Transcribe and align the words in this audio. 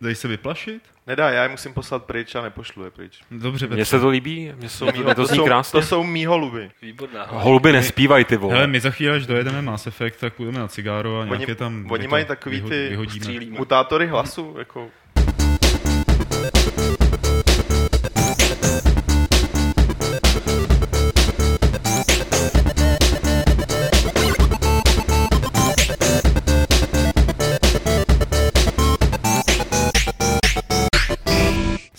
Dej 0.00 0.14
se 0.14 0.28
vyplašit? 0.28 0.82
Nedá, 1.06 1.30
já 1.30 1.42
je 1.42 1.48
musím 1.48 1.74
poslat 1.74 2.04
pryč 2.04 2.34
a 2.34 2.42
nepošlu 2.42 2.84
je 2.84 2.90
pryč. 2.90 3.20
Dobře, 3.30 3.66
Mně 3.66 3.84
se 3.84 4.00
to 4.00 4.08
líbí, 4.08 4.52
mně, 4.56 4.68
jsou, 4.68 4.86
Mýho- 4.86 5.04
mně 5.04 5.14
to 5.14 5.26
zní 5.26 5.36
jsou, 5.36 5.44
krásně. 5.44 5.80
to 5.80 5.86
jsou 5.86 6.04
mý 6.04 6.26
holuby. 6.26 6.70
Výborná. 6.82 7.26
Holuby 7.30 7.72
nespívaj, 7.72 8.24
ty 8.24 8.36
vole. 8.36 8.54
Hele, 8.54 8.66
my 8.66 8.80
za 8.80 8.90
chvíli, 8.90 9.16
až 9.16 9.26
dojedeme 9.26 9.62
Mass 9.62 9.86
Effect, 9.86 10.20
tak 10.20 10.34
půjdeme 10.34 10.58
na 10.58 10.68
cigáro 10.68 11.16
a 11.18 11.20
Oni- 11.20 11.30
nějaké 11.30 11.54
tam 11.54 11.86
oni 11.90 12.08
mají 12.08 12.24
takový 12.24 12.56
vyho- 12.56 12.68
ty 12.68 12.88
vyhodíme. 12.88 13.46
Mutátory 13.58 14.06
hlasu, 14.06 14.54
jako 14.58 14.90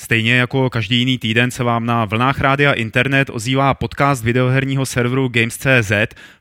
Stejně 0.05 0.35
jako 0.35 0.69
každý 0.69 0.97
jiný 0.99 1.17
týden 1.17 1.51
se 1.51 1.63
vám 1.63 1.85
na 1.85 2.05
vlnách 2.05 2.41
rádia 2.41 2.73
Internet 2.73 3.29
ozývá 3.33 3.73
podcast 3.73 4.23
videoherního 4.23 4.85
serveru 4.85 5.27
Games.cz 5.27 5.91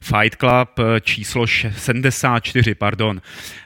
Fight 0.00 0.36
Club 0.38 0.68
eh, 0.78 1.00
číslo 1.00 1.42
š- 1.46 1.72
74. 1.76 2.74
Pardon. 2.74 3.20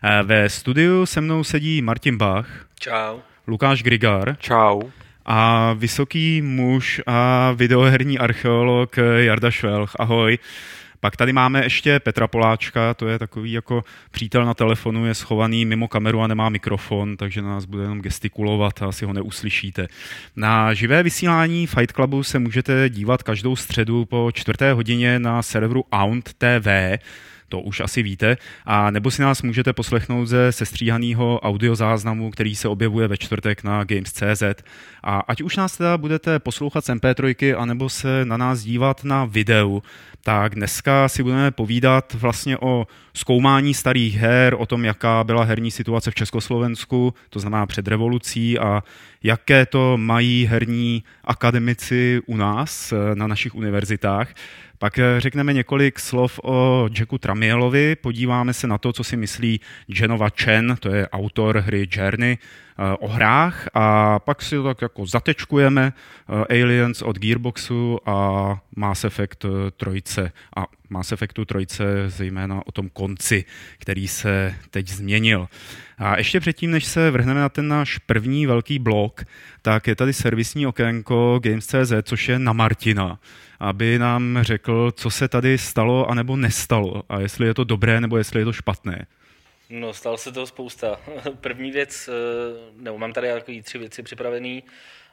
Eh, 0.04 0.22
Ve 0.22 0.48
studiu 0.48 1.06
se 1.06 1.20
mnou 1.20 1.44
sedí 1.44 1.82
Martin 1.82 2.16
Bach, 2.18 2.46
Čau. 2.80 3.18
Lukáš 3.46 3.82
Grigar 3.82 4.36
Čau. 4.40 4.80
a 5.26 5.72
vysoký 5.72 6.42
muž 6.42 7.00
a 7.06 7.52
videoherní 7.52 8.18
archeolog 8.18 8.98
eh, 8.98 9.02
Jarda 9.24 9.50
Švelch. 9.50 9.92
Ahoj. 9.98 10.38
Pak 11.00 11.16
tady 11.16 11.32
máme 11.32 11.64
ještě 11.64 12.00
Petra 12.00 12.26
Poláčka, 12.26 12.94
to 12.94 13.08
je 13.08 13.18
takový 13.18 13.52
jako 13.52 13.84
přítel 14.10 14.44
na 14.44 14.54
telefonu, 14.54 15.06
je 15.06 15.14
schovaný 15.14 15.64
mimo 15.64 15.88
kameru 15.88 16.20
a 16.20 16.26
nemá 16.26 16.48
mikrofon, 16.48 17.16
takže 17.16 17.42
na 17.42 17.48
nás 17.48 17.64
bude 17.64 17.82
jenom 17.82 18.00
gestikulovat 18.00 18.82
a 18.82 18.86
asi 18.86 19.04
ho 19.04 19.12
neuslyšíte. 19.12 19.88
Na 20.36 20.74
živé 20.74 21.02
vysílání 21.02 21.66
Fight 21.66 21.92
Clubu 21.92 22.22
se 22.22 22.38
můžete 22.38 22.88
dívat 22.88 23.22
každou 23.22 23.56
středu 23.56 24.04
po 24.04 24.30
čtvrté 24.34 24.72
hodině 24.72 25.18
na 25.18 25.42
serveru 25.42 25.84
Aunt 25.92 26.30
TV, 26.38 26.68
to 27.48 27.60
už 27.60 27.80
asi 27.80 28.02
víte, 28.02 28.36
a 28.64 28.90
nebo 28.90 29.10
si 29.10 29.22
nás 29.22 29.42
můžete 29.42 29.72
poslechnout 29.72 30.26
ze 30.26 30.52
sestříhaného 30.52 31.40
audiozáznamu, 31.40 32.30
který 32.30 32.56
se 32.56 32.68
objevuje 32.68 33.08
ve 33.08 33.16
čtvrtek 33.16 33.64
na 33.64 33.84
Games.cz. 33.84 34.42
A 35.02 35.18
ať 35.18 35.42
už 35.42 35.56
nás 35.56 35.76
teda 35.76 35.98
budete 35.98 36.38
poslouchat 36.38 36.84
z 36.84 36.88
MP3, 36.88 37.54
anebo 37.58 37.88
se 37.88 38.24
na 38.24 38.36
nás 38.36 38.60
dívat 38.62 39.04
na 39.04 39.24
videu, 39.24 39.82
tak 40.22 40.54
dneska 40.54 41.08
si 41.08 41.22
budeme 41.22 41.50
povídat 41.50 42.14
vlastně 42.14 42.58
o 42.58 42.86
zkoumání 43.14 43.74
starých 43.74 44.16
her, 44.16 44.56
o 44.58 44.66
tom, 44.66 44.84
jaká 44.84 45.24
byla 45.24 45.44
herní 45.44 45.70
situace 45.70 46.10
v 46.10 46.14
Československu, 46.14 47.14
to 47.30 47.40
znamená 47.40 47.66
před 47.66 47.88
revolucí 47.88 48.58
a 48.58 48.82
jaké 49.22 49.66
to 49.66 49.96
mají 49.96 50.46
herní 50.46 51.04
akademici 51.24 52.20
u 52.26 52.36
nás 52.36 52.92
eh, 52.92 53.14
na 53.14 53.26
našich 53.26 53.54
univerzitách. 53.54 54.34
Pak 54.78 54.98
eh, 54.98 55.20
řekneme 55.20 55.52
několik 55.52 55.98
slov 55.98 56.40
o 56.42 56.88
Jacku 56.98 57.18
Tramielovi, 57.18 57.96
podíváme 57.96 58.54
se 58.54 58.66
na 58.66 58.78
to, 58.78 58.92
co 58.92 59.04
si 59.04 59.16
myslí 59.16 59.60
Genova 59.86 60.28
Chen, 60.28 60.76
to 60.80 60.88
je 60.88 61.08
autor 61.08 61.58
hry 61.58 61.88
Journey, 61.90 62.38
eh, 62.38 62.96
o 62.98 63.08
hrách. 63.08 63.68
A 63.74 64.18
pak 64.18 64.42
si 64.42 64.54
to 64.54 64.64
tak 64.64 64.82
jako 64.82 65.06
zatečkujeme 65.06 65.92
eh, 65.92 66.62
Aliens 66.62 67.02
od 67.02 67.18
Gearboxu 67.18 67.98
a 68.06 68.60
Mass 68.76 69.04
Effect 69.04 69.44
trojce. 69.76 70.32
A 70.56 70.66
Mass 70.90 71.12
Effectu 71.12 71.44
trojce 71.44 71.84
zejména 72.06 72.62
o 72.66 72.72
tom 72.72 72.88
konci, 72.88 73.44
který 73.78 74.08
se 74.08 74.54
teď 74.70 74.88
změnil. 74.88 75.48
A 75.98 76.18
ještě 76.18 76.40
předtím, 76.40 76.70
než 76.70 76.84
se 76.84 77.10
vrhneme 77.10 77.40
na 77.40 77.48
ten 77.48 77.68
náš 77.68 77.98
první 77.98 78.46
velký 78.46 78.78
blok, 78.78 79.24
tak 79.62 79.86
je 79.86 79.94
tady 79.94 80.12
servisní 80.12 80.66
okénko 80.66 81.40
Games.cz, 81.42 81.92
což 82.02 82.28
je 82.28 82.38
na 82.38 82.52
Martina, 82.52 83.18
aby 83.60 83.98
nám 83.98 84.38
řekl, 84.42 84.90
co 84.90 85.10
se 85.10 85.28
tady 85.28 85.58
stalo 85.58 86.10
anebo 86.10 86.36
nestalo 86.36 87.02
a 87.08 87.20
jestli 87.20 87.46
je 87.46 87.54
to 87.54 87.64
dobré 87.64 88.00
nebo 88.00 88.18
jestli 88.18 88.40
je 88.40 88.44
to 88.44 88.52
špatné. 88.52 89.06
No, 89.70 89.94
stalo 89.94 90.18
se 90.18 90.32
toho 90.32 90.46
spousta. 90.46 91.00
První 91.40 91.70
věc, 91.70 92.08
eh, 92.08 92.72
nebo 92.76 92.98
mám 92.98 93.12
tady 93.12 93.28
takový 93.28 93.62
tři 93.62 93.78
věci 93.78 94.02
připravený. 94.02 94.62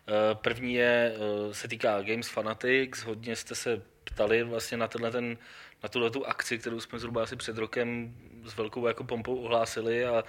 Eh, 0.07 0.35
První 0.35 0.73
je, 0.73 1.15
eh, 1.15 1.53
se 1.53 1.67
týká 1.67 2.01
Games 2.01 2.29
Fanatics. 2.29 3.03
Hodně 3.03 3.35
jste 3.35 3.55
se 3.55 3.81
ptali 4.03 4.43
vlastně 4.43 4.77
na, 4.77 4.87
tenhle 4.87 5.11
ten, 5.11 5.37
na 5.83 5.89
tuhle 5.89 6.09
tu 6.09 6.25
akci, 6.27 6.57
kterou 6.57 6.79
jsme 6.79 6.99
zhruba 6.99 7.23
asi 7.23 7.35
před 7.35 7.57
rokem 7.57 8.15
s 8.45 8.57
velkou 8.57 8.87
jako 8.87 9.03
pompou 9.03 9.35
ohlásili 9.35 10.05
a 10.05 10.23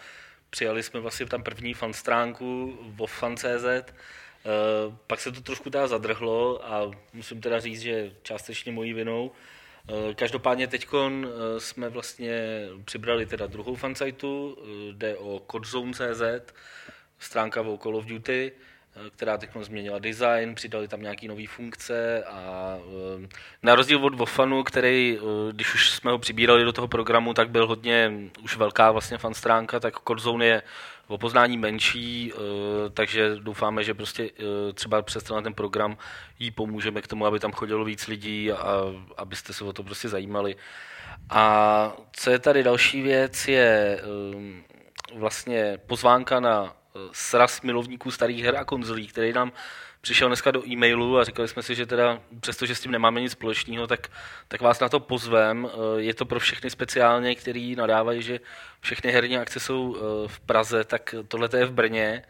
přijali 0.51 0.83
jsme 0.83 1.01
vlastně 1.01 1.27
tam 1.27 1.43
první 1.43 1.75
fan 1.75 1.93
stránku 1.93 2.79
wofan.cz. 2.83 3.93
Eh, 4.47 4.97
Pak 5.07 5.21
se 5.21 5.33
to 5.33 5.41
trošku 5.41 5.71
teda 5.71 5.87
zadrhlo 5.87 6.67
a 6.67 6.91
musím 7.13 7.41
teda 7.41 7.61
říct, 7.61 7.81
že 7.81 8.13
částečně 8.23 8.73
mojí 8.73 8.93
vinou. 8.93 9.33
Eh, 9.89 10.15
Každopádně 10.15 10.67
teď 10.67 10.87
jsme 11.59 11.89
vlastně 11.89 12.69
přibrali 12.85 13.27
teda 13.27 13.47
druhou 13.47 13.75
fansajtu, 13.75 14.59
eh, 14.59 14.93
jde 14.93 15.17
o 15.17 15.43
codzone.cz, 15.51 16.53
stránka 17.19 17.61
o 17.61 17.79
Call 17.79 17.97
of 17.97 18.05
Duty, 18.05 18.53
eh, 18.55 18.76
která 19.17 19.39
teď 19.39 19.51
změnila 19.61 19.99
design, 19.99 20.55
přidali 20.55 20.89
tam 20.89 21.03
nějaké 21.03 21.29
nové 21.29 21.47
funkce 21.47 22.25
a 22.25 22.77
eh, 23.23 23.29
na 23.63 23.75
rozdíl 23.75 24.05
od 24.05 24.15
Wofanu, 24.15 24.63
který, 24.63 25.19
eh, 25.19 25.53
když 25.53 25.75
už 25.75 25.91
jsme 25.91 26.11
ho 26.11 26.19
přibírali 26.19 26.65
do 26.65 26.73
toho 26.73 26.89
programu, 26.89 27.35
tak 27.35 27.51
byl 27.51 27.67
hodně 27.67 28.13
už 28.43 28.57
velká 28.57 28.93
vlastně 28.93 29.19
fan 29.19 29.35
stránka, 29.35 29.81
tak 29.81 29.95
Codzone 30.09 30.47
je 30.47 30.63
o 31.09 31.19
poznání 31.19 31.59
menší, 31.59 32.33
eh, 32.35 32.39
takže 32.91 33.37
doufáme, 33.37 33.85
že 33.85 33.95
prostě 33.95 34.31
eh, 34.39 34.73
třeba 34.73 35.03
přes 35.03 35.25
ten 35.43 35.55
program 35.55 35.97
jí 36.39 36.51
pomůžeme 36.51 37.03
k 37.03 37.07
tomu, 37.07 37.27
aby 37.27 37.41
tam 37.41 37.53
chodilo 37.53 37.85
víc 37.85 38.07
lidí 38.07 38.53
a 38.53 38.83
abyste 39.17 39.53
se 39.53 39.65
o 39.65 39.73
to 39.73 39.83
prostě 39.83 40.09
zajímali. 40.09 40.57
A 41.31 41.93
co 42.13 42.31
je 42.31 42.39
tady 42.39 42.63
další 42.63 43.03
věc, 43.03 43.49
je 43.49 44.01
vlastně 45.15 45.79
pozvánka 45.87 46.41
na 46.41 46.65
eh, 46.67 46.86
sraz 47.13 47.63
milovníků 47.63 48.11
starých 48.11 48.45
her 48.45 48.57
a 48.57 48.65
konzolí, 48.65 49.07
který 49.07 49.33
nám 49.33 49.53
přišel 50.07 50.29
dneska 50.29 50.51
do 50.51 50.69
e-mailu 50.69 51.19
a 51.19 51.25
říkali 51.25 51.49
jsme 51.49 51.63
si, 51.63 51.75
že 51.75 51.87
teda 51.87 52.21
přestože 52.41 52.75
s 52.75 52.81
tím 52.81 52.93
nemáme 52.93 53.21
nic 53.21 53.33
společného, 53.33 53.87
tak, 53.87 54.09
tak 54.49 54.61
vás 54.61 54.81
na 54.81 54.89
to 54.89 55.01
pozvem. 55.01 55.69
Eh, 55.73 55.77
Je 56.03 56.15
to 56.15 56.25
pro 56.25 56.41
všechny 56.41 56.71
speciálně, 56.71 57.35
který 57.35 57.77
nadávají, 57.77 58.23
že 58.23 58.41
všechny 58.81 59.13
herní 59.13 59.39
akce 59.39 59.61
jsou 59.61 59.97
eh, 59.97 60.01
v 60.29 60.41
Praze, 60.41 60.85
tak 60.85 61.15
tohle 61.29 61.49
je 61.57 61.67
v 61.67 61.73
Brně. 61.73 62.23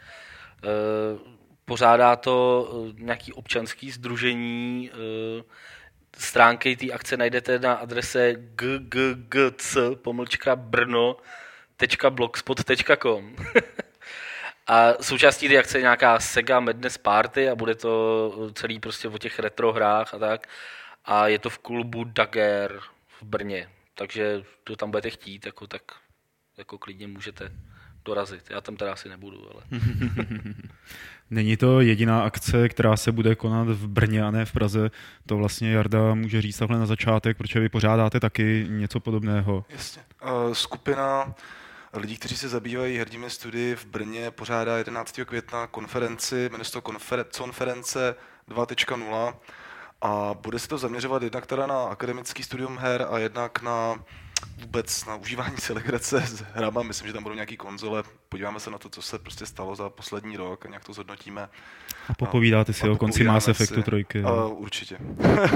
Eh, 0.64 0.68
Pořádá 1.64 2.16
to 2.16 2.68
nějaký 2.98 3.32
občanský 3.32 3.90
združení, 3.90 4.90
stránky 6.18 6.76
té 6.76 6.92
akce 6.92 7.16
najdete 7.16 7.58
na 7.58 7.74
adrese 7.74 8.34
ggc 8.54 9.76
pomlčka 10.02 10.56
brno.blogspot.com 10.56 13.36
A 14.66 14.92
součástí 15.00 15.48
té 15.48 15.58
akce 15.58 15.78
je 15.78 15.82
nějaká 15.82 16.20
Sega 16.20 16.60
Madness 16.60 16.98
Party 16.98 17.48
a 17.48 17.54
bude 17.54 17.74
to 17.74 18.50
celý 18.54 18.80
prostě 18.80 19.08
o 19.08 19.18
těch 19.18 19.38
retro 19.38 19.72
hrách 19.72 20.14
a 20.14 20.18
tak. 20.18 20.46
A 21.04 21.28
je 21.28 21.38
to 21.38 21.50
v 21.50 21.58
klubu 21.58 22.04
Dager 22.04 22.80
v 23.20 23.22
Brně. 23.22 23.68
Takže 23.94 24.42
kdo 24.66 24.76
tam 24.76 24.90
budete 24.90 25.10
chtít, 25.10 25.46
jako, 25.46 25.66
tak 25.66 25.82
jako 26.58 26.78
klidně 26.78 27.06
můžete 27.06 27.52
dorazit. 28.04 28.50
Já 28.50 28.60
tam 28.60 28.76
teda 28.76 28.92
asi 28.92 29.08
nebudu, 29.08 29.50
ale... 29.52 29.62
Není 31.30 31.56
to 31.56 31.80
jediná 31.80 32.22
akce, 32.22 32.68
která 32.68 32.96
se 32.96 33.12
bude 33.12 33.34
konat 33.34 33.68
v 33.68 33.88
Brně 33.88 34.22
a 34.22 34.30
ne 34.30 34.44
v 34.44 34.52
Praze. 34.52 34.90
To 35.26 35.36
vlastně 35.36 35.72
Jarda 35.72 36.14
může 36.14 36.42
říct 36.42 36.58
takhle 36.58 36.78
na 36.78 36.86
začátek, 36.86 37.36
protože 37.36 37.60
vy 37.60 37.68
pořádáte 37.68 38.20
taky 38.20 38.66
něco 38.68 39.00
podobného. 39.00 39.64
Jasně. 39.68 40.02
Uh, 40.22 40.52
skupina 40.52 41.34
lidí, 41.92 42.16
kteří 42.16 42.36
se 42.36 42.48
zabývají 42.48 42.98
herními 42.98 43.30
studii 43.30 43.76
v 43.76 43.84
Brně, 43.84 44.30
pořádá 44.30 44.78
11. 44.78 45.20
května 45.24 45.66
konferenci, 45.66 46.48
jmenuje 46.48 46.64
se 46.64 46.72
to 46.72 46.80
konfer- 46.80 47.24
konference 47.38 48.14
2.0 48.48 49.34
a 50.02 50.34
bude 50.34 50.58
se 50.58 50.68
to 50.68 50.78
zaměřovat 50.78 51.22
jednak 51.22 51.46
teda 51.46 51.66
na 51.66 51.84
akademický 51.84 52.42
studium 52.42 52.78
her 52.78 53.06
a 53.10 53.18
jednak 53.18 53.62
na 53.62 54.04
vůbec 54.58 55.04
na 55.04 55.16
užívání 55.16 55.56
si 55.56 55.72
legrace 55.72 56.20
s 56.20 56.40
hrama. 56.40 56.82
Myslím, 56.82 57.06
že 57.06 57.12
tam 57.12 57.22
budou 57.22 57.34
nějaký 57.34 57.56
konzole. 57.56 58.02
Podíváme 58.28 58.60
se 58.60 58.70
na 58.70 58.78
to, 58.78 58.88
co 58.88 59.02
se 59.02 59.18
prostě 59.18 59.46
stalo 59.46 59.76
za 59.76 59.90
poslední 59.90 60.36
rok 60.36 60.66
a 60.66 60.68
nějak 60.68 60.84
to 60.84 60.92
zhodnotíme. 60.92 61.48
A 62.08 62.14
popovídáte 62.14 62.72
si 62.72 62.88
A 62.88 62.92
o 62.92 62.96
konci 62.96 63.24
Mass 63.24 63.48
Effectu 63.48 63.82
trojky. 63.82 64.22
Uh, 64.22 64.62
určitě. 64.62 64.98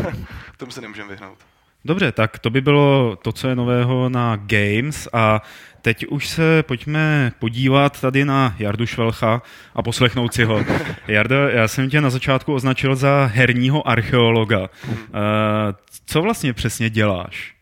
Tomu 0.56 0.72
se 0.72 0.80
nemůžeme 0.80 1.08
vyhnout. 1.08 1.38
Dobře, 1.84 2.12
tak 2.12 2.38
to 2.38 2.50
by 2.50 2.60
bylo 2.60 3.16
to, 3.16 3.32
co 3.32 3.48
je 3.48 3.54
nového 3.54 4.08
na 4.08 4.36
Games 4.36 5.08
a 5.12 5.42
teď 5.82 6.06
už 6.06 6.28
se 6.28 6.62
pojďme 6.62 7.32
podívat 7.38 8.00
tady 8.00 8.24
na 8.24 8.54
Jardu 8.58 8.86
Švelcha 8.86 9.42
a 9.74 9.82
poslechnout 9.82 10.34
si 10.34 10.44
ho. 10.44 10.64
Jarda, 11.08 11.50
já 11.50 11.68
jsem 11.68 11.90
tě 11.90 12.00
na 12.00 12.10
začátku 12.10 12.54
označil 12.54 12.96
za 12.96 13.30
herního 13.34 13.88
archeologa. 13.88 14.60
Uh, 14.60 14.68
co 16.06 16.22
vlastně 16.22 16.52
přesně 16.52 16.90
děláš? 16.90 17.54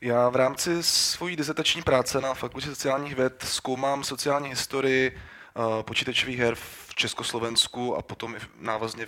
Já 0.00 0.28
v 0.28 0.36
rámci 0.36 0.82
svojí 0.82 1.36
dizertační 1.36 1.82
práce 1.82 2.20
na 2.20 2.34
Fakultě 2.34 2.68
sociálních 2.68 3.16
věd 3.16 3.44
zkoumám 3.48 4.04
sociální 4.04 4.48
historii 4.48 5.16
uh, 5.54 5.82
počítačových 5.82 6.38
her 6.38 6.54
v 6.54 6.94
Československu 6.94 7.96
a 7.96 8.02
potom 8.02 8.34
i 8.36 8.38
návazně 8.60 9.06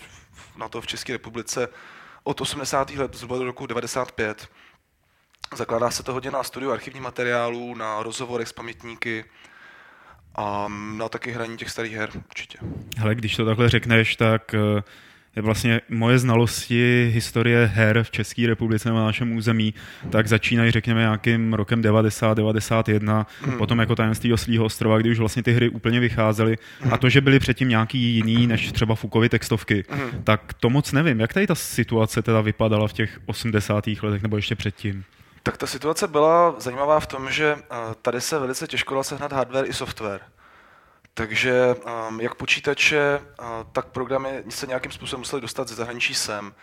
na 0.56 0.69
to 0.69 0.81
v 0.81 0.86
České 0.86 1.12
republice 1.12 1.69
od 2.25 2.40
80. 2.40 2.90
let 2.90 3.14
zhruba 3.17 3.38
do 3.38 3.44
roku 3.44 3.67
95. 3.67 4.49
Zakládá 5.56 5.90
se 5.90 6.02
to 6.02 6.12
hodně 6.12 6.31
na 6.31 6.43
studiu 6.43 6.72
archivních 6.72 7.02
materiálů, 7.02 7.75
na 7.75 8.02
rozhovorech 8.02 8.49
s 8.49 8.52
pamětníky 8.52 9.25
a 10.34 10.69
na 10.96 11.08
taky 11.08 11.32
hraní 11.32 11.56
těch 11.56 11.70
starých 11.70 11.93
her 11.93 12.11
určitě. 12.28 12.58
Hele, 12.99 13.14
když 13.14 13.37
to 13.37 13.44
takhle 13.44 13.69
řekneš, 13.69 14.17
tak 14.17 14.55
eh, 14.55 14.82
vlastně 15.37 15.81
moje 15.88 16.19
znalosti 16.19 17.11
historie 17.15 17.67
her 17.75 18.03
v 18.03 18.11
České 18.11 18.47
republice 18.47 18.88
nebo 18.88 18.99
na 18.99 19.05
našem 19.05 19.37
území, 19.37 19.75
tak 20.11 20.27
začínají, 20.27 20.71
řekněme, 20.71 21.00
nějakým 21.00 21.55
rokem 21.55 21.82
90, 21.82 22.35
91, 22.35 23.27
hmm. 23.43 23.59
potom 23.59 23.79
jako 23.79 23.97
tajemství 23.97 24.32
oslího 24.32 24.65
ostrova, 24.65 24.99
kdy 24.99 25.11
už 25.11 25.19
vlastně 25.19 25.43
ty 25.43 25.53
hry 25.53 25.69
úplně 25.69 26.00
vycházely. 26.00 26.59
A 26.91 26.97
to, 26.97 27.09
že 27.09 27.21
byly 27.21 27.38
předtím 27.38 27.69
nějaký 27.69 27.99
jiný 27.99 28.47
než 28.47 28.73
třeba 28.73 28.94
Fukovy 28.94 29.29
textovky, 29.29 29.85
hmm. 29.91 30.23
tak 30.25 30.53
to 30.53 30.71
moc 30.71 30.93
nevím. 30.93 31.21
Jak 31.21 31.35
tady 31.35 31.47
ta 31.47 31.55
situace 31.55 32.23
teda 32.23 32.41
vypadala 32.41 32.88
v 32.88 32.93
těch 32.93 33.21
80. 33.27 33.85
letech 34.03 34.23
nebo 34.23 34.37
ještě 34.37 34.56
předtím? 34.56 35.05
Tak 35.43 35.56
ta 35.56 35.67
situace 35.67 36.09
byla 36.09 36.55
zajímavá 36.59 37.00
v 37.00 37.06
tom, 37.06 37.31
že 37.31 37.56
eh, 37.59 37.77
tady 38.03 38.21
se 38.21 38.38
velice 38.38 38.67
těžko 38.67 38.94
dal 38.94 39.05
sehnat 39.05 39.32
hardware 39.32 39.67
i 39.69 39.73
software. 39.73 40.21
Takže 41.14 41.74
um, 42.08 42.20
jak 42.20 42.34
počítače, 42.34 43.20
uh, 43.20 43.46
tak 43.72 43.86
programy 43.86 44.44
se 44.48 44.66
nějakým 44.66 44.92
způsobem 44.92 45.20
museli 45.20 45.42
dostat 45.42 45.68
ze 45.68 45.74
zahraničí 45.74 46.14
sem. 46.14 46.54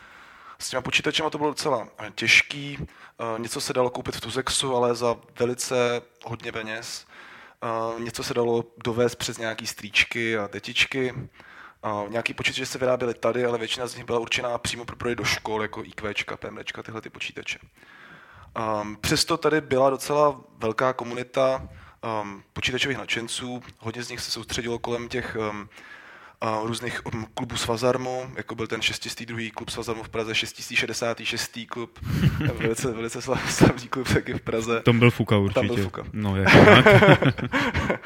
S 0.60 0.70
těma 0.70 0.82
počítačema 0.82 1.30
to 1.30 1.38
bylo 1.38 1.50
docela 1.50 1.88
eh, 2.00 2.12
těžký, 2.16 2.78
uh, 2.78 3.40
něco 3.40 3.62
se 3.62 3.74
dalo 3.74 3.90
koupit 3.90 4.16
v 4.16 4.22
Tuzexu, 4.22 4.76
ale 4.76 4.96
za 4.96 5.16
velice 5.40 6.02
hodně 6.26 6.52
peněz. 6.52 7.08
Něco 8.00 8.24
se 8.24 8.34
dalo 8.34 8.64
dovést 8.84 9.16
přes 9.16 9.38
nějaký 9.38 9.68
strýčky 9.68 10.38
a 10.38 10.48
tetičky. 10.48 11.14
Nějaký 12.08 12.34
počítače 12.34 12.66
se 12.66 12.78
vyráběly 12.78 13.14
tady, 13.14 13.46
ale 13.46 13.58
většina 13.58 13.88
z 13.88 13.96
nich 13.96 14.06
byla 14.06 14.20
určená 14.20 14.58
přímo 14.58 14.86
pro 14.86 14.96
prodej 14.96 15.16
do 15.16 15.24
škol, 15.24 15.62
jako 15.62 15.84
IQčka, 15.84 16.38
PMDčka, 16.38 16.84
tyhle 16.84 17.02
ty 17.02 17.10
počítače. 17.10 17.60
Um, 18.82 18.98
přesto 19.02 19.38
tady 19.38 19.62
byla 19.62 19.90
docela 19.90 20.42
velká 20.58 20.94
komunita 20.94 21.70
um, 22.22 22.44
počítačových 22.54 22.98
nadšenců. 22.98 23.64
Hodně 23.80 24.04
z 24.04 24.10
nich 24.10 24.20
se 24.20 24.32
soustředilo 24.32 24.80
kolem 24.80 25.08
těch 25.08 25.38
um, 25.40 25.70
uh, 26.44 26.68
různých 26.68 27.06
um, 27.06 27.28
klubů 27.34 27.58
Svazarmu, 27.58 28.32
jako 28.36 28.56
byl 28.56 28.68
ten 28.68 28.82
602. 28.82 29.40
klub 29.56 29.70
Svazarmu 29.70 30.04
v 30.04 30.10
Praze, 30.10 30.36
666. 30.36 31.60
klub, 31.70 32.00
velice, 32.58 32.92
velice 32.92 33.20
slav- 33.20 33.50
slavný 33.50 33.88
klub 33.88 34.08
taky 34.08 34.34
v 34.34 34.42
Praze. 34.42 34.82
Tom 34.82 35.00
byl 35.00 35.12
Fuka 35.12 35.38
určitě. 35.38 35.60
Tam 35.60 35.68
byl 35.76 35.84
Fuka. 35.84 36.04
No, 36.14 36.36
jak 36.42 36.54
jinak. 36.54 36.86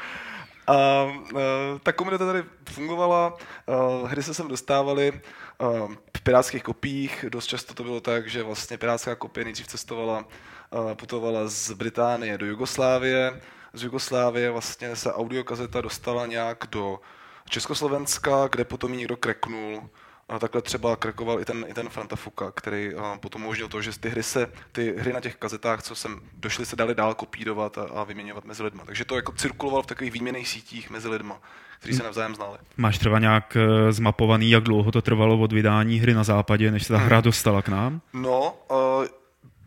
A 0.66 1.04
uh, 1.04 1.40
ta 1.82 1.92
komunita 1.92 2.26
tady 2.26 2.44
fungovala, 2.70 3.36
uh, 3.66 4.08
hry 4.08 4.22
se 4.22 4.34
sem 4.34 4.48
dostávaly 4.48 5.20
uh, 5.58 5.92
v 6.16 6.20
pirátských 6.22 6.62
kopiích, 6.62 7.24
dost 7.28 7.46
často 7.46 7.74
to 7.74 7.82
bylo 7.82 8.00
tak, 8.00 8.30
že 8.30 8.42
vlastně 8.42 8.78
pirátská 8.78 9.14
kopie 9.14 9.44
nejdřív 9.44 9.66
cestovala, 9.66 10.24
uh, 10.70 10.94
putovala 10.94 11.48
z 11.48 11.70
Británie 11.70 12.38
do 12.38 12.46
Jugoslávie, 12.46 13.40
z 13.72 13.82
Jugoslávie 13.82 14.50
vlastně 14.50 14.96
se 14.96 15.12
audiokazeta 15.12 15.80
dostala 15.80 16.26
nějak 16.26 16.64
do 16.70 17.00
Československa, 17.48 18.48
kde 18.52 18.64
potom 18.64 18.92
ji 18.92 18.98
někdo 18.98 19.16
kreknul. 19.16 19.90
A 20.28 20.38
takhle 20.38 20.62
třeba 20.62 20.96
krekoval 20.96 21.40
i 21.40 21.44
ten, 21.44 21.64
i 21.68 21.74
ten 21.74 21.88
Franta 21.88 22.16
Fuka, 22.16 22.50
který 22.50 22.90
potom 23.20 23.42
umožnil 23.42 23.68
to, 23.68 23.82
že 23.82 24.00
ty 24.00 24.08
hry, 24.08 24.22
se, 24.22 24.52
ty 24.72 24.94
hry 24.98 25.12
na 25.12 25.20
těch 25.20 25.36
kazetách, 25.36 25.82
co 25.82 25.94
sem 25.94 26.20
došly, 26.34 26.66
se 26.66 26.76
daly 26.76 26.94
dál 26.94 27.14
kopírovat 27.14 27.78
a, 27.78 27.82
a 27.82 28.04
vyměňovat 28.04 28.44
mezi 28.44 28.62
lidmi. 28.62 28.82
Takže 28.86 29.04
to 29.04 29.16
jako 29.16 29.32
cirkulovalo 29.32 29.82
v 29.82 29.86
takových 29.86 30.12
výměných 30.12 30.48
sítích 30.48 30.90
mezi 30.90 31.08
lidmi, 31.08 31.32
kteří 31.78 31.94
se 31.94 32.02
navzájem 32.02 32.34
znali. 32.34 32.58
Máš 32.76 32.98
třeba 32.98 33.18
nějak 33.18 33.56
eh, 33.56 33.92
zmapovaný, 33.92 34.50
jak 34.50 34.64
dlouho 34.64 34.92
to 34.92 35.02
trvalo 35.02 35.38
od 35.38 35.52
vydání 35.52 35.98
hry 35.98 36.14
na 36.14 36.24
západě, 36.24 36.70
než 36.70 36.86
se 36.86 36.92
ta 36.92 36.98
hra 36.98 37.20
dostala 37.20 37.62
k 37.62 37.68
nám? 37.68 38.00
No, 38.12 38.54
uh, 38.70 39.06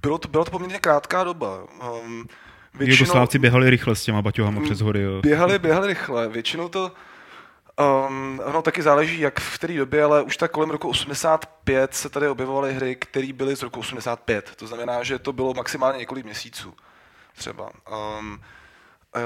bylo 0.01 0.17
to, 0.17 0.27
byla 0.27 0.45
to 0.45 0.51
poměrně 0.51 0.79
krátká 0.79 1.23
doba. 1.23 1.63
Um, 2.03 2.27
Jugoslávci 2.79 3.39
běhali 3.39 3.69
rychle 3.69 3.95
s 3.95 4.03
těma 4.03 4.21
baťohama 4.21 4.61
přes 4.61 4.81
hory. 4.81 5.01
Jo. 5.01 5.21
Běhali, 5.21 5.59
běhali 5.59 5.87
rychle. 5.87 6.27
Většinou 6.27 6.69
to 6.69 6.91
Um, 7.79 8.41
ono 8.45 8.61
taky 8.61 8.81
záleží, 8.81 9.19
jak 9.19 9.39
v 9.39 9.55
které 9.55 9.73
době, 9.73 10.03
ale 10.03 10.21
už 10.21 10.37
tak 10.37 10.51
kolem 10.51 10.69
roku 10.69 10.89
85 10.89 11.93
se 11.93 12.09
tady 12.09 12.27
objevovaly 12.27 12.73
hry, 12.73 12.95
které 12.95 13.33
byly 13.33 13.55
z 13.55 13.61
roku 13.61 13.79
85. 13.79 14.51
To 14.55 14.67
znamená, 14.67 15.03
že 15.03 15.19
to 15.19 15.33
bylo 15.33 15.53
maximálně 15.53 15.99
několik 15.99 16.25
měsíců 16.25 16.73
třeba. 17.35 17.69
Um, 18.19 18.41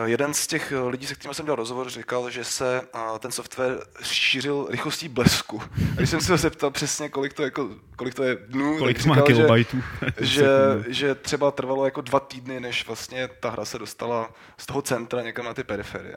jeden 0.06 0.34
z 0.34 0.48
těch 0.48 0.74
lidí, 0.88 1.06
se 1.06 1.16
kterým 1.16 1.34
jsem 1.34 1.46
dělal 1.46 1.56
rozhovor, 1.56 1.90
říkal, 1.90 2.30
že 2.30 2.44
se 2.44 2.82
uh, 2.82 3.18
ten 3.20 3.32
software 3.32 3.80
šířil 4.04 4.68
rychlostí 4.70 5.08
blesku. 5.08 5.62
A 5.62 5.96
když 5.96 6.10
jsem 6.10 6.22
se 6.22 6.32
ho 6.32 6.38
zeptal 6.38 6.72
přesně, 6.72 7.10
kolik 7.10 7.34
to, 7.34 7.44
jako, 7.44 7.70
kolik 7.96 8.14
to 8.14 8.24
je 8.24 8.38
dnů, 8.48 8.78
Kolik 8.78 8.98
tak 8.98 9.04
to 9.04 9.10
má 9.10 9.16
říkal, 9.16 9.28
že, 9.28 9.34
kilobajtů? 9.34 9.84
že, 10.22 10.48
že 10.88 11.16
třeba 11.16 11.52
trvalo 11.52 11.86
jako 11.86 12.02
dva 12.02 12.20
týdny, 12.20 12.60
než 12.60 12.88
vlastně 12.88 13.30
ta 13.40 13.50
hra 13.50 13.66
se 13.66 13.80
dostala 13.80 14.30
z 14.58 14.66
toho 14.66 14.82
centra 14.82 15.22
někam 15.22 15.46
na 15.46 15.54
ty 15.54 15.64
periferie. 15.64 16.16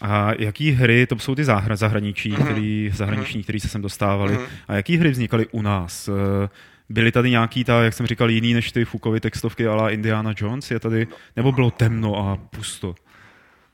A 0.00 0.30
jaký 0.38 0.70
hry, 0.70 1.06
to 1.06 1.18
jsou 1.18 1.34
ty 1.34 1.44
záhra, 1.44 1.76
zahraničí, 1.76 2.32
mm-hmm. 2.32 2.44
který, 2.44 2.90
zahraniční, 2.94 3.42
které 3.42 3.60
se 3.60 3.68
sem 3.68 3.82
dostávaly, 3.82 4.36
mm-hmm. 4.36 4.48
a 4.68 4.74
jaký 4.74 4.96
hry 4.96 5.10
vznikaly 5.10 5.46
u 5.46 5.62
nás? 5.62 6.08
Eh, 6.08 6.48
Byly 6.90 7.12
tady 7.12 7.30
nějaký, 7.30 7.64
ta, 7.64 7.82
jak 7.82 7.94
jsem 7.94 8.06
říkal, 8.06 8.30
jiný 8.30 8.54
než 8.54 8.72
ty 8.72 8.84
Fukovy 8.84 9.20
textovky 9.20 9.66
ala 9.66 9.90
Indiana 9.90 10.34
Jones? 10.36 10.70
Je 10.70 10.80
tady, 10.80 11.06
nebo 11.36 11.52
bylo 11.52 11.70
temno 11.70 12.16
a 12.16 12.36
pusto? 12.36 12.94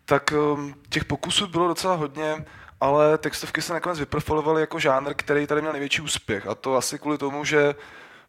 Tak 0.04 0.32
um, 0.32 0.74
těch 0.88 1.04
pokusů 1.04 1.46
bylo 1.46 1.68
docela 1.68 1.94
hodně, 1.94 2.44
ale 2.80 3.18
textovky 3.18 3.62
se 3.62 3.72
nakonec 3.72 3.98
vyprofilovaly 3.98 4.60
jako 4.60 4.78
žánr, 4.78 5.14
který 5.14 5.46
tady 5.46 5.60
měl 5.60 5.72
největší 5.72 6.02
úspěch. 6.02 6.46
A 6.46 6.54
to 6.54 6.76
asi 6.76 6.98
kvůli 6.98 7.18
tomu, 7.18 7.44
že 7.44 7.74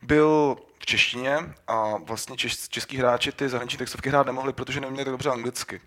byl 0.02 0.56
v 0.80 0.86
češtině 0.86 1.38
a 1.68 1.98
vlastně 1.98 2.38
češ, 2.38 2.70
český 2.70 2.98
hráči 2.98 3.32
ty 3.32 3.50
zahraniční 3.50 3.78
textovky 3.78 4.10
hrát 4.10 4.26
nemohli, 4.26 4.54
protože 4.54 4.82
neuměli 4.82 5.06
tak 5.06 5.12
dobře 5.12 5.30
anglicky. 5.30 5.82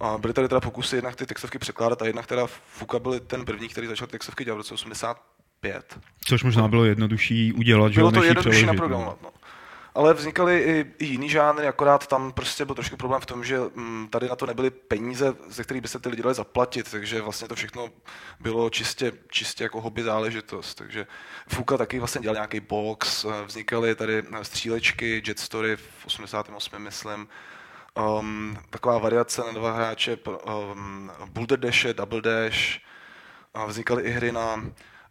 A 0.00 0.18
byly 0.18 0.34
tady 0.34 0.48
teda 0.48 0.60
pokusy 0.60 0.96
jednak 0.96 1.16
ty 1.16 1.26
textovky 1.26 1.58
překládat 1.58 2.02
a 2.02 2.06
jednak 2.06 2.26
teda 2.26 2.46
Fuka 2.46 2.98
byl 2.98 3.20
ten 3.20 3.44
první, 3.44 3.68
který 3.68 3.86
začal 3.86 4.06
textovky 4.06 4.44
dělat 4.44 4.54
v 4.54 4.58
roce 4.58 4.74
85. 4.74 5.98
Což 6.24 6.42
možná 6.42 6.68
bylo 6.68 6.84
jednodušší 6.84 7.52
udělat, 7.52 7.92
že 7.92 8.00
Bylo 8.00 8.10
to 8.10 8.22
jednodušší 8.22 8.50
přeložit, 8.50 8.66
naprogramovat. 8.66 9.22
No. 9.22 9.30
Ale 9.94 10.14
vznikaly 10.14 10.58
i, 10.58 10.94
i 10.98 11.04
jiný 11.04 11.28
žánry, 11.28 11.66
akorát 11.66 12.06
tam 12.06 12.32
prostě 12.32 12.64
byl 12.64 12.74
trošku 12.74 12.96
problém 12.96 13.20
v 13.20 13.26
tom, 13.26 13.44
že 13.44 13.58
mm, 13.74 14.08
tady 14.10 14.28
na 14.28 14.36
to 14.36 14.46
nebyly 14.46 14.70
peníze, 14.70 15.34
ze 15.48 15.64
kterých 15.64 15.82
by 15.82 15.88
se 15.88 15.98
ty 15.98 16.08
lidi 16.08 16.22
dali 16.22 16.34
zaplatit, 16.34 16.90
takže 16.90 17.20
vlastně 17.20 17.48
to 17.48 17.54
všechno 17.54 17.88
bylo 18.40 18.70
čistě, 18.70 19.12
čistě 19.30 19.64
jako 19.64 19.80
hobby 19.80 20.02
záležitost. 20.02 20.74
Takže 20.74 21.06
Fuka 21.48 21.76
taky 21.76 21.98
vlastně 21.98 22.20
dělal 22.20 22.34
nějaký 22.34 22.60
box, 22.60 23.24
eh, 23.24 23.44
vznikaly 23.44 23.94
tady 23.94 24.22
eh, 24.32 24.44
střílečky, 24.44 25.22
Jet 25.26 25.38
Story 25.38 25.76
v 25.76 26.06
88. 26.06 26.78
myslím, 26.78 27.28
um, 27.98 28.58
taková 28.70 28.98
variace 28.98 29.42
na 29.46 29.52
dva 29.52 29.72
hráče, 29.72 30.16
um, 30.16 31.10
Boulder 31.26 31.58
Dash, 31.58 31.84
Double 31.92 32.20
Dash, 32.20 32.78
a 33.54 33.66
vznikaly 33.66 34.02
i 34.02 34.10
hry 34.10 34.32
na, 34.32 34.64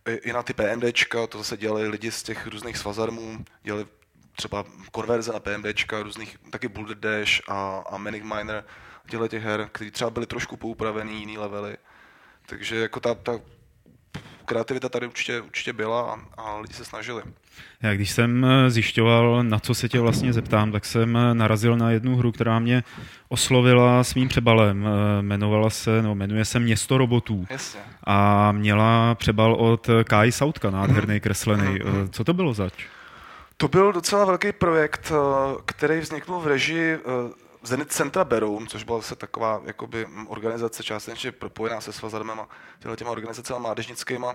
i 0.06 0.34
na 0.34 0.44
ty 0.44 0.54
PMDčka, 0.54 1.28
to 1.28 1.38
zase 1.38 1.58
dělali 1.58 1.88
lidi 1.88 2.12
z 2.12 2.24
těch 2.24 2.48
různých 2.48 2.78
svazarmů, 2.78 3.46
dělali 3.64 3.86
třeba 4.38 4.64
konverze 4.92 5.34
na 5.34 5.40
PMDčka, 5.40 6.04
různých, 6.04 6.38
taky 6.52 6.68
Boulder 6.68 6.98
Dash 6.98 7.42
a, 7.48 7.84
a 7.90 7.98
Manic 7.98 8.24
Miner, 8.24 8.64
dělali 9.10 9.30
těch 9.30 9.44
her, 9.44 9.70
které 9.72 9.92
třeba 9.92 10.10
byly 10.10 10.26
trošku 10.26 10.58
poupravený, 10.58 11.20
jiný 11.20 11.38
levely. 11.38 11.78
Takže 12.46 12.76
jako 12.76 13.00
ta, 13.00 13.16
ta 13.16 13.40
kreativita 14.46 14.90
tady 14.90 15.08
určitě, 15.08 15.42
určitě 15.42 15.74
byla 15.74 16.14
a, 16.14 16.42
a 16.42 16.58
lidi 16.58 16.74
se 16.74 16.86
snažili. 16.86 17.24
Já 17.82 17.94
když 17.94 18.12
jsem 18.12 18.46
eh, 18.46 18.70
zjišťoval, 18.70 19.44
na 19.44 19.60
co 19.60 19.74
se 19.74 19.90
tě 19.90 20.00
vlastně 20.00 20.34
zeptám, 20.34 20.72
tak 20.72 20.86
jsem 20.86 21.18
eh, 21.18 21.34
narazil 21.34 21.78
na 21.78 21.92
jednu 21.92 22.16
hru, 22.16 22.32
která 22.32 22.60
mě 22.60 22.84
oslovila 23.30 24.04
svým 24.04 24.28
přebalem. 24.28 24.88
Eh, 24.88 25.20
Jmenovala 25.20 25.70
se, 25.70 26.02
no, 26.02 26.16
jmenuje 26.16 26.46
se 26.46 26.60
Město 26.60 26.98
robotů. 26.98 27.46
Jasně. 27.50 27.80
A 28.04 28.52
měla 28.52 29.16
přebal 29.16 29.54
od 29.54 29.90
Kai 30.04 30.32
Sautka, 30.32 30.70
nádherný 30.70 31.20
kreslený. 31.20 31.80
Mhm. 31.84 32.10
Co 32.10 32.24
to 32.24 32.34
bylo 32.34 32.54
zač? 32.54 32.74
To 33.58 33.68
byl 33.68 33.94
docela 33.94 34.26
velký 34.26 34.52
projekt, 34.52 35.12
který 35.66 36.00
vznikl 36.00 36.40
v 36.40 36.48
režii 36.48 37.00
Zenit 37.64 37.92
Centra 37.92 38.24
Beroun, 38.24 38.68
což 38.68 38.84
byla 38.84 38.98
zase 38.98 39.16
taková 39.16 39.62
jakoby, 39.66 40.08
organizace 40.28 40.84
částečně 40.84 41.32
propojená 41.32 41.82
se 41.82 41.94
Svazarmem 41.94 42.40
a 42.40 42.48
těma 42.96 43.12
organizacemi 43.12 43.60
mládežnickými. 43.60 44.28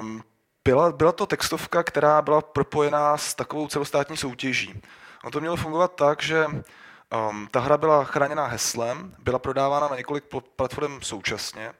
Um, 0.00 0.22
byla, 0.64 0.92
byla 0.92 1.12
to 1.12 1.26
textovka, 1.26 1.82
která 1.82 2.22
byla 2.22 2.40
propojená 2.40 3.16
s 3.16 3.34
takovou 3.34 3.68
celostátní 3.68 4.16
soutěží. 4.16 4.82
No 5.24 5.30
to 5.30 5.40
mělo 5.40 5.56
fungovat 5.56 5.94
tak, 5.94 6.22
že 6.22 6.46
um, 6.46 7.48
ta 7.50 7.60
hra 7.60 7.76
byla 7.76 8.04
chráněná 8.04 8.46
heslem, 8.46 9.14
byla 9.18 9.38
prodávána 9.38 9.88
na 9.88 9.96
několik 9.96 10.24
platform 10.56 11.00
současně 11.00 11.72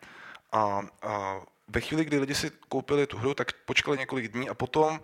a, 0.53 0.81
a 1.03 1.41
ve 1.69 1.81
chvíli, 1.81 2.05
kdy 2.05 2.19
lidi 2.19 2.35
si 2.35 2.51
koupili 2.69 3.07
tu 3.07 3.19
hru, 3.19 3.35
tak 3.35 3.53
počkali 3.53 3.99
několik 3.99 4.29
dní 4.29 4.49
a 4.49 4.55
potom 4.55 5.01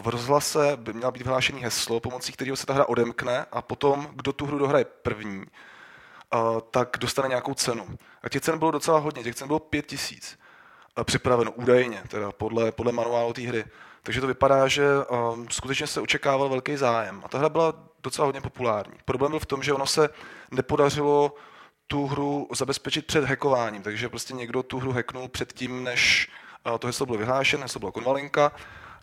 v 0.00 0.08
rozhlase 0.08 0.76
by 0.76 0.92
měla 0.92 1.10
být 1.10 1.22
vyhlášený 1.22 1.62
heslo, 1.62 2.00
pomocí 2.00 2.32
kterého 2.32 2.56
se 2.56 2.66
ta 2.66 2.72
hra 2.72 2.88
odemkne 2.88 3.46
a 3.52 3.62
potom, 3.62 4.08
kdo 4.12 4.32
tu 4.32 4.46
hru 4.46 4.58
dohraje 4.58 4.84
první, 4.84 5.38
uh, 5.38 6.60
tak 6.70 6.96
dostane 7.00 7.28
nějakou 7.28 7.54
cenu. 7.54 7.98
A 8.22 8.28
těch 8.28 8.42
cen 8.42 8.58
bylo 8.58 8.70
docela 8.70 8.98
hodně, 8.98 9.22
těch 9.22 9.34
cen 9.34 9.46
bylo 9.46 9.58
pět 9.58 9.86
tisíc 9.86 10.38
uh, 10.98 11.04
připraveno, 11.04 11.52
údajně, 11.52 12.02
teda 12.08 12.32
podle, 12.32 12.72
podle 12.72 12.92
manuálu 12.92 13.32
té 13.32 13.42
hry. 13.42 13.64
Takže 14.02 14.20
to 14.20 14.26
vypadá, 14.26 14.68
že 14.68 14.86
um, 14.96 15.46
skutečně 15.50 15.86
se 15.86 16.00
očekával 16.00 16.48
velký 16.48 16.76
zájem. 16.76 17.22
A 17.24 17.28
ta 17.28 17.38
hra 17.38 17.48
byla 17.48 17.74
docela 18.02 18.26
hodně 18.26 18.40
populární. 18.40 18.94
Problém 19.04 19.32
byl 19.32 19.40
v 19.40 19.46
tom, 19.46 19.62
že 19.62 19.72
ono 19.72 19.86
se 19.86 20.08
nepodařilo 20.50 21.34
tu 21.88 22.06
hru 22.06 22.48
zabezpečit 22.54 23.06
před 23.06 23.24
hackováním, 23.24 23.82
takže 23.82 24.08
prostě 24.08 24.34
někdo 24.34 24.62
tu 24.62 24.78
hru 24.78 24.92
hacknul 24.92 25.28
předtím, 25.28 25.84
než 25.84 26.28
uh, 26.66 26.78
to 26.78 26.86
heslo 26.86 27.06
bylo 27.06 27.18
vyhlášené, 27.18 27.62
heslo 27.62 27.78
byla 27.78 27.92
konvalinka, 27.92 28.52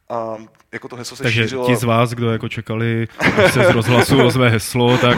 a 0.10 0.38
jako 0.72 0.88
to 0.88 0.96
heslo 0.96 1.18
se 1.18 1.24
Takže 1.24 1.44
šířilo... 1.44 1.66
ti 1.66 1.76
z 1.76 1.84
vás, 1.84 2.12
kdo 2.12 2.32
jako 2.32 2.50
čekali 2.50 3.08
až 3.20 3.54
se 3.54 3.64
z 3.64 3.70
rozhlasu 3.70 4.26
ozve 4.26 4.50
heslo, 4.50 4.98
tak 4.98 5.18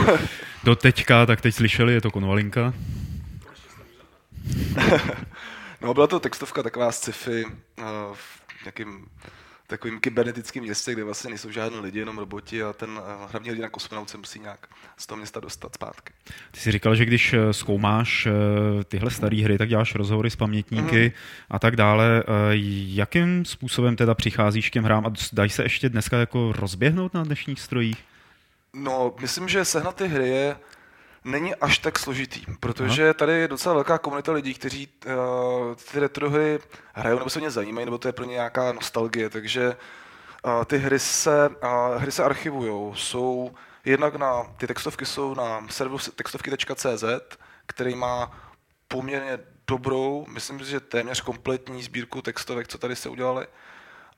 do 0.64 0.76
teďka, 0.76 1.26
tak 1.26 1.42
teď 1.42 1.56
slyšeli, 1.56 1.94
je 1.94 2.02
to 2.02 2.12
konvalinka. 2.12 2.74
no 5.82 5.94
byla 5.94 6.08
to 6.08 6.20
textovka 6.20 6.64
taková 6.64 6.92
sci-fi 6.92 7.46
uh, 7.46 7.54
v 8.14 8.64
nějakým 8.64 9.06
takovým 9.68 10.00
kybernetickým 10.00 10.64
městě, 10.64 10.94
kde 10.94 11.04
vlastně 11.04 11.30
nejsou 11.30 11.52
žádní 11.52 11.80
lidi, 11.80 12.00
jenom 12.00 12.18
roboti 12.18 12.64
a 12.64 12.74
ten 12.74 12.90
uh, 12.90 12.98
hlavní 13.32 13.50
hrdina 13.50 13.70
kosmonaut 13.70 14.10
se 14.10 14.18
musí 14.18 14.40
nějak 14.40 14.68
z 14.98 15.08
toho 15.08 15.18
města 15.18 15.40
dostat 15.40 15.76
zpátky. 15.76 16.14
Ty 16.52 16.60
jsi 16.60 16.72
říkal, 16.72 16.96
že 16.96 17.06
když 17.06 17.34
eh, 17.34 17.54
zkoumáš 17.54 18.26
uh, 18.26 18.84
tyhle 18.84 19.12
staré 19.12 19.44
hry, 19.44 19.58
tak 19.58 19.70
děláš 19.70 19.96
rozhovory 19.96 20.30
s 20.30 20.36
pamětníky 20.36 21.08
mm-hmm. 21.08 21.14
a 21.50 21.60
tak 21.60 21.76
dále. 21.76 22.24
Jakým 22.88 23.46
způsobem 23.46 23.96
teda 23.96 24.16
přicházíš 24.16 24.70
k 24.70 24.74
těm 24.74 24.84
hrám 24.84 25.06
a 25.06 25.14
dají 25.34 25.50
se 25.50 25.64
ještě 25.64 25.90
dneska 25.90 26.18
jako 26.18 26.52
rozběhnout 26.52 27.14
na 27.14 27.24
dnešních 27.24 27.60
strojích? 27.60 28.04
No, 28.74 29.16
myslím, 29.22 29.48
že 29.48 29.66
sehnat 29.66 29.96
ty 29.96 30.08
hry 30.08 30.30
je 30.30 30.56
není 31.28 31.56
až 31.56 31.78
tak 31.78 32.00
složitý, 32.00 32.42
protože 32.60 33.04
Aha. 33.04 33.14
tady 33.14 33.34
je 33.34 33.48
docela 33.48 33.76
velká 33.76 33.98
komunita 33.98 34.32
lidí, 34.32 34.54
kteří 34.54 34.90
uh, 35.06 35.14
ty 35.92 36.00
retro 36.00 36.30
hry 36.30 36.60
hrajou 36.94 37.18
nebo 37.18 37.30
se 37.30 37.40
mě 37.40 37.52
zajímají, 37.52 37.86
nebo 37.86 37.98
to 37.98 38.08
je 38.08 38.12
pro 38.12 38.26
ně 38.26 38.32
nějaká 38.32 38.72
nostalgie, 38.72 39.30
takže 39.30 39.76
uh, 40.46 40.64
ty 40.66 40.78
hry 40.78 41.00
se, 41.00 41.50
uh, 41.50 42.02
hry 42.02 42.12
se 42.12 42.24
archivují, 42.24 42.94
jsou 42.96 43.52
jednak 43.86 44.16
na, 44.16 44.44
ty 44.44 44.68
textovky 44.68 45.06
jsou 45.06 45.34
na 45.34 45.68
serveru 45.70 45.98
textovky.cz, 46.16 47.04
který 47.66 47.96
má 47.96 48.32
poměrně 48.88 49.40
dobrou, 49.68 50.26
myslím 50.30 50.60
si, 50.60 50.66
že 50.66 50.80
téměř 50.80 51.22
kompletní 51.22 51.84
sbírku 51.84 52.22
textovek, 52.22 52.68
co 52.68 52.78
tady 52.78 52.96
se 52.96 53.10
udělali. 53.10 53.48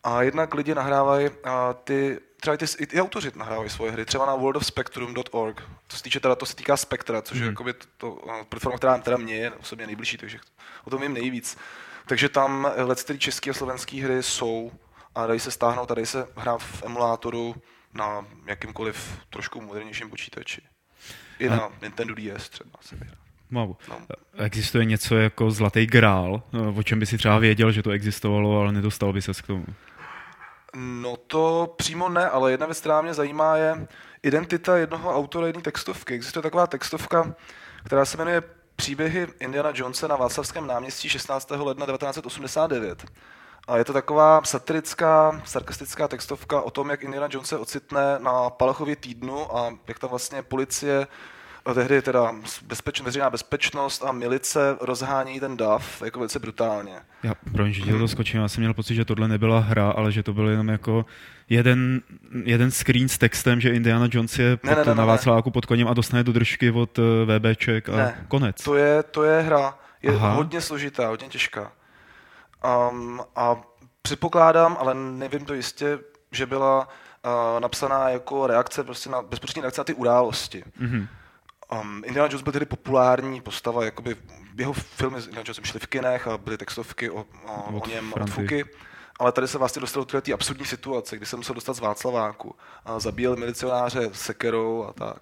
A 0.04 0.22
jednak 0.22 0.54
lidi 0.54 0.76
nahrávají 0.76 1.30
a 1.44 1.74
ty 1.74 2.20
třeba 2.42 2.54
i, 2.54 2.58
ty, 2.58 2.96
i 2.96 3.02
autoři 3.02 3.32
nahrávají 3.36 3.70
svoje 3.70 3.92
hry, 3.92 4.06
třeba 4.06 4.26
na 4.26 4.36
worldofspectrum.org. 4.36 5.62
To 5.88 5.98
se, 5.98 6.04
týče 6.04 6.20
teda, 6.20 6.36
to 6.36 6.46
se 6.46 6.56
týká 6.56 6.78
Spectra, 6.78 7.22
což 7.22 7.38
mm. 7.38 7.42
je 7.42 7.46
hmm. 7.46 7.54
jakoby 7.54 7.74
to, 7.74 7.88
to, 7.98 8.46
platforma, 8.50 8.78
která 8.78 8.98
teda 8.98 9.18
mě 9.18 9.36
je 9.36 9.52
osobně 9.52 9.88
nejbližší, 9.88 10.18
takže 10.18 10.40
o 10.84 10.90
tom 10.90 11.02
vím 11.02 11.14
nejvíc. 11.14 11.58
Takže 12.08 12.30
tam 12.30 12.68
let 12.76 13.04
ty 13.04 13.20
české 13.20 13.50
a 13.50 13.54
slovenské 13.54 14.04
hry 14.04 14.24
jsou 14.24 14.72
a 15.16 15.28
dají 15.28 15.40
se 15.40 15.52
stáhnout 15.52 15.92
a 15.92 15.94
dají 15.94 16.06
se 16.06 16.28
hrát 16.36 16.58
v 16.58 16.84
emulátoru 16.84 17.56
na 17.94 18.26
jakýmkoliv 18.46 19.20
trošku 19.30 19.62
modernějším 19.62 20.10
počítači. 20.10 20.62
I 21.40 21.50
na 21.50 21.70
Nintendo 21.82 22.16
DS 22.16 22.50
třeba 22.50 22.72
se 22.82 22.96
vyhrá. 22.96 23.29
Wow. 23.52 23.76
No. 23.90 23.98
Existuje 24.38 24.86
něco 24.86 25.16
jako 25.16 25.52
zlatý 25.52 25.86
grál, 25.86 26.44
o 26.76 26.84
čem 26.84 27.00
by 27.00 27.06
si 27.06 27.18
třeba 27.18 27.40
věděl, 27.40 27.72
že 27.72 27.84
to 27.84 27.92
existovalo, 27.92 28.60
ale 28.60 28.72
nedostal 28.72 29.14
by 29.14 29.22
se 29.22 29.34
k 29.34 29.48
tomu? 29.48 29.66
No 30.76 31.18
to 31.18 31.74
přímo 31.78 32.10
ne, 32.10 32.30
ale 32.30 32.52
jedna 32.52 32.66
věc, 32.66 32.80
která 32.80 33.02
mě 33.02 33.14
zajímá, 33.14 33.56
je 33.56 33.88
identita 34.24 34.78
jednoho 34.78 35.16
autora 35.16 35.48
jedné 35.48 35.62
textovky. 35.62 36.14
Existuje 36.14 36.44
taková 36.44 36.68
textovka, 36.68 37.36
která 37.84 38.06
se 38.06 38.18
jmenuje 38.18 38.44
Příběhy 38.76 39.28
Indiana 39.40 39.72
Jonesa 39.76 40.08
na 40.08 40.16
Václavském 40.16 40.68
náměstí 40.68 41.10
16. 41.10 41.52
ledna 41.52 41.86
1989. 41.86 43.06
A 43.68 43.78
je 43.78 43.86
to 43.86 43.94
taková 43.94 44.42
satirická, 44.44 45.42
sarkastická 45.46 46.08
textovka 46.08 46.62
o 46.62 46.72
tom, 46.72 46.90
jak 46.90 47.04
Indiana 47.04 47.28
Jones 47.32 47.50
se 47.50 47.58
ocitne 47.58 48.20
na 48.20 48.50
Palachově 48.50 48.96
týdnu 48.96 49.58
a 49.58 49.74
jak 49.88 50.00
tam 50.00 50.10
vlastně 50.10 50.44
policie 50.44 51.08
tehdy 51.74 52.02
teda 52.02 52.36
bezpeč, 52.68 53.02
veřejná 53.02 53.30
bezpečnost 53.30 54.04
a 54.04 54.12
milice 54.12 54.78
rozhání 54.82 55.40
ten 55.40 55.58
DAF 55.58 56.02
jako 56.02 56.20
velice 56.20 56.40
brutálně. 56.40 56.96
Já, 57.24 57.34
promiň, 57.52 57.74
že 57.74 57.98
to 57.98 58.08
skočím, 58.08 58.40
já 58.40 58.48
jsem 58.48 58.62
měl 58.62 58.74
pocit, 58.74 58.96
že 58.96 59.06
tohle 59.06 59.28
nebyla 59.28 59.60
hra, 59.60 59.90
ale 59.90 60.12
že 60.12 60.24
to 60.24 60.34
byl 60.34 60.50
jenom 60.50 60.68
jako 60.68 61.06
jeden, 61.50 62.02
jeden 62.44 62.72
screen 62.72 63.10
s 63.10 63.18
textem, 63.18 63.62
že 63.62 63.70
Indiana 63.70 64.08
Jones 64.12 64.40
je 64.40 64.58
pod, 64.58 64.70
ne, 64.70 64.76
ne, 64.76 64.86
ne, 64.86 64.96
na 64.96 65.06
Václaváku 65.06 65.52
pod 65.52 65.66
koněm 65.66 65.88
a 65.88 65.94
dostane 65.94 66.24
do 66.24 66.32
držky 66.32 66.72
od 66.72 67.00
eh, 67.00 67.40
VBček 67.40 67.90
a 67.90 67.96
ne, 67.96 68.26
konec. 68.28 68.64
To 68.64 68.76
je, 68.76 69.04
to 69.04 69.24
je 69.24 69.42
hra. 69.42 69.78
Je 70.02 70.16
Aha. 70.16 70.32
hodně 70.34 70.62
složitá, 70.62 71.08
hodně 71.08 71.28
těžká. 71.28 71.72
Um, 72.92 73.22
a 73.36 73.56
předpokládám, 74.02 74.78
ale 74.80 74.94
nevím 74.96 75.46
to 75.46 75.54
jistě, 75.54 76.00
že 76.32 76.46
byla 76.46 76.88
uh, 76.88 77.60
napsaná 77.60 78.10
jako 78.10 78.48
reakce, 78.48 78.84
prostě 78.84 79.10
na 79.10 79.22
bezprostřední 79.22 79.62
reakce 79.62 79.82
na 79.82 79.86
ty 79.86 79.94
události. 79.94 80.64
Mm-hmm. 80.82 81.08
Um, 81.72 82.04
Indiana 82.06 82.28
Jones 82.32 82.42
byl 82.42 82.54
tedy 82.54 82.66
populární 82.66 83.42
postava, 83.42 83.86
jakoby 83.86 84.16
jeho 84.58 84.74
filmy 84.74 85.18
Indiana 85.18 85.44
Jones 85.48 85.60
šly 85.64 85.80
v 85.80 85.88
kinech 85.88 86.28
a 86.28 86.38
byly 86.38 86.58
textovky 86.58 87.10
o, 87.10 87.26
o, 87.46 87.82
o 87.82 87.88
něm 87.88 88.14
od 88.14 88.30
Fuky 88.30 88.66
ale 89.20 89.32
tady 89.32 89.48
se 89.48 89.58
vlastně 89.58 89.80
dostal 89.80 90.06
do 90.06 90.22
té 90.22 90.34
absurdní 90.34 90.66
situace, 90.66 91.18
kdy 91.18 91.26
se 91.26 91.36
musel 91.36 91.56
dostat 91.56 91.74
z 91.74 91.80
Václaváku 91.80 92.56
a 92.86 93.00
zabíjel 93.00 93.36
milicionáře 93.36 94.10
sekerou 94.14 94.86
a 94.90 94.94
tak. 94.94 95.22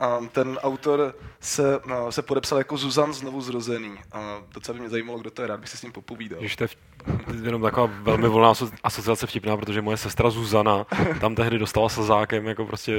A 0.00 0.18
ten 0.32 0.58
autor 0.62 1.14
se, 1.40 1.80
no, 1.86 2.12
se 2.12 2.22
podepsal 2.22 2.58
jako 2.58 2.76
Zuzan 2.76 3.12
znovu 3.12 3.40
zrozený. 3.40 3.92
A 4.12 4.38
docela 4.54 4.74
by 4.74 4.80
mě 4.80 4.88
zajímalo, 4.90 5.18
kdo 5.18 5.30
to 5.30 5.42
je, 5.42 5.48
rád 5.48 5.60
bych 5.60 5.68
si 5.68 5.76
s 5.76 5.82
ním 5.82 5.92
popovídal. 5.92 6.40
Když 6.40 6.56
to 6.56 6.64
je 6.64 6.68
jenom 7.42 7.62
taková 7.62 7.90
velmi 8.02 8.28
volná 8.28 8.52
asociace 8.84 9.26
vtipná, 9.26 9.56
protože 9.56 9.82
moje 9.82 9.96
sestra 9.96 10.30
Zuzana 10.30 10.86
tam 11.20 11.34
tehdy 11.34 11.58
dostala 11.58 11.88
slzákem, 11.88 12.46
jako 12.46 12.64
prostě 12.64 12.98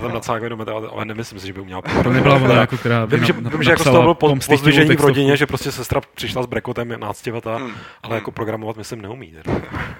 tam 0.00 0.12
na 0.12 0.48
do 0.48 0.56
metra, 0.56 0.74
ale 0.92 1.04
nemyslím 1.04 1.40
si, 1.40 1.46
že 1.46 1.52
by 1.52 1.64
měla 1.64 1.82
To 2.02 2.10
nebyla 2.10 2.34
ona, 2.34 2.54
jako 2.54 2.76
která 2.76 3.04
vím, 3.04 3.24
že, 3.24 3.32
vím, 3.32 3.62
že 3.62 3.70
jako 3.70 3.82
z 3.82 3.84
toho 3.84 4.02
bylo 4.02 4.36
pozdvižení 4.46 4.96
v 4.96 5.00
rodině, 5.00 5.36
že 5.36 5.46
prostě 5.46 5.72
sestra 5.72 6.00
přišla 6.14 6.42
s 6.42 6.46
brekotem 6.46 7.00
náctivata, 7.00 7.56
hmm. 7.56 7.72
ale 8.02 8.14
jako 8.14 8.30
programovat 8.30 8.76
myslím 8.76 9.02
neumí. 9.02 9.34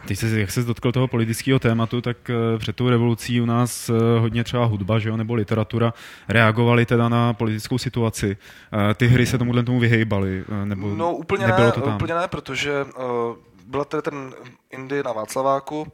Teď 0.09 0.19
se, 0.19 0.41
jak 0.41 0.51
se 0.51 0.63
dotkl 0.63 0.93
toho 0.93 1.09
politického 1.09 1.59
tématu, 1.59 2.01
tak 2.01 2.17
uh, 2.29 2.59
před 2.59 2.77
tou 2.77 2.89
revolucí 2.89 3.41
u 3.41 3.45
nás 3.47 3.89
uh, 3.89 3.97
hodně 4.19 4.45
třeba 4.45 4.65
hudba, 4.65 4.99
že 4.99 5.09
jo, 5.09 5.17
nebo 5.17 5.35
literatura 5.35 5.93
reagovali 6.29 6.87
teda 6.87 7.09
na 7.09 7.33
politickou 7.33 7.79
situaci. 7.79 8.37
Uh, 8.73 8.95
ty 8.95 9.07
hry 9.07 9.27
se 9.27 9.39
tomuhle 9.39 9.63
tomu 9.63 9.81
vyhejbaly, 9.81 10.45
nebo 10.65 10.89
No 10.95 11.15
úplně 11.15 11.47
nebylo 11.47 11.67
ne, 11.67 11.73
to 11.73 11.81
tam? 11.81 11.95
úplně 11.95 12.15
ne, 12.15 12.29
protože 12.29 12.85
uh, 12.85 13.37
byla 13.67 13.85
tady 13.85 14.03
ten 14.03 14.35
Indy 14.71 15.03
na 15.03 15.13
Václaváku, 15.13 15.93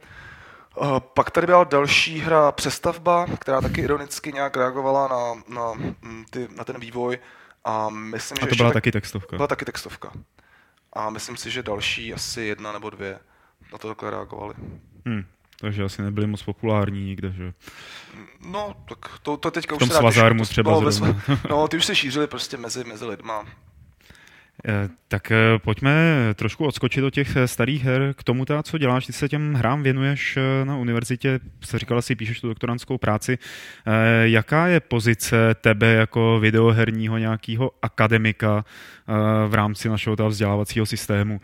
Uh, 0.81 0.99
pak 0.99 1.31
tady 1.31 1.47
byla 1.47 1.63
další 1.63 2.19
hra 2.19 2.51
Přestavba, 2.51 3.25
která 3.39 3.61
taky 3.61 3.81
ironicky 3.81 4.33
nějak 4.33 4.57
reagovala 4.57 5.07
na, 5.07 5.55
na, 5.55 5.73
mm, 6.01 6.25
ty, 6.29 6.47
na 6.57 6.63
ten 6.63 6.79
vývoj. 6.79 7.17
A, 7.65 7.89
myslím, 7.89 8.37
a 8.41 8.45
že 8.45 8.49
to 8.49 8.55
byla 8.55 8.69
tak, 8.69 8.73
taky 8.73 8.91
textovka. 8.91 9.35
Byla 9.35 9.47
taky 9.47 9.65
textovka. 9.65 10.11
A 10.93 11.09
myslím 11.09 11.37
si, 11.37 11.51
že 11.51 11.63
další 11.63 12.13
asi 12.13 12.41
jedna 12.41 12.71
nebo 12.71 12.89
dvě 12.89 13.19
na 13.71 13.77
to 13.77 13.87
takhle 13.87 14.11
reagovali. 14.11 14.53
Hmm. 15.05 15.25
Takže 15.59 15.83
asi 15.83 16.01
nebyli 16.01 16.27
moc 16.27 16.43
populární 16.43 17.05
nikde, 17.05 17.31
že? 17.31 17.53
No, 18.49 18.75
tak 18.89 19.19
to, 19.23 19.37
to 19.37 19.51
teďka 19.51 19.75
v 19.75 19.79
tom 19.79 19.87
už 19.87 19.93
se 19.93 19.99
svazármu 19.99 20.45
třeba 20.45 20.71
no, 20.71 20.91
no, 21.49 21.67
ty 21.67 21.77
už 21.77 21.85
se 21.85 21.95
šířili 21.95 22.27
prostě 22.27 22.57
mezi, 22.57 22.83
mezi 22.83 23.05
lidma. 23.05 23.45
Eh, 24.67 24.89
tak 25.07 25.31
eh, 25.31 25.37
pojďme 25.57 25.93
trošku 26.35 26.65
odskočit 26.65 27.01
do 27.01 27.09
těch 27.09 27.35
eh, 27.35 27.47
starých 27.47 27.83
her. 27.83 28.13
K 28.17 28.23
tomu, 28.23 28.45
ta, 28.45 28.63
co 28.63 28.77
děláš, 28.77 29.05
ty 29.05 29.13
se 29.13 29.29
těm 29.29 29.53
hrám 29.53 29.83
věnuješ 29.83 30.37
na 30.63 30.77
univerzitě, 30.77 31.39
se 31.63 31.79
říkala 31.79 32.01
si, 32.01 32.15
píšeš 32.15 32.41
tu 32.41 32.47
doktorantskou 32.47 32.97
práci. 32.97 33.37
Jaká 34.23 34.67
je 34.67 34.79
pozice 34.79 35.55
tebe 35.61 35.87
jako 35.87 36.39
videoherního 36.39 37.17
nějakého 37.17 37.71
akademika 37.81 38.65
v 39.47 39.53
rámci 39.53 39.89
našeho 39.89 40.15
toho 40.15 40.29
vzdělávacího 40.29 40.85
systému? 40.85 41.41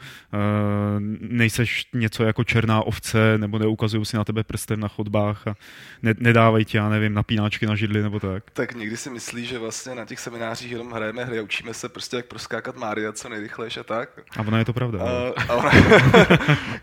Nejseš 1.19 1.87
něco 1.93 2.23
jako 2.23 2.43
černá 2.43 2.81
ovce, 2.81 3.37
nebo 3.37 3.59
neukazují 3.59 4.05
si 4.05 4.17
na 4.17 4.23
tebe 4.23 4.43
prstem 4.43 4.79
na 4.79 4.87
chodbách 4.87 5.47
a 5.47 5.55
nedávají 6.01 6.65
ti, 6.65 6.77
já 6.77 6.89
nevím, 6.89 7.13
napínáčky 7.13 7.65
na 7.65 7.75
židli 7.75 8.03
nebo 8.03 8.19
tak? 8.19 8.51
Tak 8.53 8.75
někdy 8.75 8.97
si 8.97 9.09
myslí, 9.09 9.45
že 9.45 9.59
vlastně 9.59 9.95
na 9.95 10.05
těch 10.05 10.19
seminářích 10.19 10.71
jenom 10.71 10.91
hrajeme 10.91 11.25
hry 11.25 11.39
a 11.39 11.43
učíme 11.43 11.73
se 11.73 11.89
prostě, 11.89 12.17
jak 12.17 12.25
proskákat 12.25 12.75
Mária 12.75 13.11
co 13.11 13.29
nejrychlejší 13.29 13.79
a 13.79 13.83
tak. 13.83 14.09
A 14.37 14.41
ono 14.41 14.57
je 14.57 14.65
to 14.65 14.73
pravda. 14.73 14.99
A, 15.03 15.33
a 15.49 15.55
ona... 15.55 15.71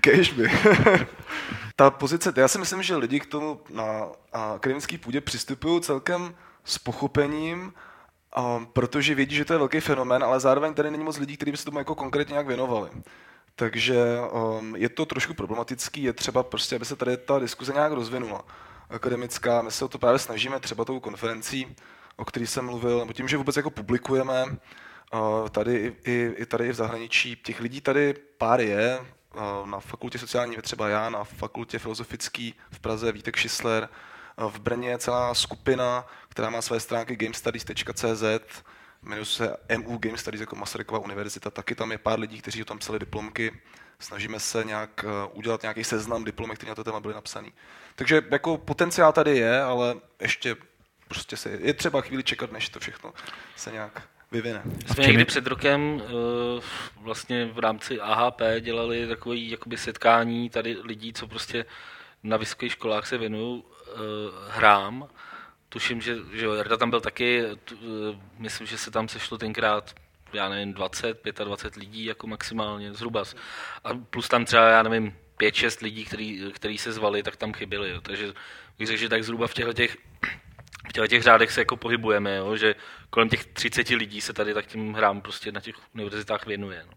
by. 0.36 0.50
Ta 1.76 1.90
pozice, 1.90 2.32
já 2.36 2.48
si 2.48 2.58
myslím, 2.58 2.82
že 2.82 2.96
lidi 2.96 3.20
k 3.20 3.26
tomu 3.26 3.60
na 3.74 4.06
akademické 4.32 4.98
půdě 4.98 5.20
přistupují 5.20 5.80
celkem 5.80 6.34
s 6.64 6.78
pochopením, 6.78 7.72
a, 8.32 8.66
protože 8.72 9.14
vědí, 9.14 9.36
že 9.36 9.44
to 9.44 9.52
je 9.52 9.58
velký 9.58 9.80
fenomén, 9.80 10.24
ale 10.24 10.40
zároveň 10.40 10.74
tady 10.74 10.90
není 10.90 11.04
moc 11.04 11.18
lidí, 11.18 11.36
kteří 11.36 11.50
by 11.50 11.56
se 11.56 11.64
tomu 11.64 11.78
jako 11.78 11.94
konkrétně 11.94 12.32
nějak 12.32 12.46
věnovali. 12.46 12.90
Takže 13.54 14.04
um, 14.60 14.76
je 14.76 14.88
to 14.88 15.06
trošku 15.06 15.34
problematický, 15.34 16.02
je 16.02 16.12
třeba 16.12 16.42
prostě, 16.42 16.76
aby 16.76 16.84
se 16.84 16.96
tady 16.96 17.16
ta 17.16 17.38
diskuze 17.38 17.72
nějak 17.72 17.92
rozvinula 17.92 18.44
akademická. 18.90 19.62
My 19.62 19.70
se 19.70 19.84
o 19.84 19.88
to 19.88 19.98
právě 19.98 20.18
snažíme 20.18 20.60
třeba 20.60 20.84
tou 20.84 21.00
konferencí 21.00 21.76
o 22.18 22.24
který 22.24 22.46
jsem 22.46 22.64
mluvil, 22.64 22.98
nebo 22.98 23.12
tím, 23.12 23.28
že 23.28 23.36
vůbec 23.36 23.56
jako 23.56 23.70
publikujeme 23.70 24.44
uh, 24.44 25.48
tady 25.48 25.94
i, 26.04 26.32
i, 26.36 26.46
tady 26.46 26.66
i 26.66 26.72
v 26.72 26.74
zahraničí. 26.74 27.36
Těch 27.36 27.60
lidí 27.60 27.80
tady 27.80 28.14
pár 28.38 28.60
je, 28.60 29.00
uh, 29.34 29.68
na 29.68 29.80
fakultě 29.80 30.18
sociální 30.18 30.56
třeba 30.56 30.88
já, 30.88 31.10
na 31.10 31.24
fakultě 31.24 31.78
filozofický 31.78 32.54
v 32.70 32.80
Praze 32.80 33.12
Vítek 33.12 33.36
Šisler, 33.36 33.88
v 34.46 34.58
Brně 34.58 34.88
je 34.88 34.98
celá 34.98 35.34
skupina, 35.34 36.06
která 36.28 36.50
má 36.50 36.62
své 36.62 36.80
stránky 36.80 37.16
gamestudies.cz, 37.16 38.24
jmenuje 39.02 39.24
se 39.24 39.56
MU 39.76 39.98
Game 39.98 40.18
Studies 40.18 40.40
jako 40.40 40.56
Masarykova 40.56 41.00
univerzita, 41.00 41.50
taky 41.50 41.74
tam 41.74 41.92
je 41.92 41.98
pár 41.98 42.20
lidí, 42.20 42.40
kteří 42.40 42.64
tam 42.64 42.78
psali 42.78 42.98
diplomky, 42.98 43.60
snažíme 43.98 44.40
se 44.40 44.64
nějak 44.64 45.04
udělat 45.32 45.62
nějaký 45.62 45.84
seznam 45.84 46.24
diplomek, 46.24 46.58
které 46.58 46.70
na 46.70 46.74
to 46.74 46.84
téma 46.84 47.00
byly 47.00 47.14
napsané. 47.14 47.48
Takže 47.94 48.22
jako 48.30 48.58
potenciál 48.58 49.12
tady 49.12 49.38
je, 49.38 49.62
ale 49.62 49.94
ještě 50.20 50.56
prostě 51.08 51.36
se, 51.36 51.50
je 51.50 51.74
třeba 51.74 52.00
chvíli 52.00 52.22
čekat, 52.22 52.52
než 52.52 52.68
to 52.68 52.80
všechno 52.80 53.12
se 53.56 53.72
nějak 53.72 54.02
vyvine. 54.32 54.62
Jsme 54.86 55.06
někdy 55.06 55.24
před 55.24 55.46
rokem 55.46 56.02
vlastně 57.00 57.46
v 57.46 57.58
rámci 57.58 58.00
AHP 58.00 58.40
dělali 58.60 59.08
takové 59.08 59.36
jakoby 59.36 59.76
setkání 59.76 60.50
tady 60.50 60.76
lidí, 60.84 61.12
co 61.12 61.26
prostě 61.26 61.64
na 62.22 62.36
vysokých 62.36 62.72
školách 62.72 63.06
se 63.06 63.18
věnují 63.18 63.64
hrám. 64.48 65.08
Tuším, 65.68 66.00
že, 66.00 66.16
že 66.32 66.46
Jarda 66.46 66.76
tam 66.76 66.90
byl 66.90 67.00
taky, 67.00 67.44
myslím, 68.38 68.66
že 68.66 68.78
se 68.78 68.90
tam 68.90 69.08
sešlo 69.08 69.38
tenkrát 69.38 69.94
já 70.32 70.48
nevím, 70.48 70.72
20, 70.74 71.24
25 71.44 71.76
lidí 71.76 72.04
jako 72.04 72.26
maximálně, 72.26 72.94
zhruba. 72.94 73.24
A 73.84 73.94
plus 73.94 74.28
tam 74.28 74.44
třeba, 74.44 74.68
já 74.68 74.82
nevím, 74.82 75.16
5-6 75.38 75.82
lidí, 75.82 76.04
který, 76.04 76.52
který 76.52 76.78
se 76.78 76.92
zvali, 76.92 77.22
tak 77.22 77.36
tam 77.36 77.52
chyběli. 77.52 77.90
Jo. 77.90 78.00
Takže 78.00 78.32
bych 78.78 78.86
řekl, 78.86 79.00
že 79.00 79.08
tak 79.08 79.24
zhruba 79.24 79.46
v 79.46 79.54
těchto 79.54 79.72
těch 79.72 79.96
v 80.88 80.92
těchto 80.92 81.06
těch 81.06 81.22
řádech 81.22 81.52
se 81.52 81.60
jako 81.60 81.76
pohybujeme, 81.76 82.36
jo, 82.36 82.56
že 82.56 82.74
kolem 83.10 83.28
těch 83.28 83.46
30 83.46 83.88
lidí 83.88 84.20
se 84.20 84.32
tady 84.32 84.54
tak 84.54 84.66
tím 84.66 84.94
hrám 84.94 85.20
prostě 85.20 85.52
na 85.52 85.60
těch 85.60 85.74
univerzitách 85.94 86.46
věnuje. 86.46 86.84
No. 86.86 86.92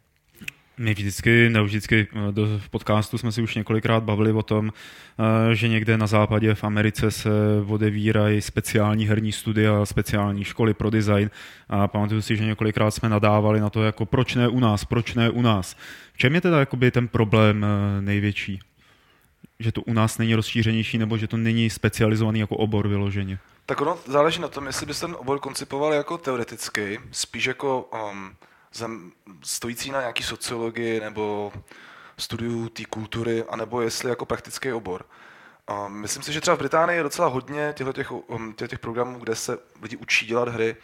My 0.78 0.94
vždycky, 0.94 1.50
ne 1.50 1.62
vždycky, 1.64 2.08
eh, 2.14 2.32
do, 2.32 2.60
v 2.60 2.70
podcastu 2.70 3.18
jsme 3.18 3.32
si 3.32 3.42
už 3.42 3.56
několikrát 3.56 4.04
bavili 4.04 4.32
o 4.32 4.44
tom, 4.44 4.72
eh, 4.72 5.56
že 5.56 5.68
někde 5.68 5.98
na 5.98 6.08
západě 6.08 6.56
v 6.56 6.64
Americe 6.64 7.12
se 7.12 7.30
odevírají 7.68 8.42
speciální 8.42 9.06
herní 9.06 9.32
studia, 9.32 9.86
speciální 9.86 10.44
školy 10.44 10.74
pro 10.74 10.90
design 10.90 11.30
a 11.70 11.88
pamatuju 11.88 12.22
si, 12.22 12.38
že 12.38 12.46
několikrát 12.46 12.92
jsme 12.92 13.10
nadávali 13.10 13.60
na 13.60 13.70
to, 13.70 13.84
jako 13.84 14.06
proč 14.06 14.36
ne 14.36 14.48
u 14.48 14.60
nás, 14.60 14.86
proč 14.86 15.14
ne 15.14 15.30
u 15.30 15.42
nás. 15.42 15.76
V 16.14 16.18
čem 16.18 16.36
je 16.36 16.42
teda 16.42 16.60
jakoby 16.60 16.92
ten 16.92 17.08
problém 17.08 17.66
eh, 17.66 18.02
největší? 18.02 18.60
Že 19.60 19.72
to 19.72 19.82
u 19.82 19.94
nás 19.94 20.18
není 20.18 20.36
rozšířenější 20.36 20.98
nebo 20.98 21.18
že 21.18 21.28
to 21.28 21.38
není 21.38 21.70
specializovaný 21.70 22.40
jako 22.40 22.58
obor 22.58 22.88
vyloženě? 22.88 23.40
Tak 23.66 23.82
ono 23.82 23.98
záleží 24.08 24.42
na 24.42 24.48
tom, 24.48 24.68
jestli 24.68 24.86
bys 24.86 25.00
ten 25.00 25.16
obor 25.20 25.40
koncipoval 25.40 25.94
jako 25.94 26.18
teoreticky, 26.18 27.00
spíš 27.12 27.46
jako 27.46 27.90
um, 28.12 28.32
stojící 29.44 29.92
na 29.92 30.00
nějaký 30.00 30.24
sociologii 30.24 31.00
nebo 31.00 31.54
studiu 32.18 32.70
té 32.70 32.86
kultury, 32.86 33.44
anebo 33.44 33.82
jestli 33.82 34.10
jako 34.10 34.26
praktický 34.26 34.74
obor. 34.74 35.06
A 35.68 35.88
myslím 35.88 36.24
si, 36.24 36.34
že 36.34 36.42
třeba 36.42 36.56
v 36.56 36.60
Británii 36.60 36.98
je 36.98 37.04
docela 37.04 37.28
hodně 37.28 37.74
těchto 37.78 37.94
těch, 37.94 38.12
um, 38.12 38.54
těch 38.54 38.80
programů, 38.80 39.20
kde 39.20 39.36
se 39.36 39.58
lidi 39.82 39.98
učí 39.98 40.26
dělat 40.26 40.48
hry. 40.48 40.76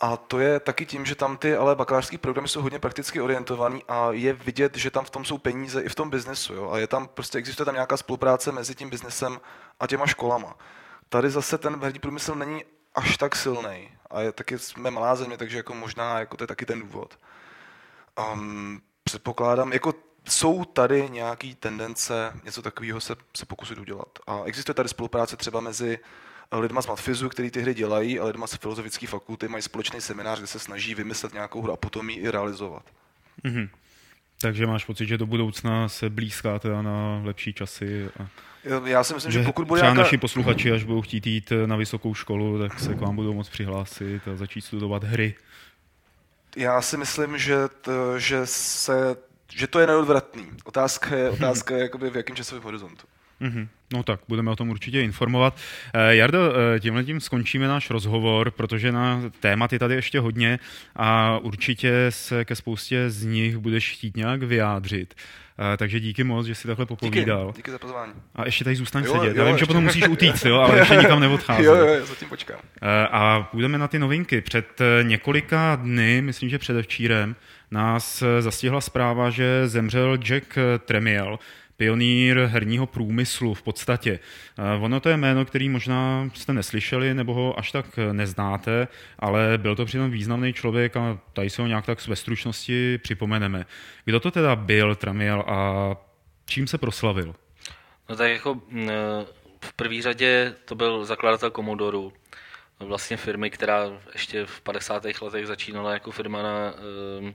A 0.00 0.16
to 0.16 0.38
je 0.38 0.60
taky 0.60 0.86
tím, 0.86 1.06
že 1.06 1.14
tam 1.14 1.36
ty 1.36 1.56
ale 1.56 1.76
bakalářské 1.76 2.18
programy 2.18 2.48
jsou 2.48 2.62
hodně 2.62 2.78
prakticky 2.78 3.20
orientovaný 3.20 3.82
a 3.88 4.12
je 4.12 4.32
vidět, 4.32 4.76
že 4.76 4.90
tam 4.90 5.04
v 5.04 5.10
tom 5.10 5.24
jsou 5.24 5.38
peníze 5.38 5.82
i 5.82 5.88
v 5.88 5.94
tom 5.94 6.10
biznesu. 6.10 6.54
Jo? 6.54 6.70
A 6.70 6.78
je 6.78 6.86
tam, 6.86 7.08
prostě 7.08 7.38
existuje 7.38 7.66
tam 7.66 7.74
nějaká 7.74 7.96
spolupráce 7.96 8.52
mezi 8.52 8.74
tím 8.74 8.90
biznesem 8.90 9.40
a 9.80 9.86
těma 9.86 10.06
školama. 10.06 10.54
Tady 11.08 11.30
zase 11.30 11.58
ten 11.58 11.80
herní 11.82 11.98
průmysl 11.98 12.34
není 12.34 12.64
až 12.94 13.16
tak 13.16 13.36
silný. 13.36 13.90
A 14.14 14.20
je, 14.20 14.32
taky 14.32 14.58
jsme 14.58 14.90
malá 14.90 15.16
země, 15.16 15.36
takže 15.36 15.56
jako 15.56 15.74
možná 15.74 16.18
jako 16.18 16.36
to 16.36 16.44
je 16.44 16.48
taky 16.48 16.66
ten 16.66 16.80
důvod. 16.80 17.18
Um, 18.32 18.80
předpokládám, 19.04 19.72
jako 19.72 19.94
jsou 20.28 20.64
tady 20.64 21.10
nějaké 21.10 21.54
tendence 21.54 22.32
něco 22.44 22.62
takového 22.62 23.00
se, 23.00 23.14
se 23.36 23.46
pokusit 23.46 23.78
udělat. 23.78 24.18
A 24.26 24.42
existuje 24.44 24.74
tady 24.74 24.88
spolupráce 24.88 25.36
třeba 25.36 25.60
mezi 25.60 25.98
lidma 26.52 26.82
z 26.82 26.86
matfizu, 26.86 27.28
který 27.28 27.50
ty 27.50 27.60
hry 27.60 27.74
dělají, 27.74 28.20
a 28.20 28.24
lidma 28.24 28.46
z 28.46 28.54
filozofické 28.54 29.06
fakulty 29.06 29.48
mají 29.48 29.62
společný 29.62 30.00
seminář, 30.00 30.38
kde 30.38 30.46
se 30.46 30.58
snaží 30.58 30.94
vymyslet 30.94 31.32
nějakou 31.32 31.62
hru 31.62 31.72
a 31.72 31.76
potom 31.76 32.10
ji 32.10 32.16
i 32.16 32.30
realizovat. 32.30 32.82
Mm-hmm. 33.44 33.68
Takže 34.40 34.66
máš 34.66 34.84
pocit, 34.84 35.06
že 35.06 35.18
do 35.18 35.26
budoucna 35.26 35.88
se 35.88 36.10
blízká 36.10 36.58
teda 36.58 36.82
na 36.82 37.20
lepší 37.24 37.52
časy? 37.52 38.08
A... 38.20 38.28
Já 38.84 39.04
si 39.04 39.14
myslím, 39.14 39.32
že, 39.32 39.38
že 39.38 39.44
pokud 39.44 39.66
bude 39.66 39.78
třeba 39.78 39.92
nějaká... 39.92 40.02
naši 40.02 40.18
posluchači, 40.18 40.72
až 40.72 40.84
budou 40.84 41.02
chtít 41.02 41.26
jít 41.26 41.52
na 41.66 41.76
vysokou 41.76 42.14
školu, 42.14 42.58
tak 42.58 42.80
se 42.80 42.94
k 42.94 43.00
vám 43.00 43.16
budou 43.16 43.34
moct 43.34 43.48
přihlásit 43.48 44.28
a 44.28 44.36
začít 44.36 44.60
studovat 44.60 45.04
hry. 45.04 45.34
Já 46.56 46.82
si 46.82 46.96
myslím, 46.96 47.38
že, 47.38 47.56
to, 47.80 48.18
že, 48.18 48.40
se, 48.46 49.16
že 49.52 49.66
to 49.66 49.80
je 49.80 49.86
neodvratný. 49.86 50.46
Otázka 50.64 51.16
je, 51.16 51.30
otázka 51.40 51.76
je 51.76 51.82
jakoby 51.82 52.10
v 52.10 52.16
jakém 52.16 52.36
časovém 52.36 52.64
horizontu. 52.64 53.06
Mm-hmm. 53.40 53.68
No 53.92 54.02
tak, 54.02 54.20
budeme 54.28 54.50
o 54.50 54.56
tom 54.56 54.70
určitě 54.70 55.02
informovat. 55.02 55.56
Eh, 55.94 56.16
Jardo, 56.16 56.52
eh, 56.76 56.80
tímhle 56.80 57.04
tím 57.04 57.20
skončíme 57.20 57.68
náš 57.68 57.90
rozhovor, 57.90 58.50
protože 58.50 58.92
na 58.92 59.22
témat 59.40 59.72
je 59.72 59.78
tady 59.78 59.94
ještě 59.94 60.20
hodně 60.20 60.58
a 60.96 61.38
určitě 61.38 62.06
se 62.08 62.44
ke 62.44 62.56
spoustě 62.56 63.10
z 63.10 63.24
nich 63.24 63.56
budeš 63.56 63.92
chtít 63.92 64.16
nějak 64.16 64.42
vyjádřit. 64.42 65.14
Eh, 65.74 65.76
takže 65.76 66.00
díky 66.00 66.24
moc, 66.24 66.46
že 66.46 66.54
jsi 66.54 66.66
takhle 66.68 66.86
popovídal. 66.86 67.46
Díky, 67.46 67.56
díky 67.58 67.70
za 67.70 67.78
pozvání. 67.78 68.12
A 68.34 68.44
ještě 68.44 68.64
tady 68.64 68.76
zůstaň 68.76 69.04
jo, 69.04 69.12
sedět. 69.12 69.36
Jo, 69.36 69.44
Já 69.44 69.48
vím, 69.48 69.58
že 69.58 69.66
potom 69.66 69.84
musíš 69.84 70.08
utíct, 70.08 70.46
jo, 70.46 70.56
ale 70.56 70.78
ještě 70.78 70.96
nikam 70.96 71.20
neodcházet. 71.20 71.64
Jo, 71.66 71.74
jo, 71.74 72.06
zatím 72.06 72.28
počkám. 72.28 72.58
A 73.10 73.42
půjdeme 73.42 73.78
na 73.78 73.88
ty 73.88 73.98
novinky. 73.98 74.40
Před 74.40 74.80
několika 75.02 75.76
dny, 75.76 76.22
myslím, 76.22 76.48
že 76.48 76.58
předevčírem, 76.58 77.36
nás 77.70 78.22
zastihla 78.40 78.80
zpráva, 78.80 79.30
že 79.30 79.68
zemřel 79.68 80.16
Jack 80.16 80.58
Tremiel, 80.78 81.38
pionýr 81.76 82.38
herního 82.38 82.86
průmyslu 82.86 83.54
v 83.54 83.62
podstatě. 83.62 84.18
Eh, 84.58 84.80
ono 84.80 85.00
to 85.00 85.08
je 85.08 85.16
jméno, 85.16 85.44
který 85.44 85.68
možná 85.68 86.30
jste 86.34 86.52
neslyšeli 86.52 87.14
nebo 87.14 87.34
ho 87.34 87.58
až 87.58 87.72
tak 87.72 87.86
neznáte, 88.12 88.88
ale 89.18 89.58
byl 89.58 89.76
to 89.76 89.84
přitom 89.84 90.10
významný 90.10 90.52
člověk 90.52 90.96
a 90.96 91.18
tady 91.32 91.50
se 91.50 91.62
ho 91.62 91.68
nějak 91.68 91.86
tak 91.86 92.08
ve 92.08 92.16
stručnosti 92.16 92.98
připomeneme. 92.98 93.66
Kdo 94.04 94.20
to 94.20 94.30
teda 94.30 94.56
byl 94.56 94.94
Tramiel 94.94 95.44
a 95.46 95.90
čím 96.46 96.66
se 96.66 96.78
proslavil? 96.78 97.34
No 98.08 98.16
tak 98.16 98.30
jako 98.30 98.54
mm, 98.54 98.88
v 99.60 99.72
první 99.72 100.02
řadě 100.02 100.54
to 100.64 100.74
byl 100.74 101.04
zakladatel 101.04 101.50
Commodore, 101.50 101.98
vlastně 102.78 103.16
firmy, 103.16 103.50
která 103.50 103.84
ještě 104.12 104.46
v 104.46 104.60
50. 104.60 105.04
letech 105.22 105.46
začínala 105.46 105.92
jako 105.92 106.10
firma 106.10 106.42
na 106.42 106.74
eh, 107.28 107.34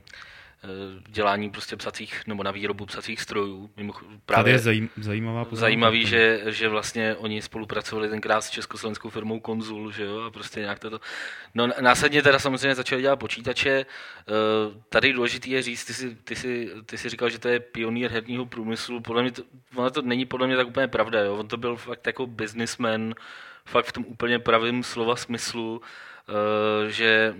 dělání 1.08 1.50
prostě 1.50 1.76
psacích, 1.76 2.22
nebo 2.26 2.42
na 2.42 2.50
výrobu 2.50 2.86
psacích 2.86 3.20
strojů. 3.20 3.70
Mimo, 3.76 3.92
právě 4.26 4.44
Tady 4.44 4.50
je 4.50 4.58
zajím, 4.58 4.90
zajímavá 4.96 5.44
poznámka. 5.44 5.60
Zajímavý, 5.60 6.06
že, 6.06 6.40
že 6.46 6.68
vlastně 6.68 7.14
oni 7.14 7.42
spolupracovali 7.42 8.08
tenkrát 8.08 8.40
s 8.40 8.50
československou 8.50 9.10
firmou 9.10 9.40
Konzul, 9.40 9.92
že 9.92 10.04
jo, 10.04 10.20
a 10.20 10.30
prostě 10.30 10.60
nějak 10.60 10.78
to. 10.78 11.00
No 11.54 11.68
následně 11.80 12.22
teda 12.22 12.38
samozřejmě 12.38 12.74
začali 12.74 13.02
dělat 13.02 13.16
počítače. 13.16 13.70
Eh, 13.70 13.84
tady 14.88 15.12
důležitý 15.12 15.50
je 15.50 15.62
říct, 15.62 15.84
ty 15.84 15.94
jsi, 15.94 16.16
ty 16.24 16.36
jsi, 16.36 16.70
ty 16.86 16.98
jsi 16.98 17.08
říkal, 17.08 17.30
že 17.30 17.38
to 17.38 17.48
je 17.48 17.60
pionýr 17.60 18.10
herního 18.10 18.46
průmyslu. 18.46 19.00
Podle 19.00 19.22
mě 19.22 19.32
to, 19.32 19.42
ono 19.74 19.90
to 19.90 20.02
není 20.02 20.26
podle 20.26 20.46
mě 20.46 20.56
tak 20.56 20.66
úplně 20.66 20.88
pravda, 20.88 21.20
jo. 21.20 21.36
On 21.36 21.48
to 21.48 21.56
byl 21.56 21.76
fakt 21.76 22.06
jako 22.06 22.26
businessman, 22.26 23.14
fakt 23.64 23.86
v 23.86 23.92
tom 23.92 24.04
úplně 24.08 24.38
pravém 24.38 24.82
slova 24.82 25.16
smyslu, 25.16 25.80
eh, 26.28 26.90
že 26.90 27.34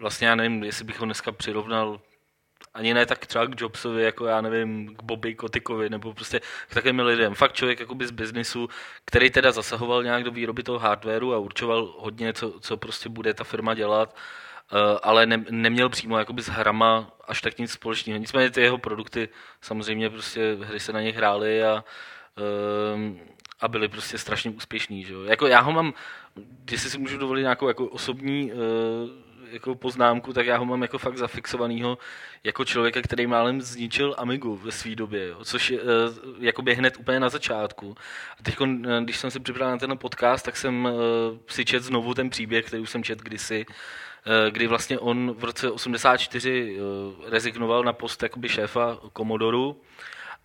vlastně 0.00 0.28
já 0.28 0.34
nevím, 0.34 0.64
jestli 0.64 0.84
bych 0.84 1.00
ho 1.00 1.04
dneska 1.04 1.32
přirovnal 1.32 2.00
ani 2.74 2.94
ne 2.94 3.06
tak 3.06 3.26
třeba 3.26 3.46
k 3.46 3.60
Jobsovi, 3.60 4.02
jako 4.02 4.26
já 4.26 4.40
nevím, 4.40 4.96
k 4.96 5.02
Bobby 5.02 5.34
Kotykovi, 5.34 5.90
nebo 5.90 6.14
prostě 6.14 6.40
k 6.68 6.74
takovým 6.74 7.00
lidem. 7.00 7.34
Fakt 7.34 7.52
člověk 7.52 7.80
jakoby 7.80 8.06
z 8.06 8.10
biznisu, 8.10 8.68
který 9.04 9.30
teda 9.30 9.52
zasahoval 9.52 10.02
nějak 10.02 10.24
do 10.24 10.30
výroby 10.30 10.62
toho 10.62 10.78
hardwareu 10.78 11.32
a 11.32 11.38
určoval 11.38 11.94
hodně, 11.98 12.32
co, 12.32 12.60
co 12.60 12.76
prostě 12.76 13.08
bude 13.08 13.34
ta 13.34 13.44
firma 13.44 13.74
dělat, 13.74 14.16
eh, 14.72 14.98
ale 15.02 15.26
ne, 15.26 15.44
neměl 15.50 15.88
přímo 15.88 16.18
jakoby 16.18 16.42
s 16.42 16.48
hrama 16.48 17.10
až 17.28 17.40
tak 17.40 17.58
nic 17.58 17.72
společného. 17.72 18.20
Nicméně 18.20 18.50
ty 18.50 18.60
jeho 18.60 18.78
produkty, 18.78 19.28
samozřejmě 19.60 20.10
prostě 20.10 20.56
hry 20.60 20.80
se 20.80 20.92
na 20.92 21.00
ně 21.00 21.12
hrály 21.12 21.64
a, 21.64 21.84
ehm, 22.94 23.20
a 23.60 23.68
byly 23.68 23.88
prostě 23.88 24.18
strašně 24.18 24.50
úspěšný. 24.50 25.04
Že? 25.04 25.14
Jako 25.24 25.46
já 25.46 25.60
ho 25.60 25.72
mám, 25.72 25.94
jestli 26.70 26.90
si 26.90 26.98
můžu 26.98 27.18
dovolit 27.18 27.42
nějakou 27.42 27.68
jako 27.68 27.86
osobní 27.86 28.52
uh, 28.52 28.58
jako 29.50 29.74
poznámku, 29.74 30.32
tak 30.32 30.46
já 30.46 30.56
ho 30.56 30.64
mám 30.64 30.82
jako 30.82 30.98
fakt 30.98 31.18
zafixovanýho 31.18 31.98
jako 32.44 32.64
člověka, 32.64 33.02
který 33.02 33.26
málem 33.26 33.60
zničil 33.60 34.14
Amigu 34.18 34.56
ve 34.56 34.72
své 34.72 34.94
době, 34.94 35.28
jo, 35.28 35.44
což 35.44 35.70
je 35.70 35.80
jako 36.38 36.62
hned 36.74 36.96
úplně 36.96 37.20
na 37.20 37.28
začátku. 37.28 37.96
A 38.40 38.42
teď, 38.42 38.56
eh, 38.60 39.00
když 39.04 39.18
jsem 39.18 39.30
si 39.30 39.40
připravil 39.40 39.74
na 39.74 39.78
ten 39.78 39.98
podcast, 39.98 40.44
tak 40.44 40.56
jsem 40.56 40.84
uh, 40.84 40.90
si 41.48 41.64
čet 41.64 41.82
znovu 41.82 42.14
ten 42.14 42.30
příběh, 42.30 42.66
který 42.66 42.82
už 42.82 42.90
jsem 42.90 43.04
čet 43.04 43.18
kdysi, 43.18 43.66
kdy 44.50 44.66
vlastně 44.66 44.98
on 44.98 45.34
v 45.38 45.44
roce 45.44 45.70
84 45.70 46.80
uh, 46.80 47.30
rezignoval 47.30 47.84
na 47.84 47.92
post 47.92 48.22
jakoby 48.22 48.48
šéfa 48.48 48.98
Komodoru 49.12 49.80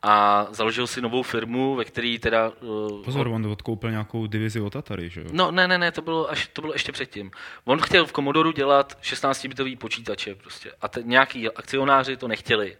a 0.04 0.48
založil 0.52 0.88
si 0.88 1.02
novou 1.02 1.24
firmu, 1.24 1.76
ve 1.76 1.86
které 1.86 2.18
teda... 2.20 2.52
Uh, 2.62 3.04
Pozor, 3.04 3.28
on 3.28 3.46
odkoupil 3.46 3.92
nějakou 3.92 4.28
divizi 4.28 4.60
od 4.60 4.76
Atari, 4.76 5.10
že 5.10 5.22
jo? 5.22 5.28
No 5.32 5.52
ne, 5.52 5.68
ne, 5.68 5.78
ne, 5.78 5.92
to 5.92 6.02
bylo, 6.02 6.32
až, 6.32 6.48
to 6.54 6.62
bylo 6.62 6.74
ještě 6.74 6.92
předtím. 6.92 7.32
On 7.66 7.82
chtěl 7.82 8.06
v 8.06 8.12
Commodore 8.13 8.54
dělat 8.54 8.98
16-bitový 9.02 9.78
počítače 9.78 10.36
prostě 10.36 10.72
a 10.82 10.88
te, 10.88 11.04
nějaký 11.04 11.50
akcionáři 11.50 12.18
to 12.18 12.28
nechtěli. 12.28 12.78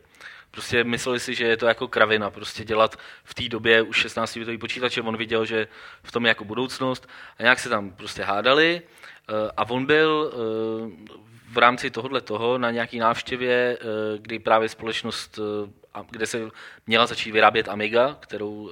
Prostě 0.52 0.84
mysleli 0.84 1.20
si, 1.20 1.36
že 1.36 1.46
je 1.46 1.58
to 1.58 1.66
jako 1.66 1.88
kravina, 1.88 2.30
prostě 2.30 2.66
dělat 2.66 2.96
v 3.24 3.34
té 3.34 3.50
době 3.50 3.82
už 3.82 4.06
16-bitový 4.06 4.58
počítače, 4.58 5.02
on 5.02 5.18
viděl, 5.18 5.46
že 5.46 5.68
v 6.04 6.12
tom 6.12 6.26
je 6.26 6.30
jako 6.30 6.46
budoucnost 6.46 7.10
a 7.40 7.44
nějak 7.44 7.60
se 7.60 7.70
tam 7.70 7.92
prostě 7.92 8.24
hádali 8.24 8.82
eh, 8.82 9.52
a 9.58 9.70
on 9.70 9.86
byl 9.86 10.34
eh, 10.34 11.24
v 11.54 11.58
rámci 11.58 11.92
tohohle 11.92 12.22
toho 12.22 12.58
na 12.58 12.72
nějaký 12.72 13.00
návštěvě, 13.00 13.78
eh, 13.82 13.86
kdy 14.18 14.40
právě 14.40 14.70
společnost, 14.70 15.40
kde 16.10 16.26
se 16.26 16.50
měla 16.88 17.06
začít 17.06 17.32
vyrábět 17.32 17.70
Amiga, 17.70 18.18
kterou, 18.20 18.70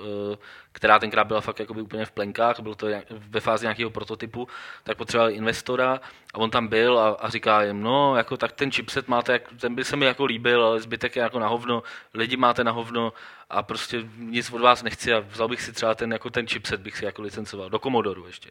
která 0.72 1.00
tenkrát 1.00 1.24
byla 1.24 1.42
fakt 1.42 1.60
jakoby 1.60 1.82
úplně 1.82 2.06
v 2.06 2.12
plenkách, 2.12 2.60
bylo 2.60 2.76
to 2.76 2.88
ve 3.10 3.40
fázi 3.40 3.66
nějakého 3.66 3.90
prototypu, 3.90 4.48
tak 4.84 4.98
potřebovali 4.98 5.34
investora 5.34 6.00
a 6.34 6.38
on 6.38 6.50
tam 6.50 6.68
byl 6.68 7.00
a, 7.00 7.10
a 7.10 7.30
říká 7.30 7.64
jim, 7.64 7.82
no, 7.82 8.16
jako, 8.16 8.38
tak 8.38 8.52
ten 8.52 8.72
chipset 8.72 9.08
máte, 9.08 9.40
ten 9.60 9.76
by 9.76 9.84
se 9.84 9.96
mi 9.96 10.06
jako 10.06 10.26
líbil, 10.26 10.66
ale 10.66 10.82
zbytek 10.82 11.16
je 11.16 11.22
jako 11.22 11.40
na 11.40 11.48
hovno, 11.48 11.84
lidi 12.14 12.38
máte 12.38 12.64
na 12.64 12.72
hovno 12.72 13.14
a 13.50 13.64
prostě 13.64 14.04
nic 14.18 14.52
od 14.52 14.62
vás 14.62 14.84
nechci 14.84 15.14
a 15.14 15.20
vzal 15.20 15.48
bych 15.48 15.62
si 15.62 15.74
třeba 15.74 15.96
ten, 15.96 16.12
jako 16.12 16.30
ten 16.30 16.48
chipset, 16.48 16.82
bych 16.82 16.98
si 16.98 17.06
jako 17.06 17.22
licencoval, 17.22 17.70
do 17.70 17.80
Commodoru 17.80 18.28
ještě. 18.28 18.50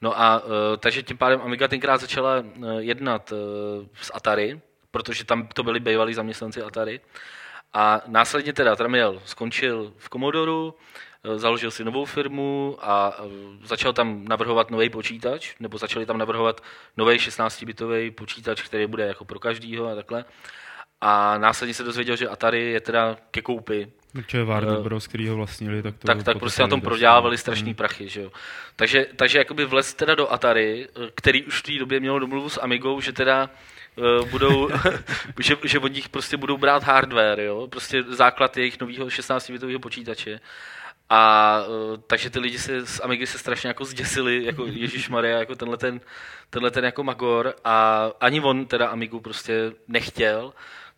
No 0.00 0.20
a 0.20 0.44
uh, 0.44 0.50
takže 0.78 1.02
tím 1.02 1.16
pádem 1.18 1.40
Amiga 1.42 1.68
tenkrát 1.68 2.00
začala 2.00 2.38
uh, 2.38 2.78
jednat 2.78 3.32
uh, 3.32 3.38
s 4.00 4.10
Atari, 4.14 4.60
protože 4.90 5.24
tam 5.24 5.46
to 5.46 5.62
byli 5.62 5.80
bývalí 5.80 6.14
zaměstnanci 6.14 6.62
Atari. 6.62 7.00
A 7.72 8.00
následně 8.06 8.52
teda 8.52 8.76
Tramiel 8.76 9.22
skončil 9.24 9.92
v 9.98 10.08
Commodoru, 10.10 10.74
založil 11.36 11.70
si 11.70 11.84
novou 11.84 12.04
firmu 12.04 12.78
a 12.80 13.16
začal 13.64 13.92
tam 13.92 14.24
navrhovat 14.24 14.70
nový 14.70 14.90
počítač, 14.90 15.54
nebo 15.60 15.78
začali 15.78 16.06
tam 16.06 16.18
navrhovat 16.18 16.60
nový 16.96 17.16
16-bitový 17.16 18.10
počítač, 18.10 18.62
který 18.62 18.86
bude 18.86 19.06
jako 19.06 19.24
pro 19.24 19.38
každýho 19.38 19.88
a 19.88 19.94
takhle. 19.94 20.24
A 21.00 21.38
následně 21.38 21.74
se 21.74 21.82
dozvěděl, 21.82 22.16
že 22.16 22.28
Atari 22.28 22.72
je 22.72 22.80
teda 22.80 23.16
ke 23.30 23.42
koupi. 23.42 23.92
Protože 24.16 24.44
Warner 24.44 24.80
Bros., 24.80 25.06
který 25.06 25.28
ho 25.28 25.36
vlastnili, 25.36 25.82
tak 25.82 25.96
to 25.96 26.06
Tak, 26.06 26.22
tak 26.22 26.38
prostě 26.38 26.62
na 26.62 26.68
tom 26.68 26.80
prodělávali 26.80 27.38
strašný 27.38 27.68
hmm. 27.68 27.74
prachy, 27.74 28.08
že 28.08 28.22
jo. 28.22 28.32
Takže, 28.76 29.06
takže 29.16 29.38
jakoby 29.38 29.64
vlez 29.64 29.94
teda 29.94 30.14
do 30.14 30.32
Atari, 30.32 30.88
který 31.14 31.44
už 31.44 31.58
v 31.58 31.62
té 31.62 31.78
době 31.78 32.00
měl 32.00 32.20
domluvu 32.20 32.48
s 32.48 32.60
Amigou, 32.60 33.00
že 33.00 33.12
teda 33.12 33.50
uh, 33.96 34.28
budou, 34.28 34.68
že, 35.40 35.56
že 35.64 35.78
od 35.78 35.92
nich 35.92 36.08
prostě 36.08 36.36
budou 36.36 36.56
brát 36.56 36.82
hardware, 36.82 37.40
jo, 37.40 37.66
prostě 37.70 38.02
základ 38.02 38.56
jejich 38.56 38.80
nového 38.80 39.06
16-bitového 39.06 39.78
počítače. 39.78 40.40
A 41.08 41.60
uh, 41.68 41.96
takže 42.06 42.30
ty 42.30 42.38
lidi 42.38 42.58
se 42.58 42.86
z 42.86 43.00
Amigy 43.00 43.26
se 43.26 43.38
strašně 43.38 43.68
jako 43.68 43.84
zděsili, 43.84 44.44
jako 44.44 44.66
Ježíš 44.70 45.08
Maria, 45.08 45.38
jako 45.38 45.54
tenhle 45.54 45.76
ten, 45.76 46.00
tenhle 46.50 46.70
ten 46.70 46.84
jako 46.84 47.04
Magor 47.04 47.54
a 47.64 48.06
ani 48.20 48.40
on 48.40 48.66
teda 48.66 48.88
Amigu 48.88 49.20
prostě 49.20 49.72
nechtěl 49.88 50.52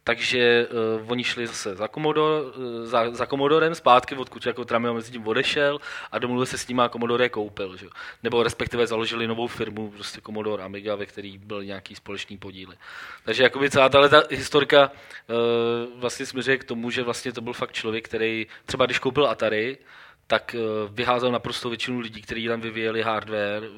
takže 0.08 0.66
uh, 1.00 1.10
oni 1.10 1.24
šli 1.24 1.46
zase 1.46 1.76
za, 1.76 1.88
Commodore, 1.88 2.44
uh, 2.44 2.84
za, 2.84 3.10
za 3.10 3.26
Commodorem 3.26 3.74
zpátky, 3.74 4.14
odkud 4.14 4.46
jako 4.46 4.64
Tramio 4.64 4.94
mezi 4.94 5.12
tím 5.12 5.28
odešel 5.28 5.78
a 6.12 6.18
domluvil 6.18 6.46
se 6.46 6.58
s 6.58 6.68
ním 6.68 6.80
a 6.80 6.88
Commodore 6.88 7.24
je 7.24 7.28
koupil. 7.28 7.76
Že? 7.76 7.86
Nebo 8.22 8.42
respektive 8.42 8.86
založili 8.86 9.26
novou 9.26 9.46
firmu, 9.46 9.90
prostě 9.90 10.20
Commodore 10.20 10.64
Amiga, 10.64 10.94
ve 10.94 11.06
který 11.06 11.38
byl 11.38 11.64
nějaký 11.64 11.94
společný 11.94 12.38
podíly. 12.38 12.76
Takže 13.24 13.42
jakoby 13.42 13.70
celá 13.70 13.88
tahle 13.88 14.08
ta 14.08 14.22
historka 14.30 14.90
uh, 14.90 16.00
vlastně 16.00 16.26
směřuje 16.26 16.58
k 16.58 16.64
tomu, 16.64 16.90
že 16.90 17.02
vlastně 17.02 17.32
to 17.32 17.40
byl 17.40 17.52
fakt 17.52 17.72
člověk, 17.72 18.04
který 18.04 18.46
třeba 18.66 18.86
když 18.86 18.98
koupil 18.98 19.28
Atari, 19.28 19.78
tak 20.26 20.56
uh, 20.58 20.94
vyházel 20.94 21.32
naprosto 21.32 21.68
většinu 21.68 22.00
lidí, 22.00 22.22
kteří 22.22 22.48
tam 22.48 22.60
vyvíjeli 22.60 23.02
hardware, 23.02 23.68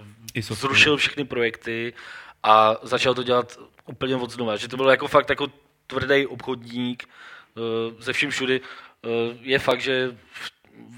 zrušil 0.40 0.96
všechny 0.96 1.24
projekty 1.24 1.92
a 2.42 2.76
začal 2.82 3.14
to 3.14 3.22
dělat 3.22 3.58
úplně 3.86 4.16
od 4.16 4.30
znova. 4.30 4.56
Že 4.56 4.68
to 4.68 4.76
bylo 4.76 4.90
jako 4.90 5.08
fakt 5.08 5.30
jako 5.30 5.46
tvrdý 5.90 6.26
obchodník 6.26 7.04
eh, 7.04 7.60
ze 7.98 8.12
vším 8.12 8.30
všudy. 8.30 8.60
Eh, 8.60 9.08
je 9.40 9.58
fakt, 9.58 9.80
že 9.80 10.16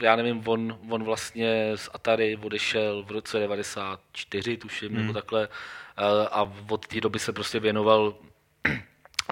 já 0.00 0.16
nevím, 0.16 0.42
on, 0.46 0.78
on 0.90 1.05
vlastně 1.05 1.72
z 1.74 1.88
Atari 1.92 2.37
odešel 2.37 3.02
v 3.02 3.11
roce 3.11 3.38
94, 3.38 4.57
tuším, 4.57 4.88
hmm. 4.88 5.00
nebo 5.00 5.12
takhle, 5.12 5.48
eh, 5.48 6.28
a 6.31 6.52
od 6.68 6.87
té 6.87 7.00
doby 7.00 7.18
se 7.18 7.33
prostě 7.33 7.61
věnoval 7.61 8.14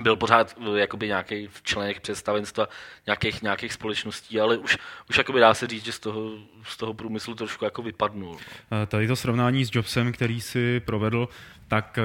byl 0.01 0.17
pořád 0.17 0.57
jakoby 0.75 1.07
nějaký 1.07 1.49
v 1.53 1.63
členech 1.63 2.01
představenstva 2.01 2.69
nějakých, 3.07 3.43
nějakých 3.43 3.73
společností, 3.73 4.41
ale 4.41 4.57
už, 4.57 4.79
už 5.11 5.19
jakoby 5.19 5.41
dá 5.41 5.55
se 5.55 5.67
říct, 5.67 5.85
že 5.85 5.93
z 5.93 5.99
toho, 5.99 6.31
z 6.63 6.77
toho 6.77 6.95
průmyslu 6.95 7.35
trošku 7.35 7.65
jako 7.65 7.83
vypadnul. 7.83 8.37
No. 8.71 8.87
Tady 8.87 9.07
to 9.07 9.17
srovnání 9.17 9.65
s 9.65 9.75
Jobsem, 9.75 10.13
který 10.13 10.41
si 10.41 10.81
provedl, 10.81 11.29
tak 11.69 11.99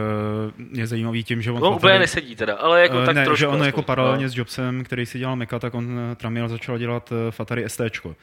je 0.71 0.87
zajímavý 0.87 1.23
tím, 1.23 1.41
že 1.41 1.51
on... 1.51 1.61
No 1.61 1.75
úplně 1.75 1.99
nesedí 1.99 2.35
teda, 2.35 2.55
ale 2.55 2.81
jako 2.81 3.05
tak 3.05 3.15
ne, 3.15 3.25
trošku. 3.25 3.39
že 3.39 3.47
on 3.47 3.63
jako 3.63 3.81
paralelně 3.81 4.23
no. 4.23 4.29
s 4.29 4.37
Jobsem, 4.37 4.83
který 4.83 5.05
si 5.05 5.19
dělal 5.19 5.35
Meka, 5.35 5.59
tak 5.59 5.73
on 5.73 5.99
Tramiel 6.15 6.49
začal 6.49 6.77
dělat 6.77 7.13
Fatary 7.29 7.69
STčko. 7.69 8.15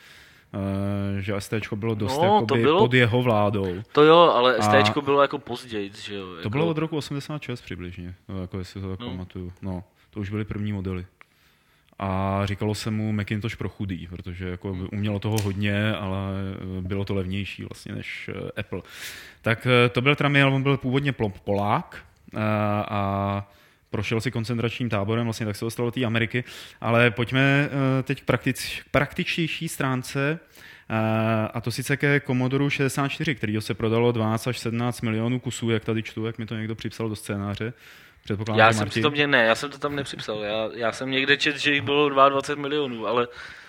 Uh, 0.54 1.18
že 1.18 1.34
ST 1.38 1.54
bylo 1.74 1.94
dost 1.94 2.18
no, 2.18 2.46
to 2.48 2.54
bylo, 2.54 2.78
pod 2.78 2.94
jeho 2.94 3.22
vládou. 3.22 3.82
To 3.92 4.02
jo, 4.02 4.18
ale 4.18 4.62
ST 4.62 4.98
bylo 5.04 5.22
jako 5.22 5.38
později, 5.38 5.90
že 6.02 6.14
jo. 6.14 6.30
Jako... 6.30 6.42
To 6.42 6.50
bylo 6.50 6.66
od 6.66 6.78
roku 6.78 6.96
86 6.96 7.60
přibližně, 7.60 8.14
jako 8.40 8.58
jestli 8.58 8.80
to 8.80 8.90
tak 8.90 9.00
no. 9.00 9.10
pamatuju. 9.10 9.52
No, 9.62 9.84
to 10.10 10.20
už 10.20 10.30
byly 10.30 10.44
první 10.44 10.72
modely. 10.72 11.06
A 11.98 12.40
říkalo 12.44 12.74
se 12.74 12.90
mu 12.90 13.12
Macintosh 13.12 13.56
pro 13.56 13.68
chudý, 13.68 14.06
protože 14.06 14.48
jako 14.48 14.76
umělo 14.92 15.18
toho 15.18 15.36
hodně, 15.42 15.94
ale 15.94 16.18
bylo 16.80 17.04
to 17.04 17.14
levnější 17.14 17.64
vlastně 17.64 17.94
než 17.94 18.30
Apple. 18.56 18.82
Tak 19.42 19.66
to 19.92 20.00
byl 20.00 20.16
Tramiel, 20.16 20.54
on 20.54 20.62
byl 20.62 20.76
původně 20.76 21.12
Polák 21.44 22.04
a 22.88 23.50
prošel 23.92 24.20
si 24.20 24.30
koncentračním 24.30 24.88
táborem, 24.88 25.24
vlastně 25.24 25.46
tak 25.46 25.56
se 25.56 25.64
dostal 25.64 25.86
do 25.86 25.92
té 25.92 26.04
Ameriky, 26.04 26.44
ale 26.80 27.10
pojďme 27.10 27.40
eh, 27.40 28.02
teď 28.02 28.22
k 28.22 28.24
praktič, 28.24 28.82
praktičtější 28.90 29.68
stránce, 29.68 30.38
eh, 30.90 31.48
a 31.54 31.60
to 31.60 31.70
sice 31.70 31.96
ke 31.96 32.20
Commodore 32.20 32.70
64, 32.70 33.34
který 33.34 33.60
se 33.60 33.74
prodalo 33.74 34.12
12 34.12 34.46
až 34.46 34.58
17 34.58 35.00
milionů 35.00 35.40
kusů, 35.40 35.70
jak 35.70 35.84
tady 35.84 36.02
čtu, 36.02 36.26
jak 36.26 36.38
mi 36.38 36.46
to 36.46 36.54
někdo 36.54 36.74
připsal 36.74 37.08
do 37.08 37.16
scénáře. 37.16 37.72
Já 38.54 38.72
jsem 38.72 38.88
to 38.88 39.10
mě 39.10 39.26
ne, 39.26 39.44
já 39.44 39.54
jsem 39.54 39.70
to 39.70 39.78
tam 39.78 39.96
nepřipsal. 39.96 40.42
Já, 40.42 40.68
já 40.74 40.92
jsem 40.92 41.10
někde 41.10 41.36
čet, 41.36 41.56
že 41.56 41.72
jich 41.72 41.82
bylo 41.82 42.08
22 42.08 42.62
milionů, 42.62 43.06
ale 43.06 43.28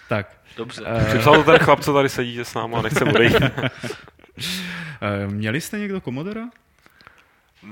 tak. 0.09 0.37
Dobře. 0.57 0.81
Uh... 0.81 1.05
Připsal 1.09 1.35
to 1.35 1.43
ten 1.43 1.57
chlap, 1.57 1.79
co 1.79 1.93
tady 1.93 2.09
sedí 2.09 2.39
s 2.39 2.53
náma 2.53 2.79
a 2.79 2.81
nechce 2.81 3.05
odejít. 3.05 3.35
Měli 5.27 5.61
jste 5.61 5.79
někdo 5.79 6.01
Commodora? 6.01 6.43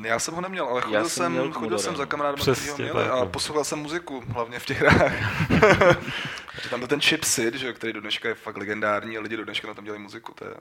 Já 0.01 0.19
jsem 0.19 0.33
ho 0.33 0.41
neměl, 0.41 0.65
ale 0.65 0.81
chodil, 0.81 1.09
jsem, 1.09 1.35
jsem, 1.35 1.51
chodil 1.51 1.79
jsem 1.79 1.95
za 1.95 2.05
kamarádem, 2.05 2.41
kteří 2.41 2.69
ho 2.69 2.77
měli 2.77 3.03
a 3.03 3.25
poslouchal 3.25 3.63
jsem 3.63 3.79
muziku, 3.79 4.23
hlavně 4.27 4.59
v 4.59 4.65
těch 4.65 4.81
hrách. 4.81 5.13
tam 6.69 6.79
byl 6.79 6.87
ten 6.87 7.01
Chip 7.01 7.23
Sid, 7.23 7.55
že, 7.55 7.73
který 7.73 7.93
do 7.93 8.01
dneška 8.01 8.29
je 8.29 8.35
fakt 8.35 8.57
legendární 8.57 9.17
a 9.17 9.21
lidi 9.21 9.37
do 9.37 9.45
dneška 9.45 9.67
na 9.67 9.73
tom 9.73 9.85
dělají 9.85 10.03
muziku, 10.03 10.33
to 10.33 10.45
je 10.45 10.53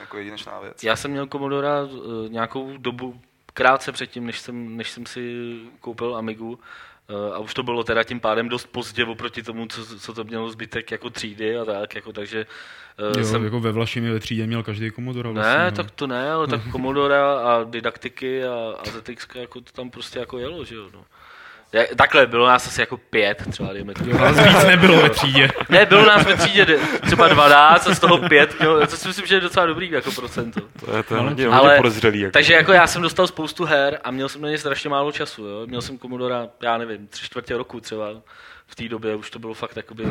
jako 0.00 0.18
jedinečná 0.18 0.60
věc. 0.60 0.84
Já 0.84 0.96
jsem 0.96 1.10
měl 1.10 1.26
Commodora 1.26 1.82
uh, 1.82 2.28
nějakou 2.28 2.76
dobu, 2.76 3.20
krátce 3.54 3.92
předtím, 3.92 4.26
než 4.26 4.40
jsem, 4.40 4.76
než 4.76 4.90
jsem 4.90 5.06
si 5.06 5.56
koupil 5.80 6.16
Amigu, 6.16 6.58
a 7.34 7.38
už 7.38 7.54
to 7.54 7.62
bylo 7.62 7.84
teda 7.84 8.04
tím 8.04 8.20
pádem 8.20 8.48
dost 8.48 8.66
pozdě 8.66 9.04
oproti 9.04 9.42
tomu, 9.42 9.66
co, 9.66 9.98
co 9.98 10.14
to 10.14 10.24
mělo 10.24 10.50
zbytek 10.50 10.90
jako 10.90 11.10
třídy 11.10 11.58
a 11.58 11.64
tak, 11.64 11.94
jako, 11.94 12.12
takže 12.12 12.46
uh, 13.12 13.18
jo, 13.18 13.24
jsem... 13.24 13.44
jako 13.44 13.60
ve 13.60 13.72
Vlašimi 13.72 14.10
ve 14.10 14.20
třídě 14.20 14.46
měl 14.46 14.62
každý 14.62 14.90
Commodore 14.90 15.30
vlastně, 15.32 15.58
Ne, 15.58 15.64
no. 15.64 15.76
tak 15.76 15.90
to 15.90 16.06
ne, 16.06 16.32
ale 16.32 16.46
tak 16.46 16.60
Commodore 16.72 17.20
a 17.20 17.64
didaktiky 17.70 18.44
a, 18.44 18.54
a 18.54 18.84
ZX, 18.90 19.26
jako 19.34 19.60
to 19.60 19.72
tam 19.72 19.90
prostě 19.90 20.18
jako 20.18 20.38
jelo, 20.38 20.64
že 20.64 20.74
jo, 20.74 20.90
no. 20.94 21.04
Takhle, 21.96 22.26
bylo 22.26 22.46
nás 22.46 22.66
asi 22.66 22.80
jako 22.80 22.96
pět, 22.96 23.42
třeba 23.50 23.72
dejme 23.72 23.94
to. 23.94 24.04
Nás 24.04 24.38
víc 24.38 24.64
nebylo 24.64 25.02
ve 25.02 25.10
třídě. 25.10 25.48
Ne, 25.68 25.86
bylo 25.86 26.06
nás 26.06 26.26
ve 26.26 26.36
třídě 26.36 26.78
třeba 27.06 27.28
12 27.28 27.86
a 27.86 27.94
z 27.94 28.00
toho 28.00 28.18
pět, 28.28 28.58
mělo, 28.60 28.86
to 28.86 28.96
si 28.96 29.08
myslím, 29.08 29.26
že 29.26 29.34
je 29.34 29.40
docela 29.40 29.66
dobrý 29.66 29.90
jako 29.90 30.10
procento. 30.10 30.60
To 30.60 30.96
je 30.96 31.02
to 31.02 31.22
hodně, 31.22 31.46
ale, 31.46 31.76
podezřelý. 31.76 32.20
Jako. 32.20 32.32
Takže 32.32 32.54
jako 32.54 32.72
já 32.72 32.86
jsem 32.86 33.02
dostal 33.02 33.26
spoustu 33.26 33.64
her 33.64 34.00
a 34.04 34.10
měl 34.10 34.28
jsem 34.28 34.42
na 34.42 34.48
ně 34.48 34.58
strašně 34.58 34.90
málo 34.90 35.12
času. 35.12 35.44
Jo. 35.44 35.66
Měl 35.66 35.82
jsem 35.82 35.98
Commodore, 35.98 36.34
já 36.62 36.78
nevím, 36.78 37.06
tři 37.06 37.24
čtvrtě 37.24 37.56
roku 37.56 37.80
třeba. 37.80 38.06
V 38.66 38.74
té 38.74 38.88
době 38.88 39.16
už 39.16 39.30
to 39.30 39.38
bylo 39.38 39.54
fakt 39.54 39.76
jakoby, 39.76 40.04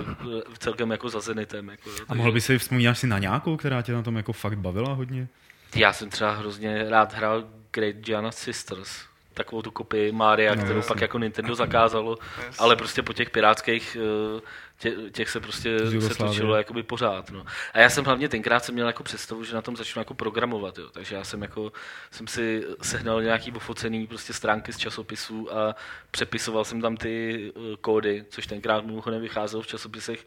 celkem 0.58 0.92
jako 0.92 1.10
za 1.10 1.20
Zenitem. 1.20 1.70
Jako, 1.70 1.90
jo, 1.90 1.96
takže... 1.96 2.06
A 2.10 2.14
mohl 2.14 2.32
by 2.32 2.42
si 2.42 2.58
vzpomínat 2.58 2.98
si 2.98 3.08
na 3.08 3.20
nějakou, 3.20 3.58
která 3.58 3.82
tě 3.82 3.94
na 3.94 4.02
tom 4.02 4.18
jako 4.18 4.34
fakt 4.34 4.58
bavila 4.58 4.94
hodně? 4.94 5.28
Já 5.76 5.94
jsem 5.94 6.10
třeba 6.10 6.32
hrozně 6.32 6.90
rád 6.90 7.14
hrál 7.14 7.44
Great 7.72 7.96
Giana 7.96 8.32
Sisters 8.32 9.11
takovou 9.34 9.62
tu 9.62 9.72
kopii 9.72 10.12
Mária, 10.12 10.56
no, 10.56 10.64
kterou 10.64 10.80
jasný. 10.80 10.88
pak 10.88 11.02
jako 11.02 11.20
Nintendo 11.20 11.56
zakázalo, 11.56 12.18
jasný. 12.38 12.56
ale 12.60 12.76
prostě 12.76 13.02
po 13.02 13.14
těch 13.14 13.30
pirátských 13.30 13.98
eh, 14.38 14.42
tě, 14.78 14.92
těch 15.12 15.30
se 15.30 15.40
prostě 15.40 15.78
se 16.02 16.16
točilo 16.16 16.56
jakoby 16.56 16.84
pořád. 16.84 17.32
No. 17.32 17.46
A 17.74 17.80
já 17.80 17.90
jsem 17.90 18.06
hlavně 18.06 18.30
tenkrát 18.30 18.66
jsem 18.66 18.76
měl 18.76 18.88
jako 18.88 19.04
představu, 19.04 19.44
že 19.44 19.56
na 19.56 19.62
tom 19.62 19.76
začnu 19.76 20.00
jako 20.00 20.14
programovat, 20.14 20.78
jo. 20.78 20.90
takže 20.92 21.16
já 21.16 21.24
jsem 21.24 21.42
jako 21.42 21.72
jsem 22.12 22.28
si 22.28 22.64
sehnal 22.82 23.22
nějaký 23.22 23.52
ofocený 23.52 24.08
prostě 24.08 24.34
stránky 24.34 24.74
z 24.74 24.78
časopisů 24.78 25.58
a 25.58 25.76
přepisoval 26.12 26.66
jsem 26.66 26.82
tam 26.82 26.98
ty 26.98 27.52
uh, 27.56 27.64
kódy, 27.82 28.26
což 28.30 28.48
tenkrát 28.48 28.86
mimochodem 28.86 29.22
vycházelo 29.22 29.64
v 29.64 29.68
časopisech 29.68 30.26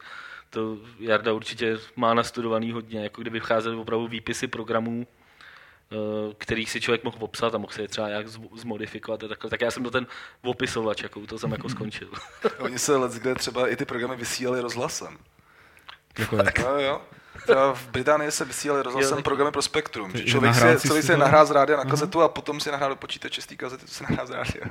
to 0.55 0.77
Jarda 0.99 1.33
určitě 1.33 1.77
má 1.95 2.13
nastudovaný 2.13 2.71
hodně, 2.71 3.03
jako 3.03 3.21
kdyby 3.21 3.39
vycházely 3.39 3.75
opravdu 3.75 4.07
výpisy 4.07 4.47
programů, 4.47 5.07
eh, 5.07 5.24
kterých 6.37 6.71
si 6.71 6.81
člověk 6.81 7.03
mohl 7.03 7.17
popsat 7.17 7.55
a 7.55 7.57
mohl 7.57 7.73
si 7.73 7.81
je 7.81 7.87
třeba 7.87 8.07
nějak 8.07 8.27
zmo- 8.27 8.57
zmodifikovat 8.57 9.23
a 9.23 9.27
takhle. 9.27 9.49
Tak 9.49 9.61
já 9.61 9.71
jsem 9.71 9.83
byl 9.83 9.91
ten 9.91 10.07
opisovač, 10.41 11.03
jako 11.03 11.25
toho 11.27 11.39
jsem 11.39 11.51
jako 11.51 11.69
skončil. 11.69 12.07
Oni 12.59 12.79
se 12.79 12.95
let, 12.95 13.11
kde 13.11 13.35
třeba 13.35 13.67
i 13.67 13.75
ty 13.75 13.85
programy 13.85 14.15
vysílali 14.15 14.61
rozhlasem. 14.61 15.17
Jako, 16.19 16.35
jak? 16.37 16.59
No, 16.59 16.79
jo. 16.79 17.01
Třeba 17.45 17.73
v 17.73 17.87
Británii 17.91 18.31
se 18.31 18.45
vysílali 18.45 18.83
rozhlasem 18.83 19.23
programy 19.23 19.51
pro 19.51 19.61
Spektrum. 19.61 20.11
Že 20.15 20.23
člověk 20.23 20.53
si, 20.55 20.59
nahrát 20.61 20.79
si 20.81 20.87
celý 20.87 21.01
si 21.01 21.07
to? 21.07 21.17
nahrál 21.17 21.45
z 21.45 21.51
rádia 21.51 21.77
na 21.77 21.85
kazetu 21.85 22.21
a 22.21 22.27
potom 22.29 22.59
si 22.59 22.71
nahrál 22.71 22.89
do 22.89 22.95
počítače 22.95 23.41
z 23.41 23.45
té 23.45 23.55
kazety, 23.55 23.85
co 23.85 23.93
si 23.93 24.03
nahrál 24.03 24.27
z 24.27 24.29
rádia. 24.31 24.65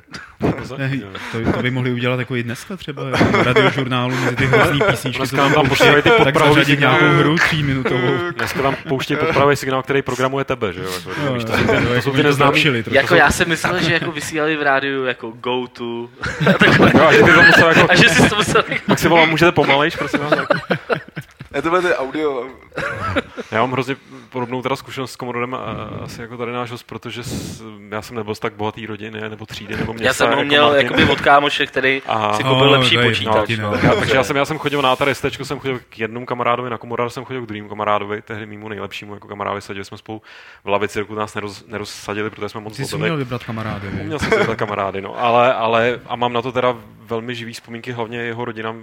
To, 1.31 1.51
to 1.53 1.61
by 1.61 1.71
mohli 1.71 1.91
udělat 1.91 2.19
jako 2.19 2.35
i 2.35 2.43
dneska 2.43 2.77
třeba, 2.77 3.03
jako 3.09 3.43
radiožurnálu 3.43 4.15
mezi 4.15 4.35
ty 4.35 4.45
hrozný 4.45 4.79
písničky. 4.89 5.17
Dneska 5.19 5.35
co 5.37 5.41
nám 5.43 5.53
tam 5.53 5.69
posílají 5.69 6.01
ty 6.03 6.09
tak 6.09 6.17
podpravový 6.23 6.55
zařadit 6.55 6.79
nějakou 6.79 7.05
hru 7.05 7.35
tříminutovou. 7.37 8.31
Dneska 8.37 8.61
tam 8.61 8.75
pouští 8.87 9.15
podpravý 9.15 9.55
signál, 9.55 9.83
který 9.83 10.01
programuje 10.01 10.45
tebe, 10.45 10.73
že 10.73 10.79
jo? 10.83 10.91
Jako, 10.93 11.09
No, 11.25 11.33
to, 11.35 11.39
jsou 11.39 11.47
ty- 11.57 11.65
to 11.65 12.27
jako 12.27 12.37
to 12.37 12.51
trošku. 12.51 12.93
jako 12.95 13.15
já 13.15 13.31
jsem 13.31 13.49
myslel, 13.49 13.79
že 13.79 13.93
jako 13.93 14.11
vysílali 14.11 14.55
v 14.57 14.61
rádiu 14.61 15.05
jako 15.05 15.29
go 15.31 15.67
to 15.67 16.09
a 16.49 16.53
takhle. 16.53 16.91
Jo, 16.95 17.01
a 17.07 17.13
že 17.13 17.23
ty 17.23 17.31
to 17.33 17.41
musel 17.43 17.67
jako, 17.69 17.91
A 17.91 17.95
že 17.95 18.09
si 18.09 18.29
to 18.29 18.35
musel 18.35 18.63
pak 18.87 18.99
si 18.99 19.07
volám, 19.07 19.29
můžete 19.29 19.51
pomalejš, 19.51 19.95
prosím 19.95 20.19
vás. 20.19 20.33
Jako. 21.55 21.69
Ne, 21.69 21.81
to 21.81 21.81
bude 21.81 21.95
audio. 21.97 22.47
Já 23.51 23.61
mám 23.61 23.71
hrozně 23.71 23.95
podobnou 24.29 24.61
teda 24.61 24.75
zkušenost 24.75 25.11
s 25.11 25.17
Commodorem 25.17 25.53
a 25.55 25.59
asi 26.03 26.21
jako 26.21 26.37
tady 26.37 26.51
náš 26.51 26.71
host, 26.71 26.83
protože 26.83 27.23
s, 27.23 27.63
já 27.89 28.01
jsem 28.01 28.15
nebyl 28.15 28.35
z 28.35 28.39
tak 28.39 28.53
bohatý 28.53 28.85
rodiny 28.85 29.29
nebo 29.29 29.45
třídy 29.45 29.77
nebo 29.77 29.93
města. 29.93 30.07
Já 30.07 30.13
jsem 30.13 30.27
ho 30.27 30.31
jako 30.33 30.43
měl 30.43 30.67
Martin. 30.69 30.85
jakoby 30.87 31.03
od 31.11 31.21
kámoše, 31.21 31.67
který 31.67 32.01
Aha. 32.07 32.33
si 32.33 32.43
koupil 32.43 32.65
Oh, 32.67 32.71
lepší 32.71 32.95
je 32.95 33.03
počítač. 33.03 33.35
Martin, 33.35 33.61
no. 33.61 33.71
no. 33.71 33.77
Já, 33.83 33.95
takže 33.95 34.15
já 34.15 34.23
jsem, 34.23 34.35
já 34.35 34.45
jsem 34.45 34.57
chodil 34.57 34.81
na 34.81 34.91
Atari 34.91 35.15
ST, 35.15 35.25
jsem 35.43 35.59
chodil 35.59 35.79
k 35.89 35.99
jednomu 35.99 36.25
kamarádovi, 36.25 36.69
na 36.69 36.77
Commodore 36.77 37.09
jsem 37.09 37.25
chodil 37.25 37.41
k 37.41 37.45
druhému 37.45 37.69
kamarádovi, 37.69 38.21
tehdy 38.21 38.45
mýmu 38.45 38.69
nejlepšímu 38.69 39.13
jako 39.13 39.27
kamarádovi, 39.27 39.61
seděli 39.61 39.85
jsme 39.85 39.97
spolu 39.97 40.21
v 40.63 40.67
lavici, 40.69 40.99
dokud 40.99 41.15
nás 41.15 41.35
neroz, 41.35 41.65
nerozsadili, 41.67 42.29
protože 42.29 42.49
jsme 42.49 42.61
moc 42.61 42.77
Ty 42.77 42.85
jsi 42.85 42.97
měl 42.97 43.17
vybrat 43.17 43.43
kamarády. 43.43 43.87
Měl 44.03 44.19
jsem 44.19 44.29
si 44.31 44.37
takhle 44.37 44.55
kamarády, 44.55 45.01
no. 45.01 45.19
Ale, 45.23 45.53
ale, 45.53 45.99
a 46.07 46.15
mám 46.15 46.33
na 46.33 46.41
to 46.41 46.51
teda 46.51 46.75
velmi 46.99 47.35
živý 47.35 47.53
vzpomínky, 47.53 47.91
hlavně 47.91 48.19
jeho 48.19 48.45
rodina 48.45 48.75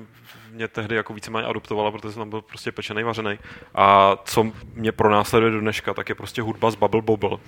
mě 0.52 0.68
tehdy 0.68 0.96
jako 0.96 1.14
víceméně 1.14 1.46
adoptovala, 1.46 1.90
protože 1.90 2.12
jsem 2.12 2.20
tam 2.20 2.30
byl 2.30 2.42
prostě 2.42 2.72
pečený, 2.72 3.02
vařený. 3.02 3.38
A 3.74 4.16
co 4.24 4.46
mě 4.74 4.92
pronásleduje 4.92 5.52
do 5.52 5.60
dneška, 5.60 5.94
tak 5.94 6.08
je 6.08 6.14
prostě 6.14 6.42
hudba 6.42 6.70
z 6.70 6.74
Bubble 6.74 7.02
Bobble, 7.02 7.38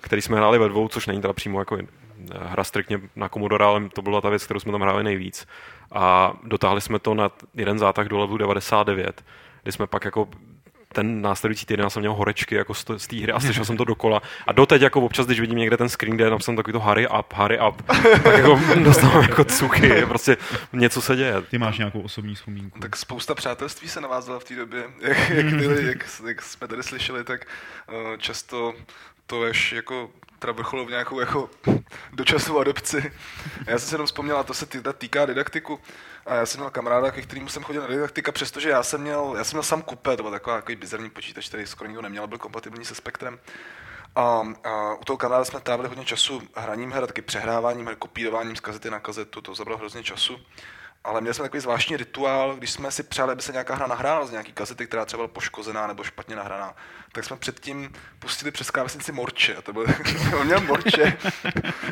který 0.00 0.22
jsme 0.22 0.36
hráli 0.36 0.58
ve 0.58 0.68
dvou, 0.68 0.88
což 0.88 1.06
není 1.06 1.20
teda 1.20 1.32
přímo 1.32 1.58
jako 1.58 1.78
hra 2.40 2.64
striktně 2.64 3.00
na 3.16 3.28
Commodore, 3.28 3.64
ale 3.64 3.88
to 3.88 4.02
byla 4.02 4.20
ta 4.20 4.28
věc, 4.28 4.44
kterou 4.44 4.60
jsme 4.60 4.72
tam 4.72 4.80
hráli 4.80 5.04
nejvíc. 5.04 5.46
A 5.92 6.32
dotáhli 6.42 6.80
jsme 6.80 6.98
to 6.98 7.14
na 7.14 7.30
jeden 7.54 7.78
zátah 7.78 8.06
do 8.08 8.18
levelu 8.18 8.38
99, 8.38 9.24
kdy 9.62 9.72
jsme 9.72 9.86
pak 9.86 10.04
jako 10.04 10.28
ten 10.92 11.22
následující 11.22 11.66
týden 11.66 11.84
já 11.84 11.90
jsem 11.90 12.00
měl 12.00 12.14
horečky 12.14 12.54
jako 12.54 12.74
z 12.74 12.84
té 12.84 13.16
hry 13.16 13.32
a 13.32 13.40
slyšel 13.40 13.64
jsem 13.64 13.76
to 13.76 13.84
dokola. 13.84 14.22
A 14.46 14.52
doteď 14.52 14.82
jako 14.82 15.00
občas, 15.00 15.26
když 15.26 15.40
vidím 15.40 15.58
někde 15.58 15.76
ten 15.76 15.88
screen, 15.88 16.16
kde 16.16 16.24
je 16.24 16.30
napsáno 16.30 16.56
takový 16.56 16.72
to 16.72 16.80
hurry 16.80 17.08
up, 17.08 17.34
hurry 17.34 17.58
up, 17.68 17.82
tak 18.22 18.36
jako 18.36 18.60
dostávám 18.84 19.22
jako 19.22 19.44
cuky, 19.44 20.06
prostě 20.06 20.36
něco 20.72 21.02
se 21.02 21.16
děje. 21.16 21.42
Ty 21.50 21.58
máš 21.58 21.78
nějakou 21.78 22.00
osobní 22.00 22.34
vzpomínku. 22.34 22.80
Tak 22.80 22.96
spousta 22.96 23.34
přátelství 23.34 23.88
se 23.88 24.00
navázala 24.00 24.38
v 24.38 24.44
té 24.44 24.54
době. 24.56 24.84
Jak, 25.00 25.30
jak, 25.30 25.46
byli, 25.46 25.86
jak, 25.86 26.06
jak, 26.26 26.42
jsme 26.42 26.68
tady 26.68 26.82
slyšeli, 26.82 27.24
tak 27.24 27.46
uh, 27.92 28.16
často 28.16 28.74
to 29.26 29.42
až 29.42 29.72
jako 29.72 30.10
teda 30.38 30.52
vrcholilo 30.52 30.86
v 30.86 30.90
nějakou 30.90 31.20
jako 31.20 31.50
dočasnou 32.12 32.58
adopci. 32.58 33.12
Já 33.66 33.78
jsem 33.78 33.88
si 33.88 33.94
jenom 33.94 34.06
vzpomněl, 34.06 34.36
a 34.36 34.42
to 34.42 34.54
se 34.54 34.66
tý- 34.66 34.92
týká 34.98 35.26
didaktiku. 35.26 35.80
A 36.26 36.34
já 36.34 36.46
jsem 36.46 36.60
měl 36.60 36.70
kamaráda, 36.70 37.10
ke 37.10 37.22
kterému 37.22 37.48
jsem 37.48 37.62
chodil 37.62 37.82
na 37.82 37.88
didaktika, 37.88 38.32
přestože 38.32 38.68
já 38.68 38.82
jsem 38.82 39.00
měl, 39.00 39.34
já 39.38 39.44
jsem 39.44 39.56
měl 39.56 39.62
sam 39.62 39.82
kupé, 39.82 40.16
to 40.16 40.22
byl 40.22 40.32
taková, 40.32 40.56
takový 40.56 40.76
bizarní 40.76 41.10
počítač, 41.10 41.48
který 41.48 41.66
skoro 41.66 41.88
nikdo 41.88 42.02
neměl, 42.02 42.26
byl 42.26 42.38
kompatibilní 42.38 42.84
se 42.84 42.94
spektrem. 42.94 43.38
A, 44.16 44.42
a 44.64 44.94
u 44.94 45.04
toho 45.04 45.16
kamaráda 45.16 45.44
jsme 45.44 45.60
trávili 45.60 45.88
hodně 45.88 46.04
času 46.04 46.42
hraním 46.54 46.92
her, 46.92 47.06
taky 47.06 47.22
přehráváním 47.22 47.86
her, 47.86 47.96
kopírováním 47.96 48.56
z 48.56 48.60
kazety 48.60 48.90
na 48.90 49.00
kazetu, 49.00 49.40
to 49.40 49.54
zabralo 49.54 49.78
hrozně 49.78 50.02
času. 50.02 50.40
Ale 51.04 51.20
měli 51.20 51.34
jsme 51.34 51.42
takový 51.42 51.60
zvláštní 51.60 51.96
rituál, 51.96 52.56
když 52.56 52.70
jsme 52.70 52.90
si 52.90 53.02
přáli, 53.02 53.32
aby 53.32 53.42
se 53.42 53.52
nějaká 53.52 53.74
hra 53.74 53.86
nahrála 53.86 54.26
z 54.26 54.30
nějaký 54.30 54.52
kazety, 54.52 54.86
která 54.86 55.04
třeba 55.04 55.18
byla 55.18 55.28
poškozená 55.28 55.86
nebo 55.86 56.04
špatně 56.04 56.36
nahraná, 56.36 56.74
tak 57.12 57.24
jsme 57.24 57.36
předtím 57.36 57.92
pustili 58.18 58.50
přes 58.50 58.70
klávesnici 58.70 59.12
Morče. 59.12 59.54
A 59.56 59.62
to 59.62 59.72
byl, 59.72 59.86
on 60.40 60.46
měl 60.46 60.60
Morče. 60.60 61.18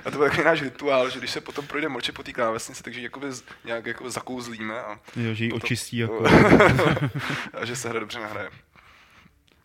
A 0.05 0.11
to 0.11 0.19
byl 0.19 0.29
takový 0.29 0.45
náš 0.45 0.63
rituál, 0.63 1.11
že 1.11 1.19
když 1.19 1.31
se 1.31 1.41
potom 1.41 1.67
projde 1.67 1.89
Morče 1.89 2.13
po 2.13 2.23
té 2.23 2.33
klávesnici, 2.33 2.83
takže 2.83 3.01
jakoby 3.01 3.27
nějak 3.65 3.87
jako 3.87 4.11
zakouzlíme 4.11 4.81
a, 4.81 4.99
Jo, 5.17 5.35
že 5.35 5.45
ji 5.45 5.53
očistí 5.53 5.99
jako... 5.99 6.25
a 7.61 7.65
že 7.65 7.77
se 7.77 7.89
hra 7.89 8.01
dobře 8.01 8.21
nahraje. 8.21 8.51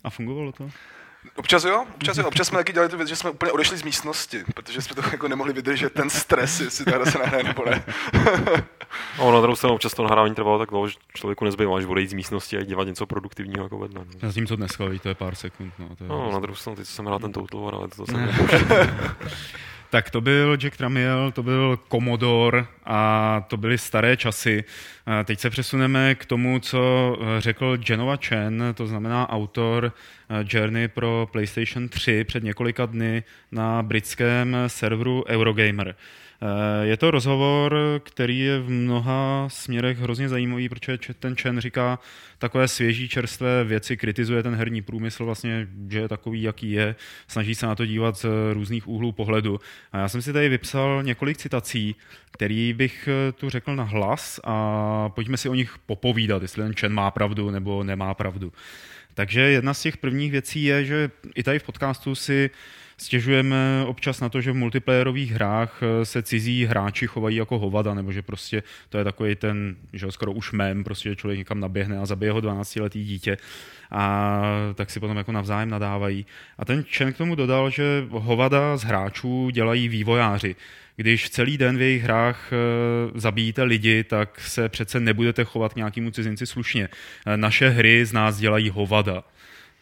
A 0.04 0.10
fungovalo 0.10 0.52
to? 0.52 0.70
Občas 1.36 1.64
jo, 1.64 1.86
občas 1.96 2.18
jo, 2.18 2.28
občas 2.28 2.48
jsme 2.48 2.58
taky 2.58 2.74
dělali 2.74 2.90
tu 2.90 2.98
věc, 2.98 3.10
že 3.10 3.16
jsme 3.16 3.30
úplně 3.30 3.52
odešli 3.52 3.78
z 3.78 3.84
místnosti, 3.84 4.44
protože 4.56 4.82
jsme 4.82 4.96
to 4.96 5.02
jako 5.12 5.28
nemohli 5.28 5.54
vydržet, 5.54 5.94
ten 5.94 6.10
stres, 6.10 6.60
jestli 6.60 6.86
ta 6.86 6.92
hra 6.92 7.06
se 7.06 7.18
nahraje 7.20 7.44
nebo 7.44 7.66
ne. 7.66 7.84
A 9.18 9.20
ono 9.22 9.32
na 9.36 9.42
druhou 9.42 9.56
stranu 9.56 9.76
občas 9.76 9.94
to 9.94 10.04
nahrávání 10.04 10.36
trvalo 10.36 10.60
tak 10.60 10.70
dlouho, 10.70 10.88
že 10.88 10.96
člověku 11.14 11.46
nezbývá, 11.46 11.78
až 11.78 11.86
odejít 11.86 12.10
z 12.10 12.14
místnosti 12.14 12.58
a 12.58 12.60
jít 12.60 12.68
dělat 12.70 12.88
něco 12.88 13.06
produktivního 13.06 13.64
jako 13.66 13.78
vedle. 13.78 14.06
No. 14.06 14.28
Zatímco 14.30 14.56
dneska, 14.56 14.86
viď, 14.86 15.02
to 15.02 15.10
je 15.10 15.16
pár 15.16 15.36
sekund. 15.36 15.74
No, 15.80 15.96
to 15.96 16.04
je 16.04 16.08
No, 16.10 16.32
na 16.32 16.40
druhou 16.40 16.56
stranu, 16.56 16.76
teď 16.76 16.88
jsem 16.88 17.06
hrál 17.06 17.20
ten 17.20 17.32
Total 17.32 17.62
War, 17.62 17.76
ale 17.76 17.88
to 17.88 18.06
jsem 18.06 18.16
Ne. 18.16 18.26
nepouštěl. 18.26 18.68
Tak 19.96 20.10
to 20.10 20.22
byl 20.22 20.58
Jack 20.58 20.78
Tramiel, 20.78 21.32
to 21.32 21.44
byl 21.44 21.80
Commodore 21.92 22.66
a 22.86 23.42
to 23.48 23.58
byly 23.58 23.78
staré 23.78 24.18
časy. 24.18 24.64
Teď 25.26 25.40
se 25.40 25.50
přesuneme 25.50 26.16
k 26.16 26.26
tomu, 26.26 26.60
co 26.60 27.18
eh, 27.22 27.42
řekl 27.42 27.78
Genova 27.78 28.16
Chen, 28.16 28.64
to 28.74 28.88
znamená 28.88 29.30
autor 29.30 29.94
eh, 30.30 30.46
Journey 30.50 30.88
pro 30.88 31.28
PlayStation 31.32 31.90
3 31.90 32.24
před 32.24 32.44
několika 32.44 32.86
dny 32.86 33.24
na 33.52 33.84
britském 33.84 34.58
serveru 34.68 35.24
Eurogamer. 35.28 35.96
Eh, 36.42 36.86
Je 36.86 36.98
to 36.98 37.12
rozhovor, 37.12 37.78
který 38.04 38.40
je 38.40 38.60
v 38.60 38.70
mnoha 38.70 39.48
směrech 39.50 40.00
hrozně 40.00 40.30
zajímavý, 40.30 40.70
protože 40.70 40.98
ten 41.20 41.36
Chen 41.36 41.60
říká 41.60 42.00
takové 42.38 42.68
svěží, 42.68 43.10
čerstvé 43.10 43.64
věci, 43.64 43.98
kritizuje 43.98 44.44
ten 44.44 44.56
herní 44.56 44.82
průmysl 44.82 45.26
vlastně, 45.26 45.68
že 45.90 46.00
je 46.00 46.08
takový, 46.08 46.42
jaký 46.42 46.72
je, 46.72 46.96
snaží 47.28 47.56
se 47.56 47.66
na 47.66 47.76
to 47.76 47.86
dívat 47.86 48.18
z 48.18 48.26
různých 48.54 48.88
úhlů 48.88 49.12
pohledu. 49.12 49.60
A 49.92 49.98
já 49.98 50.10
jsem 50.10 50.22
si 50.22 50.34
tady 50.34 50.50
vypsal 50.50 51.04
několik 51.04 51.38
citací, 51.38 51.96
který 52.32 52.74
bych 52.74 53.10
eh, 53.12 53.32
tu 53.32 53.50
řekl 53.50 53.76
na 53.76 53.84
hlas 53.84 54.40
a 54.44 55.10
pojďme 55.10 55.38
si 55.38 55.50
o 55.50 55.56
nich 55.56 55.76
popovídat, 55.86 56.42
jestli 56.42 56.64
ten 56.64 56.74
Chen 56.74 56.94
má 56.94 57.12
pravdu 57.12 57.52
nebo 57.52 57.84
nemá 57.84 58.14
pravdu. 58.14 58.54
Takže 59.14 59.42
jedna 59.42 59.74
z 59.74 59.82
těch 59.82 59.98
prvních 59.98 60.32
věcí 60.32 60.64
je, 60.64 60.86
že 60.86 61.10
i 61.36 61.44
tady 61.44 61.60
v 61.60 61.64
podcastu 61.64 62.16
si 62.16 62.50
stěžujeme 62.98 63.84
občas 63.88 64.22
na 64.22 64.30
to, 64.30 64.42
že 64.42 64.52
v 64.52 64.56
multiplayerových 64.56 65.32
hrách 65.32 65.80
eh, 65.82 66.06
se 66.06 66.22
cizí 66.24 66.66
hráči 66.66 67.08
chovají 67.08 67.36
jako 67.36 67.60
hovada, 67.60 67.94
nebo 67.94 68.12
že 68.12 68.22
prostě 68.22 68.64
to 68.90 68.98
je 68.98 69.04
takový 69.04 69.36
ten, 69.36 69.76
že 69.94 70.12
skoro 70.12 70.32
už 70.32 70.52
mem, 70.52 70.84
prostě 70.84 71.10
že 71.10 71.16
člověk 71.16 71.38
někam 71.38 71.60
naběhne 71.60 72.00
a 72.00 72.06
zabije 72.06 72.32
ho 72.32 72.40
12-letý 72.40 73.06
dítě 73.06 73.38
a 73.92 74.42
tak 74.76 74.90
si 74.90 75.00
potom 75.00 75.18
jako 75.18 75.32
navzájem 75.32 75.70
nadávají. 75.70 76.26
A 76.58 76.66
ten 76.66 76.84
Chen 76.84 77.14
k 77.14 77.18
tomu 77.18 77.36
dodal, 77.36 77.70
že 77.70 78.06
hovada 78.10 78.78
z 78.78 78.84
hráčů 78.84 79.50
dělají 79.50 79.88
vývojáři. 79.88 80.56
Když 80.96 81.30
celý 81.30 81.58
den 81.58 81.78
v 81.78 81.82
jejich 81.82 82.04
hrách 82.04 82.54
eh, 82.54 82.56
zabijíte 83.20 83.64
lidi, 83.64 84.04
tak 84.04 84.42
se 84.42 84.70
přece 84.70 85.00
nebudete 85.00 85.44
chovat 85.44 85.76
nějakému 85.76 86.12
cizinci 86.12 86.48
slušně. 86.48 86.90
Eh, 87.26 87.38
Naše 87.38 87.70
hry 87.70 88.06
z 88.06 88.14
nás 88.14 88.38
dělají 88.38 88.70
hovada. 88.70 89.24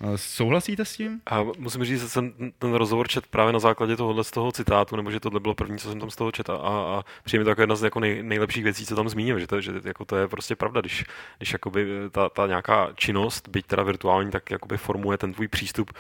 Eh, 0.04 0.18
Souhlasíte 0.18 0.86
s 0.86 0.96
tím? 0.96 1.22
A 1.26 1.44
musím 1.58 1.86
říct, 1.86 2.02
že 2.02 2.10
jsem 2.10 2.34
ten 2.60 2.74
rozhovor 2.74 3.08
čet 3.08 3.28
právě 3.28 3.54
na 3.54 3.60
základě 3.60 3.96
tohohle 3.96 4.24
z 4.24 4.32
toho 4.32 4.52
citátu, 4.52 4.96
nebo 4.96 5.12
že 5.12 5.20
tohle 5.20 5.40
bylo 5.40 5.56
první, 5.56 5.78
co 5.78 5.90
jsem 5.90 6.00
tam 6.00 6.12
z 6.12 6.16
toho 6.16 6.32
četl. 6.32 6.52
A, 6.52 6.58
a 6.98 7.04
přijde 7.24 7.40
mi 7.40 7.44
to 7.44 7.50
jako 7.50 7.62
jedna 7.62 7.76
z 7.76 7.84
jako 7.84 8.00
nej, 8.00 8.24
nejlepších 8.24 8.64
věcí, 8.64 8.86
co 8.86 8.96
tam 8.96 9.10
zmínil, 9.10 9.40
že 9.40 9.48
to, 9.48 9.62
že 9.62 9.72
jako 9.84 10.06
to 10.06 10.16
je 10.16 10.28
prostě 10.28 10.56
pravda, 10.56 10.82
když, 10.82 11.06
když 11.38 11.54
jakoby 11.54 11.88
ta, 12.12 12.30
ta, 12.30 12.48
nějaká 12.48 12.90
činnost, 12.96 13.50
byť 13.50 13.66
teda 13.66 13.84
virtuální, 13.84 14.32
tak 14.32 14.52
jakoby 14.52 14.78
formuje 14.78 15.18
ten 15.18 15.34
tvůj 15.34 15.48
přístup 15.48 15.92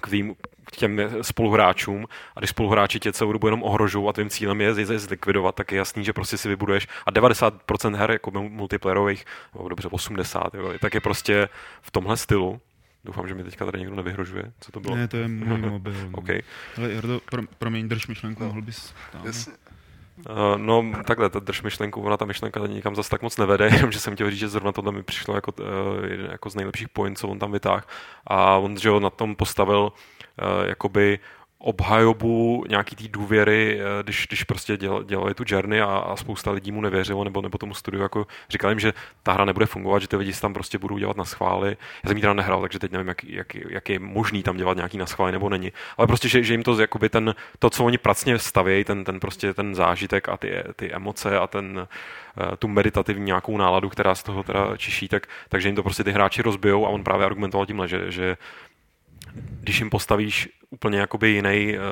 k, 0.00 0.06
tvým, 0.06 0.34
k 0.64 0.76
těm 0.76 1.00
spoluhráčům 1.22 2.06
a 2.36 2.40
když 2.40 2.50
spoluhráči 2.50 3.00
tě 3.00 3.12
celou 3.12 3.32
dobu 3.32 3.46
jenom 3.46 3.62
ohrožují 3.62 4.08
a 4.08 4.12
tvým 4.12 4.30
cílem 4.30 4.60
je 4.60 4.74
je 4.80 4.98
zlikvidovat, 4.98 5.54
tak 5.54 5.72
je 5.72 5.78
jasný, 5.78 6.04
že 6.04 6.12
prostě 6.12 6.38
si 6.38 6.48
vybuduješ 6.48 6.86
a 7.06 7.12
90% 7.12 7.94
her 7.94 8.10
jako 8.10 8.30
multiplayerových, 8.30 9.24
dobře 9.68 9.88
80, 9.88 10.54
jo, 10.54 10.72
tak 10.80 10.94
je 10.94 11.00
prostě 11.00 11.48
v 11.82 11.90
tomhle 11.90 12.16
stylu, 12.16 12.60
Doufám, 13.04 13.28
že 13.28 13.34
mi 13.34 13.44
teďka 13.44 13.64
tady 13.64 13.78
někdo 13.78 13.96
nevyhrožuje. 13.96 14.52
Co 14.60 14.72
to 14.72 14.80
bylo? 14.80 14.96
Ne, 14.96 15.08
to 15.08 15.16
je 15.16 15.28
můj 15.28 15.58
mobil. 15.58 15.92
no. 15.92 16.18
OK. 16.18 16.28
Ale 16.76 16.92
Jardo, 16.92 17.20
pro, 17.30 17.42
promiň, 17.58 17.88
drž 17.88 18.06
myšlenku, 18.06 18.42
No. 18.42 18.48
mohl 18.48 18.62
bys... 18.62 18.94
Tam. 19.12 19.26
Jasně. 19.26 19.52
Uh, 20.30 20.34
no, 20.56 20.92
takhle, 21.06 21.30
ta 21.30 21.38
drž 21.38 21.62
myšlenku, 21.62 22.00
ona 22.02 22.16
ta 22.16 22.24
myšlenka 22.24 22.66
nikam 22.66 22.96
zase 22.96 23.10
tak 23.10 23.22
moc 23.22 23.36
nevede, 23.36 23.66
jenom 23.72 23.92
že 23.92 24.00
jsem 24.00 24.14
chtěl 24.14 24.30
říct, 24.30 24.38
že 24.40 24.48
zrovna 24.48 24.72
tohle 24.72 24.92
mi 24.92 25.02
přišlo 25.02 25.34
jako, 25.34 25.52
uh, 25.60 25.66
jeden 26.10 26.28
jako 26.30 26.50
z 26.50 26.54
nejlepších 26.54 26.88
point, 26.88 27.18
co 27.18 27.28
on 27.28 27.38
tam 27.38 27.52
vytáhl. 27.52 27.82
A 28.26 28.56
on, 28.56 28.76
že 28.78 28.88
ho 28.88 29.00
na 29.00 29.10
tom 29.10 29.36
postavil 29.36 29.92
uh, 29.92 30.68
jakoby 30.68 31.18
obhajobu 31.62 32.64
nějaký 32.68 32.96
té 32.96 33.08
důvěry, 33.08 33.80
eh, 33.80 34.02
když, 34.02 34.26
když 34.26 34.44
prostě 34.44 34.76
děl, 34.76 35.04
dělali 35.04 35.34
tu 35.34 35.44
journey 35.46 35.80
a, 35.80 35.86
a, 35.86 36.16
spousta 36.16 36.50
lidí 36.50 36.72
mu 36.72 36.80
nevěřilo, 36.80 37.24
nebo, 37.24 37.42
nebo 37.42 37.58
tomu 37.58 37.74
studiu 37.74 38.02
jako 38.02 38.26
říkali 38.50 38.72
jim, 38.72 38.80
že 38.80 38.92
ta 39.22 39.32
hra 39.32 39.44
nebude 39.44 39.66
fungovat, 39.66 39.98
že 39.98 40.08
ty 40.08 40.16
lidi 40.16 40.32
si 40.32 40.40
tam 40.40 40.52
prostě 40.52 40.78
budou 40.78 40.98
dělat 40.98 41.16
na 41.16 41.24
schvály. 41.24 41.76
Já 42.04 42.08
jsem 42.08 42.16
ji 42.16 42.20
teda 42.20 42.32
nehrál, 42.32 42.60
takže 42.60 42.78
teď 42.78 42.92
nevím, 42.92 43.08
jak, 43.08 43.24
jak, 43.24 43.54
jak 43.54 43.88
je 43.88 43.98
možný 43.98 44.42
tam 44.42 44.56
dělat 44.56 44.76
nějaký 44.76 44.98
na 44.98 45.06
schvály 45.06 45.32
nebo 45.32 45.48
není. 45.48 45.72
Ale 45.96 46.06
prostě, 46.06 46.28
že, 46.28 46.42
že 46.42 46.54
jim 46.54 46.62
to 46.62 46.80
jakoby 46.80 47.08
ten, 47.08 47.34
to, 47.58 47.70
co 47.70 47.84
oni 47.84 47.98
pracně 47.98 48.38
stavějí, 48.38 48.84
ten, 48.84 49.04
ten 49.04 49.20
prostě 49.20 49.54
ten 49.54 49.74
zážitek 49.74 50.28
a 50.28 50.36
ty, 50.36 50.52
ty 50.76 50.92
emoce 50.92 51.38
a 51.38 51.46
ten, 51.46 51.88
eh, 52.52 52.56
tu 52.56 52.68
meditativní 52.68 53.24
nějakou 53.24 53.56
náladu, 53.56 53.88
která 53.88 54.14
z 54.14 54.22
toho 54.22 54.42
teda 54.42 54.76
čiší, 54.76 55.08
tak, 55.08 55.26
takže 55.48 55.68
jim 55.68 55.76
to 55.76 55.82
prostě 55.82 56.04
ty 56.04 56.12
hráči 56.12 56.42
rozbijou 56.42 56.86
a 56.86 56.88
on 56.88 57.04
právě 57.04 57.26
argumentoval 57.26 57.66
tímhle, 57.66 57.88
že, 57.88 58.12
že 58.12 58.36
když 59.34 59.78
jim 59.78 59.90
postavíš 59.90 60.48
úplně 60.70 60.98
jakoby 60.98 61.28
jiný 61.28 61.78
uh, 61.78 61.84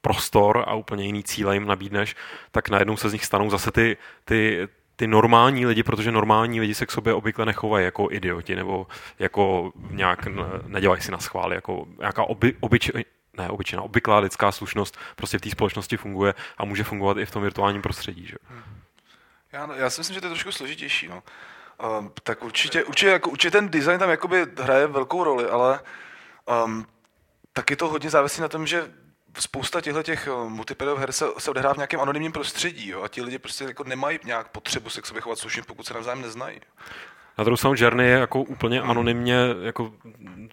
prostor 0.00 0.64
a 0.66 0.74
úplně 0.74 1.04
jiný 1.04 1.22
cíle 1.22 1.54
jim 1.54 1.66
nabídneš, 1.66 2.16
tak 2.50 2.68
najednou 2.68 2.96
se 2.96 3.10
z 3.10 3.12
nich 3.12 3.24
stanou 3.24 3.50
zase 3.50 3.70
ty, 3.70 3.96
ty, 4.24 4.68
ty 4.96 5.06
normální 5.06 5.66
lidi, 5.66 5.82
protože 5.82 6.12
normální 6.12 6.60
lidi 6.60 6.74
se 6.74 6.86
k 6.86 6.90
sobě 6.90 7.14
obvykle 7.14 7.46
nechovají 7.46 7.84
jako 7.84 8.08
idioti 8.10 8.56
nebo 8.56 8.86
jako 9.18 9.72
nějak 9.90 10.28
nedělají 10.66 11.00
si 11.00 11.12
na 11.12 11.18
schvály, 11.18 11.54
jako 11.54 11.86
nějaká 11.98 12.24
oby, 12.24 12.56
obyč, 12.60 12.90
ne, 13.38 13.48
obyčejná, 13.50 13.82
obvyklá 13.82 14.18
lidská 14.18 14.52
slušnost 14.52 14.98
prostě 15.16 15.38
v 15.38 15.40
té 15.40 15.50
společnosti 15.50 15.96
funguje 15.96 16.34
a 16.58 16.64
může 16.64 16.84
fungovat 16.84 17.18
i 17.18 17.26
v 17.26 17.30
tom 17.30 17.42
virtuálním 17.42 17.82
prostředí. 17.82 18.26
Že? 18.26 18.36
Já, 19.52 19.74
já 19.76 19.90
si 19.90 20.00
myslím, 20.00 20.14
že 20.14 20.20
to 20.20 20.26
je 20.26 20.30
trošku 20.30 20.52
složitější. 20.52 21.08
No. 21.08 21.22
Um, 21.98 22.12
tak 22.22 22.44
určitě, 22.44 22.84
určitě, 22.84 23.10
jako, 23.10 23.30
určitě 23.30 23.50
ten 23.50 23.68
design 23.68 23.98
tam 23.98 24.10
jakoby 24.10 24.46
hraje 24.58 24.86
velkou 24.86 25.24
roli, 25.24 25.44
ale 25.44 25.80
um, 26.64 26.86
taky 27.52 27.76
to 27.76 27.88
hodně 27.88 28.10
závisí 28.10 28.40
na 28.40 28.48
tom, 28.48 28.66
že 28.66 28.90
spousta 29.38 29.80
těchto 29.80 30.02
těch 30.02 30.26
eh, 30.26 30.48
multiplayerových 30.48 31.00
her 31.00 31.12
se, 31.12 31.26
se 31.38 31.50
odehrává 31.50 31.74
v 31.74 31.76
nějakém 31.76 32.00
anonymním 32.00 32.32
prostředí 32.32 32.88
jo, 32.88 33.02
a 33.02 33.08
ti 33.08 33.22
lidi 33.22 33.38
prostě 33.38 33.64
jako 33.64 33.84
nemají 33.84 34.18
nějak 34.24 34.48
potřebu 34.48 34.90
se 34.90 35.02
k 35.02 35.06
sobě 35.06 35.22
chovat 35.22 35.38
slušně, 35.38 35.62
pokud 35.62 35.86
se 35.86 35.94
navzájem 35.94 36.22
neznají. 36.22 36.60
Na 37.38 37.44
druhou 37.44 37.56
stranu 37.56 37.74
Journey 37.78 38.06
je 38.06 38.18
jako 38.18 38.42
úplně 38.42 38.80
hmm. 38.80 38.90
anonymně 38.90 39.36
jako 39.62 39.92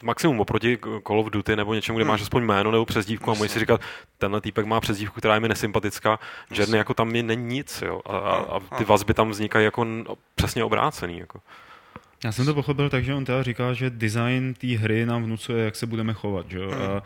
maximum 0.02 0.40
oproti 0.40 0.78
Call 1.08 1.20
of 1.20 1.30
Duty 1.30 1.56
nebo 1.56 1.74
něčemu, 1.74 1.98
kde 1.98 2.04
hmm. 2.04 2.12
máš 2.12 2.22
aspoň 2.22 2.44
jméno 2.44 2.72
nebo 2.72 2.86
přezdívku 2.86 3.32
a 3.32 3.34
můžeš 3.34 3.52
si 3.52 3.60
říkat, 3.60 3.82
tenhle 4.18 4.42
týpek 4.42 4.66
má 4.66 4.82
přezdívku, 4.82 5.20
která 5.20 5.34
je 5.34 5.40
mi 5.40 5.50
nesympatická. 5.50 6.20
Journey 6.52 6.78
jako 6.78 6.94
tam 6.94 7.16
je 7.16 7.24
není 7.24 7.46
nic 7.46 7.84
jo, 7.86 8.02
a, 8.06 8.18
a, 8.18 8.36
a 8.36 8.60
ty 8.78 8.84
vazby 8.84 9.14
tam 9.14 9.30
vznikají 9.30 9.66
jako 9.66 9.88
přesně 10.36 10.64
obrácený. 10.64 11.20
Jako. 11.20 11.40
Já 12.24 12.32
jsem 12.32 12.46
to 12.46 12.54
pochopil 12.54 12.90
tak, 12.90 13.04
že 13.04 13.14
on 13.14 13.26
teda 13.26 13.44
říká, 13.44 13.74
že 13.74 13.90
design 13.90 14.54
té 14.54 14.68
hry 14.68 15.06
nám 15.06 15.24
vnucuje, 15.24 15.66
jak 15.66 15.76
se 15.76 15.86
budeme 15.86 16.14
chovat, 16.14 16.50
že? 16.50 16.60
Hmm. 16.60 16.74
A, 16.74 16.88
a, 16.88 17.04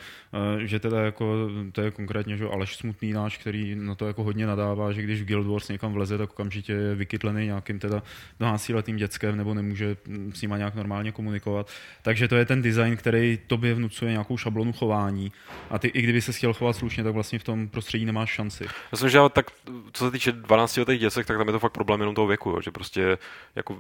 že 0.59 0.79
teda 0.79 1.01
jako, 1.01 1.49
to 1.71 1.81
je 1.81 1.91
konkrétně, 1.91 2.37
že 2.37 2.45
Aleš 2.45 2.75
Smutný 2.75 3.13
náš, 3.13 3.37
který 3.37 3.75
na 3.75 3.95
to 3.95 4.07
jako 4.07 4.23
hodně 4.23 4.47
nadává, 4.47 4.91
že 4.91 5.01
když 5.01 5.21
v 5.21 5.25
Guild 5.25 5.47
Wars 5.47 5.67
někam 5.69 5.93
vleze, 5.93 6.17
tak 6.17 6.29
okamžitě 6.29 6.73
je 6.73 6.95
vykytlený 6.95 7.45
nějakým 7.45 7.79
teda 7.79 8.03
12-letým 8.39 8.95
dětskem 8.95 9.37
nebo 9.37 9.53
nemůže 9.53 9.97
s 10.33 10.41
nima 10.41 10.57
nějak 10.57 10.75
normálně 10.75 11.11
komunikovat. 11.11 11.69
Takže 12.01 12.27
to 12.27 12.35
je 12.35 12.45
ten 12.45 12.61
design, 12.61 12.97
který 12.97 13.39
tobě 13.47 13.73
vnucuje 13.73 14.11
nějakou 14.11 14.37
šablonu 14.37 14.73
chování. 14.73 15.31
A 15.69 15.79
ty, 15.79 15.87
i 15.87 16.01
kdyby 16.01 16.21
se 16.21 16.33
chtěl 16.33 16.53
chovat 16.53 16.73
slušně, 16.73 17.03
tak 17.03 17.13
vlastně 17.13 17.39
v 17.39 17.43
tom 17.43 17.67
prostředí 17.67 18.05
nemáš 18.05 18.29
šanci. 18.29 18.63
Já 18.91 18.97
jsem, 18.97 19.09
že 19.09 19.19
tak 19.33 19.51
co 19.91 20.05
se 20.05 20.11
týče 20.11 20.31
12 20.31 20.77
letých 20.77 20.99
děcek, 20.99 21.27
tak 21.27 21.37
tam 21.37 21.47
je 21.47 21.51
to 21.51 21.59
fakt 21.59 21.73
problém 21.73 21.99
jenom 21.99 22.15
toho 22.15 22.27
věku, 22.27 22.49
jo, 22.49 22.61
že 22.61 22.71
prostě 22.71 23.17
jako 23.55 23.77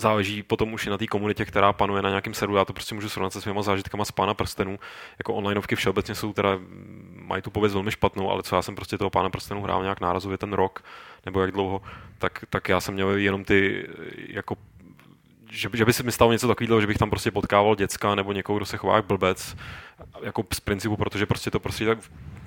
záleží 0.00 0.42
potom 0.42 0.72
už 0.72 0.86
i 0.86 0.90
na 0.90 0.98
té 0.98 1.06
komunitě, 1.06 1.44
která 1.44 1.72
panuje 1.72 2.02
na 2.02 2.08
nějakém 2.08 2.34
serveru. 2.34 2.56
Já 2.56 2.64
to 2.64 2.72
prostě 2.72 2.94
můžu 2.94 3.08
srovnat 3.08 3.32
se 3.32 3.40
svýma 3.40 3.62
zážitkama 3.62 4.04
z 4.04 4.12
pána 4.12 4.34
prstenů. 4.34 4.78
Jako 5.18 5.34
onlineovky 5.34 5.76
všeobecně 5.76 6.14
jsou 6.14 6.32
teda, 6.32 6.58
mají 7.14 7.42
tu 7.42 7.50
pověst 7.50 7.72
velmi 7.72 7.90
špatnou, 7.90 8.30
ale 8.30 8.42
co 8.42 8.56
já 8.56 8.62
jsem 8.62 8.74
prostě 8.74 8.98
toho 8.98 9.10
pána 9.10 9.30
prstenů 9.30 9.62
hrál 9.62 9.82
nějak 9.82 10.00
nárazově 10.00 10.38
ten 10.38 10.52
rok, 10.52 10.84
nebo 11.26 11.40
jak 11.40 11.52
dlouho, 11.52 11.82
tak, 12.18 12.44
tak 12.50 12.68
já 12.68 12.80
jsem 12.80 12.94
měl 12.94 13.10
jenom 13.10 13.44
ty 13.44 13.88
jako 14.28 14.56
že, 15.50 15.68
že 15.74 15.84
by 15.84 15.92
se 15.92 16.02
mi 16.02 16.12
stalo 16.12 16.32
něco 16.32 16.48
takového, 16.48 16.80
že 16.80 16.86
bych 16.86 16.98
tam 16.98 17.10
prostě 17.10 17.30
potkával 17.30 17.76
děcka 17.76 18.14
nebo 18.14 18.32
někoho, 18.32 18.56
kdo 18.56 18.66
se 18.66 18.76
chová 18.76 18.96
jak 18.96 19.04
blbec, 19.04 19.56
jako 20.22 20.44
z 20.52 20.60
principu, 20.60 20.96
protože 20.96 21.26
prostě 21.26 21.50
to 21.50 21.60
prostě 21.60 21.86
tak 21.86 21.98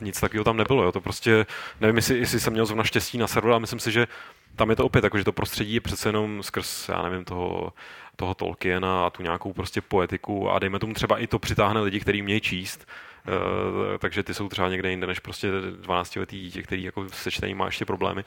nic 0.04 0.20
takového 0.20 0.44
tam 0.44 0.58
nebylo. 0.58 0.84
Jo. 0.84 0.92
To 0.92 1.02
prostě, 1.02 1.46
nevím, 1.82 1.96
jestli, 1.96 2.18
jestli 2.18 2.40
jsem 2.40 2.54
měl 2.54 2.66
zrovna 2.66 2.84
štěstí 2.84 3.18
na 3.18 3.28
serveru, 3.28 3.54
ale 3.54 3.60
myslím 3.60 3.80
si, 3.80 3.92
že 3.92 4.08
tam 4.56 4.70
je 4.70 4.76
to 4.76 4.86
opět, 4.86 5.04
jako, 5.04 5.18
že 5.18 5.24
to 5.24 5.32
prostředí 5.32 5.74
je 5.74 5.82
přece 5.82 6.10
jenom 6.10 6.44
skrz, 6.44 6.90
já 6.90 7.02
nevím, 7.02 7.26
toho, 7.26 7.74
toho 8.16 8.34
Tolkiena 8.34 9.06
a 9.06 9.10
tu 9.10 9.24
nějakou 9.24 9.54
prostě 9.54 9.82
poetiku 9.82 10.50
a 10.50 10.60
dejme 10.60 10.80
tomu 10.80 10.94
třeba 10.94 11.18
i 11.18 11.28
to 11.28 11.40
přitáhne 11.40 11.82
lidi, 11.82 12.00
kteří 12.00 12.22
umějí 12.22 12.42
číst, 12.42 12.88
Uh, 13.28 13.98
takže 13.98 14.24
ty 14.24 14.34
jsou 14.34 14.50
třeba 14.50 14.70
někde 14.70 14.90
jinde 14.90 15.08
než 15.08 15.20
prostě 15.20 15.48
12 15.82 16.16
letý 16.16 16.42
dítě, 16.42 16.64
který 16.64 16.84
jako 16.84 17.06
se 17.10 17.32
čtení 17.32 17.54
má 17.54 17.66
ještě 17.66 17.86
problémy. 17.86 18.24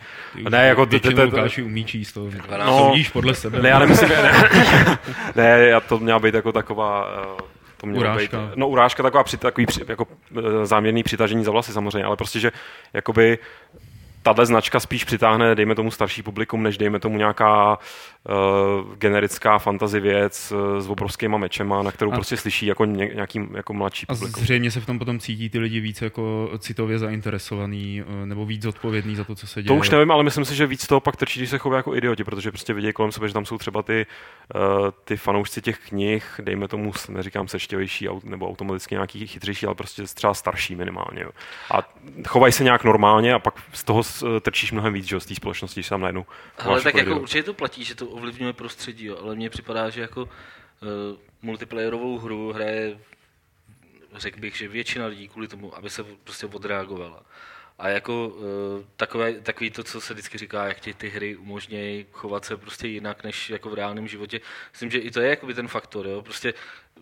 Ne, 0.48 0.66
jako 0.66 0.86
ty, 0.86 1.00
ty, 1.00 1.14
ty, 1.14 1.62
umí 1.62 1.84
číst 1.84 2.12
to. 2.12 2.30
No, 2.64 2.90
vidíš 2.92 3.08
podle 3.08 3.34
sebe. 3.34 3.62
Ne, 3.62 3.68
já 3.68 3.78
nemyslím, 3.86 4.08
ne, 4.08 4.32
ne, 5.36 5.44
já 5.44 5.80
to 5.80 5.98
měla 5.98 6.18
být 6.18 6.34
jako 6.34 6.52
taková 6.52 7.22
uh, 7.34 7.40
to 7.76 7.86
mělo 7.86 8.00
urážka. 8.00 8.46
Být, 8.46 8.56
no 8.56 8.68
urážka 8.68 9.02
taková 9.02 9.24
při, 9.24 9.36
takový 9.36 9.66
jako 9.88 10.06
záměrný 10.62 11.02
přitažení 11.02 11.44
za 11.44 11.50
vlasy 11.50 11.72
samozřejmě, 11.72 12.04
ale 12.04 12.16
prostě, 12.16 12.40
že 12.40 12.52
jakoby 12.92 13.38
tahle 14.26 14.46
značka 14.46 14.80
spíš 14.80 15.04
přitáhne, 15.04 15.54
dejme 15.54 15.74
tomu, 15.74 15.90
starší 15.90 16.22
publikum, 16.22 16.62
než 16.62 16.78
dejme 16.78 17.00
tomu 17.00 17.18
nějaká 17.18 17.78
uh, 17.78 18.94
generická 18.94 19.58
fantasy 19.58 20.00
věc 20.00 20.52
uh, 20.52 20.80
s 20.80 20.88
obrovskýma 20.88 21.38
mečema, 21.38 21.82
na 21.82 21.92
kterou 21.92 22.12
a 22.12 22.14
prostě 22.14 22.36
slyší 22.36 22.66
jako 22.66 22.84
ně, 22.84 23.10
nějaký 23.14 23.40
jako 23.54 23.72
mladší 23.72 24.06
a 24.08 24.14
publikum. 24.14 24.42
zřejmě 24.42 24.70
se 24.70 24.80
v 24.80 24.86
tom 24.86 24.98
potom 24.98 25.18
cítí 25.18 25.50
ty 25.50 25.58
lidi 25.58 25.80
víc 25.80 26.02
jako 26.02 26.50
citově 26.58 26.98
zainteresovaný 26.98 28.02
uh, 28.02 28.26
nebo 28.26 28.46
víc 28.46 28.66
odpovědný 28.66 29.16
za 29.16 29.24
to, 29.24 29.34
co 29.34 29.46
se 29.46 29.62
děje. 29.62 29.68
To 29.68 29.74
už 29.74 29.90
nevím, 29.90 30.10
ale 30.10 30.22
myslím 30.22 30.44
si, 30.44 30.54
že 30.54 30.66
víc 30.66 30.86
toho 30.86 31.00
pak 31.00 31.16
trčí, 31.16 31.40
když 31.40 31.50
se 31.50 31.58
chovají 31.58 31.78
jako 31.78 31.94
idioti, 31.94 32.24
protože 32.24 32.50
prostě 32.50 32.74
vidějí 32.74 32.92
kolem 32.92 33.12
sebe, 33.12 33.28
že 33.28 33.34
tam 33.34 33.44
jsou 33.44 33.58
třeba 33.58 33.82
ty, 33.82 34.06
uh, 34.54 34.90
ty 35.04 35.16
fanoušci 35.16 35.62
těch 35.62 35.78
knih, 35.78 36.40
dejme 36.42 36.68
tomu, 36.68 36.92
neříkám 37.08 37.48
seštěvější 37.48 38.08
nebo 38.24 38.48
automaticky 38.48 38.94
nějaký 38.94 39.26
chytřejší, 39.26 39.66
ale 39.66 39.74
prostě 39.74 40.02
třeba 40.02 40.34
starší 40.34 40.74
minimálně. 40.74 41.22
Jo. 41.22 41.30
A 41.70 41.94
chovají 42.28 42.52
se 42.52 42.64
nějak 42.64 42.84
normálně 42.84 43.34
a 43.34 43.38
pak 43.38 43.54
z 43.72 43.84
toho 43.84 44.02
trčíš 44.40 44.72
mnohem 44.72 44.92
víc, 44.92 45.06
že 45.06 45.20
z 45.20 45.26
té 45.26 45.34
společnosti, 45.34 45.82
tam 45.82 46.00
najednou. 46.00 46.26
Ale 46.58 46.82
tak 46.82 46.94
jako 46.94 47.20
určitě 47.20 47.42
to 47.42 47.54
platí, 47.54 47.84
že 47.84 47.94
to 47.94 48.06
ovlivňuje 48.06 48.52
prostředí, 48.52 49.04
jo, 49.04 49.18
ale 49.22 49.34
mně 49.34 49.50
připadá, 49.50 49.90
že 49.90 50.00
jako 50.00 50.22
uh, 50.22 50.28
multiplayerovou 51.42 52.18
hru 52.18 52.52
hraje, 52.52 52.98
řekl 54.14 54.40
bych, 54.40 54.56
že 54.56 54.68
většina 54.68 55.06
lidí 55.06 55.28
kvůli 55.28 55.48
tomu, 55.48 55.76
aby 55.76 55.90
se 55.90 56.04
prostě 56.04 56.46
odreagovala. 56.46 57.22
A 57.78 57.88
jako 57.88 58.28
uh, 58.28 58.44
takové, 58.96 59.32
takový 59.32 59.70
to, 59.70 59.84
co 59.84 60.00
se 60.00 60.14
vždycky 60.14 60.38
říká, 60.38 60.66
jak 60.66 60.80
ti 60.80 60.94
ty 60.94 61.08
hry 61.08 61.36
umožňují 61.36 62.06
chovat 62.12 62.44
se 62.44 62.56
prostě 62.56 62.88
jinak, 62.88 63.24
než 63.24 63.50
jako 63.50 63.70
v 63.70 63.74
reálném 63.74 64.08
životě. 64.08 64.40
Myslím, 64.72 64.90
že 64.90 64.98
i 64.98 65.10
to 65.10 65.20
je 65.20 65.30
jakoby 65.30 65.54
ten 65.54 65.68
faktor, 65.68 66.06
jo. 66.06 66.22
Prostě 66.22 66.54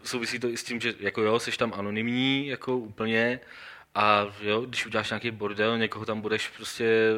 souvisí 0.05 0.39
to 0.39 0.49
i 0.49 0.57
s 0.57 0.65
tím, 0.65 0.81
že 0.81 0.95
jako 0.99 1.23
jo, 1.23 1.39
jsi 1.39 1.59
tam 1.59 1.73
anonymní, 1.77 2.47
jako 2.47 2.77
úplně, 2.77 3.41
a 3.95 4.27
jo, 4.41 4.61
když 4.61 4.87
uděláš 4.87 5.11
nějaký 5.11 5.31
bordel, 5.31 5.79
někoho 5.79 6.05
tam 6.05 6.21
budeš 6.21 6.49
prostě 6.49 7.11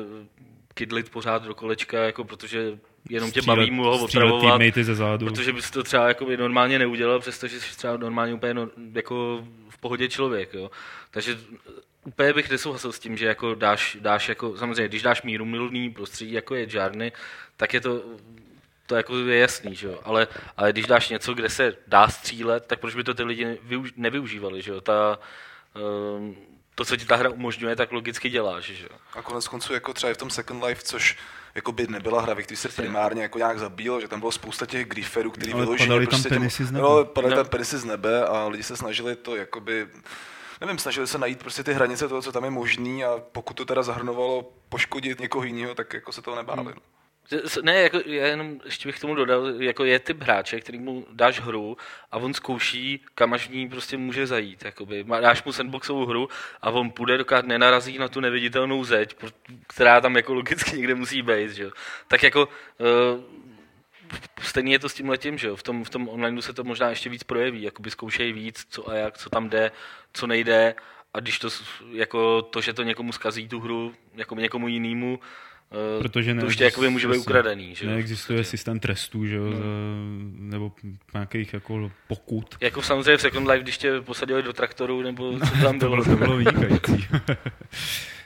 kydlit 0.74 1.10
pořád 1.10 1.44
do 1.44 1.54
kolečka, 1.54 1.98
jako 1.98 2.24
protože 2.24 2.78
jenom 3.10 3.30
tě 3.30 3.42
baví 3.42 3.70
mu 3.70 3.84
ho 3.84 3.98
opravovat, 3.98 4.62
ze 4.82 4.94
zádu. 4.94 5.26
protože 5.26 5.52
bys 5.52 5.70
to 5.70 5.82
třeba 5.82 6.08
jako 6.08 6.24
by 6.24 6.36
normálně 6.36 6.78
neudělal, 6.78 7.20
přestože 7.20 7.60
jsi 7.60 7.76
třeba 7.76 7.96
normálně 7.96 8.34
úplně 8.34 8.54
no, 8.54 8.68
jako 8.92 9.44
v 9.68 9.78
pohodě 9.78 10.08
člověk. 10.08 10.54
Jo. 10.54 10.70
Takže 11.10 11.38
úplně 12.04 12.32
bych 12.32 12.50
nesouhlasil 12.50 12.92
s 12.92 12.98
tím, 12.98 13.16
že 13.16 13.26
jako 13.26 13.54
dáš, 13.54 13.96
dáš 14.00 14.28
jako, 14.28 14.56
samozřejmě, 14.56 14.88
když 14.88 15.02
dáš 15.02 15.22
míru 15.22 15.44
milný 15.44 15.90
prostředí, 15.90 16.32
jako 16.32 16.54
je 16.54 16.66
Jarny, 16.70 17.12
tak 17.56 17.74
je 17.74 17.80
to 17.80 18.02
to 18.86 18.96
jako 18.96 19.18
je 19.18 19.38
jasný, 19.38 19.74
že 19.74 19.86
jo? 19.86 20.00
Ale, 20.04 20.28
ale 20.56 20.72
když 20.72 20.86
dáš 20.86 21.08
něco, 21.08 21.34
kde 21.34 21.48
se 21.48 21.76
dá 21.86 22.08
střílet, 22.08 22.66
tak 22.66 22.80
proč 22.80 22.94
by 22.94 23.04
to 23.04 23.14
ty 23.14 23.22
lidi 23.22 23.58
nevyužívali, 23.96 24.62
že 24.62 24.70
jo? 24.70 24.80
Ta, 24.80 25.18
um, 26.16 26.36
to, 26.78 26.84
co 26.84 26.96
ti 26.96 27.04
ta 27.04 27.16
hra 27.16 27.30
umožňuje, 27.30 27.76
tak 27.76 27.92
logicky 27.92 28.30
děláš. 28.30 28.64
Že? 28.64 28.88
A 29.14 29.22
konec 29.22 29.48
konců 29.48 29.72
jako 29.72 29.92
třeba 29.92 30.10
i 30.10 30.14
v 30.14 30.16
tom 30.16 30.30
Second 30.30 30.64
Life, 30.64 30.82
což 30.82 31.16
jako 31.54 31.72
by 31.72 31.86
nebyla 31.86 32.22
hra, 32.22 32.34
ve 32.34 32.42
které 32.42 32.56
se 32.56 32.68
primárně 32.68 33.22
jako 33.22 33.38
nějak 33.38 33.58
zabíjel, 33.58 34.00
že 34.00 34.08
tam 34.08 34.20
bylo 34.20 34.32
spousta 34.32 34.66
těch 34.66 34.86
grieferů, 34.86 35.30
který 35.30 35.54
vyloženě 35.54 35.88
padaly 35.88 36.06
prostě 36.06 36.28
tam 36.28 36.38
penisy 36.38 36.64
z 36.64 36.72
nebe. 36.72 36.82
No, 36.82 37.04
padaly 37.04 37.34
no. 37.34 37.42
tam 37.42 37.50
penisy 37.50 37.78
z 37.78 37.84
nebe 37.84 38.26
a 38.26 38.46
lidi 38.46 38.62
se 38.62 38.76
snažili 38.76 39.16
to 39.16 39.36
jakoby 39.36 39.88
nevím, 40.60 40.78
snažili 40.78 41.06
se 41.06 41.18
najít 41.18 41.38
prostě 41.38 41.64
ty 41.64 41.72
hranice 41.72 42.08
toho, 42.08 42.22
co 42.22 42.32
tam 42.32 42.44
je 42.44 42.50
možný 42.50 43.04
a 43.04 43.22
pokud 43.32 43.54
to 43.54 43.64
teda 43.64 43.82
zahrnovalo 43.82 44.52
poškodit 44.68 45.20
někoho 45.20 45.44
jiného, 45.44 45.74
tak 45.74 45.92
jako 45.92 46.12
se 46.12 46.22
toho 46.22 46.36
nebáli. 46.36 46.62
Hmm. 46.62 46.80
Ne, 47.62 47.80
jako, 47.80 47.98
já 48.06 48.26
jenom 48.26 48.60
ještě 48.64 48.88
bych 48.88 49.00
tomu 49.00 49.14
dodal, 49.14 49.62
jako 49.62 49.84
je 49.84 49.98
typ 49.98 50.22
hráče, 50.22 50.60
který 50.60 50.78
mu 50.78 51.06
dáš 51.12 51.40
hru 51.40 51.76
a 52.12 52.16
on 52.16 52.34
zkouší, 52.34 53.04
kam 53.14 53.32
až 53.32 53.48
ní 53.48 53.68
prostě 53.68 53.96
může 53.96 54.26
zajít. 54.26 54.64
Jakoby. 54.64 55.04
Dáš 55.20 55.44
mu 55.44 55.52
sandboxovou 55.52 56.06
hru 56.06 56.28
a 56.62 56.70
on 56.70 56.90
půjde, 56.90 57.18
dokud 57.18 57.46
nenarazí 57.46 57.98
na 57.98 58.08
tu 58.08 58.20
neviditelnou 58.20 58.84
zeď, 58.84 59.16
která 59.66 60.00
tam 60.00 60.16
jako 60.16 60.34
logicky 60.34 60.76
někde 60.76 60.94
musí 60.94 61.22
být. 61.22 61.50
Že? 61.50 61.70
Tak 62.08 62.22
jako 62.22 62.48
uh, 62.78 63.20
stejně 64.40 64.72
je 64.72 64.78
to 64.78 64.88
s 64.88 64.94
tím 64.94 65.08
letím, 65.08 65.38
že 65.38 65.48
jo? 65.48 65.56
V 65.56 65.62
tom, 65.62 65.84
v 65.84 65.90
tom 65.90 66.08
online 66.08 66.42
se 66.42 66.52
to 66.52 66.64
možná 66.64 66.90
ještě 66.90 67.10
víc 67.10 67.22
projeví, 67.22 67.62
jakoby 67.62 67.90
zkoušejí 67.90 68.32
víc, 68.32 68.66
co 68.70 68.90
a 68.90 68.94
jak, 68.94 69.18
co 69.18 69.30
tam 69.30 69.48
jde, 69.48 69.70
co 70.12 70.26
nejde 70.26 70.74
a 71.14 71.20
když 71.20 71.38
to, 71.38 71.48
jako 71.92 72.42
to, 72.42 72.60
že 72.60 72.72
to 72.72 72.82
někomu 72.82 73.12
zkazí 73.12 73.48
tu 73.48 73.60
hru, 73.60 73.94
jako 74.14 74.34
někomu 74.34 74.68
jinému, 74.68 75.20
eh, 75.22 75.26
Protože 75.98 76.34
to 76.34 76.46
už 76.46 76.60
jakoby 76.60 76.90
může 76.90 77.08
být 77.08 77.16
ukradený. 77.18 77.74
Že? 77.74 77.86
Neexistuje 77.86 78.38
podstatě. 78.38 78.50
systém 78.56 78.80
trestů, 78.80 79.26
že 79.26 79.36
jo, 79.36 79.44
No. 79.50 79.58
nebo 80.38 80.72
nějakých 81.14 81.54
jako 81.54 81.90
pokut. 82.08 82.56
Jako 82.60 82.82
samozřejmě 82.82 83.16
v 83.16 83.20
Second 83.20 83.48
Life, 83.48 83.62
když 83.62 83.78
tě 83.78 84.00
posadili 84.00 84.42
do 84.42 84.52
traktoru, 84.52 85.02
nebo 85.02 85.38
co 85.38 85.52
tam 85.62 85.78
To 85.80 85.88
bylo. 85.88 86.04
to 86.04 86.16
bylo 86.16 86.36
vynikající. 86.36 87.06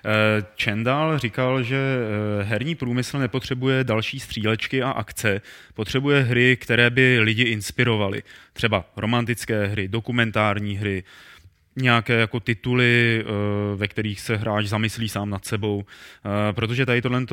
Eh, 0.05 0.45
Čendal 0.55 1.19
říkal, 1.19 1.63
že 1.63 1.77
eh, 1.77 2.43
herní 2.45 2.75
průmysl 2.75 3.19
nepotřebuje 3.19 3.85
další 3.85 4.21
střílečky 4.21 4.83
a 4.83 4.91
akce, 4.91 5.41
potřebuje 5.75 6.23
hry, 6.23 6.57
které 6.57 6.91
by 6.91 7.19
lidi 7.21 7.43
inspirovaly. 7.43 8.23
Třeba 8.53 8.85
romantické 8.97 9.67
hry, 9.67 9.89
dokumentární 9.89 10.77
hry, 10.77 11.05
nějaké 11.77 12.13
jako 12.13 12.41
tituly, 12.41 13.25
eh, 13.25 13.77
ve 13.77 13.89
kterých 13.89 14.21
se 14.21 14.37
hráč 14.37 14.67
zamyslí 14.67 15.09
sám 15.09 15.31
nad 15.31 15.45
sebou, 15.45 15.85
Eh, 16.25 16.53
protože 16.53 16.87
tady 16.87 17.03
tohle 17.03 17.27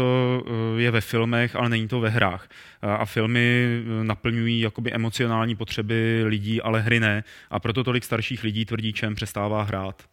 je 0.78 0.92
ve 0.92 1.02
filmech, 1.02 1.56
ale 1.56 1.70
není 1.70 1.88
to 1.88 2.00
ve 2.00 2.10
hrách. 2.10 2.48
Eh, 2.82 2.88
A 2.88 3.06
filmy 3.06 3.66
eh, 4.02 4.04
naplňují 4.04 4.60
jakoby 4.62 4.94
emocionální 4.94 5.56
potřeby 5.56 6.24
lidí, 6.26 6.62
ale 6.62 6.82
hry 6.82 7.00
ne. 7.00 7.24
A 7.50 7.60
proto 7.60 7.84
tolik 7.84 8.04
starších 8.04 8.44
lidí 8.44 8.66
tvrdí, 8.66 8.94
čem 8.94 9.16
přestává 9.16 9.64
hrát. 9.64 10.04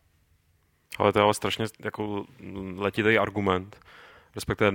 Ale 0.99 1.13
to 1.13 1.19
je 1.19 1.23
ale 1.23 1.35
strašně 1.35 1.67
jako 1.85 2.25
letitý 2.77 3.19
argument. 3.19 3.77
Respektive 4.35 4.73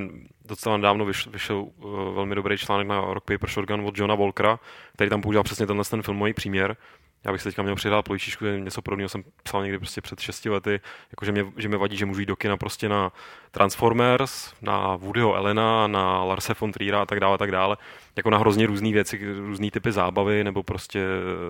docela 0.47 0.77
nedávno 0.77 1.05
vyšel, 1.05 1.31
vyšel 1.31 1.67
velmi 2.15 2.35
dobrý 2.35 2.57
článek 2.57 2.87
na 2.87 3.01
Rock 3.01 3.23
Paper 3.25 3.49
Shotgun 3.49 3.81
od 3.81 3.97
Johna 3.97 4.15
Volkera, 4.15 4.59
který 4.93 5.09
tam 5.09 5.21
používal 5.21 5.43
přesně 5.43 5.67
tenhle 5.67 5.85
ten 5.85 6.01
filmový 6.01 6.33
příměr. 6.33 6.77
Já 7.23 7.31
bych 7.31 7.41
se 7.41 7.49
teďka 7.49 7.61
měl 7.61 7.75
přihrát 7.75 8.05
plojičičku, 8.05 8.45
že 8.45 8.59
něco 8.59 8.81
podobného 8.81 9.09
jsem 9.09 9.23
psal 9.43 9.63
někdy 9.63 9.77
prostě 9.77 10.01
před 10.01 10.19
6 10.19 10.45
lety, 10.45 10.79
jako 11.11 11.25
že 11.25 11.31
mě, 11.31 11.45
že 11.57 11.67
mě 11.67 11.77
vadí, 11.77 11.97
že 11.97 12.05
můžu 12.05 12.19
jít 12.19 12.25
do 12.25 12.35
kina 12.35 12.57
prostě 12.57 12.89
na 12.89 13.11
Transformers, 13.51 14.53
na 14.61 14.95
Woodyho 14.95 15.35
Elena, 15.35 15.87
na 15.87 16.23
Larse 16.23 16.53
von 16.59 16.71
Triera 16.71 17.01
a 17.01 17.05
tak 17.05 17.19
dále, 17.19 17.35
a 17.35 17.37
tak 17.37 17.51
dále, 17.51 17.77
jako 18.15 18.29
na 18.29 18.37
hrozně 18.37 18.67
různé 18.67 18.91
věci, 18.91 19.33
různé 19.39 19.71
typy 19.71 19.91
zábavy 19.91 20.43
nebo 20.43 20.63
prostě 20.63 20.99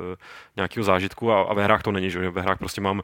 uh, 0.09 0.15
nějakého 0.55 0.83
zážitku 0.83 1.31
a, 1.31 1.41
a 1.41 1.53
ve 1.53 1.63
hrách 1.63 1.83
to 1.83 1.91
není, 1.91 2.09
že 2.09 2.29
ve 2.29 2.41
hrách 2.41 2.57
prostě 2.57 2.81
mám 2.81 3.01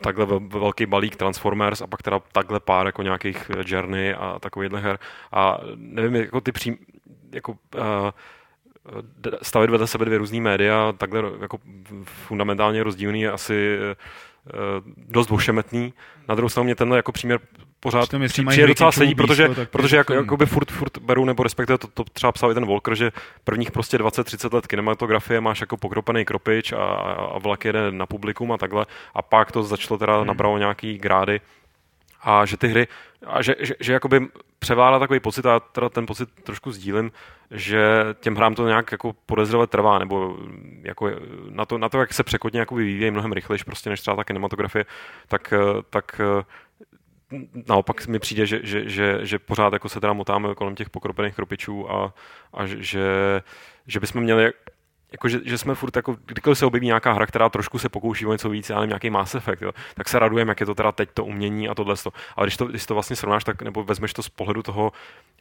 takhle 0.00 0.26
ve- 0.26 0.38
ve 0.38 0.58
velký 0.60 0.86
balík 0.86 1.16
Transformers 1.16 1.82
a 1.82 1.86
pak 1.86 2.02
teda 2.02 2.20
takhle 2.32 2.60
pár 2.60 2.86
jako 2.86 3.02
nějakých 3.02 3.50
eh, 3.50 3.64
Journey 3.66 4.14
a 4.18 4.38
takovýchhle 4.38 4.80
her. 4.80 4.98
A 5.32 5.58
nevím, 5.76 6.14
jako 6.14 6.40
ty 6.40 6.52
přím, 6.52 6.78
jako 7.32 7.52
uh, 7.52 8.10
stavit 9.42 9.70
vedle 9.70 9.86
sebe 9.86 10.04
dvě 10.04 10.18
různý 10.18 10.40
média, 10.40 10.92
takhle 10.98 11.22
jako 11.40 11.58
fundamentálně 12.04 12.82
rozdílný 12.82 13.20
je 13.20 13.30
asi 13.32 13.78
uh, 13.78 14.92
dost 15.08 15.30
ošemetný. 15.30 15.92
Na 16.28 16.34
druhou 16.34 16.48
stranu 16.48 16.64
mě 16.64 16.74
tenhle 16.74 16.98
jako 16.98 17.12
příměr 17.12 17.40
pořád 17.80 18.08
přijde 18.48 18.66
docela 18.66 18.92
sedí, 18.92 19.14
protože, 19.14 19.44
blízko, 19.46 19.60
tak 19.60 19.70
protože 19.70 19.96
jako, 19.96 20.12
to- 20.12 20.18
jakoby 20.18 20.46
furt, 20.46 20.70
furt 20.72 20.98
beru, 20.98 21.24
nebo 21.24 21.42
respektive 21.42 21.78
to, 21.78 21.86
to 21.88 22.04
třeba 22.04 22.32
psal 22.32 22.50
i 22.50 22.54
ten 22.54 22.66
Volker, 22.66 22.94
že 22.94 23.12
prvních 23.44 23.70
prostě 23.70 23.98
20-30 23.98 24.54
let 24.54 24.66
kinematografie 24.66 25.40
máš 25.40 25.60
jako 25.60 25.76
pokropený 25.76 26.24
kropič 26.24 26.72
a, 26.72 26.76
a, 26.76 27.12
a 27.12 27.38
vlak 27.38 27.64
jede 27.64 27.90
na 27.92 28.06
publikum 28.06 28.52
a 28.52 28.58
takhle 28.58 28.86
a 29.14 29.22
pak 29.22 29.52
to 29.52 29.62
začalo 29.62 29.98
teda 29.98 30.16
Hmm. 30.16 30.26
nabralo 30.26 30.58
nějaký 30.58 30.98
grády 30.98 31.40
a 32.22 32.46
že 32.46 32.56
ty 32.56 32.68
hry, 32.68 32.86
a 33.26 33.42
že, 33.42 33.54
že, 33.60 33.74
že 33.80 33.92
jakoby 33.92 34.26
převládá 34.58 34.98
takový 34.98 35.20
pocit, 35.20 35.46
a 35.46 35.52
já 35.52 35.60
teda 35.60 35.88
ten 35.88 36.06
pocit 36.06 36.28
trošku 36.42 36.72
sdílím, 36.72 37.12
že 37.50 38.04
těm 38.20 38.36
hrám 38.36 38.54
to 38.54 38.66
nějak 38.66 38.92
jako 38.92 39.12
podezřele 39.26 39.66
trvá, 39.66 39.98
nebo 39.98 40.36
jako 40.82 41.10
na 41.50 41.64
to, 41.64 41.78
na 41.78 41.88
to 41.88 42.00
jak 42.00 42.14
se 42.14 42.24
překotně 42.24 42.60
jako 42.60 42.74
vyvíjejí 42.74 43.10
mnohem 43.10 43.32
rychleji, 43.32 43.64
prostě 43.64 43.90
než 43.90 44.00
třeba 44.00 44.16
ta 44.16 44.24
kinematografie, 44.24 44.84
tak, 45.28 45.52
eh, 45.52 45.82
tak 45.90 46.20
eh, 46.20 46.44
naopak 47.68 48.06
mi 48.06 48.18
přijde, 48.18 48.46
že, 48.46 48.60
že, 48.62 48.88
že, 48.88 49.18
že 49.22 49.38
pořád 49.38 49.72
jako 49.72 49.88
se 49.88 50.00
teda 50.00 50.12
motáme 50.12 50.54
kolem 50.54 50.74
těch 50.74 50.90
pokropených 50.90 51.34
kropičů 51.34 51.92
a, 51.92 52.14
a 52.54 52.66
že, 52.66 53.42
že 53.86 54.00
bychom 54.00 54.22
měli 54.22 54.52
jako, 55.12 55.28
že, 55.28 55.40
že 55.44 55.58
jsme 55.58 55.74
furt 55.74 55.96
jako, 55.96 56.16
kdykoliv 56.26 56.58
se 56.58 56.66
objeví 56.66 56.86
nějaká 56.86 57.12
hra, 57.12 57.26
která 57.26 57.48
trošku 57.48 57.78
se 57.78 57.88
pokouší 57.88 58.26
o 58.26 58.32
něco 58.32 58.48
víc, 58.48 58.68
nevím, 58.68 58.88
nějaký 58.88 59.10
Mass 59.10 59.34
Effect, 59.34 59.62
jo, 59.62 59.72
tak 59.94 60.08
se 60.08 60.18
radujeme, 60.18 60.50
jak 60.50 60.60
je 60.60 60.66
to 60.66 60.74
teda 60.74 60.92
teď 60.92 61.10
to 61.14 61.24
umění 61.24 61.68
a 61.68 61.74
tohle. 61.74 61.94
Ale 62.36 62.46
když 62.46 62.56
to, 62.56 62.66
když 62.66 62.86
to 62.86 62.94
vlastně 62.94 63.16
srovnáš, 63.16 63.44
tak, 63.44 63.62
nebo 63.62 63.84
vezmeš 63.84 64.12
to 64.12 64.22
z 64.22 64.28
pohledu 64.28 64.62
toho 64.62 64.92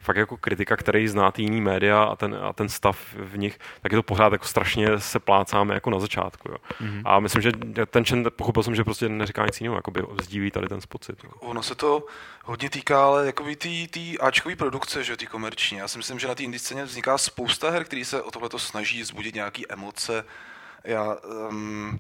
fakt 0.01 0.18
jako 0.18 0.38
kritika, 0.38 0.76
který 0.76 1.07
zná 1.07 1.32
ty 1.32 1.41
jiný 1.41 1.61
média 1.61 2.03
a 2.03 2.16
ten, 2.16 2.39
a 2.41 2.53
ten 2.53 2.70
stav 2.70 2.99
v 3.13 3.38
nich, 3.38 3.59
tak 3.82 3.91
je 3.91 3.97
to 3.97 4.03
pořád 4.03 4.32
jako 4.32 4.45
strašně 4.45 4.99
se 4.99 5.20
plácáme 5.20 5.74
jako 5.74 5.89
na 5.89 5.99
začátku. 5.99 6.51
Jo. 6.51 6.57
Mm-hmm. 6.82 7.01
A 7.05 7.20
myslím, 7.20 7.41
že 7.41 7.51
ten 7.89 8.05
Chen, 8.05 8.26
pochopil 8.36 8.63
jsem, 8.63 8.76
že 8.76 8.84
prostě 8.84 9.09
neříká 9.09 9.45
nic 9.45 9.61
jiného, 9.61 9.76
jakoby 9.76 10.03
sdílí 10.22 10.51
tady 10.51 10.68
ten 10.68 10.80
pocit. 10.89 11.24
Jo. 11.24 11.30
Ono 11.39 11.63
se 11.63 11.76
to 11.76 12.05
hodně 12.43 12.70
týká 12.70 13.05
ale 13.05 13.26
jakoby 13.26 13.55
tý, 13.55 13.88
tý 13.88 14.20
Ačkový 14.20 14.55
produkce, 14.55 15.03
že 15.03 15.18
tý 15.18 15.28
komerční. 15.28 15.78
Já 15.78 15.88
si 15.88 15.97
myslím, 15.97 16.20
že 16.20 16.28
na 16.28 16.36
té 16.36 16.43
indie 16.43 16.59
scéně 16.59 16.84
vzniká 16.84 17.18
spousta 17.18 17.70
her, 17.70 17.84
které 17.84 18.05
se 18.05 18.22
o 18.22 18.32
tohleto 18.32 18.59
snaží 18.59 19.01
vzbudit 19.01 19.36
nějaké 19.58 19.74
emoce. 19.74 20.26
Já, 20.84 21.18
um, 21.49 21.97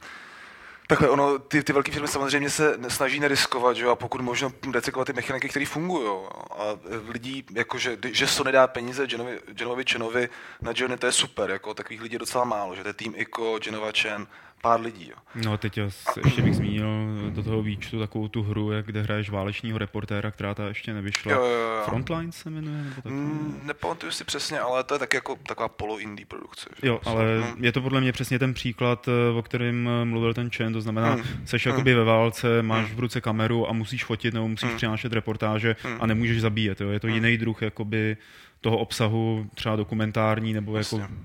Takhle, 0.87 1.09
ono, 1.09 1.39
ty, 1.39 1.63
ty 1.63 1.73
velké 1.73 1.91
firmy 1.91 2.07
samozřejmě 2.07 2.49
se 2.49 2.77
snaží 2.87 3.19
neriskovat, 3.19 3.75
že 3.75 3.83
jo, 3.83 3.91
a 3.91 3.95
pokud 3.95 4.21
možno 4.21 4.51
recyklovat 4.73 5.07
ty 5.07 5.13
mechaniky, 5.13 5.49
které 5.49 5.65
fungují. 5.65 6.27
A 6.51 6.63
e, 6.63 7.11
lidí, 7.11 7.45
jako 7.53 7.77
že, 7.77 7.97
že 8.11 8.27
Sony 8.27 8.51
dá 8.51 8.67
peníze 8.67 9.07
Genovi, 9.07 9.39
Genovi 9.47 9.83
Chenovi 9.91 10.29
na 10.61 10.73
Johnny, 10.75 10.97
to 10.97 11.05
je 11.05 11.11
super, 11.11 11.49
jako 11.49 11.73
takových 11.73 12.01
lidí 12.01 12.13
je 12.13 12.19
docela 12.19 12.43
málo, 12.43 12.75
že 12.75 12.81
to 12.81 12.87
je 12.87 12.93
tým 12.93 13.13
Ico, 13.17 13.59
Genova 13.59 13.91
Chen, 14.01 14.27
pár 14.65 14.81
lidí. 14.81 15.09
Jo. 15.09 15.15
No 15.45 15.57
teď 15.57 15.79
ještě 16.25 16.41
bych 16.41 16.55
zmínil 16.55 16.87
do 17.29 17.43
toho 17.43 17.61
výčtu 17.63 17.99
takovou 17.99 18.27
tu 18.27 18.43
hru, 18.43 18.71
jak 18.71 18.85
kde 18.85 19.01
hraješ 19.01 19.29
válečního 19.29 19.77
reportéra, 19.77 20.31
která 20.31 20.53
ta 20.53 20.67
ještě 20.67 20.93
nevyšla. 20.93 21.31
Jo, 21.31 21.37
jo, 21.45 21.45
jo. 21.77 21.81
Frontline 21.85 22.31
se 22.31 22.49
jmenuje? 22.49 22.77
Nebo 22.83 23.01
tak? 23.01 23.11
Mm, 23.11 23.59
nepamatuju 23.63 24.11
si 24.11 24.23
přesně, 24.23 24.59
ale 24.59 24.83
to 24.83 24.95
je 24.95 24.99
tak 24.99 25.13
jako 25.13 25.35
taková 25.47 25.67
polo-indie 25.69 26.25
produkce. 26.27 26.69
Že? 26.81 26.87
Jo, 26.87 26.99
ale 27.05 27.23
Mm. 27.55 27.63
je 27.65 27.71
to 27.71 27.81
podle 27.81 28.01
mě 28.01 28.11
přesně 28.11 28.39
ten 28.39 28.53
příklad, 28.53 29.07
eh, 29.07 29.37
o 29.37 29.41
kterém 29.41 29.89
eh, 30.01 30.05
mluvil 30.05 30.33
ten 30.33 30.49
Chen, 30.49 30.73
to 30.73 30.81
znamená, 30.81 31.13
Hmm. 31.13 31.23
seš 31.45 31.65
jakoby 31.65 31.93
ve 31.93 32.03
válce, 32.03 32.61
máš 32.61 32.91
v 32.93 32.99
ruce 32.99 33.21
kameru 33.21 33.69
a 33.69 33.73
musíš 33.73 34.05
fotit 34.05 34.33
nebo 34.33 34.47
musíš 34.47 34.71
přinášet 34.71 35.13
reportáže 35.13 35.75
a 35.99 36.05
nemůžeš 36.05 36.41
zabíjet. 36.41 36.81
Jo. 36.81 36.89
Je 36.89 36.99
to 36.99 37.07
jiný 37.07 37.37
druh 37.37 37.61
jakoby 37.61 38.17
toho 38.61 38.77
obsahu, 38.77 39.49
třeba 39.55 39.75
dokumentární 39.75 40.53
nebo 40.53 40.77
jako 40.77 40.99
Jasně. 40.99 41.15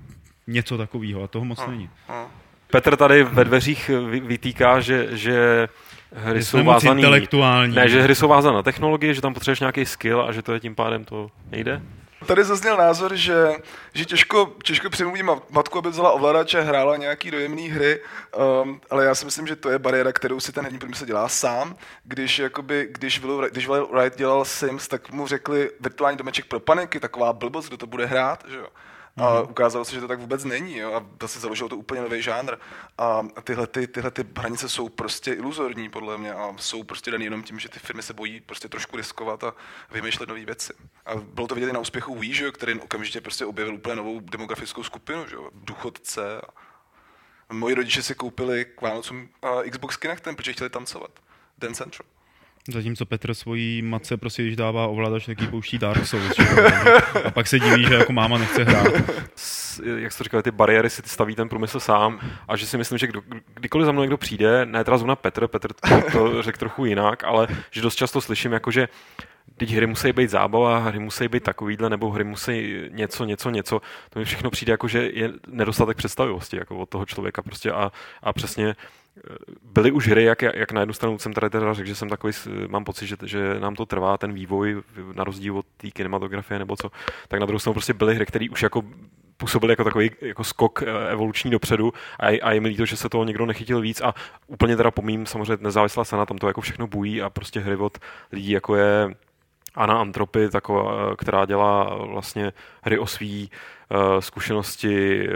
něco 0.47 0.77
takového 0.77 1.23
a 1.23 1.27
toho 1.27 1.45
moc 1.45 1.67
není. 1.67 1.89
No. 2.09 2.29
Petr 2.71 2.97
tady 2.97 3.23
ve 3.23 3.43
dveřích 3.43 3.91
vy- 4.09 4.19
vytýká, 4.19 4.79
že, 4.79 5.07
že 5.11 5.67
hry 6.13 6.43
jsou 6.43 6.57
jsme 6.57 6.63
vázaný... 6.63 7.01
intelektuální. 7.01 7.75
Ne, 7.75 7.89
že 7.89 8.01
hry 8.01 8.15
jsou 8.15 8.27
vázané 8.27 8.55
na 8.55 8.63
technologii, 8.63 9.13
že 9.13 9.21
tam 9.21 9.33
potřebuješ 9.33 9.59
nějaký 9.59 9.85
skill 9.85 10.21
a 10.21 10.31
že 10.31 10.41
to 10.41 10.53
je 10.53 10.59
tím 10.59 10.75
pádem 10.75 11.05
to 11.05 11.29
nejde? 11.51 11.81
Tady 12.25 12.43
zazněl 12.43 12.77
názor, 12.77 13.15
že, 13.15 13.47
že 13.93 14.05
těžko, 14.05 14.53
těžko 14.63 14.89
přemluvím 14.89 15.25
mat- 15.25 15.43
matku, 15.49 15.77
aby 15.77 15.89
vzala 15.89 16.11
ovladače 16.11 16.59
a 16.59 16.63
hrála 16.63 16.97
nějaký 16.97 17.31
dojemný 17.31 17.69
hry, 17.69 17.99
um, 18.63 18.81
ale 18.89 19.05
já 19.05 19.15
si 19.15 19.25
myslím, 19.25 19.47
že 19.47 19.55
to 19.55 19.69
je 19.69 19.79
bariéra, 19.79 20.11
kterou 20.11 20.39
si 20.39 20.51
ten 20.51 20.63
herní 20.63 20.79
průmysl 20.79 21.05
dělá 21.05 21.27
sám. 21.29 21.75
Když, 22.03 22.39
jakoby, 22.39 22.87
když, 22.91 23.19
Will, 23.19 23.47
když 23.51 23.67
Will 23.67 23.89
Wright 23.93 24.17
dělal 24.17 24.45
Sims, 24.45 24.87
tak 24.87 25.11
mu 25.11 25.27
řekli 25.27 25.69
virtuální 25.79 26.17
domeček 26.17 26.45
pro 26.45 26.59
paniky, 26.59 26.99
taková 26.99 27.33
blbost, 27.33 27.67
kdo 27.67 27.77
to 27.77 27.87
bude 27.87 28.05
hrát, 28.05 28.43
že 28.49 28.57
jo. 28.57 28.67
A 29.17 29.41
ukázalo 29.41 29.85
se, 29.85 29.95
že 29.95 30.01
to 30.01 30.07
tak 30.07 30.19
vůbec 30.19 30.43
není 30.43 30.77
jo? 30.77 30.93
a 30.93 31.05
to 31.17 31.27
se 31.27 31.39
založilo 31.39 31.69
to 31.69 31.77
úplně 31.77 32.01
nový 32.01 32.21
žánr. 32.21 32.55
A 32.97 33.23
tyhle, 33.43 33.67
ty, 33.67 33.87
tyhle 33.87 34.11
ty 34.11 34.25
hranice 34.37 34.69
jsou 34.69 34.89
prostě 34.89 35.33
iluzorní 35.33 35.89
podle 35.89 36.17
mě 36.17 36.33
a 36.33 36.53
jsou 36.57 36.83
prostě 36.83 37.11
daný 37.11 37.25
jenom 37.25 37.43
tím, 37.43 37.59
že 37.59 37.69
ty 37.69 37.79
firmy 37.79 38.03
se 38.03 38.13
bojí 38.13 38.41
prostě 38.41 38.69
trošku 38.69 38.97
riskovat 38.97 39.43
a 39.43 39.53
vymýšlet 39.91 40.29
nové 40.29 40.45
věci. 40.45 40.73
A 41.05 41.15
bylo 41.15 41.47
to 41.47 41.55
vidět 41.55 41.69
i 41.69 41.73
na 41.73 41.79
úspěchu 41.79 42.15
Wii, 42.15 42.33
že 42.33 42.45
jo, 42.45 42.51
který 42.51 42.79
okamžitě 42.79 43.21
prostě 43.21 43.45
objevil 43.45 43.75
úplně 43.75 43.95
novou 43.95 44.19
demografickou 44.19 44.83
skupinu, 44.83 45.27
že 45.27 45.35
jo, 45.35 45.49
důchodce. 45.53 46.41
A 47.49 47.53
moji 47.53 47.75
rodiče 47.75 48.03
si 48.03 48.15
koupili 48.15 48.65
k 48.65 48.81
Vánocům 48.81 49.29
Xbox 49.71 49.97
Kinectem, 49.97 50.35
protože 50.35 50.53
chtěli 50.53 50.69
tancovat. 50.69 51.11
Dance 51.57 51.83
Central. 51.83 52.20
Zatímco 52.69 53.05
Petr 53.05 53.33
svojí 53.33 53.81
matce 53.81 54.17
prostě, 54.17 54.43
když 54.43 54.55
dává 54.55 54.87
ovladač, 54.87 55.25
tak 55.25 55.41
jí 55.41 55.47
pouští 55.47 55.77
Dark 55.77 56.05
Souls. 56.05 56.35
že 56.37 56.43
A 57.25 57.31
pak 57.31 57.47
se 57.47 57.59
diví, 57.59 57.85
že 57.85 57.93
jako 57.93 58.13
máma 58.13 58.37
nechce 58.37 58.63
hrát. 58.63 58.87
jak 59.97 60.11
jste 60.11 60.23
říkal, 60.23 60.41
ty 60.41 60.51
bariéry 60.51 60.89
si 60.89 61.01
staví 61.05 61.35
ten 61.35 61.49
průmysl 61.49 61.79
sám 61.79 62.19
a 62.47 62.55
že 62.55 62.65
si 62.65 62.77
myslím, 62.77 62.97
že 62.97 63.07
kdo, 63.07 63.21
kdykoliv 63.53 63.85
za 63.85 63.91
mnou 63.91 64.01
někdo 64.01 64.17
přijde, 64.17 64.65
ne 64.65 64.83
teda 64.83 64.97
zrovna 64.97 65.15
Petr, 65.15 65.47
Petr 65.47 65.73
to, 65.73 66.11
to 66.11 66.43
řekl 66.43 66.59
trochu 66.59 66.85
jinak, 66.85 67.23
ale 67.23 67.47
že 67.71 67.81
dost 67.81 67.95
často 67.95 68.21
slyším, 68.21 68.51
jako 68.51 68.71
že 68.71 68.87
teď 69.57 69.71
hry 69.71 69.87
musí 69.87 70.13
být 70.13 70.29
zábava, 70.29 70.79
hry 70.79 70.99
musí 70.99 71.27
být 71.27 71.43
takovýhle, 71.43 71.89
nebo 71.89 72.09
hry 72.11 72.23
musí 72.23 72.73
něco, 72.89 73.25
něco, 73.25 73.49
něco. 73.49 73.81
To 74.09 74.19
mi 74.19 74.25
všechno 74.25 74.49
přijde 74.49 74.71
jako, 74.71 74.87
že 74.87 75.09
je 75.13 75.31
nedostatek 75.47 75.97
představivosti 75.97 76.57
jako 76.57 76.77
od 76.77 76.89
toho 76.89 77.05
člověka 77.05 77.41
prostě 77.41 77.71
a, 77.71 77.91
a 78.23 78.33
přesně 78.33 78.75
byly 79.63 79.91
už 79.91 80.07
hry, 80.07 80.23
jak, 80.23 80.41
jak 80.41 80.71
na 80.71 80.81
jednu 80.81 80.93
stranu 80.93 81.19
jsem 81.19 81.33
tady 81.33 81.49
teda 81.49 81.73
řekl, 81.73 81.87
že 81.87 81.95
jsem 81.95 82.09
takový, 82.09 82.33
mám 82.67 82.83
pocit, 82.83 83.07
že, 83.07 83.15
že 83.25 83.59
nám 83.59 83.75
to 83.75 83.85
trvá, 83.85 84.17
ten 84.17 84.33
vývoj, 84.33 84.81
na 85.13 85.23
rozdíl 85.23 85.57
od 85.57 85.65
té 85.77 85.91
kinematografie 85.91 86.59
nebo 86.59 86.75
co, 86.75 86.91
tak 87.27 87.39
na 87.39 87.45
druhou 87.45 87.59
stranu 87.59 87.73
prostě 87.73 87.93
byly 87.93 88.15
hry, 88.15 88.25
které 88.25 88.49
už 88.51 88.63
jako 88.63 88.83
působily 89.37 89.71
jako 89.71 89.83
takový 89.83 90.11
jako 90.21 90.43
skok 90.43 90.83
eh, 90.83 91.11
evoluční 91.11 91.51
dopředu 91.51 91.93
a, 92.19 92.25
a 92.41 92.51
je 92.51 92.61
mi 92.61 92.69
líto, 92.69 92.85
že 92.85 92.97
se 92.97 93.09
toho 93.09 93.23
někdo 93.23 93.45
nechytil 93.45 93.81
víc 93.81 94.01
a 94.01 94.13
úplně 94.47 94.77
teda 94.77 94.91
pomím 94.91 95.25
samozřejmě 95.25 95.57
nezávislá 95.63 96.03
scéna, 96.03 96.25
tam 96.25 96.37
to 96.37 96.47
jako 96.47 96.61
všechno 96.61 96.87
bují 96.87 97.21
a 97.21 97.29
prostě 97.29 97.59
hry 97.59 97.75
od 97.75 97.97
lidí 98.31 98.51
jako 98.51 98.75
je 98.75 99.15
Anna 99.75 100.01
Antropy, 100.01 100.49
taková, 100.49 100.93
eh, 100.93 101.15
která 101.15 101.45
dělá 101.45 101.95
vlastně 101.95 102.53
hry 102.83 102.99
o 102.99 103.05
svý 103.05 103.51
zkušenosti 104.19 105.27
eh, 105.29 105.35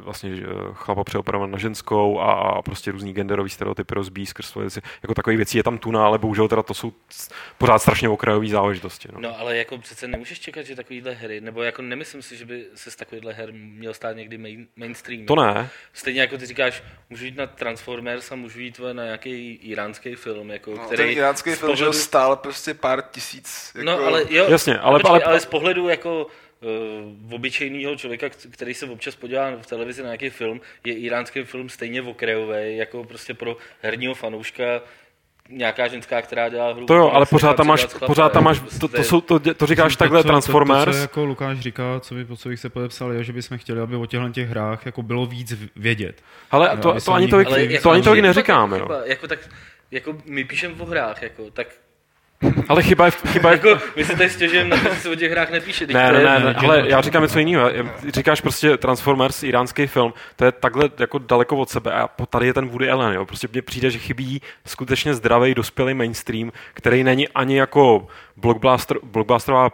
vlastně 0.00 0.30
eh, 0.42 0.44
chlapa 0.72 1.04
přeoperovat 1.04 1.50
na 1.50 1.58
ženskou 1.58 2.20
a, 2.20 2.32
a 2.32 2.62
prostě 2.62 2.90
různý 2.92 3.12
genderový 3.14 3.50
stereotypy 3.50 3.94
rozbíjí 3.94 4.26
skrz 4.26 4.46
svoje 4.46 4.64
věci. 4.64 4.80
Jako 5.02 5.14
takových 5.14 5.36
věcí 5.36 5.56
je 5.56 5.62
tam 5.62 5.78
tuna, 5.78 6.06
ale 6.06 6.18
bohužel 6.18 6.48
teda 6.48 6.62
to 6.62 6.74
jsou 6.74 6.92
pořád 7.58 7.78
strašně 7.78 8.08
okrajové 8.08 8.46
záležitosti. 8.48 9.08
No. 9.12 9.20
No 9.20 9.40
ale 9.40 9.56
jako 9.56 9.78
přece 9.78 10.08
nemůžeš 10.08 10.40
čekat, 10.40 10.62
že 10.66 10.76
takovýhle 10.76 11.12
hry, 11.12 11.40
nebo 11.40 11.62
jako 11.62 11.82
nemyslím 11.82 12.22
si, 12.22 12.36
že 12.36 12.44
by 12.46 12.64
se 12.74 12.90
z 12.90 12.96
takovýchhle 12.96 13.32
her 13.32 13.52
měl 13.52 13.94
stát 13.94 14.16
někdy 14.16 14.38
main, 14.38 14.66
mainstream. 14.76 15.26
To 15.26 15.34
ne, 15.34 15.68
Stejně 15.92 16.20
jako 16.20 16.38
ty 16.38 16.46
říkáš, 16.46 16.82
můžu 17.10 17.24
jít 17.24 17.36
na 17.36 17.46
Transformers 17.46 18.32
a 18.32 18.34
můžu 18.36 18.60
jít 18.60 18.80
na 18.92 19.04
nějaký 19.04 19.52
iránský 19.54 20.14
film, 20.14 20.50
jako, 20.50 20.70
No, 20.70 20.76
který 20.78 20.96
ten 21.02 21.08
iránský 21.18 21.50
film 21.54 21.76
že 21.76 21.84
jo, 21.84 21.92
stál 21.92 22.36
prostě 22.36 22.74
pár 22.74 23.02
tisíc. 23.10 23.72
Jako, 23.74 23.86
No, 23.86 23.98
ale 24.06 24.24
jo, 24.30 24.46
Jasně, 24.48 24.78
ale- 24.78 24.98
počkej, 24.98 25.10
ale- 25.10 25.24
ale 25.24 25.40
z 25.40 25.46
pohledu 25.46 25.88
jako 25.88 26.26
uh, 26.62 27.34
obyčejného 27.34 27.96
člověka, 27.96 28.28
který 28.50 28.74
se 28.74 28.86
občas 28.86 29.16
podívá 29.16 29.50
v 29.62 29.66
televizi 29.66 30.02
na 30.02 30.06
nějaký 30.08 30.30
film, 30.30 30.60
je 30.84 30.94
iránský 30.94 31.42
film 31.42 31.68
stejně 31.68 32.02
okrajový, 32.02 32.76
jako 32.76 33.04
prostě 33.04 33.34
pro 33.34 33.56
herního 33.82 34.14
fanouška 34.14 34.64
nějaká 35.48 35.88
ženská, 35.88 36.22
která 36.22 36.48
dělá 36.48 36.72
hru. 36.72 36.86
to 36.86 36.94
jo, 36.94 37.10
ale 37.10 37.26
pořád 37.26 37.56
tam 37.56 37.66
máš, 37.66 37.84
chlapem, 37.84 38.06
pořád 38.06 38.28
tam 38.32 38.44
máš, 38.44 38.58
prostě 38.58 38.78
to, 38.78 38.88
to, 38.88 39.04
jsou, 39.04 39.20
to, 39.20 39.54
to 39.54 39.66
říkáš 39.66 39.96
To, 39.96 39.98
takhle 39.98 40.22
co- 40.22 40.28
Transformers, 40.28 40.84
To, 40.84 40.90
to, 40.90 40.92
co 40.96 41.00
jako 41.00 41.24
Lukáš 41.24 41.58
říká, 41.60 42.00
co 42.00 42.14
by, 42.14 42.24
po 42.24 42.36
co 42.36 42.48
bych 42.48 42.60
se 42.60 42.68
podepsal, 42.68 43.12
je, 43.12 43.24
že 43.24 43.32
bychom 43.32 43.58
chtěli, 43.58 43.80
aby 43.80 43.96
o 43.96 44.06
těchto 44.06 44.28
těch 44.28 44.48
hrách 44.48 44.86
jako 44.86 45.02
bylo 45.02 45.26
víc 45.26 45.52
vědět. 45.76 46.22
ale 46.50 46.68
Jo, 46.70 46.76
to, 46.76 47.00
to 47.00 47.12
ani 47.12 47.32
Ale 47.32 47.64
jako 47.64 47.82
to 47.82 47.90
ani 47.90 48.02
tolik 48.02 48.24
je 48.24 48.32
fakt 48.32 48.36
neříkáme, 48.36 48.76
jako, 48.78 48.92
jo. 48.92 48.98
chyba, 48.98 49.06
jako, 49.10 49.28
tak, 49.28 49.38
jako 49.90 50.16
my 50.24 50.44
píšeme 50.44 50.74
o 50.82 50.84
hrách, 50.84 51.22
jako, 51.22 51.50
tak 51.50 51.66
Ale 52.68 52.82
chyba 52.82 53.04
je, 53.04 53.10
v- 53.10 53.28
chyba 53.32 53.50
je, 53.50 53.56
jako, 53.56 53.82
my 53.96 54.04
se 54.04 54.16
tady 54.16 54.30
stěžujeme 54.30 54.76
na 54.76 54.82
to, 54.82 54.94
že 54.94 55.00
se 55.00 55.10
o 55.10 55.14
těch 55.14 55.30
hrách 55.30 55.50
nepíše. 55.50 55.86
Ne, 55.86 56.12
ne, 56.12 56.22
ne, 56.22 56.40
ne, 56.40 56.54
ale 56.54 56.84
já 56.86 57.00
říkám 57.00 57.22
něco 57.22 57.38
jiného. 57.38 57.70
Říkáš 58.08 58.40
prostě 58.40 58.76
Transformers, 58.76 59.42
iránský 59.42 59.86
film, 59.86 60.12
to 60.36 60.44
je 60.44 60.52
takhle 60.52 60.90
jako 60.98 61.18
daleko 61.18 61.56
od 61.56 61.70
sebe 61.70 61.92
a 61.92 62.08
tady 62.30 62.46
je 62.46 62.54
ten 62.54 62.68
Woody 62.68 62.90
Allen, 62.90 63.14
jo. 63.14 63.24
Prostě 63.24 63.48
mně 63.52 63.62
přijde, 63.62 63.90
že 63.90 63.98
chybí 63.98 64.42
skutečně 64.66 65.14
zdravý, 65.14 65.54
dospělý 65.54 65.94
mainstream, 65.94 66.52
který 66.74 67.04
není 67.04 67.28
ani 67.28 67.56
jako 67.58 68.06
blockbuster, 68.36 68.96
blockbusterová 69.02 69.70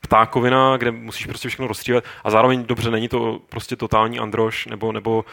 ptákovina, 0.00 0.76
kde 0.76 0.90
musíš 0.90 1.26
prostě 1.26 1.48
všechno 1.48 1.66
rozstřílet 1.66 2.04
a 2.24 2.30
zároveň 2.30 2.64
dobře 2.64 2.90
není 2.90 3.08
to 3.08 3.38
prostě 3.48 3.76
totální 3.76 4.18
androš 4.18 4.66
nebo, 4.66 4.92
nebo 4.92 5.24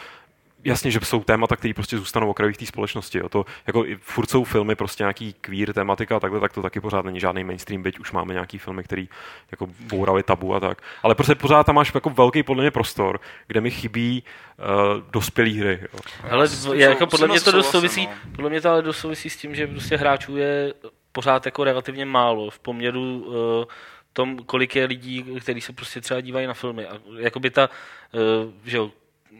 jasně, 0.64 0.90
že 0.90 1.00
jsou 1.02 1.24
témata, 1.24 1.56
které 1.56 1.74
prostě 1.74 1.98
zůstanou 1.98 2.30
okrajových 2.30 2.56
té 2.56 2.66
společnosti. 2.66 3.18
Jo. 3.18 3.28
To, 3.28 3.44
jako 3.66 3.86
i 3.86 3.96
furt 3.96 4.30
jsou 4.30 4.44
filmy, 4.44 4.74
prostě 4.74 5.02
nějaký 5.02 5.32
queer 5.32 5.72
tematika 5.72 6.16
a 6.16 6.20
takhle, 6.20 6.40
tak 6.40 6.52
to 6.52 6.62
taky 6.62 6.80
pořád 6.80 7.04
není 7.04 7.20
žádný 7.20 7.44
mainstream, 7.44 7.82
byť 7.82 7.98
už 7.98 8.12
máme 8.12 8.34
nějaký 8.34 8.58
filmy, 8.58 8.84
který 8.84 9.08
jako 9.50 9.66
bourali 9.80 10.22
tabu 10.22 10.54
a 10.54 10.60
tak. 10.60 10.82
Ale 11.02 11.14
prostě 11.14 11.34
pořád 11.34 11.66
tam 11.66 11.74
máš 11.74 11.94
jako 11.94 12.10
velký 12.10 12.42
podle 12.42 12.62
mě 12.62 12.70
prostor, 12.70 13.20
kde 13.46 13.60
mi 13.60 13.70
chybí 13.70 14.22
uh, 14.58 15.10
dospělý 15.10 15.60
hry. 15.60 15.80
Jo. 15.82 15.98
Ale 16.30 16.48
je, 16.74 16.86
jako 16.86 17.06
podle 17.06 17.28
mě 17.28 17.40
to 17.40 17.52
dost 17.52 17.70
souvisí, 17.70 18.06
no. 18.06 18.12
podle 18.36 18.50
mě 18.50 18.60
to 18.60 18.70
ale 18.70 18.82
dost 18.82 18.98
souvisí 18.98 19.30
s 19.30 19.36
tím, 19.36 19.54
že 19.54 19.66
prostě 19.66 19.96
hráčů 19.96 20.36
je 20.36 20.74
pořád 21.12 21.46
jako 21.46 21.64
relativně 21.64 22.06
málo 22.06 22.50
v 22.50 22.58
poměru 22.58 23.24
uh, 23.26 23.64
tom, 24.12 24.38
kolik 24.38 24.76
je 24.76 24.84
lidí, 24.84 25.24
kteří 25.40 25.60
se 25.60 25.72
prostě 25.72 26.00
třeba 26.00 26.20
dívají 26.20 26.46
na 26.46 26.54
filmy. 26.54 26.86
A 26.86 26.98
jakoby 27.18 27.50
ta, 27.50 27.70
uh, 28.12 28.52
že 28.64 28.76
jo, 28.76 28.90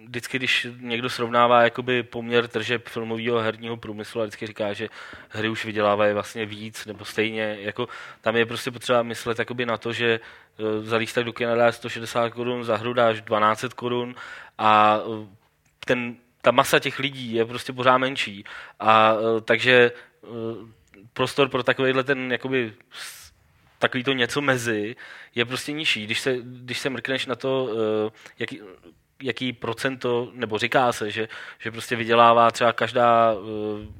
vždycky, 0.05 0.39
když 0.39 0.67
někdo 0.81 1.11
srovnává 1.11 1.63
jakoby 1.63 2.03
poměr 2.03 2.49
tržeb 2.49 2.89
filmového 2.89 3.39
herního 3.39 3.77
průmyslu 3.77 4.21
a 4.21 4.25
vždycky 4.25 4.47
říká, 4.47 4.73
že 4.73 4.89
hry 5.29 5.49
už 5.49 5.65
vydělávají 5.65 6.15
vlastně 6.15 6.47
víc 6.47 6.87
nebo 6.87 7.05
stejně, 7.05 7.57
jako 7.61 7.89
tam 8.21 8.37
je 8.37 8.47
prostě 8.47 8.71
potřeba 8.71 9.03
myslet 9.03 9.39
jakoby 9.39 9.67
na 9.67 9.77
to, 9.77 9.93
že 9.93 10.21
uh, 10.59 10.85
za 10.85 10.97
lístek 10.97 11.25
do 11.25 11.33
kina 11.33 11.55
dáš 11.55 11.75
160 11.75 12.29
korun, 12.29 12.65
za 12.65 12.77
hru 12.77 12.93
dáš 12.93 13.21
12 13.21 13.65
korun 13.75 14.15
a 14.59 14.99
uh, 15.03 15.27
ten, 15.87 16.17
ta 16.43 16.51
masa 16.51 16.79
těch 16.79 16.99
lidí 16.99 17.35
je 17.35 17.45
prostě 17.45 17.73
pořád 17.73 17.99
menší. 17.99 18.45
A 18.81 19.15
uh, 19.15 19.41
takže 19.41 19.93
prostor 21.13 21.49
pro 21.49 21.63
takovýhle 21.63 22.05
ten 22.05 22.33
jakoby 22.33 22.73
takový 23.79 24.05
to 24.05 24.13
něco 24.13 24.41
mezi 24.41 24.97
je 25.35 25.45
prostě 25.45 25.73
nižší. 25.73 26.05
Když 26.05 26.21
se, 26.21 26.37
když 26.43 26.79
se 26.79 26.91
mrkneš 26.91 27.27
na 27.27 27.35
to, 27.35 27.65
uh, 27.65 28.13
jaký, 29.23 29.53
procento, 29.53 30.31
nebo 30.33 30.59
říká 30.59 30.93
se, 30.93 31.11
že, 31.11 31.29
že 31.59 31.71
prostě 31.71 31.97
vydělává 31.97 32.51
třeba 32.51 32.73
každá 32.73 33.33
uh, 33.33 33.41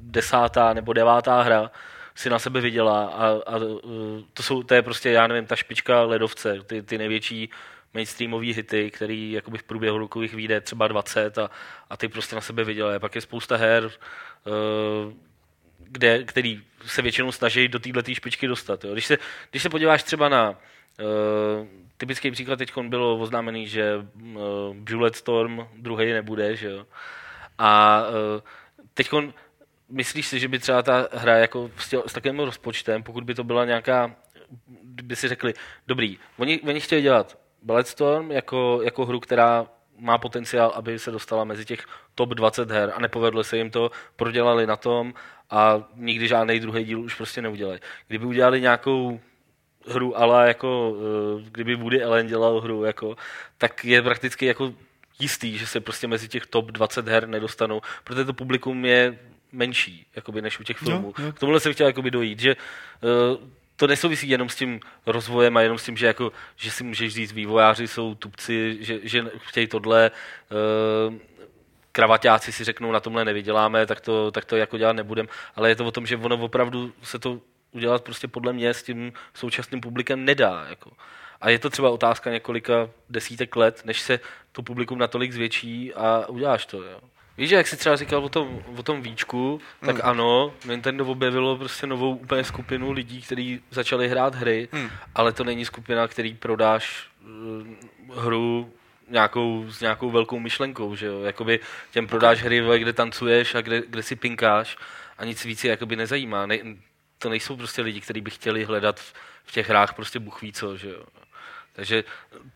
desátá 0.01 0.73
nebo 0.73 0.93
devátá 0.93 1.41
hra, 1.41 1.71
si 2.15 2.29
na 2.29 2.39
sebe 2.39 2.61
vydělá 2.61 3.05
a, 3.05 3.27
a 3.27 3.57
uh, 3.57 4.21
to, 4.33 4.43
jsou, 4.43 4.63
to 4.63 4.73
je 4.73 4.81
prostě, 4.81 5.09
já 5.09 5.27
nevím, 5.27 5.45
ta 5.45 5.55
špička 5.55 6.01
ledovce, 6.01 6.57
ty, 6.65 6.81
ty 6.81 6.97
největší 6.97 7.49
mainstreamové 7.93 8.45
hity, 8.45 8.91
který 8.91 9.31
jakoby 9.31 9.57
v 9.57 9.63
průběhu 9.63 9.97
rokových 9.97 10.33
vyjde 10.33 10.61
třeba 10.61 10.87
20 10.87 11.37
a, 11.37 11.49
a 11.89 11.97
ty 11.97 12.07
prostě 12.07 12.35
na 12.35 12.41
sebe 12.41 12.63
vydělají. 12.63 12.99
Pak 12.99 13.15
je 13.15 13.21
spousta 13.21 13.55
her, 13.55 13.85
uh, 13.85 15.13
kde, 15.79 16.23
který 16.23 16.61
se 16.85 17.01
většinou 17.01 17.31
snaží 17.31 17.67
do 17.67 17.79
této 17.79 18.13
špičky 18.13 18.47
dostat. 18.47 18.83
Jo. 18.83 18.93
Když, 18.93 19.05
se, 19.05 19.17
když 19.51 19.63
se 19.63 19.69
podíváš 19.69 20.03
třeba 20.03 20.29
na 20.29 20.55
typický 21.97 22.31
příklad 22.31 22.55
teď 22.55 22.77
bylo 22.77 23.17
oznámený, 23.17 23.67
že 23.67 23.95
uh, 23.97 24.75
Bulletstorm 24.75 25.67
druhý 25.77 26.13
nebude, 26.13 26.55
že 26.55 26.69
jo. 26.69 26.85
A 27.57 28.01
uh, 28.07 28.41
teď 28.93 29.09
myslíš 29.89 30.27
si, 30.27 30.39
že 30.39 30.47
by 30.47 30.59
třeba 30.59 30.81
ta 30.81 31.07
hra 31.11 31.37
jako 31.37 31.71
s, 31.77 31.89
tě, 31.89 31.97
s 32.07 32.13
takovým 32.13 32.39
rozpočtem, 32.39 33.03
pokud 33.03 33.23
by 33.23 33.35
to 33.35 33.43
byla 33.43 33.65
nějaká, 33.65 34.15
by 35.03 35.15
si 35.15 35.27
řekli, 35.27 35.53
dobrý, 35.87 36.17
oni, 36.37 36.61
oni 36.61 36.79
chtěli 36.79 37.01
dělat 37.01 37.39
Bulletstorm 37.61 38.31
jako, 38.31 38.79
jako 38.83 39.05
hru, 39.05 39.19
která 39.19 39.67
má 39.99 40.17
potenciál, 40.17 40.71
aby 40.75 40.99
se 40.99 41.11
dostala 41.11 41.43
mezi 41.43 41.65
těch 41.65 41.85
top 42.15 42.29
20 42.29 42.71
her 42.71 42.93
a 42.95 42.99
nepovedlo 42.99 43.43
se 43.43 43.57
jim 43.57 43.71
to, 43.71 43.91
prodělali 44.15 44.67
na 44.67 44.75
tom 44.75 45.13
a 45.49 45.83
nikdy 45.95 46.27
žádný 46.27 46.59
druhý 46.59 46.83
díl 46.83 47.01
už 47.01 47.15
prostě 47.15 47.41
neudělají. 47.41 47.79
Kdyby 48.07 48.25
udělali 48.25 48.61
nějakou 48.61 49.19
hru, 49.87 50.19
ale 50.19 50.47
jako 50.47 50.95
eh, 50.97 51.49
kdyby 51.51 51.75
Woody 51.75 52.03
Allen 52.03 52.27
dělal 52.27 52.61
hru, 52.61 52.83
jako, 52.83 53.15
tak 53.57 53.85
je 53.85 54.01
prakticky 54.01 54.45
jako 54.45 54.73
jistý, 55.19 55.57
že 55.57 55.67
se 55.67 55.79
prostě 55.79 56.07
mezi 56.07 56.27
těch 56.27 56.45
top 56.45 56.71
20 56.71 57.07
her 57.07 57.27
nedostanou, 57.27 57.81
protože 58.03 58.25
to 58.25 58.33
publikum 58.33 58.85
je 58.85 59.19
menší, 59.51 60.05
jakoby, 60.15 60.41
než 60.41 60.59
u 60.59 60.63
těch 60.63 60.77
filmů. 60.77 61.13
Jo, 61.17 61.25
jo. 61.25 61.31
K 61.31 61.39
tomuhle 61.39 61.59
jsem 61.59 61.73
chtěl 61.73 61.87
jakoby 61.87 62.11
dojít, 62.11 62.39
že 62.39 62.55
uh, 62.55 63.47
to 63.75 63.87
nesouvisí 63.87 64.29
jenom 64.29 64.49
s 64.49 64.55
tím 64.55 64.79
rozvojem 65.05 65.57
a 65.57 65.61
jenom 65.61 65.77
s 65.77 65.83
tím, 65.83 65.97
že, 65.97 66.05
jako, 66.07 66.31
že 66.55 66.71
si 66.71 66.83
můžeš 66.83 67.13
říct, 67.13 67.33
vývojáři 67.33 67.87
jsou 67.87 68.15
tupci, 68.15 68.77
že, 68.79 68.99
že 69.03 69.25
chtějí 69.37 69.67
tohle, 69.67 70.11
uh, 71.09 71.15
kravaťáci 71.91 72.51
si 72.51 72.63
řeknou, 72.63 72.91
na 72.91 72.99
tomhle 72.99 73.25
nevyděláme, 73.25 73.85
tak 73.85 74.01
to, 74.01 74.31
tak 74.31 74.45
to 74.45 74.55
jako 74.55 74.77
dělat 74.77 74.93
nebudem, 74.93 75.27
ale 75.55 75.69
je 75.69 75.75
to 75.75 75.85
o 75.85 75.91
tom, 75.91 76.05
že 76.05 76.17
ono 76.17 76.37
opravdu 76.37 76.93
se 77.03 77.19
to 77.19 77.39
udělat 77.75 78.03
prostě 78.03 78.27
podle 78.27 78.53
mě 78.53 78.73
s 78.73 78.83
tím 78.83 79.13
současným 79.33 79.81
publikem 79.81 80.25
nedá. 80.25 80.65
Jako. 80.69 80.91
A 81.41 81.49
je 81.49 81.59
to 81.59 81.69
třeba 81.69 81.89
otázka 81.89 82.31
několika 82.31 82.89
desítek 83.09 83.55
let, 83.55 83.81
než 83.85 83.99
se 84.01 84.19
to 84.51 84.63
publikum 84.63 84.97
natolik 84.97 85.31
zvětší 85.31 85.93
a 85.93 86.25
uděláš 86.27 86.65
to. 86.65 86.83
Jo. 86.83 86.99
Víš, 87.37 87.49
jak 87.49 87.67
jsi 87.67 87.77
třeba 87.77 87.95
říkal 87.95 88.25
o 88.25 88.29
tom, 88.29 88.63
o 88.77 88.83
tom 88.83 89.01
víčku, 89.01 89.61
tak 89.85 89.95
Hmm. 89.95 90.09
ano, 90.09 90.53
Nintendo 90.65 91.05
objevilo 91.05 91.57
prostě 91.57 91.87
novou 91.87 92.15
úplně 92.15 92.43
skupinu 92.43 92.91
lidí, 92.91 93.21
kteří 93.21 93.61
začali 93.71 94.07
hrát 94.09 94.35
hry, 94.35 94.67
Hmm. 94.71 94.89
ale 95.15 95.33
to 95.33 95.43
není 95.43 95.65
skupina, 95.65 96.07
který 96.07 96.33
prodáš 96.33 97.07
uh, 98.09 98.15
hru 98.17 98.73
nějakou, 99.09 99.65
s 99.69 99.81
nějakou 99.81 100.11
velkou 100.11 100.39
myšlenkou, 100.39 100.95
že 100.95 101.05
jo? 101.05 101.21
Jakoby 101.21 101.59
těm 101.91 102.07
prodáš 102.07 102.43
hry, 102.43 102.63
kde 102.77 102.93
tancuješ 102.93 103.55
a 103.55 103.61
kde, 103.61 103.83
kde 103.87 104.03
si 104.03 104.15
pinkáš 104.15 104.77
a 105.17 105.25
nic 105.25 105.45
víc 105.45 105.63
je 105.63 105.69
jakoby 105.71 105.95
nezajímá. 105.95 106.45
Ne, 106.45 106.57
to 107.17 107.29
nejsou 107.29 107.57
prostě 107.57 107.81
lidi, 107.81 108.01
kteří 108.01 108.21
by 108.21 108.31
chtěli 108.31 108.63
hledat 108.63 108.99
v, 108.99 109.13
v 109.43 109.51
těch 109.51 109.69
hrách 109.69 109.93
prostě 109.93 110.19
Bůh 110.19 110.41
ví 110.41 110.53
co, 110.53 110.77
že 110.77 110.89
jo. 110.89 111.03
Takže 111.73 112.03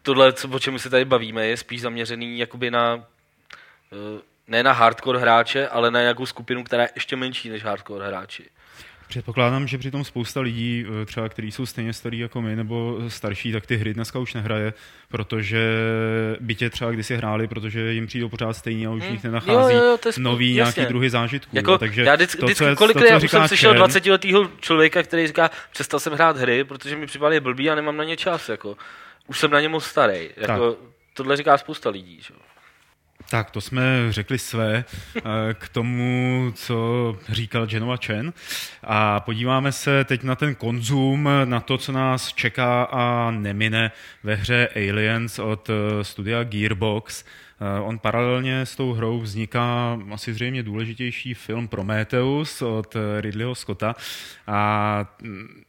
tohle, 0.01 0.33
co, 0.33 0.49
o 0.49 0.59
čem 0.59 0.79
se 0.79 0.89
tady 0.89 1.05
bavíme, 1.05 1.47
je 1.47 1.57
spíš 1.57 1.81
zaměřený 1.81 2.39
jakoby 2.39 2.71
na 2.71 3.03
eh, 3.93 4.21
ne 4.47 4.63
na 4.63 4.71
hardcore 4.71 5.19
hráče, 5.19 5.67
ale 5.67 5.91
na 5.91 6.01
nějakou 6.01 6.25
skupinu, 6.25 6.63
která 6.63 6.83
je 6.83 6.89
ještě 6.95 7.15
menší 7.15 7.49
než 7.49 7.63
hardcore 7.63 8.07
hráči. 8.07 8.49
Předpokládám, 9.09 9.67
že 9.67 9.77
přitom 9.77 10.03
spousta 10.03 10.41
lidí, 10.41 10.85
eh, 11.01 11.05
třeba 11.05 11.29
kteří 11.29 11.51
jsou 11.51 11.65
stejně 11.65 11.93
starý 11.93 12.19
jako 12.19 12.41
my 12.41 12.55
nebo 12.55 12.97
starší, 13.07 13.51
tak 13.51 13.65
ty 13.65 13.77
hry 13.77 13.93
dneska 13.93 14.19
už 14.19 14.33
nehraje, 14.33 14.73
protože 15.09 15.59
bytě 16.39 16.69
třeba 16.69 16.91
kdysi 16.91 17.15
hráli, 17.17 17.47
protože 17.47 17.93
jim 17.93 18.07
přijdou 18.07 18.29
pořád 18.29 18.53
stejně 18.53 18.87
a 18.87 18.91
už 18.91 19.03
Hmm. 19.03 19.13
Jo, 19.13 19.19
nenachází 19.23 19.75
jo, 19.75 19.83
jo, 19.83 19.97
to 19.97 20.09
je 20.09 20.13
spou- 20.13 20.21
nový 20.21 20.55
jasně. 20.55 20.79
nějaký 20.79 20.89
druhy 20.93 21.09
zážitků. 21.09 21.55
Jako, 21.55 21.71
jo. 21.71 21.77
Takže 21.77 22.01
já 22.03 22.15
vždycky, 22.15 22.39
to, 22.39 22.45
vždycky 22.45 22.65
co 22.65 22.75
kolik 22.75 22.97
to, 22.97 23.03
co 23.13 23.19
říká 23.19 23.37
jsem 23.39 23.47
slyšel 23.47 23.71
Čern, 23.71 23.77
20 23.77 24.05
letého 24.05 24.49
člověka, 24.59 25.03
který 25.03 25.27
říká, 25.27 25.51
přestal 25.71 25.99
jsem 25.99 26.13
hrát 26.13 26.37
hry, 26.37 26.63
protože 26.63 26.95
mi 26.95 27.05
připadá 27.05 27.39
blbý 27.39 27.69
a 27.69 27.75
nemám 27.75 27.97
na 27.97 28.03
ně 28.03 28.17
čas. 28.17 28.49
Jako. 28.49 28.77
Už 29.27 29.39
jsem 29.39 29.51
na 29.51 29.61
ně 29.61 29.69
moc 29.69 29.85
starý. 29.85 30.29
Jako, 30.37 30.77
tohle 31.13 31.37
říká 31.37 31.57
spousta 31.57 31.89
lidí. 31.89 32.19
Že? 32.21 32.33
Tak, 33.29 33.51
to 33.51 33.61
jsme 33.61 33.83
řekli 34.09 34.39
své 34.39 34.85
eh, 35.17 35.21
k 35.53 35.69
tomu, 35.69 36.51
co 36.55 37.17
říkal 37.29 37.67
Genova 37.67 37.97
Chen. 37.97 38.33
A 38.83 39.19
podíváme 39.19 39.71
se 39.71 40.03
teď 40.03 40.23
na 40.23 40.35
ten 40.35 40.55
konzum, 40.55 41.29
na 41.45 41.59
to, 41.59 41.77
co 41.77 41.91
nás 41.91 42.33
čeká 42.33 42.83
a 42.83 43.31
nemine 43.31 43.91
ve 44.23 44.35
hře 44.35 44.69
Aliens 44.75 45.39
od 45.39 45.69
eh, 45.69 46.03
studia 46.03 46.43
Gearbox. 46.43 47.23
Eh, 47.23 47.81
on 47.81 47.99
paralelně 47.99 48.61
s 48.61 48.75
tou 48.75 48.93
hrou 48.93 49.19
vzniká 49.19 49.99
asi 50.11 50.33
zřejmě 50.33 50.63
důležitější 50.63 51.33
film 51.33 51.67
Prometheus 51.67 52.61
od 52.61 52.95
Ridleyho 53.19 53.55
Scotta. 53.55 53.95
A 54.47 55.05
mm, 55.21 55.63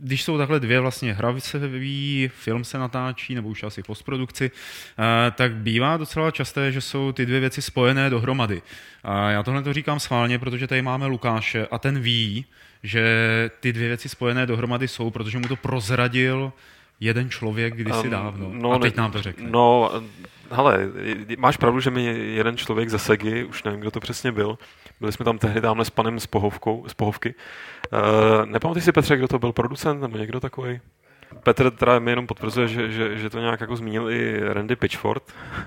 když 0.00 0.22
jsou 0.22 0.38
takhle 0.38 0.60
dvě 0.60 0.80
vlastně 0.80 1.12
hra 1.12 1.34
se 1.38 1.58
vyvíjí, 1.58 2.28
film 2.28 2.64
se 2.64 2.78
natáčí, 2.78 3.34
nebo 3.34 3.48
už 3.48 3.62
asi 3.62 3.82
postprodukci, 3.82 4.50
eh, 4.50 5.30
tak 5.30 5.54
bývá 5.54 5.96
docela 5.96 6.30
časté, 6.30 6.72
že 6.72 6.80
jsou 6.80 7.12
ty 7.12 7.26
dvě 7.26 7.40
věci 7.40 7.62
spojené 7.62 8.10
dohromady. 8.10 8.62
A 9.04 9.30
já 9.30 9.42
tohle 9.42 9.62
to 9.62 9.72
říkám 9.72 10.00
schválně, 10.00 10.38
protože 10.38 10.66
tady 10.66 10.82
máme 10.82 11.06
Lukáše 11.06 11.66
a 11.66 11.78
ten 11.78 12.00
ví, 12.00 12.44
že 12.82 13.50
ty 13.60 13.72
dvě 13.72 13.88
věci 13.88 14.08
spojené 14.08 14.46
dohromady 14.46 14.88
jsou, 14.88 15.10
protože 15.10 15.38
mu 15.38 15.48
to 15.48 15.56
prozradil 15.56 16.52
jeden 17.00 17.30
člověk 17.30 17.74
kdysi 17.74 18.04
um, 18.04 18.10
dávno. 18.10 18.50
No, 18.52 18.72
a 18.72 18.78
teď 18.78 18.96
nám 18.96 19.12
to 19.12 19.22
řekne. 19.22 19.50
No, 19.50 19.90
hele, 20.50 20.88
máš 21.38 21.56
pravdu, 21.56 21.80
že 21.80 21.90
mi 21.90 22.04
jeden 22.34 22.56
člověk 22.56 22.88
ze 22.88 22.98
Segy, 22.98 23.44
už 23.44 23.62
nevím, 23.62 23.80
kdo 23.80 23.90
to 23.90 24.00
přesně 24.00 24.32
byl, 24.32 24.58
byli 25.00 25.12
jsme 25.12 25.24
tam 25.24 25.38
tehdy 25.38 25.60
tamhle 25.60 25.84
s 25.84 25.90
panem 25.90 26.20
z, 26.20 26.26
pohovkou, 26.26 26.84
z 26.88 26.94
Pohovky. 26.94 27.34
Uh, 27.92 28.46
nepamatuješ 28.46 28.84
si, 28.84 28.92
Petře, 28.92 29.16
kdo 29.16 29.28
to 29.28 29.38
byl 29.38 29.52
producent 29.52 30.00
nebo 30.00 30.18
někdo 30.18 30.40
takový? 30.40 30.80
Petr 31.42 31.70
teda 31.70 31.98
mi 31.98 32.10
jenom 32.10 32.26
potvrzuje, 32.26 32.68
že, 32.68 32.90
že, 32.90 33.18
že 33.18 33.30
to 33.30 33.38
nějak 33.38 33.60
jako 33.60 33.76
zmínil 33.76 34.10
i 34.10 34.40
Randy 34.52 34.76
Pitchford, 34.76 35.22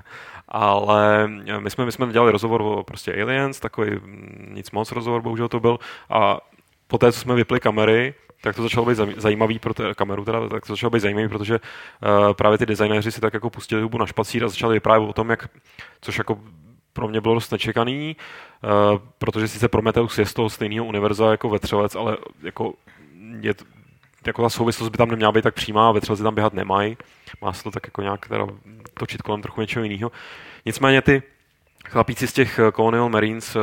ale 0.47 1.27
my 1.59 1.69
jsme, 1.69 1.86
my 1.86 1.91
jsme 1.91 2.11
dělali 2.11 2.31
rozhovor 2.31 2.61
o 2.61 2.84
prostě 2.84 3.21
Aliens, 3.21 3.59
takový 3.59 3.91
nic 4.47 4.71
moc 4.71 4.91
rozhovor 4.91 5.21
bohužel 5.21 5.47
to 5.47 5.59
byl 5.59 5.79
a 6.09 6.38
poté, 6.88 7.11
co 7.11 7.19
jsme 7.19 7.36
vypli 7.36 7.59
kamery, 7.59 8.13
tak 8.41 8.55
to 8.55 8.63
začalo 8.63 8.86
být 8.86 8.97
zajímavý 9.17 9.59
pro 9.59 9.73
té 9.73 9.93
kameru, 9.93 10.25
teda, 10.25 10.49
tak 10.49 10.65
to 10.65 10.73
začalo 10.73 10.89
být 10.89 10.99
zajímavý, 10.99 11.27
protože 11.27 11.59
uh, 11.59 12.34
právě 12.34 12.57
ty 12.57 12.65
designéři 12.65 13.11
si 13.11 13.21
tak 13.21 13.34
jako 13.34 13.49
pustili 13.49 13.81
hubu 13.81 13.97
na 13.97 14.05
špacír 14.05 14.43
a 14.43 14.47
začali 14.47 14.73
vyprávět 14.73 15.09
o 15.09 15.13
tom, 15.13 15.29
jak, 15.29 15.49
což 16.01 16.17
jako 16.17 16.39
pro 16.94 17.08
mě 17.08 17.22
bylo 17.22 17.34
dost 17.34 17.52
nečekaný, 17.52 18.16
uh, 18.64 19.00
protože 19.18 19.48
sice 19.48 19.68
Prometheus 19.68 20.18
je 20.18 20.26
z 20.26 20.34
toho 20.34 20.50
stejného 20.50 20.86
univerza 20.86 21.32
jako 21.32 21.50
Vetřelec, 21.50 21.96
ale 21.96 22.18
jako 22.44 22.74
je 23.39 23.54
to, 23.54 23.66
jako 24.28 24.41
ta 24.41 24.50
souvislost 24.50 24.89
by 24.89 24.98
tam 24.98 25.10
neměla 25.10 25.32
být 25.32 25.41
tak 25.41 25.56
přímá, 25.56 25.91
Vetřelci 25.91 26.24
tam 26.24 26.36
běhat 26.36 26.54
nemají, 26.54 26.98
má 27.41 27.54
se 27.54 27.64
to 27.64 27.72
tak 27.72 27.88
jako 27.88 28.02
nějak 28.02 28.28
teda 28.28 28.48
točit 28.94 29.22
kolem 29.22 29.41
trochu 29.41 29.62
něčeho 29.62 29.84
jiného. 29.84 30.12
Nicméně 30.66 31.02
ty 31.02 31.24
chlapíci 31.89 32.28
z 32.28 32.34
těch 32.34 32.60
Colonial 32.76 33.10
Marines 33.10 33.56
uh, 33.56 33.62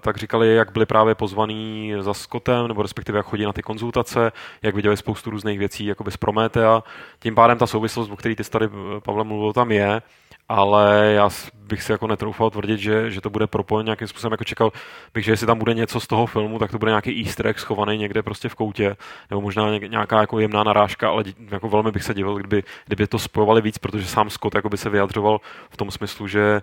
tak 0.00 0.16
říkali, 0.16 0.54
jak 0.54 0.72
byli 0.72 0.86
právě 0.86 1.14
pozvaní 1.14 1.92
za 2.00 2.14
Scottem, 2.14 2.68
nebo 2.68 2.82
respektive 2.82 3.18
jak 3.18 3.26
chodí 3.26 3.44
na 3.44 3.52
ty 3.52 3.62
konzultace, 3.62 4.32
jak 4.62 4.74
viděli 4.74 4.96
spoustu 4.96 5.30
různých 5.30 5.58
věcí 5.58 5.86
jako 5.86 6.10
z 6.10 6.16
Prometea. 6.16 6.82
Tím 7.18 7.34
pádem 7.34 7.58
ta 7.58 7.66
souvislost, 7.66 8.10
o 8.10 8.16
který 8.16 8.36
ty 8.36 8.44
tady 8.44 8.68
Pavle 9.04 9.24
mluvil, 9.24 9.52
tam 9.52 9.72
je 9.72 10.02
ale 10.48 11.12
já 11.16 11.28
bych 11.68 11.82
si 11.82 11.92
jako 11.92 12.06
netroufal 12.06 12.50
tvrdit, 12.50 12.78
že, 12.78 13.10
že 13.10 13.20
to 13.20 13.30
bude 13.30 13.46
propojen 13.46 13.84
nějakým 13.84 14.08
způsobem, 14.08 14.32
jako 14.32 14.44
čekal 14.44 14.72
bych, 15.14 15.24
že 15.24 15.32
jestli 15.32 15.46
tam 15.46 15.58
bude 15.58 15.74
něco 15.74 16.00
z 16.00 16.06
toho 16.06 16.26
filmu, 16.26 16.58
tak 16.58 16.70
to 16.70 16.78
bude 16.78 16.90
nějaký 16.90 17.24
easter 17.24 17.46
egg 17.46 17.58
schovaný 17.58 17.98
někde 17.98 18.22
prostě 18.22 18.48
v 18.48 18.54
koutě, 18.54 18.96
nebo 19.30 19.40
možná 19.40 19.78
nějaká 19.78 20.20
jako 20.20 20.38
jemná 20.38 20.64
narážka, 20.64 21.08
ale 21.08 21.24
jako 21.50 21.68
velmi 21.68 21.92
bych 21.92 22.02
se 22.02 22.14
divil, 22.14 22.34
kdyby, 22.34 22.62
kdyby 22.86 23.06
to 23.06 23.18
spojovali 23.18 23.60
víc, 23.60 23.78
protože 23.78 24.06
sám 24.06 24.30
Scott 24.30 24.54
jako 24.54 24.68
by 24.68 24.76
se 24.76 24.90
vyjadřoval 24.90 25.40
v 25.70 25.76
tom 25.76 25.90
smyslu, 25.90 26.28
že 26.28 26.62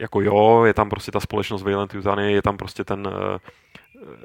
jako 0.00 0.20
jo, 0.20 0.64
je 0.64 0.74
tam 0.74 0.90
prostě 0.90 1.10
ta 1.10 1.20
společnost 1.20 1.62
Valiant 1.62 1.94
Yutani, 1.94 2.32
je 2.32 2.42
tam 2.42 2.56
prostě 2.56 2.84
ten 2.84 3.08
eh, 3.12 3.38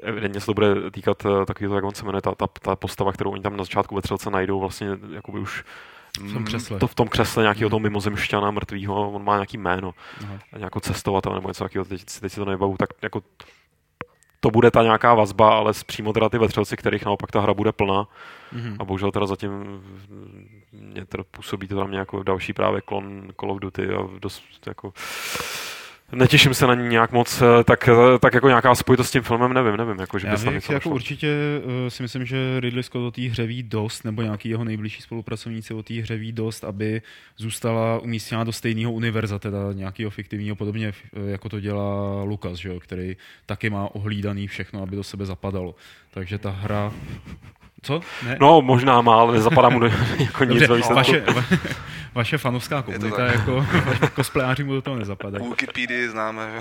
evidentně 0.02 0.40
se 0.40 0.46
to 0.46 0.54
bude 0.54 0.90
týkat 0.90 1.26
eh, 1.26 1.46
takového, 1.46 1.74
jak 1.74 1.84
on 1.84 1.94
se 1.94 2.04
jmenuje, 2.04 2.22
ta, 2.22 2.34
ta, 2.34 2.46
ta 2.46 2.76
postava, 2.76 3.12
kterou 3.12 3.30
oni 3.30 3.42
tam 3.42 3.56
na 3.56 3.64
začátku 3.64 3.94
ve 3.94 4.02
třelce 4.02 4.30
najdou, 4.30 4.60
vlastně 4.60 4.88
jakoby 5.14 5.38
už 5.38 5.64
v 6.18 6.32
tom 6.32 6.44
křesle. 6.44 6.78
To 6.78 6.86
v 6.86 6.94
tom 6.94 7.08
křesle 7.08 7.42
nějakého 7.42 7.70
toho 7.70 7.80
mimozemšťana 7.80 8.50
mrtvého, 8.50 9.10
on 9.10 9.24
má 9.24 9.34
nějaký 9.34 9.58
jméno, 9.58 9.94
Aha. 10.24 10.38
nějakou 10.58 10.80
cestovatel 10.80 11.34
nebo 11.34 11.48
něco 11.48 11.64
takového, 11.64 11.84
teď, 11.84 12.04
teď 12.20 12.32
si 12.32 12.40
to 12.40 12.44
nebavu, 12.44 12.76
tak 12.76 12.90
jako 13.02 13.22
to 14.40 14.50
bude 14.50 14.70
ta 14.70 14.82
nějaká 14.82 15.14
vazba, 15.14 15.50
ale 15.50 15.72
přímo 15.86 16.12
teda 16.12 16.28
ty 16.28 16.38
vetřelci, 16.38 16.76
kterých 16.76 17.04
naopak 17.04 17.30
ta 17.30 17.40
hra 17.40 17.54
bude 17.54 17.72
plná. 17.72 18.08
Mm-hmm. 18.54 18.76
A 18.78 18.84
bohužel 18.84 19.12
teda 19.12 19.26
zatím 19.26 19.82
mě 20.72 21.04
teda 21.04 21.24
působí 21.30 21.68
to 21.68 21.76
tam 21.76 21.90
nějakou 21.90 22.22
další 22.22 22.52
právě 22.52 22.80
klon 22.80 23.28
Call 23.40 23.52
of 23.52 23.58
Duty 23.58 23.88
a 23.88 24.08
dost 24.18 24.42
jako 24.66 24.92
netěším 26.12 26.54
se 26.54 26.66
na 26.66 26.74
ní 26.74 26.88
nějak 26.88 27.12
moc, 27.12 27.42
eh, 27.42 27.64
tak, 27.64 27.88
eh, 27.88 28.18
tak 28.18 28.34
jako 28.34 28.48
nějaká 28.48 28.74
spojitost 28.74 29.08
s 29.08 29.12
tím 29.12 29.22
filmem, 29.22 29.52
nevím, 29.52 29.76
nevím. 29.76 29.98
Jako, 30.00 30.18
že 30.18 30.26
Já 30.26 30.50
bych, 30.50 30.70
jako 30.70 30.90
určitě 30.90 31.28
uh, 31.64 31.88
si 31.88 32.02
myslím, 32.02 32.26
že 32.26 32.60
Ridley 32.60 32.82
Scott 32.82 33.04
o 33.04 33.10
té 33.10 33.22
hře 33.22 33.46
ví 33.46 33.62
dost, 33.62 34.04
nebo 34.04 34.22
nějaký 34.22 34.48
jeho 34.48 34.64
nejbližší 34.64 35.02
spolupracovníci 35.02 35.74
o 35.74 35.82
té 35.82 35.94
hře 35.94 36.16
ví 36.16 36.32
dost, 36.32 36.64
aby 36.64 37.02
zůstala 37.36 37.98
umístěna 37.98 38.44
do 38.44 38.52
stejného 38.52 38.92
univerza, 38.92 39.38
teda 39.38 39.58
nějakého 39.72 40.10
fiktivního, 40.10 40.56
podobně 40.56 40.92
jako 41.26 41.48
to 41.48 41.60
dělá 41.60 42.22
Lukas, 42.22 42.58
že 42.58 42.68
jo, 42.68 42.80
který 42.80 43.16
taky 43.46 43.70
má 43.70 43.94
ohlídaný 43.94 44.46
všechno, 44.46 44.82
aby 44.82 44.96
do 44.96 45.04
sebe 45.04 45.26
zapadalo. 45.26 45.74
Takže 46.10 46.38
ta 46.38 46.50
hra 46.50 46.92
co? 47.82 48.00
Ne? 48.24 48.36
No, 48.40 48.62
možná 48.62 49.00
má, 49.00 49.20
ale 49.20 49.32
nezapadá 49.32 49.68
mu 49.68 49.80
do, 49.80 49.86
jako 50.18 50.44
nic 50.44 50.66
Dobře, 50.68 50.94
vaše, 50.94 51.24
vaše 52.14 52.38
fanovská 52.38 52.82
komunita, 52.82 53.26
jako 53.26 53.66
cosplayáři 54.16 54.64
mu 54.64 54.74
do 54.74 54.82
toho 54.82 54.96
nezapadají. 54.96 55.48
Wikipedii 55.48 56.08
známe. 56.08 56.60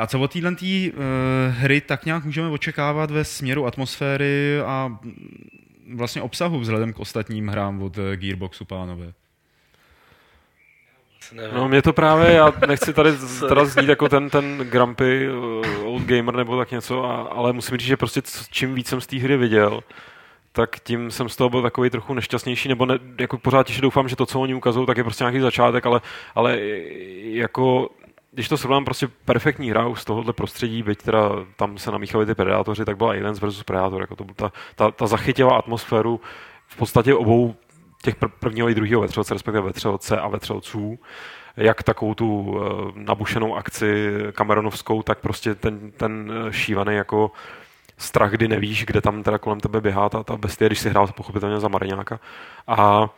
a 0.00 0.06
co 0.06 0.20
od 0.20 0.32
téhle 0.32 0.54
tý, 0.54 0.92
uh, 0.92 0.98
hry 1.54 1.80
tak 1.80 2.04
nějak 2.04 2.24
můžeme 2.24 2.48
očekávat 2.48 3.10
ve 3.10 3.24
směru 3.24 3.66
atmosféry 3.66 4.60
a 4.66 4.98
vlastně 5.94 6.22
obsahu 6.22 6.60
vzhledem 6.60 6.92
k 6.92 7.00
ostatním 7.00 7.48
hrám 7.48 7.82
od 7.82 7.98
eh, 7.98 8.16
Gearboxu, 8.16 8.64
pánové? 8.64 9.12
No 11.52 11.68
mě 11.68 11.82
to 11.82 11.92
právě, 11.92 12.32
já 12.32 12.52
nechci 12.66 12.92
tady 12.92 13.10
teda 13.48 13.64
znít 13.64 13.88
jako 13.88 14.08
ten, 14.08 14.30
ten 14.30 14.58
Grumpy 14.58 15.30
uh, 15.30 15.86
Old 15.86 16.02
Gamer 16.02 16.36
nebo 16.36 16.58
tak 16.58 16.70
něco, 16.70 17.04
a, 17.04 17.16
ale 17.16 17.52
musím 17.52 17.76
říct, 17.76 17.88
že 17.88 17.96
prostě 17.96 18.22
čím 18.50 18.74
víc 18.74 18.88
jsem 18.88 19.00
z 19.00 19.06
té 19.06 19.16
hry 19.16 19.36
viděl, 19.36 19.80
tak 20.52 20.80
tím 20.80 21.10
jsem 21.10 21.28
z 21.28 21.36
toho 21.36 21.50
byl 21.50 21.62
takový 21.62 21.90
trochu 21.90 22.14
nešťastnější, 22.14 22.68
nebo 22.68 22.86
ne, 22.86 22.98
jako 23.20 23.38
pořád 23.38 23.66
těž 23.66 23.80
doufám, 23.80 24.08
že 24.08 24.16
to, 24.16 24.26
co 24.26 24.40
oni 24.40 24.54
ukazují, 24.54 24.86
tak 24.86 24.96
je 24.96 25.04
prostě 25.04 25.24
nějaký 25.24 25.40
začátek, 25.40 25.86
ale, 25.86 26.00
ale 26.34 26.58
jako 27.22 27.90
když 28.32 28.48
to 28.48 28.56
srovnám 28.56 28.84
prostě 28.84 29.08
perfektní 29.24 29.70
hra 29.70 29.94
z 29.94 30.04
tohohle 30.04 30.32
prostředí, 30.32 30.82
byť 30.82 31.02
teda 31.02 31.30
tam 31.56 31.78
se 31.78 31.90
namíchali 31.90 32.26
ty 32.26 32.34
predátoři, 32.34 32.84
tak 32.84 32.96
byla 32.96 33.10
Aliens 33.10 33.40
versus 33.40 33.62
Predator, 33.62 34.00
jako 34.00 34.16
to 34.16 34.24
byla 34.24 34.34
ta, 34.36 34.52
ta, 34.74 34.90
ta 34.90 35.06
zachytila 35.06 35.58
atmosféru 35.58 36.20
v 36.66 36.76
podstatě 36.76 37.14
obou 37.14 37.54
těch 38.02 38.14
prvního 38.40 38.68
i 38.68 38.74
druhého 38.74 39.00
vetřelce, 39.00 39.34
respektive 39.34 39.66
vetřelce 39.66 40.20
a 40.20 40.28
vetřelců, 40.28 40.98
jak 41.56 41.82
takovou 41.82 42.14
tu 42.14 42.40
uh, 42.40 42.60
nabušenou 42.94 43.56
akci 43.56 44.12
kameronovskou, 44.32 45.02
tak 45.02 45.18
prostě 45.18 45.54
ten, 45.54 45.90
ten 45.90 46.32
eh, 46.32 46.52
šívaný 46.52 46.94
jako 46.94 47.30
strach, 47.98 48.30
kdy 48.30 48.48
nevíš, 48.48 48.84
kde 48.86 49.00
tam 49.00 49.22
teda 49.22 49.38
kolem 49.38 49.60
tebe 49.60 49.80
běhá 49.80 50.08
ta, 50.08 50.22
ta 50.22 50.36
bestie, 50.36 50.68
když 50.68 50.78
si 50.78 50.90
hrál 50.90 51.06
pochopitelně 51.06 51.60
za 51.60 51.68
Mariňáka. 51.68 52.20
A 52.66 53.08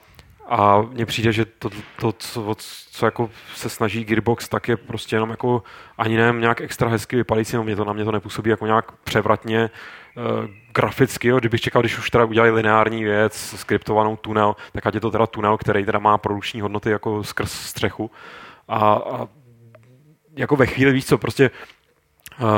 a 0.50 0.82
mně 0.82 1.06
přijde, 1.06 1.32
že 1.32 1.44
to, 1.44 1.70
to 1.96 2.12
co, 2.12 2.54
co 2.90 3.04
jako 3.04 3.30
se 3.54 3.68
snaží 3.68 4.04
Gearbox, 4.04 4.48
tak 4.48 4.68
je 4.68 4.76
prostě 4.76 5.16
jenom 5.16 5.30
jako 5.30 5.62
ani 5.98 6.16
nevím, 6.16 6.40
nějak 6.40 6.60
extra 6.60 6.88
hezky 6.88 7.16
vypadající, 7.16 7.56
no 7.56 7.64
mě 7.64 7.76
to 7.76 7.84
na 7.84 7.92
mě 7.92 8.04
to 8.04 8.12
nepůsobí 8.12 8.50
jako 8.50 8.66
nějak 8.66 8.92
převratně 8.92 9.70
uh, 10.16 10.46
graficky, 10.74 11.28
jo. 11.28 11.38
kdybych 11.38 11.60
čekal, 11.60 11.82
když 11.82 11.98
už 11.98 12.10
teda 12.10 12.24
udělali 12.24 12.50
lineární 12.50 13.04
věc, 13.04 13.54
skriptovanou 13.56 14.16
tunel, 14.16 14.56
tak 14.72 14.86
ať 14.86 14.94
je 14.94 15.00
to 15.00 15.10
teda 15.10 15.26
tunel, 15.26 15.58
který 15.58 15.84
teda 15.84 15.98
má 15.98 16.18
produkční 16.18 16.60
hodnoty 16.60 16.90
jako 16.90 17.24
skrz 17.24 17.52
střechu. 17.52 18.10
A, 18.68 18.78
a 18.94 19.28
jako 20.36 20.56
ve 20.56 20.66
chvíli, 20.66 20.92
víš 20.92 21.06
co, 21.06 21.18
prostě 21.18 21.50
uh, 22.40 22.48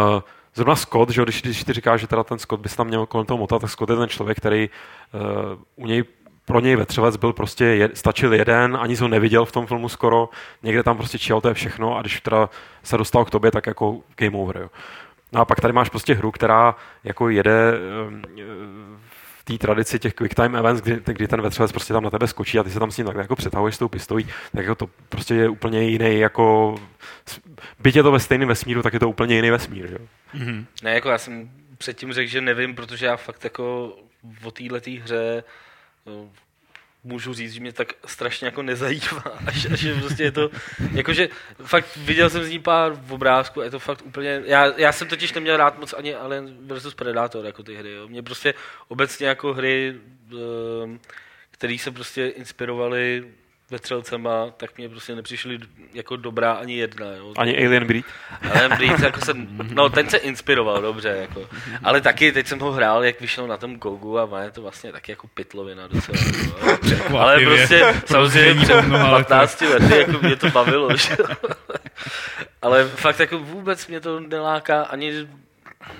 zrovna 0.55 0.77
Scott, 0.77 1.11
že 1.11 1.23
když, 1.23 1.43
když 1.43 1.65
ty 1.65 1.73
říkáš, 1.73 2.01
že 2.01 2.07
teda 2.07 2.25
ten 2.25 2.39
Scott 2.39 2.61
by 2.61 2.69
se 2.69 2.77
tam 2.77 2.87
měl 2.87 3.07
kolem 3.07 3.27
toho 3.27 3.39
motat, 3.39 3.59
tak 3.59 3.71
Scott 3.71 3.91
je 3.91 3.97
ten 3.97 4.09
člověk, 4.09 4.39
který 4.39 4.71
uh, 5.15 5.85
u 5.85 5.87
něj 5.87 6.05
pro 6.45 6.61
něj 6.61 6.77
vetřelec 6.77 7.17
byl 7.17 7.33
prostě, 7.33 7.65
je, 7.65 7.91
stačil 7.95 8.35
jeden, 8.35 8.79
ani 8.81 8.97
ho 8.97 9.09
neviděl 9.09 9.45
v 9.45 9.53
tom 9.53 9.67
filmu 9.67 9.89
skoro, 9.89 10.29
někde 10.63 10.83
tam 10.83 10.97
prostě 10.97 11.19
číhal, 11.19 11.41
to 11.41 11.49
je 11.49 11.55
všechno 11.55 11.97
a 11.97 12.01
když 12.01 12.21
teda 12.21 12.51
se 12.83 12.97
dostal 12.97 13.25
k 13.25 13.31
tobě, 13.31 13.51
tak 13.51 13.67
jako 13.67 14.01
game 14.17 14.39
over, 14.39 14.57
jo. 14.57 14.71
No 15.33 15.41
a 15.41 15.45
pak 15.45 15.61
tady 15.61 15.73
máš 15.73 15.89
prostě 15.89 16.15
hru, 16.15 16.31
která 16.31 16.75
jako 17.05 17.29
jede 17.29 17.73
ehm, 18.07 18.23
v 19.39 19.45
té 19.45 19.59
tradici 19.59 19.99
těch 19.99 20.15
quick 20.15 20.35
time 20.35 20.57
events, 20.57 20.83
kdy, 20.83 21.01
kdy 21.05 21.29
ten 21.29 21.43
vetřelec 21.43 21.73
prostě 21.73 21.93
tam 21.93 22.05
na 22.05 22.11
tebe 22.11 22.27
skočí 22.27 22.59
a 22.59 22.63
ty 22.63 22.71
se 22.71 22.79
tam 22.79 22.91
s 22.91 22.97
ním 22.97 23.07
tak 23.07 23.17
jako 23.17 23.37
přetahuješ 23.37 23.75
s 23.75 23.79
tou 23.79 23.89
pistolí, 23.89 24.27
tak 24.57 24.65
jako 24.65 24.75
to 24.75 24.91
prostě 25.09 25.35
je 25.35 25.49
úplně 25.49 25.83
jiný, 25.83 26.19
jako 26.19 26.75
byť 27.81 27.97
je 27.97 28.03
to 28.03 28.13
ve 28.13 28.21
stejném 28.21 28.49
vesmíru, 28.49 28.83
tak 28.83 28.93
je 28.93 29.01
to 29.01 29.09
úplně 29.09 29.37
jiný 29.37 29.51
vesmír, 29.51 29.89
jo. 29.93 30.07
Mm-hmm. 30.35 30.65
Ne, 30.83 30.95
jako 30.95 31.09
já 31.09 31.19
jsem 31.19 31.51
předtím 31.79 32.13
řekl, 32.13 32.31
že 32.31 32.41
nevím, 32.41 32.75
protože 32.75 33.07
já 33.07 33.17
fakt 33.17 33.45
jako 33.45 33.97
o 34.45 34.51
této 34.51 34.91
hře 35.03 35.45
můžu 37.05 37.35
říct, 37.35 37.53
že 37.53 37.61
mě 37.61 37.73
tak 37.73 37.93
strašně 38.07 38.47
jako 38.47 38.63
nezajímá, 38.63 39.25
až, 39.47 39.67
až 39.73 39.87
prostě 40.01 40.23
je 40.23 40.33
to, 40.33 40.51
jakože 40.93 41.29
fakt 41.65 41.97
viděl 41.97 42.31
jsem 42.31 42.45
z 42.45 42.51
ní 42.51 42.59
pár 42.59 43.01
obrázků 43.11 43.61
a 43.61 43.65
je 43.65 43.71
to 43.71 43.79
fakt 43.79 44.03
úplně, 44.03 44.43
já, 44.45 44.73
já 44.77 44.93
jsem 44.93 45.09
totiž 45.09 45.33
neměl 45.33 45.57
rád 45.57 45.79
moc 45.79 45.93
ani 45.93 46.15
Alien 46.15 46.57
versus 46.61 46.95
Predator 46.95 47.47
jako 47.47 47.63
ty 47.63 47.75
hry, 47.75 47.93
jo. 47.93 48.09
mě 48.09 48.23
prostě 48.23 48.55
obecně 48.89 49.27
jako 49.27 49.55
hry, 49.55 49.95
ehm, 50.33 51.01
které 51.51 51.79
se 51.79 51.91
prostě 51.91 52.29
inspirovaly 52.29 53.25
vetřelcema, 53.73 54.51
tak 54.57 54.79
mě 54.79 54.89
prostě 54.89 55.15
nepřišly 55.15 55.59
jako 55.95 56.17
dobrá 56.17 56.53
ani 56.53 56.75
jedna. 56.75 57.07
Jo. 57.07 57.33
Ani 57.39 57.67
Alien 57.67 57.87
Breed? 57.87 58.05
Alien 58.55 58.77
Breed, 58.77 59.01
jako 59.03 59.21
jsem, 59.21 59.49
no 59.75 59.89
ten 59.89 60.09
se 60.11 60.17
inspiroval 60.17 60.83
dobře, 60.83 61.09
jako. 61.09 61.49
ale 61.85 62.01
taky 62.01 62.33
teď 62.33 62.47
jsem 62.47 62.59
ho 62.59 62.73
hrál, 62.73 63.05
jak 63.05 63.21
vyšel 63.21 63.47
na 63.47 63.57
tom 63.57 63.77
Gogu 63.77 64.19
a 64.19 64.27
má 64.27 64.41
je 64.41 64.51
to 64.51 64.63
vlastně 64.63 64.93
taky 64.93 65.13
jako 65.13 65.27
pitlovina 65.29 65.87
docela. 65.87 66.19
Jako, 66.91 67.19
ale 67.19 67.41
prostě 67.41 67.95
samozřejmě 68.07 68.63
před 68.63 68.85
15 68.91 69.61
lety 69.61 69.99
jako 69.99 70.19
mě 70.23 70.37
to 70.37 70.51
bavilo. 70.51 70.97
Že? 70.97 71.17
ale 72.63 72.89
fakt 72.89 73.21
jako 73.21 73.39
vůbec 73.39 73.87
mě 73.87 74.01
to 74.01 74.21
neláká 74.21 74.83
ani 74.83 75.29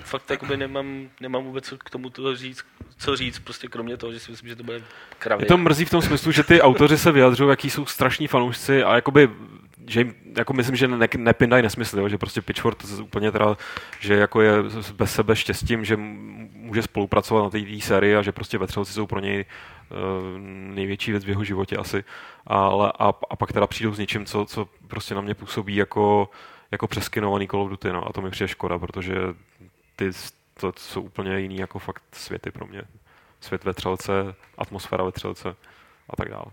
fakt 0.03 0.29
jakoby 0.29 0.57
nemám, 0.57 1.09
nemám 1.21 1.43
vůbec 1.43 1.73
k 1.85 1.89
tomu 1.89 2.09
toho 2.09 2.35
říct, 2.35 2.65
co 2.97 3.15
říct, 3.15 3.39
prostě 3.39 3.67
kromě 3.67 3.97
toho, 3.97 4.13
že 4.13 4.19
si 4.19 4.31
myslím, 4.31 4.49
že 4.49 4.55
to 4.55 4.63
bude 4.63 4.81
kravě. 5.19 5.45
Je 5.45 5.47
to 5.47 5.57
mrzí 5.57 5.85
v 5.85 5.89
tom 5.89 6.01
smyslu, 6.01 6.31
že 6.31 6.43
ty 6.43 6.61
autoři 6.61 6.97
se 6.97 7.11
vyjadřují, 7.11 7.49
jaký 7.49 7.69
jsou 7.69 7.85
strašní 7.85 8.27
fanoušci 8.27 8.83
a 8.83 8.95
jakoby 8.95 9.29
že 9.87 9.99
jim, 9.99 10.15
jako 10.37 10.53
myslím, 10.53 10.75
že 10.75 10.87
ne, 10.87 11.07
nepindají 11.17 11.63
nesmysl, 11.63 11.99
jo? 11.99 12.09
že 12.09 12.17
prostě 12.17 12.41
Pitchford 12.41 12.83
úplně 13.01 13.31
teda, 13.31 13.57
že 13.99 14.13
jako 14.13 14.41
je 14.41 14.53
bez 14.93 15.13
sebe 15.13 15.35
štěstím, 15.35 15.85
že 15.85 15.97
může 16.53 16.81
spolupracovat 16.81 17.43
na 17.43 17.49
té 17.49 17.59
sérii 17.79 18.15
a 18.15 18.21
že 18.21 18.31
prostě 18.31 18.57
vetřelci 18.57 18.93
jsou 18.93 19.07
pro 19.07 19.19
něj 19.19 19.45
uh, 19.91 19.97
největší 20.75 21.11
věc 21.11 21.25
v 21.25 21.29
jeho 21.29 21.43
životě 21.43 21.77
asi. 21.77 22.03
Ale, 22.47 22.91
a, 22.99 23.13
a 23.29 23.35
pak 23.35 23.53
teda 23.53 23.67
přijdou 23.67 23.93
s 23.93 23.99
něčím, 23.99 24.25
co, 24.25 24.45
co 24.45 24.69
prostě 24.87 25.15
na 25.15 25.21
mě 25.21 25.33
působí 25.33 25.75
jako, 25.75 26.29
jako 26.71 26.87
přeskinovaný 26.87 27.47
Call 27.47 27.61
of 27.61 27.69
Duty, 27.69 27.93
no, 27.93 28.07
a 28.07 28.13
to 28.13 28.21
mi 28.21 28.29
přijde 28.29 28.47
škoda, 28.47 28.79
protože 28.79 29.15
ty 29.95 30.11
to 30.59 30.73
jsou 30.77 31.01
úplně 31.01 31.39
jiný 31.39 31.57
jako 31.57 31.79
fakt 31.79 32.03
světy 32.13 32.51
pro 32.51 32.67
mě. 32.67 32.81
Svět 33.41 33.63
vetřelce, 33.63 34.35
atmosféra 34.57 35.03
vetřelce 35.03 35.55
a 36.09 36.15
tak 36.15 36.29
dále. 36.29 36.45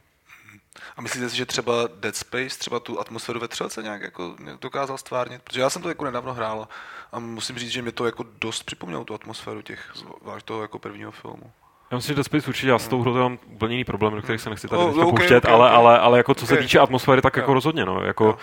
A 0.96 1.02
myslíte 1.02 1.30
si, 1.30 1.36
že 1.36 1.46
třeba 1.46 1.88
Dead 2.00 2.16
Space 2.16 2.58
třeba 2.58 2.80
tu 2.80 3.00
atmosféru 3.00 3.40
vetřelce 3.40 3.82
nějak 3.82 4.02
jako 4.02 4.36
dokázal 4.60 4.98
stvárnit? 4.98 5.42
Protože 5.42 5.60
já 5.60 5.70
jsem 5.70 5.82
to 5.82 5.88
jako 5.88 6.04
nedávno 6.04 6.34
hrál 6.34 6.68
a 7.12 7.18
musím 7.18 7.58
říct, 7.58 7.70
že 7.70 7.82
mě 7.82 7.92
to 7.92 8.06
jako 8.06 8.24
dost 8.40 8.62
připomnělo 8.62 9.04
tu 9.04 9.14
atmosféru 9.14 9.62
těch, 9.62 9.92
zvlášť 10.22 10.46
toho 10.46 10.62
jako 10.62 10.78
prvního 10.78 11.10
filmu. 11.10 11.52
Já 11.90 11.96
myslím, 11.96 12.12
že 12.12 12.16
Dead 12.16 12.26
Space 12.26 12.48
určitě, 12.48 12.68
já 12.68 12.78
s 12.78 12.88
tou 12.88 13.02
hrou 13.02 13.14
mám 13.14 13.38
úplně 13.46 13.74
jiný 13.74 13.84
problém, 13.84 14.14
do 14.14 14.22
kterých 14.22 14.40
se 14.40 14.50
nechci 14.50 14.68
tady 14.68 14.82
oh, 14.82 14.90
okay, 14.90 15.04
pouštět, 15.04 15.36
okay, 15.36 15.54
ale, 15.54 15.66
okay. 15.66 15.76
ale, 15.76 15.98
ale 15.98 16.18
jako 16.18 16.34
co 16.34 16.44
okay. 16.44 16.56
se 16.56 16.62
týče 16.62 16.78
atmosféry, 16.78 17.22
tak 17.22 17.36
jako 17.36 17.54
rozhodně, 17.54 17.84
no, 17.84 18.02
jako, 18.02 18.38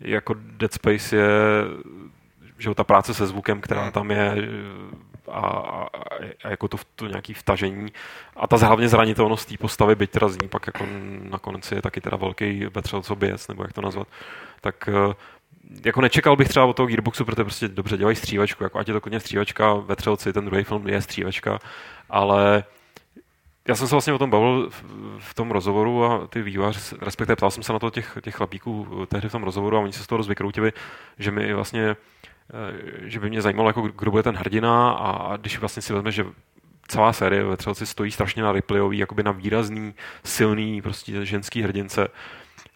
jako 0.00 0.34
Dead 0.38 0.72
Space 0.72 1.16
je 1.16 1.28
že 2.58 2.74
ta 2.74 2.84
práce 2.84 3.14
se 3.14 3.26
zvukem, 3.26 3.60
která 3.60 3.82
hmm. 3.82 3.92
tam 3.92 4.10
je 4.10 4.48
a, 5.30 5.40
a, 5.40 5.88
a 6.44 6.48
jako 6.50 6.68
to, 6.68 6.76
to 6.96 7.06
nějaký 7.06 7.34
vtažení 7.34 7.92
a 8.36 8.46
ta 8.46 8.56
hlavně 8.56 8.88
zranitelnost 8.88 9.48
té 9.48 9.56
postavy, 9.56 9.94
byť 9.94 10.10
teda 10.10 10.28
z 10.28 10.38
ní 10.42 10.48
pak 10.48 10.66
jako 10.66 10.86
nakonec 11.30 11.72
je 11.72 11.82
taky 11.82 12.00
teda 12.00 12.16
velký 12.16 12.66
vetřelcoběc, 12.74 13.48
nebo 13.48 13.62
jak 13.62 13.72
to 13.72 13.82
nazvat, 13.82 14.08
tak 14.60 14.88
eh, 14.88 15.14
jako 15.84 16.00
nečekal 16.00 16.36
bych 16.36 16.48
třeba 16.48 16.66
od 16.66 16.76
toho 16.76 16.86
Gearboxu, 16.86 17.24
protože 17.24 17.44
prostě 17.44 17.68
dobře 17.68 17.96
dělají 17.96 18.16
střívačku, 18.16 18.64
jako 18.64 18.78
ať 18.78 18.88
je 18.88 18.94
to 18.94 19.00
klidně 19.00 19.20
střívačka, 19.20 19.74
vetřelci, 19.74 20.32
ten 20.32 20.44
druhý 20.44 20.64
film 20.64 20.88
je 20.88 21.02
střívačka, 21.02 21.58
ale 22.10 22.64
já 23.68 23.74
jsem 23.74 23.88
se 23.88 23.94
vlastně 23.94 24.12
o 24.12 24.18
tom 24.18 24.30
bavil 24.30 24.70
v, 25.18 25.34
tom 25.34 25.50
rozhovoru 25.50 26.04
a 26.04 26.26
ty 26.26 26.42
vývojáři, 26.42 26.96
respektive 27.00 27.36
ptal 27.36 27.50
jsem 27.50 27.62
se 27.62 27.72
na 27.72 27.78
to 27.78 27.90
těch, 27.90 28.18
těch 28.22 28.34
chlapíků 28.34 29.06
tehdy 29.08 29.28
v 29.28 29.32
tom 29.32 29.42
rozhovoru 29.42 29.76
a 29.76 29.80
oni 29.80 29.92
se 29.92 30.04
z 30.04 30.06
toho 30.06 30.16
dost 30.16 30.28
vykroutili, 30.28 30.72
že 31.18 31.30
mi 31.30 31.54
vlastně 31.54 31.82
Eh, 31.90 31.96
že 33.00 33.20
by 33.20 33.28
mě 33.28 33.42
zajímalo, 33.42 33.68
jako, 33.68 33.82
kdo 33.82 34.10
bude 34.10 34.22
ten 34.22 34.36
hrdina 34.36 34.90
a 34.90 35.36
když 35.36 35.58
vlastně 35.58 35.82
si 35.82 35.92
vezme, 35.92 36.12
že 36.12 36.26
celá 36.88 37.12
série 37.12 37.44
ve 37.44 37.56
Třelci 37.56 37.86
stojí 37.86 38.10
strašně 38.10 38.42
na 38.42 38.52
Ripleyový, 38.52 38.98
jakoby 38.98 39.22
na 39.22 39.32
výrazný, 39.32 39.94
silný 40.24 40.82
prostě 40.82 41.26
ženský 41.26 41.62
hrdince 41.62 42.08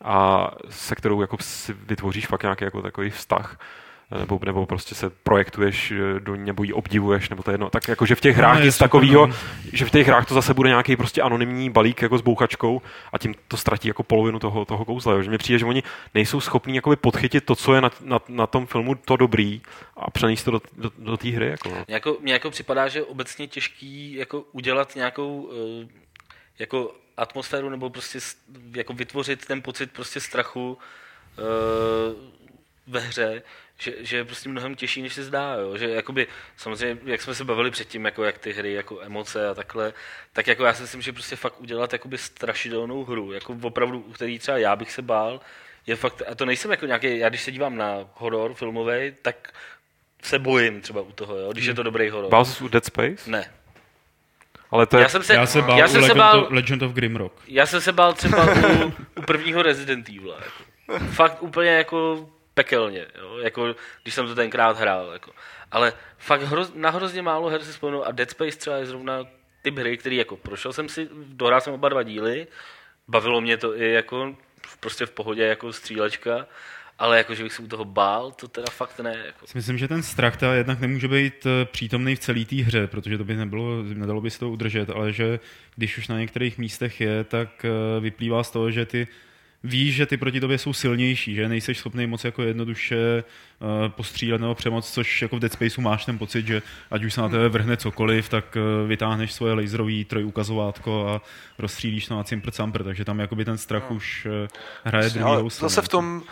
a 0.04 0.48
se 0.68 0.94
kterou 0.94 1.20
jako 1.20 1.36
si 1.40 1.72
vytvoříš 1.72 2.26
fakt 2.26 2.42
nějaký 2.42 2.64
jako 2.64 2.82
takový 2.82 3.10
vztah, 3.10 3.58
nebo, 4.18 4.40
nebo 4.44 4.66
prostě 4.66 4.94
se 4.94 5.10
projektuješ 5.10 5.90
eh, 5.90 6.20
do 6.20 6.34
ní, 6.34 6.44
nebo 6.44 6.62
ji 6.62 6.72
obdivuješ, 6.72 7.28
nebo 7.28 7.42
to 7.42 7.50
je 7.50 7.54
jedno. 7.54 7.70
Tak 7.70 7.88
jako, 7.88 8.06
že 8.06 8.14
v 8.14 8.20
těch 8.20 8.36
hrách 8.36 8.58
no, 8.58 8.64
nic 8.64 8.78
takového, 8.78 9.26
no. 9.26 9.34
že 9.72 9.84
v 9.84 9.90
těch 9.90 10.06
hrách 10.06 10.26
to 10.26 10.34
zase 10.34 10.54
bude 10.54 10.68
nějaký 10.68 10.96
prostě 10.96 11.22
anonymní 11.22 11.70
balík 11.70 12.02
jako 12.02 12.18
s 12.18 12.20
bouchačkou 12.20 12.82
a 13.12 13.18
tím 13.18 13.34
to 13.48 13.56
ztratí 13.56 13.88
jako 13.88 14.02
polovinu 14.02 14.38
toho, 14.38 14.64
toho 14.64 14.84
kouzla. 14.84 15.12
Jo. 15.12 15.22
Že 15.22 15.30
mi 15.30 15.38
přijde, 15.38 15.58
že 15.58 15.66
oni 15.66 15.82
nejsou 16.14 16.40
schopní 16.40 16.76
jakoby 16.76 16.96
podchytit 16.96 17.44
to, 17.44 17.56
co 17.56 17.74
je 17.74 17.80
na, 17.80 17.90
na, 18.00 18.20
na 18.28 18.46
tom 18.46 18.66
filmu 18.66 18.94
to 18.94 19.16
dobrý 19.16 19.60
a 19.96 20.10
přenést 20.10 20.44
to 20.44 20.50
do, 20.50 20.60
do, 20.76 20.90
do 20.98 21.16
té 21.16 21.28
hry. 21.28 21.46
Jako, 21.46 21.68
no. 21.68 21.84
jako, 21.88 22.16
mně 22.20 22.32
jako 22.32 22.50
připadá, 22.50 22.88
že 22.88 23.02
obecně 23.02 23.46
těžký 23.46 24.14
jako 24.14 24.44
udělat 24.52 24.94
nějakou 24.94 25.40
uh, 25.42 25.88
jako 26.58 26.94
atmosféru 27.16 27.70
nebo 27.70 27.90
prostě 27.90 28.18
jako 28.76 28.92
vytvořit 28.92 29.46
ten 29.46 29.62
pocit 29.62 29.92
prostě 29.92 30.20
strachu 30.20 30.78
uh, 31.38 32.32
ve 32.86 33.00
hře, 33.00 33.42
že, 33.82 33.92
že 34.00 34.16
je 34.16 34.24
prostě 34.24 34.48
mnohem 34.48 34.74
těžší, 34.74 35.02
než 35.02 35.14
se 35.14 35.24
zdá, 35.24 35.54
jo? 35.54 35.76
že 35.76 35.90
jakoby, 35.90 36.26
samozřejmě, 36.56 37.00
jak 37.04 37.22
jsme 37.22 37.34
se 37.34 37.44
bavili 37.44 37.70
předtím, 37.70 38.04
jako 38.04 38.24
jak 38.24 38.38
ty 38.38 38.52
hry, 38.52 38.72
jako 38.72 39.00
emoce 39.00 39.48
a 39.48 39.54
takhle, 39.54 39.92
tak 40.32 40.46
jako 40.46 40.64
já 40.64 40.74
si 40.74 40.82
myslím, 40.82 41.02
že 41.02 41.12
prostě 41.12 41.36
fakt 41.36 41.60
udělat 41.60 41.92
jakoby 41.92 42.18
strašidelnou 42.18 43.04
hru, 43.04 43.32
jako 43.32 43.56
opravdu, 43.62 43.98
u 43.98 44.12
který 44.12 44.38
třeba 44.38 44.58
já 44.58 44.76
bych 44.76 44.92
se 44.92 45.02
bál, 45.02 45.40
je 45.86 45.96
fakt, 45.96 46.22
a 46.30 46.34
to 46.34 46.44
nejsem 46.44 46.70
jako 46.70 46.86
nějaký, 46.86 47.18
já 47.18 47.28
když 47.28 47.42
se 47.42 47.52
dívám 47.52 47.76
na 47.76 48.08
horor 48.14 48.54
filmový, 48.54 49.14
tak 49.22 49.54
se 50.22 50.38
bojím 50.38 50.80
třeba 50.80 51.00
u 51.00 51.12
toho, 51.12 51.38
jo? 51.38 51.52
když 51.52 51.64
je 51.66 51.74
to 51.74 51.82
dobrý 51.82 52.10
horor. 52.10 52.30
Bál 52.30 52.44
jsi 52.44 52.64
u 52.64 52.68
Dead 52.68 52.84
Space? 52.84 53.30
Ne. 53.30 53.52
Ale 54.70 54.86
to 54.86 54.96
je... 54.96 55.02
já, 55.02 55.08
jsem 55.08 55.22
se, 55.22 55.34
já 55.34 55.46
se 55.46 55.62
bál 55.62 55.78
já 55.78 55.88
jsem 55.88 56.04
se 56.04 56.14
bál, 56.14 56.46
Legend 56.50 56.82
of 56.82 56.92
Grimrock. 56.92 57.34
Já 57.46 57.66
jsem 57.66 57.80
se 57.80 57.92
bál 57.92 58.12
třeba 58.12 58.44
u, 58.44 58.92
u 59.14 59.22
prvního 59.22 59.62
Resident 59.62 60.08
Evil. 60.08 60.36
Jako. 60.38 61.04
Fakt 61.04 61.42
úplně 61.42 61.70
jako 61.70 62.28
pekelně, 62.54 63.06
jo? 63.18 63.38
Jako, 63.38 63.74
když 64.02 64.14
jsem 64.14 64.26
to 64.26 64.34
tenkrát 64.34 64.78
hrál. 64.78 65.12
Jako. 65.12 65.32
Ale 65.70 65.92
fakt 66.18 66.42
hroz, 66.42 66.72
na 66.74 66.90
hrozně 66.90 67.22
málo 67.22 67.48
her 67.48 67.64
si 67.64 67.72
vzpomenu 67.72 68.04
a 68.04 68.12
Dead 68.12 68.30
Space 68.30 68.58
třeba 68.58 68.76
je 68.76 68.86
zrovna 68.86 69.24
typ 69.62 69.78
hry, 69.78 69.96
který 69.96 70.16
jako 70.16 70.36
prošel 70.36 70.72
jsem 70.72 70.88
si, 70.88 71.08
dohrál 71.12 71.60
jsem 71.60 71.72
oba 71.72 71.88
dva 71.88 72.02
díly, 72.02 72.46
bavilo 73.08 73.40
mě 73.40 73.56
to 73.56 73.76
i 73.76 73.92
jako 73.92 74.36
prostě 74.80 75.06
v 75.06 75.10
pohodě 75.10 75.42
jako 75.42 75.72
střílečka, 75.72 76.46
ale 76.98 77.18
jako, 77.18 77.34
že 77.34 77.42
bych 77.42 77.52
se 77.52 77.62
u 77.62 77.66
toho 77.66 77.84
bál, 77.84 78.30
to 78.30 78.48
teda 78.48 78.66
fakt 78.70 79.00
ne. 79.00 79.22
Jako. 79.26 79.46
Myslím, 79.54 79.78
že 79.78 79.88
ten 79.88 80.02
strach 80.02 80.36
ta 80.36 80.54
jednak 80.54 80.80
nemůže 80.80 81.08
být 81.08 81.46
eh, 81.46 81.64
přítomný 81.64 82.16
v 82.16 82.18
celé 82.18 82.44
té 82.44 82.56
hře, 82.56 82.86
protože 82.86 83.18
to 83.18 83.24
by 83.24 83.36
nebylo, 83.36 83.82
nedalo 83.82 84.20
by 84.20 84.30
se 84.30 84.38
to 84.38 84.50
udržet, 84.50 84.90
ale 84.90 85.12
že 85.12 85.40
když 85.76 85.98
už 85.98 86.08
na 86.08 86.18
některých 86.18 86.58
místech 86.58 87.00
je, 87.00 87.24
tak 87.24 87.64
eh, 87.64 88.00
vyplývá 88.00 88.42
z 88.44 88.50
toho, 88.50 88.70
že 88.70 88.86
ty 88.86 89.08
víš, 89.64 89.94
že 89.94 90.06
ty 90.06 90.16
proti 90.16 90.40
tobě 90.40 90.58
jsou 90.58 90.72
silnější, 90.72 91.34
že 91.34 91.48
nejseš 91.48 91.78
schopný 91.78 92.06
moc 92.06 92.24
jako 92.24 92.42
jednoduše 92.42 93.24
uh, 93.58 93.88
postřílet 93.88 94.40
nebo 94.40 94.54
přemoc, 94.54 94.90
což 94.90 95.22
jako 95.22 95.36
v 95.36 95.40
Dead 95.40 95.52
Spaceu 95.52 95.80
máš 95.80 96.04
ten 96.04 96.18
pocit, 96.18 96.46
že 96.46 96.62
ať 96.90 97.04
už 97.04 97.14
se 97.14 97.20
na 97.20 97.28
tebe 97.28 97.48
vrhne 97.48 97.76
cokoliv, 97.76 98.28
tak 98.28 98.56
uh, 98.56 98.88
vytáhneš 98.88 99.32
svoje 99.32 99.54
laserový 99.54 100.04
trojukazovátko 100.04 101.08
a 101.08 101.20
rozstřílíš 101.58 102.06
to 102.06 102.16
na 102.16 102.24
cimpr 102.24 102.50
takže 102.84 103.04
tam 103.04 103.20
jakoby 103.20 103.44
ten 103.44 103.58
strach 103.58 103.90
no. 103.90 103.96
už 103.96 104.26
uh, 104.26 104.48
hraje 104.84 105.10
druhý 105.10 105.50
Zase 105.50 105.82
v 105.82 105.88
tom 105.88 106.22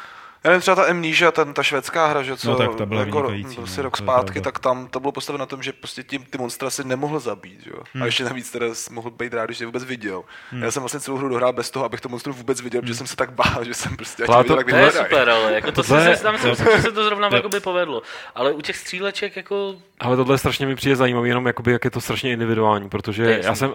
já 0.44 0.50
nevím, 0.50 0.60
třeba 0.60 0.74
ta 0.74 0.84
Amnesia, 0.84 1.32
ten, 1.32 1.54
ta 1.54 1.62
švédská 1.62 2.06
hra, 2.06 2.22
že 2.22 2.36
co, 2.36 2.50
no, 2.50 2.56
tak 2.56 2.74
ta 2.74 2.86
byla 2.86 3.00
jako 3.00 3.32
prostě 3.56 3.80
no, 3.80 3.82
rok 3.82 3.96
zpátky, 3.96 4.40
tak 4.40 4.58
tam 4.58 4.88
to 4.88 5.00
bylo 5.00 5.12
postaveno 5.12 5.42
na 5.42 5.46
tom, 5.46 5.62
že 5.62 5.72
prostě 5.72 6.02
tím 6.02 6.24
ty 6.24 6.38
monstra 6.38 6.70
si 6.70 6.84
nemohl 6.84 7.20
zabít, 7.20 7.66
jo? 7.66 7.82
Hmm. 7.92 8.02
A 8.02 8.06
ještě 8.06 8.24
navíc 8.24 8.50
teda 8.50 8.66
mohl 8.90 9.10
být 9.10 9.34
rád, 9.34 9.44
když 9.44 9.60
je 9.60 9.66
vůbec 9.66 9.84
viděl. 9.84 10.22
Hmm. 10.50 10.62
Já 10.62 10.70
jsem 10.70 10.82
vlastně 10.82 11.00
celou 11.00 11.16
hru 11.16 11.28
dohrál 11.28 11.52
bez 11.52 11.70
toho, 11.70 11.84
abych 11.84 12.00
to 12.00 12.08
monstru 12.08 12.32
vůbec 12.32 12.60
viděl, 12.60 12.80
hmm. 12.80 12.86
protože 12.86 12.94
jsem 12.94 13.06
se 13.06 13.16
tak 13.16 13.32
bál, 13.32 13.58
že 13.64 13.74
jsem 13.74 13.96
prostě 13.96 14.24
to, 14.24 14.42
viděl, 14.42 14.58
jak 14.58 14.66
to 14.66 14.76
je 14.76 14.92
super, 14.92 15.28
ale 15.28 15.52
jako 15.52 15.66
to, 15.66 15.82
to 15.82 15.82
se, 15.82 16.16
tam 16.22 16.32
myslím, 16.32 16.54
že 16.54 16.82
se 16.82 16.92
to 16.92 17.04
zrovna 17.04 17.28
jako 17.32 17.48
by 17.48 17.60
povedlo. 17.60 18.02
Ale 18.34 18.52
u 18.52 18.60
těch 18.60 18.76
stříleček 18.76 19.36
jako... 19.36 19.74
Ale 20.00 20.16
tohle 20.16 20.38
strašně 20.38 20.66
mi 20.66 20.74
přijde 20.74 20.96
zajímavé, 20.96 21.28
jenom 21.28 21.46
jakoby, 21.46 21.72
jak 21.72 21.84
je 21.84 21.90
to 21.90 22.00
strašně 22.00 22.32
individuální, 22.32 22.88
protože 22.88 23.40
já 23.42 23.54
jsem 23.54 23.74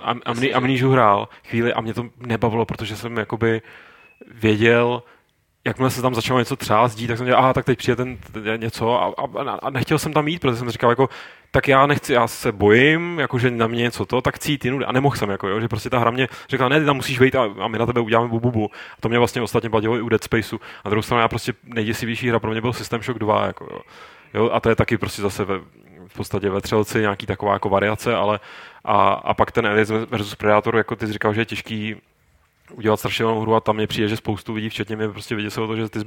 Amnížu 0.53 0.91
hrál 0.91 1.29
chvíli 1.43 1.73
a 1.73 1.81
mě 1.81 1.93
to 1.93 2.05
nebavilo, 2.19 2.65
protože 2.65 2.97
jsem 2.97 3.17
jakoby 3.17 3.61
věděl, 4.33 5.03
jakmile 5.65 5.89
se 5.89 6.01
tam 6.01 6.15
začalo 6.15 6.39
něco 6.39 6.55
třást 6.55 6.95
dít, 6.95 7.07
tak 7.07 7.17
jsem 7.17 7.25
říkal, 7.25 7.39
aha, 7.39 7.53
tak 7.53 7.65
teď 7.65 7.77
přijde 7.77 7.95
ten, 7.95 8.17
ten 8.31 8.59
něco 8.61 9.01
a, 9.01 9.13
a, 9.17 9.51
a, 9.51 9.69
nechtěl 9.69 9.99
jsem 9.99 10.13
tam 10.13 10.27
jít, 10.27 10.39
protože 10.39 10.57
jsem 10.57 10.69
říkal, 10.69 10.89
jako, 10.89 11.09
tak 11.51 11.67
já 11.67 11.87
nechci, 11.87 12.13
já 12.13 12.27
se 12.27 12.51
bojím, 12.51 13.19
jako, 13.19 13.39
že 13.39 13.51
na 13.51 13.67
mě 13.67 13.81
něco 13.83 14.05
to, 14.05 14.21
tak 14.21 14.35
chci 14.35 14.51
jít 14.51 14.65
jinudy. 14.65 14.85
A 14.85 14.91
nemohl 14.91 15.15
jsem, 15.15 15.29
jako, 15.29 15.47
jo, 15.47 15.59
že 15.59 15.67
prostě 15.67 15.89
ta 15.89 15.99
hra 15.99 16.11
mě 16.11 16.27
řekla, 16.49 16.69
ne, 16.69 16.79
ty 16.79 16.85
tam 16.85 16.95
musíš 16.95 17.19
vejít 17.19 17.35
a, 17.35 17.49
a 17.59 17.67
my 17.67 17.77
na 17.77 17.85
tebe 17.85 18.01
uděláme 18.01 18.27
bu, 18.27 18.39
bu, 18.39 18.51
bu. 18.51 18.71
A 18.97 19.01
to 19.01 19.09
mě 19.09 19.19
vlastně 19.19 19.41
ostatně 19.41 19.69
platilo 19.69 19.97
i 19.97 20.01
u 20.01 20.09
Dead 20.09 20.23
Spaceu. 20.23 20.59
A 20.83 20.89
druhou 20.89 21.01
stranu 21.01 21.21
já 21.21 21.27
prostě 21.27 21.53
nejděsivější 21.63 22.29
hra 22.29 22.39
pro 22.39 22.51
mě 22.51 22.61
byl 22.61 22.73
System 22.73 23.01
Shock 23.01 23.19
2, 23.19 23.45
jako, 23.45 23.67
jo. 23.71 23.79
jo. 24.33 24.49
a 24.53 24.59
to 24.59 24.69
je 24.69 24.75
taky 24.75 24.97
prostě 24.97 25.21
zase 25.21 25.45
ve, 25.45 25.59
v 26.07 26.13
podstatě 26.17 26.49
ve 26.49 26.61
třelci 26.61 26.99
nějaký 26.99 27.25
taková 27.25 27.53
jako 27.53 27.69
variace, 27.69 28.15
ale 28.15 28.39
a, 28.85 29.13
a 29.13 29.33
pak 29.33 29.51
ten 29.51 29.67
Aliens 29.67 29.89
versus 29.89 30.35
Predator, 30.35 30.77
jako 30.77 30.95
ty 30.95 31.07
jsi 31.07 31.13
říkal, 31.13 31.33
že 31.33 31.41
je 31.41 31.45
těžký 31.45 31.95
udělat 32.71 32.97
strašidelnou 32.97 33.41
hru 33.41 33.55
a 33.55 33.59
tam 33.59 33.75
mě 33.75 33.87
přijde, 33.87 34.07
že 34.07 34.17
spoustu 34.17 34.53
lidí, 34.53 34.69
včetně 34.69 34.95
mě 34.95 35.09
prostě 35.09 35.35
vidět 35.35 35.51
se 35.51 35.61
o 35.61 35.67
to, 35.67 35.75
že 35.75 35.89
ty, 35.89 35.99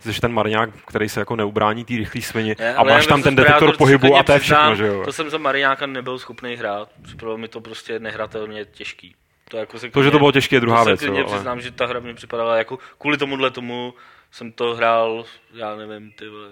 jsi 0.00 0.20
ten 0.20 0.32
marňák, 0.32 0.70
který 0.86 1.08
se 1.08 1.20
jako 1.20 1.36
neubrání 1.36 1.84
té 1.84 1.96
rychlé 1.96 2.22
svini 2.22 2.56
Ne, 2.58 2.74
a 2.74 2.84
máš 2.84 3.06
tam 3.06 3.22
ten 3.22 3.36
detektor 3.36 3.68
operátor, 3.68 3.76
pohybu 3.76 4.16
a 4.16 4.22
to 4.22 4.32
je 4.32 4.38
přiznám, 4.40 4.74
všechno, 4.74 4.86
že 4.86 4.92
jo. 4.92 5.02
To 5.04 5.12
jsem 5.12 5.30
za 5.30 5.38
Mariáka 5.38 5.86
nebyl 5.86 6.18
schopný 6.18 6.56
hrát. 6.56 6.88
Připadalo 7.02 7.38
mi 7.38 7.48
to 7.48 7.60
prostě 7.60 7.98
nehratelně 7.98 8.64
těžký. 8.64 9.14
To, 9.48 9.56
jako 9.56 9.78
se 9.78 9.90
To, 9.90 10.02
že 10.02 10.10
to 10.10 10.18
bylo 10.18 10.32
těžké, 10.32 10.56
je 10.56 10.60
druhá 10.60 10.78
to 10.78 10.84
se 10.84 10.90
věc. 10.90 11.00
klidně 11.00 11.20
Jo, 11.20 11.26
ale... 11.26 11.36
přiznám, 11.36 11.60
že 11.60 11.70
ta 11.70 11.86
hra 11.86 12.00
mi 12.00 12.14
připadala 12.14 12.56
jako 12.56 12.78
kvůli 12.98 13.16
tomuhle 13.16 13.50
tomu 13.50 13.94
jsem 14.30 14.52
to 14.52 14.74
hrál, 14.74 15.24
já 15.54 15.76
nevím, 15.76 16.12
ty 16.12 16.28
vole. 16.28 16.48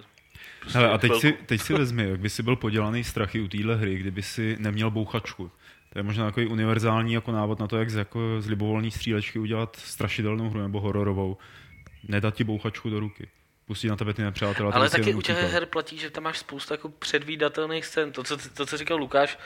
Prostě 0.61 0.79
Hele, 0.79 0.91
a 0.91 0.99
teď 0.99 1.11
chvilku. 1.11 1.39
si, 1.39 1.47
teď 1.47 1.61
si 1.61 1.75
vezmi, 1.75 2.11
jak 2.11 2.21
by 2.21 2.31
si 2.31 2.43
byl 2.43 2.57
podělaný 2.57 3.05
strachy 3.05 3.41
u 3.41 3.49
téhle 3.49 3.77
hry, 3.77 3.97
kdyby 3.97 4.23
si 4.23 4.57
neměl 4.59 4.91
bouchačku. 4.91 5.51
To 5.93 5.99
je 5.99 6.03
možná 6.03 6.25
takový 6.25 6.47
univerzální 6.47 7.13
jako 7.13 7.33
návod 7.33 7.59
na 7.59 7.67
to, 7.67 7.77
jak 7.79 7.91
z, 7.91 7.97
jako 7.97 8.21
z 8.39 8.47
libovolné 8.49 8.91
střílečky 8.91 9.39
udělat 9.39 9.77
strašidelnou 9.77 10.51
hru 10.51 10.61
nebo 10.61 10.81
hororovou. 10.81 11.37
Nedat 12.09 12.35
ti 12.35 12.45
bouchačku 12.45 12.91
do 12.91 13.01
ruky. 13.01 13.29
Pustit 13.67 13.89
na 13.89 13.97
tebe 13.97 14.15
ty 14.15 14.23
nepřátelé. 14.23 14.73
Ale 14.73 14.91
taky 14.91 15.15
u 15.15 15.23
těch 15.23 15.53
her 15.53 15.67
platí, 15.67 15.99
že 15.99 16.11
tam 16.11 16.25
máš 16.25 16.39
spoustu 16.39 16.75
jako 16.75 16.89
předvídatelných 16.89 17.87
scén. 17.87 18.13
To, 18.13 18.25
co, 18.25 18.37
to, 18.55 18.67
co 18.67 18.77
říkal 18.77 18.97
Lukáš, 18.99 19.39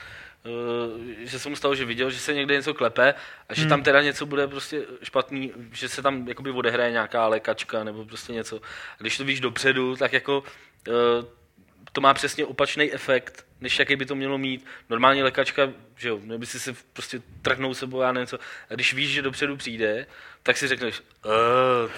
uh, 0.45 1.01
že 1.17 1.39
se 1.39 1.49
mu 1.49 1.55
stalo, 1.55 1.75
že 1.75 1.85
viděl, 1.85 2.11
že 2.11 2.19
se 2.19 2.33
někde 2.33 2.55
něco 2.55 2.73
klepe 2.73 3.13
a 3.49 3.53
že 3.53 3.61
Hmm. 3.61 3.69
tam 3.69 3.83
teda 3.83 4.01
něco 4.01 4.25
bude 4.25 4.47
prostě 4.47 4.85
špatný, 5.03 5.51
že 5.71 5.89
se 5.89 6.01
tam 6.01 6.27
jakoby 6.27 6.51
odehraje 6.51 6.91
nějaká 6.91 7.27
lékačka 7.27 7.83
nebo 7.83 8.05
prostě 8.05 8.33
něco. 8.33 8.55
A 8.99 9.01
když 9.01 9.17
to 9.17 9.23
víš 9.23 9.39
dopředu, 9.39 9.95
tak 9.95 10.13
jako 10.13 10.43
uh, 10.87 10.93
to 11.91 12.01
má 12.01 12.13
přesně 12.13 12.45
opačný 12.45 12.93
efekt, 12.93 13.45
než 13.61 13.79
jaký 13.79 13.95
by 13.95 14.05
to 14.05 14.15
mělo 14.15 14.37
mít. 14.37 14.65
Normální 14.89 15.23
lékačka, 15.23 15.69
že 15.97 16.09
jo, 16.09 16.19
nebo 16.23 16.45
si 16.45 16.59
se 16.59 16.73
prostě 16.93 17.21
trhnou 17.41 17.73
sebou, 17.73 18.01
já 18.01 18.11
nevím 18.11 18.27
co. 18.27 18.37
A 18.71 18.73
když 18.73 18.93
víš, 18.93 19.09
že 19.11 19.21
dopředu 19.21 19.57
přijde, 19.57 20.05
tak 20.45 20.57
si 20.57 20.67
řekneš, 20.67 21.01
"Eh, 21.25 21.29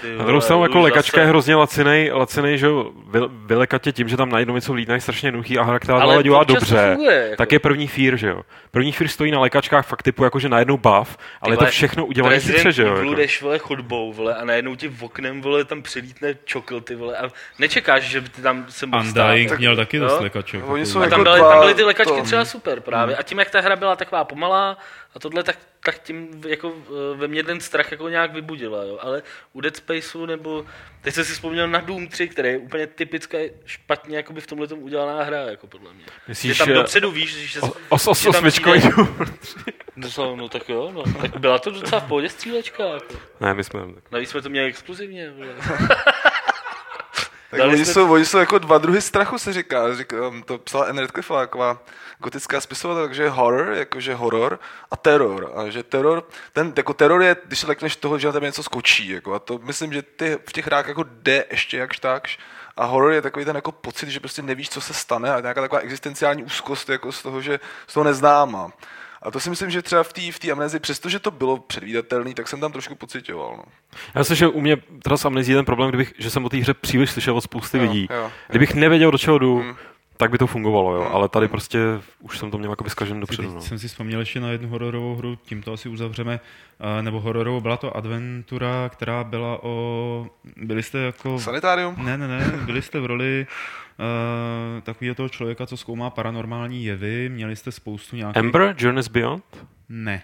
ty 0.02 0.08
Na 0.08 0.14
vole, 0.16 0.26
druhou 0.26 0.42
stranu 0.42 0.64
jako 0.64 0.80
lékačka 0.80 1.18
zase." 1.18 1.22
je 1.22 1.30
hrozně 1.30 1.56
lacinej, 1.56 2.12
lacinej 2.12 2.58
že 2.58 2.66
jo, 2.66 2.92
vy- 3.08 3.20
vylekat 3.46 3.82
tě 3.82 3.92
tím, 3.92 4.08
že 4.10 4.18
tam 4.18 4.30
najednou 4.30 4.56
něco 4.56 4.74
vlítne, 4.74 4.96
je 4.96 5.02
strašně 5.02 5.32
nuchý 5.32 5.58
a 5.58 5.64
hra, 5.64 5.80
která 5.80 5.98
Ale 6.00 6.24
dělá 6.24 6.44
dobře, 6.44 6.92
funguje, 6.94 7.16
jako. 7.24 7.36
tak 7.36 7.52
je 7.52 7.60
první 7.60 7.88
fear, 7.88 8.16
že 8.18 8.28
jo. 8.28 8.42
První 8.72 8.92
fear 8.92 9.08
stojí 9.08 9.32
na 9.32 9.40
lékačkách 9.40 9.88
fakt 9.88 10.04
typu 10.04 10.24
jako, 10.24 10.40
že 10.40 10.50
najednou 10.50 10.78
buff, 10.78 11.18
ale 11.42 11.54
je 11.54 11.58
to 11.58 11.66
všechno 11.66 12.06
udělané 12.06 12.40
chytře, 12.40 12.72
že 12.72 12.84
jo. 12.84 12.96
Jako. 12.96 13.14
jdeš, 13.16 13.42
vole, 13.42 13.58
chodbou, 13.60 14.14
vole, 14.14 14.36
a 14.36 14.46
najednou 14.46 14.76
ti 14.76 14.88
v 14.88 15.04
oknem, 15.04 15.42
vole, 15.42 15.66
tam 15.66 15.82
přilítne 15.82 16.36
čokl, 16.46 16.82
ty 16.82 16.96
vole, 16.96 17.18
a 17.18 17.30
nečekáš, 17.60 18.04
že 18.04 18.22
by 18.22 18.30
ty 18.30 18.42
tam 18.42 18.66
se 18.70 18.86
mohl 18.86 19.04
stát. 19.04 19.30
Undying 19.30 19.58
měl 19.60 19.76
taky 19.76 20.00
dost 20.00 20.20
lekaček. 20.22 20.62
Oni 20.68 20.80
jako- 20.82 20.92
jsou 20.92 21.00
A 21.00 21.04
jako 21.04 21.16
tam 21.16 21.24
byly, 21.24 21.40
tam 21.40 21.60
byly 21.60 21.74
ty 21.74 21.84
lékačky 21.84 22.22
třeba 22.22 22.46
super 22.46 22.80
právě. 22.82 23.16
A 23.16 23.24
tím, 23.24 23.40
jak 23.40 23.50
ta 23.50 23.62
hra 23.62 23.76
byla 23.76 23.85
taková 23.96 24.24
pomalá 24.24 24.78
a 25.16 25.20
tohle, 25.20 25.44
tak, 25.44 25.58
tak 25.80 26.00
tím 26.00 26.42
jako 26.48 26.74
eh, 26.88 27.18
ve 27.18 27.28
mně 27.28 27.44
ten 27.44 27.60
strach 27.60 27.92
jako 27.92 28.10
nějak 28.10 28.34
vybudila, 28.34 28.84
jo. 28.84 28.98
Ale 29.02 29.24
u 29.54 29.62
Dead 29.62 29.76
Spaceu 29.76 30.26
nebo, 30.26 30.66
teď 31.02 31.14
jsem 31.14 31.26
si 31.26 31.34
vzpomněl 31.34 31.68
na 31.68 31.80
Doom 31.82 32.08
3, 32.08 32.28
který 32.28 32.50
je 32.50 32.58
úplně 32.58 32.88
typická 32.88 33.38
špatně 33.66 34.18
jakoby 34.18 34.42
v 34.42 34.48
tomhle 34.48 34.68
udělaná 34.68 35.24
hra, 35.24 35.38
jako 35.38 35.68
podle 35.68 35.94
mě. 35.94 36.06
Myslíš, 36.28 36.52
že 36.54 36.58
tam 36.58 36.68
že- 36.68 36.74
dopředu 36.74 37.12
víš, 37.12 37.30
že, 37.36 37.62
Os, 37.62 37.72
os, 38.08 38.08
os, 38.08 38.36
Doom. 38.36 39.26
No, 39.96 40.10
to- 40.12 40.36
no 40.36 40.50
tak 40.50 40.70
jo, 40.70 40.92
no. 40.94 41.04
Tak 41.22 41.38
byla 41.38 41.60
to 41.60 41.72
docela 41.72 42.02
v 42.02 42.08
pohodě 42.08 42.30
střílečka, 42.30 42.84
jako. 42.84 43.16
Ne, 43.40 43.54
my 43.54 43.64
jsme... 43.64 43.80
Navíc 44.12 44.30
jsme 44.30 44.42
to 44.42 44.50
měli 44.50 44.68
exkluzivně. 44.68 45.34
Tak 47.52 47.60
Dali 47.60 47.74
oni, 47.74 47.86
jsme- 47.86 47.94
jsou, 47.94 48.14
oni 48.14 48.26
jsou 48.26 48.38
jako 48.38 48.58
dva 48.60 48.78
druhy 48.78 49.02
strachu, 49.02 49.38
se 49.38 49.54
říká. 49.54 49.96
říká 49.96 50.28
um, 50.28 50.44
to 50.44 50.58
psala 50.58 50.86
Anne 50.86 51.02
Radcliffe, 51.02 51.34
taková 51.34 51.80
gotická 52.20 52.62
spisovatelka, 52.62 53.08
takže 53.08 53.30
horror, 53.30 53.74
jakože 53.74 54.16
horor 54.16 54.60
a 54.92 54.96
teror. 54.98 55.52
A 55.56 55.70
že 55.70 55.84
teror, 55.84 56.28
ten 56.54 56.74
jako 56.78 56.94
teror 56.94 57.22
je, 57.24 57.36
když 57.46 57.60
se 57.60 57.68
lekneš 57.68 57.96
toho, 57.96 58.20
že 58.20 58.28
na 58.28 58.34
tebe 58.34 58.46
něco 58.46 58.64
skočí. 58.64 59.10
Jako, 59.10 59.34
a 59.34 59.40
to 59.40 59.60
myslím, 59.64 59.94
že 59.94 60.02
ty 60.02 60.38
v 60.50 60.54
těch 60.54 60.66
hrách 60.66 60.88
jako 60.88 61.04
jde 61.10 61.46
ještě 61.52 61.78
jakž 61.78 62.00
takž. 62.00 62.40
A 62.78 62.86
horor 62.86 63.12
je 63.12 63.22
takový 63.22 63.46
ten 63.46 63.56
jako 63.56 63.72
pocit, 63.72 64.10
že 64.10 64.20
prostě 64.20 64.42
nevíš, 64.42 64.70
co 64.70 64.82
se 64.82 64.94
stane 64.94 65.34
a 65.34 65.40
nějaká 65.40 65.62
taková 65.62 65.82
existenciální 65.82 66.44
úzkost 66.44 66.90
jako 66.90 67.12
z 67.12 67.22
toho, 67.22 67.42
že 67.42 67.60
z 67.88 67.94
toho 67.94 68.04
neznáma. 68.04 68.72
A 69.26 69.32
to 69.32 69.40
si 69.40 69.50
myslím, 69.50 69.70
že 69.72 69.82
třeba 69.82 70.04
v 70.04 70.14
té 70.14 70.32
v 70.32 70.40
té 70.40 70.52
amnezi, 70.52 70.80
přestože 70.80 71.20
to 71.20 71.32
bylo 71.32 71.58
předvídatelný, 71.58 72.34
tak 72.34 72.48
jsem 72.48 72.60
tam 72.60 72.72
trošku 72.72 72.96
pocitoval. 72.96 73.54
No. 73.58 73.64
Já 74.16 74.20
myslím, 74.22 74.38
že 74.38 74.48
u 74.48 74.62
mě 74.62 74.78
teda 75.04 75.18
s 75.18 75.26
amnezí 75.26 75.52
je 75.52 75.56
ten 75.58 75.66
problém, 75.66 75.90
kdybych, 75.90 76.14
že 76.18 76.30
jsem 76.30 76.46
o 76.46 76.50
té 76.50 76.58
hře 76.58 76.74
příliš 76.74 77.12
slyšel 77.12 77.38
od 77.38 77.42
spousty 77.42 77.78
Jo, 77.78 77.84
lidí. 77.84 78.08
jo, 78.12 78.18
jo. 78.18 78.32
Kdybych 78.50 78.74
nevěděl, 78.76 79.12
do 79.12 79.18
čeho 79.18 79.38
jdu, 79.38 79.58
Hmm. 79.60 79.76
Tak 80.18 80.32
by 80.32 80.38
to 80.38 80.48
fungovalo, 80.48 80.96
jo. 80.96 81.10
Ale 81.12 81.30
tady 81.30 81.48
prostě 81.48 81.80
už 82.20 82.40
jsem 82.40 82.52
to 82.52 82.58
měl 82.58 82.72
jako 82.72 82.84
vyskažen 82.84 83.20
dopředu. 83.20 83.54
No. 83.54 83.62
jsem 83.62 83.80
si 83.80 83.88
vzpomněl 83.88 84.20
ještě 84.20 84.40
na 84.40 84.50
jednu 84.50 84.70
hororovou 84.70 85.16
hru, 85.16 85.36
tím 85.36 85.62
to 85.62 85.74
asi 85.74 85.90
uzavřeme, 85.90 86.40
eh, 86.80 87.02
nebo 87.04 87.20
hororovou, 87.20 87.62
byla 87.62 87.78
to 87.78 87.98
Adventura, 87.98 88.90
která 88.90 89.24
byla 89.24 89.64
o... 89.64 90.28
Byli 90.58 90.84
jste 90.84 90.98
jako... 90.98 91.40
Sanitárium? 91.40 91.96
Ne, 91.98 92.18
ne, 92.18 92.28
ne, 92.28 92.52
byli 92.66 92.82
jste 92.82 93.00
v 93.00 93.06
roli 93.06 93.48
uh, 94.00 94.82
takového 94.82 95.16
toho 95.16 95.30
člověka, 95.30 95.66
co 95.66 95.78
zkoumá 95.78 96.10
paranormální 96.10 96.86
jevy, 96.86 97.30
měli 97.30 97.56
jste 97.56 97.72
spoustu 97.72 98.16
nějakých... 98.16 98.40
Ember, 98.40 98.76
Journeys 98.78 99.08
Beyond? 99.08 99.44
Ne. 99.90 100.24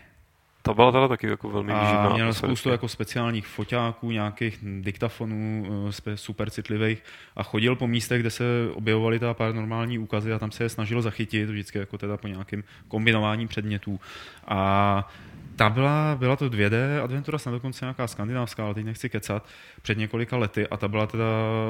Ta 0.71 0.75
byla 0.75 0.91
teda 0.91 1.07
taky 1.07 1.27
jako 1.27 1.49
velmi 1.49 1.73
A 1.73 1.81
výživná. 1.81 2.01
měl 2.01 2.11
atmosféricky. 2.13 2.47
spoustu 2.47 2.69
jako 2.69 2.87
speciálních 2.87 3.47
foťáků, 3.47 4.11
nějakých 4.11 4.59
diktafonů 4.81 5.65
eh, 6.07 6.17
super 6.17 6.49
citlivých 6.49 7.03
a 7.35 7.43
chodil 7.43 7.75
po 7.75 7.87
místech, 7.87 8.21
kde 8.21 8.29
se 8.29 8.43
objevovaly 8.73 9.19
ta 9.19 9.33
paranormální 9.33 9.99
úkazy 9.99 10.33
a 10.33 10.39
tam 10.39 10.51
se 10.51 10.63
je 10.63 10.69
snažil 10.69 11.01
zachytit, 11.01 11.49
vždycky 11.49 11.77
jako 11.77 11.97
teda 11.97 12.17
po 12.17 12.27
nějakém 12.27 12.63
kombinování 12.87 13.47
předmětů. 13.47 13.99
A 14.47 15.09
ta 15.55 15.69
byla, 15.69 16.15
byla 16.19 16.35
to 16.35 16.49
2D 16.49 17.03
adventura, 17.03 17.37
snad 17.37 17.51
dokonce 17.51 17.85
nějaká 17.85 18.07
skandinávská, 18.07 18.65
ale 18.65 18.73
teď 18.73 18.85
nechci 18.85 19.09
kecat, 19.09 19.45
před 19.81 19.97
několika 19.97 20.37
lety 20.37 20.67
a 20.67 20.77
ta 20.77 20.87
byla 20.87 21.07
teda 21.07 21.25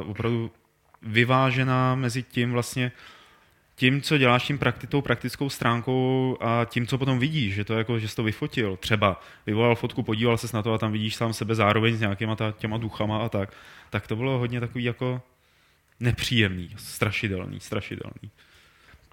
opravdu 0.06 0.52
vyvážená 1.02 1.96
mezi 1.96 2.24
tím 2.24 2.52
vlastně, 2.52 2.92
tím, 3.82 4.02
co 4.02 4.18
děláš 4.18 4.44
tím 4.44 4.60
prakti- 4.60 4.88
tou 4.88 5.02
praktickou 5.02 5.50
stránkou 5.50 6.38
a 6.42 6.66
tím, 6.66 6.88
co 6.88 6.98
potom 6.98 7.20
vidíš, 7.20 7.54
že 7.54 7.64
to 7.64 7.74
jako, 7.74 8.00
že 8.00 8.08
jsi 8.08 8.16
to 8.16 8.24
vyfotil, 8.24 8.78
třeba 8.78 9.22
vyvolal 9.46 9.76
fotku, 9.76 10.04
podíval 10.04 10.38
se 10.38 10.58
na 10.58 10.64
to 10.64 10.74
a 10.74 10.78
tam 10.78 10.92
vidíš 10.92 11.16
sám 11.16 11.34
sebe 11.34 11.56
zároveň 11.56 11.96
s 11.96 12.00
nějakýma 12.00 12.36
ta, 12.36 12.52
těma 12.52 12.78
duchama 12.78 13.18
a 13.18 13.30
tak, 13.30 13.54
tak 13.90 14.08
to 14.08 14.16
bylo 14.16 14.38
hodně 14.38 14.60
takový 14.60 14.84
jako 14.84 15.22
nepříjemný, 16.00 16.70
strašidelný, 16.78 17.60
strašidelný. 17.60 18.32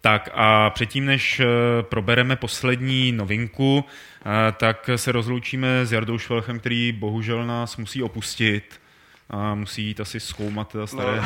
Tak 0.01 0.29
a 0.35 0.71
předtím, 0.71 1.05
než 1.05 1.41
eh, 1.41 1.47
probereme 1.83 2.37
poslední 2.37 3.12
novinku, 3.12 3.85
eh, 3.85 4.53
tak 4.53 4.91
se 4.97 5.12
rozloučíme 5.12 5.87
s 5.87 5.93
Jardou 5.93 6.19
Švelchem, 6.19 6.61
který 6.61 6.93
bohužel 6.93 7.47
nás 7.47 7.77
musí 7.77 8.03
opustit 8.03 8.81
a 9.31 9.55
musí 9.55 9.83
jít 9.85 10.01
asi 10.01 10.20
zkoumat 10.20 10.68
teda 10.72 10.87
staré 10.87 11.16
No. 11.16 11.22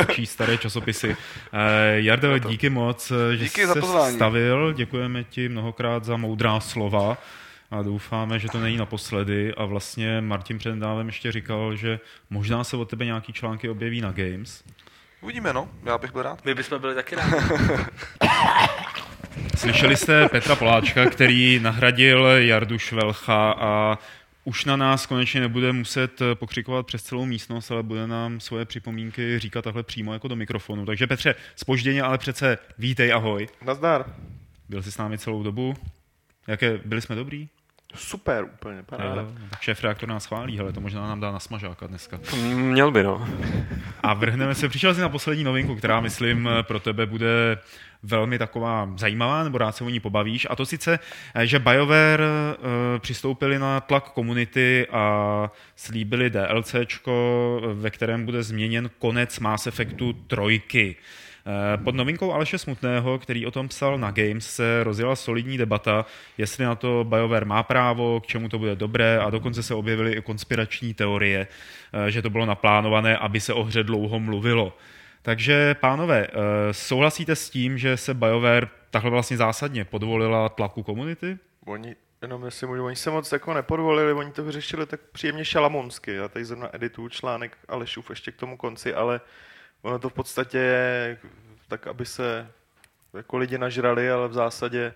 eh, 0.00 0.06
číst 0.14 0.30
staré 0.32 0.58
časopisy. 0.58 1.16
Eh, 1.52 2.00
Jardo, 2.00 2.38
díky 2.38 2.70
moc, 2.70 3.10
eh, 3.10 3.36
že 3.36 3.44
Díky 3.44 3.66
jsi 3.66 3.72
se 3.82 4.12
stavil, 4.14 4.72
děkujeme 4.72 5.24
ti 5.24 5.48
mnohokrát 5.48 6.04
za 6.04 6.16
moudrá 6.16 6.60
slova 6.60 7.18
a 7.70 7.82
doufáme, 7.82 8.38
že 8.38 8.48
to 8.48 8.60
není 8.60 8.76
naposledy 8.76 9.54
a 9.54 9.64
vlastně 9.64 10.20
Martin 10.20 10.58
před 10.58 10.74
nedávem 10.74 11.06
ještě 11.06 11.32
říkal, 11.32 11.76
že 11.76 12.00
možná 12.30 12.64
se 12.64 12.76
od 12.76 12.88
tebe 12.90 13.04
nějaký 13.04 13.32
články 13.32 13.68
objeví 13.68 14.00
na 14.00 14.12
Games. 14.12 14.64
Uvidíme, 15.20 15.52
no. 15.52 15.68
Já 15.84 15.98
bych 15.98 16.12
byl 16.12 16.22
rád. 16.22 16.44
My 16.44 16.54
bychom 16.54 16.80
byli 16.80 16.94
taky 16.94 17.14
rádi. 17.14 17.36
Slyšeli 19.56 19.96
jste 19.96 20.28
Petra 20.28 20.56
Poláčka, 20.56 21.06
který 21.06 21.58
nahradil 21.58 22.26
Jardu 22.26 22.78
Švelcha 22.78 23.50
a 23.58 23.98
už 24.50 24.64
na 24.64 24.76
nás 24.76 25.06
konečně 25.06 25.40
nebude 25.40 25.72
muset 25.72 26.22
pokřikovat 26.34 26.86
přes 26.86 27.02
celou 27.02 27.26
místnost, 27.26 27.70
ale 27.70 27.82
bude 27.82 28.06
nám 28.06 28.40
svoje 28.40 28.64
připomínky 28.64 29.38
říkat 29.38 29.62
takhle 29.62 29.82
přímo 29.82 30.12
jako 30.12 30.28
do 30.28 30.36
mikrofonu. 30.36 30.86
Takže 30.86 31.06
Petře, 31.06 31.34
spožděně, 31.56 32.02
ale 32.02 32.18
přece 32.18 32.58
vítej, 32.78 33.12
ahoj. 33.12 33.48
Nazdar. 33.64 34.04
Byl 34.68 34.82
jsi 34.82 34.92
s 34.92 34.98
námi 34.98 35.18
celou 35.18 35.42
dobu. 35.42 35.76
Jaké, 36.46 36.80
byli 36.84 37.00
jsme 37.00 37.16
dobrý? 37.16 37.48
Super, 37.94 38.44
úplně, 38.44 38.82
paráda. 38.82 39.26
Šéf 39.60 39.82
reaktor 39.84 40.08
nás 40.08 40.26
chválí, 40.26 40.60
ale 40.60 40.72
to 40.72 40.80
možná 40.80 41.08
nám 41.08 41.20
dá 41.20 41.32
na 41.32 41.40
smažáka 41.40 41.86
dneska. 41.86 42.20
Měl 42.54 42.90
by, 42.90 43.02
no. 43.02 43.28
A 44.02 44.14
vrhneme 44.14 44.54
se, 44.54 44.68
přišel 44.68 44.94
jsi 44.94 45.00
na 45.00 45.08
poslední 45.08 45.44
novinku, 45.44 45.76
která, 45.76 46.00
myslím, 46.00 46.48
pro 46.62 46.80
tebe 46.80 47.06
bude 47.06 47.58
velmi 48.02 48.38
taková 48.38 48.92
zajímavá, 48.96 49.44
nebo 49.44 49.58
rád 49.58 49.76
se 49.76 49.84
o 49.84 49.88
ní 49.88 50.00
pobavíš. 50.00 50.46
A 50.50 50.56
to 50.56 50.66
sice, 50.66 50.98
že 51.42 51.58
BioWare 51.58 52.24
eh, 52.24 52.98
přistoupili 52.98 53.58
na 53.58 53.80
tlak 53.80 54.10
komunity 54.10 54.86
a 54.92 55.50
slíbili 55.76 56.30
DLCčko, 56.30 57.60
ve 57.74 57.90
kterém 57.90 58.24
bude 58.24 58.42
změněn 58.42 58.90
konec 58.98 59.38
Mass 59.38 59.66
Effectu 59.66 60.12
trojky. 60.12 60.96
Eh, 61.46 61.76
Pod 61.76 61.94
novinkou 61.94 62.32
Aleše 62.32 62.58
Smutného, 62.58 63.18
který 63.18 63.46
o 63.46 63.50
tom 63.50 63.68
psal 63.68 63.98
na 63.98 64.10
Games, 64.10 64.54
se 64.54 64.84
rozjela 64.84 65.16
solidní 65.16 65.58
debata, 65.58 66.06
jestli 66.38 66.64
na 66.64 66.74
to 66.74 67.04
BioWare 67.08 67.44
má 67.44 67.62
právo, 67.62 68.20
k 68.20 68.26
čemu 68.26 68.48
to 68.48 68.58
bude 68.58 68.76
dobré 68.76 69.18
a 69.18 69.30
dokonce 69.30 69.62
se 69.62 69.74
objevily 69.74 70.12
i 70.12 70.22
konspirační 70.22 70.94
teorie, 70.94 71.46
eh, 71.92 72.10
že 72.10 72.22
to 72.22 72.30
bylo 72.30 72.46
naplánované, 72.46 73.16
aby 73.16 73.40
se 73.40 73.52
o 73.52 73.62
hře 73.62 73.82
dlouho 73.82 74.20
mluvilo. 74.20 74.76
Takže, 75.22 75.74
pánové, 75.74 76.26
eh, 76.26 76.74
souhlasíte 76.74 77.36
s 77.36 77.50
tím, 77.50 77.78
že 77.78 77.96
se 77.96 78.14
BioWare 78.14 78.68
takhle 78.90 79.10
vlastně 79.10 79.36
zásadně 79.36 79.84
podvolila 79.84 80.48
tlaku 80.48 80.82
komunity? 80.82 81.38
Oni 81.66 81.96
jenom 82.22 82.44
jestli 82.44 82.66
můžu, 82.66 82.84
oni 82.84 82.96
se 82.96 83.10
moc 83.10 83.32
jako 83.32 83.54
nepodvolili, 83.54 84.12
oni 84.12 84.32
to 84.32 84.44
vyřešili 84.44 84.86
tak 84.86 85.00
příjemně 85.12 85.44
šalamonsky. 85.44 86.14
Já 86.14 86.28
tady 86.28 86.44
zrovna 86.44 86.76
edituju 86.76 87.08
článek 87.08 87.56
Alešův 87.68 88.10
ještě 88.10 88.32
k 88.32 88.36
tomu 88.36 88.56
konci, 88.56 88.94
ale 88.94 89.20
ono 89.82 89.98
to 89.98 90.08
v 90.08 90.12
podstatě 90.12 90.58
je 90.58 91.18
tak, 91.68 91.86
aby 91.86 92.06
se 92.06 92.50
jako 93.14 93.36
lidi 93.36 93.58
nažrali, 93.58 94.10
ale 94.10 94.28
v 94.28 94.32
zásadě 94.32 94.94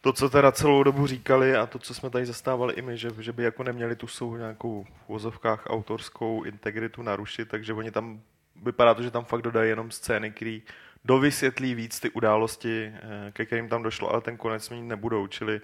to, 0.00 0.12
co 0.12 0.30
teda 0.30 0.52
celou 0.52 0.82
dobu 0.82 1.06
říkali 1.06 1.56
a 1.56 1.66
to, 1.66 1.78
co 1.78 1.94
jsme 1.94 2.10
tady 2.10 2.26
zastávali 2.26 2.74
i 2.74 2.82
my, 2.82 2.98
že, 2.98 3.10
že 3.18 3.32
by 3.32 3.42
jako 3.42 3.62
neměli 3.62 3.96
tu 3.96 4.06
svou 4.06 4.36
nějakou 4.36 4.84
v 4.84 5.08
vozovkách 5.08 5.66
autorskou 5.66 6.42
integritu 6.42 7.02
narušit, 7.02 7.48
takže 7.48 7.72
oni 7.72 7.90
tam, 7.90 8.20
vypadá 8.64 8.94
to, 8.94 9.02
že 9.02 9.10
tam 9.10 9.24
fakt 9.24 9.42
dodají 9.42 9.68
jenom 9.68 9.90
scény, 9.90 10.30
které 10.30 10.58
dovysvětlí 11.04 11.74
víc 11.74 12.00
ty 12.00 12.10
události, 12.10 12.92
eh, 12.94 13.32
ke 13.32 13.46
kterým 13.46 13.68
tam 13.68 13.82
došlo, 13.82 14.10
ale 14.10 14.20
ten 14.20 14.36
konec 14.36 14.70
mít 14.70 14.82
nebudou, 14.82 15.26
čili 15.26 15.60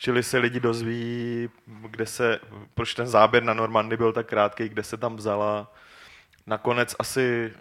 Čili 0.00 0.22
se 0.22 0.38
lidi 0.38 0.60
dozví, 0.60 1.50
kde 1.66 2.06
se, 2.06 2.40
proč 2.74 2.94
ten 2.94 3.06
záběr 3.06 3.42
na 3.42 3.54
Normandy 3.54 3.96
byl 3.96 4.12
tak 4.12 4.26
krátký, 4.26 4.68
kde 4.68 4.82
se 4.82 4.96
tam 4.96 5.16
vzala. 5.16 5.74
Nakonec 6.48 6.94
asi, 6.98 7.52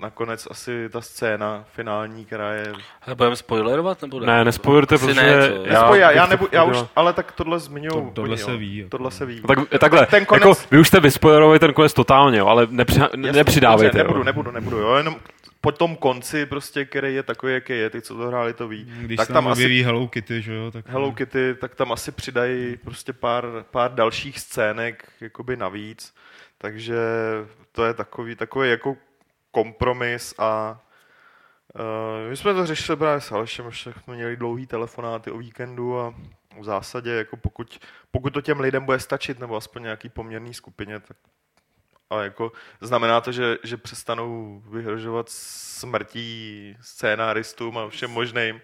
nakonec 0.00 0.48
asi 0.50 0.88
ta 0.88 1.00
scéna 1.00 1.64
finální, 1.72 2.24
která 2.24 2.52
je... 2.52 2.72
Ale 3.06 3.14
budeme 3.14 3.36
spoilerovat 3.36 4.02
nebo 4.02 4.20
Ne, 4.20 4.44
nespoilerujte, 4.44 4.94
Asi 4.94 5.06
protože 5.06 5.20
ne, 5.20 5.48
co? 5.48 5.64
já, 5.64 5.96
Já, 5.96 6.10
já, 6.10 6.26
nebu, 6.26 6.48
já 6.52 6.64
už, 6.64 6.76
ale 6.96 7.12
tak 7.12 7.32
tohle 7.32 7.58
zmiňují. 7.58 7.90
To- 8.04 8.10
tohle 8.14 8.30
oni, 8.34 8.42
se 8.42 8.56
ví, 8.56 8.76
jako. 8.76 8.90
Tohle 8.90 9.10
se 9.10 9.26
ví. 9.26 9.40
Tak, 9.40 9.58
takhle, 9.78 10.06
Ten 10.06 10.24
konec- 10.24 10.48
jako, 10.48 10.60
vy 10.70 10.78
už 10.78 10.88
jste 10.88 11.00
vyspoilerovali 11.00 11.58
ten 11.58 11.72
konec 11.72 11.92
totálně, 11.94 12.38
jo, 12.38 12.46
ale 12.46 12.66
nepři, 12.70 13.00
Jasně, 13.00 13.32
nepřidávejte. 13.32 13.98
dobře. 13.98 14.04
Nebudu, 14.04 14.24
nebudu, 14.24 14.50
nebudu, 14.50 14.76
jo, 14.78 14.94
jenom 14.94 15.16
po 15.60 15.72
tom 15.72 15.96
konci, 15.96 16.46
prostě, 16.46 16.84
který 16.84 17.14
je 17.14 17.22
takový, 17.22 17.52
jaký 17.52 17.72
je, 17.72 17.90
ty, 17.90 18.02
co 18.02 18.14
to 18.16 18.26
hráli, 18.28 18.52
to 18.52 18.68
ví. 18.68 18.84
Když 19.00 19.16
tak 19.16 19.26
se 19.26 19.32
tam 19.32 19.44
tam 19.44 19.52
asi 19.52 19.58
objeví 19.58 19.82
Hello 19.82 20.08
Kitty, 20.08 20.42
že 20.42 20.54
jo, 20.54 20.70
tak... 20.70 20.84
Hello 20.88 21.12
Kitty, 21.12 21.54
tak 21.60 21.74
tam 21.74 21.92
asi 21.92 22.12
přidají 22.12 22.76
prostě 22.76 23.12
pár, 23.12 23.44
pár 23.70 23.94
dalších 23.94 24.38
scének 24.40 25.04
jakoby 25.20 25.56
navíc, 25.56 26.14
takže 26.58 26.96
to 27.72 27.84
je 27.84 27.94
takový, 27.94 28.36
takový 28.36 28.70
jako 28.70 28.96
kompromis 29.50 30.34
a 30.38 30.80
uh, 31.74 32.30
my 32.30 32.36
jsme 32.36 32.54
to 32.54 32.66
řešili 32.66 32.96
právě 32.98 33.20
s 33.20 33.32
Alešem, 33.32 33.66
už 33.66 33.80
jsme 33.80 34.14
měli 34.14 34.36
dlouhý 34.36 34.66
telefonáty 34.66 35.30
o 35.30 35.38
víkendu 35.38 36.00
a 36.00 36.14
v 36.60 36.64
zásadě 36.64 37.10
jako 37.10 37.36
pokud, 37.36 37.78
pokud 38.10 38.30
to 38.30 38.40
těm 38.40 38.60
lidem 38.60 38.84
bude 38.84 39.00
stačit, 39.00 39.38
nebo 39.38 39.56
aspoň 39.56 39.82
nějaký 39.82 40.08
poměrný 40.08 40.54
skupině, 40.54 41.00
tak 41.00 41.16
a 42.10 42.22
jako 42.22 42.52
znamená 42.80 43.20
to, 43.20 43.32
že, 43.32 43.58
že 43.64 43.76
přestanou 43.76 44.62
vyhrožovat 44.70 45.28
smrtí 45.28 46.76
scénáristům 46.80 47.78
a 47.78 47.88
všem 47.88 48.10
možným, 48.10 48.60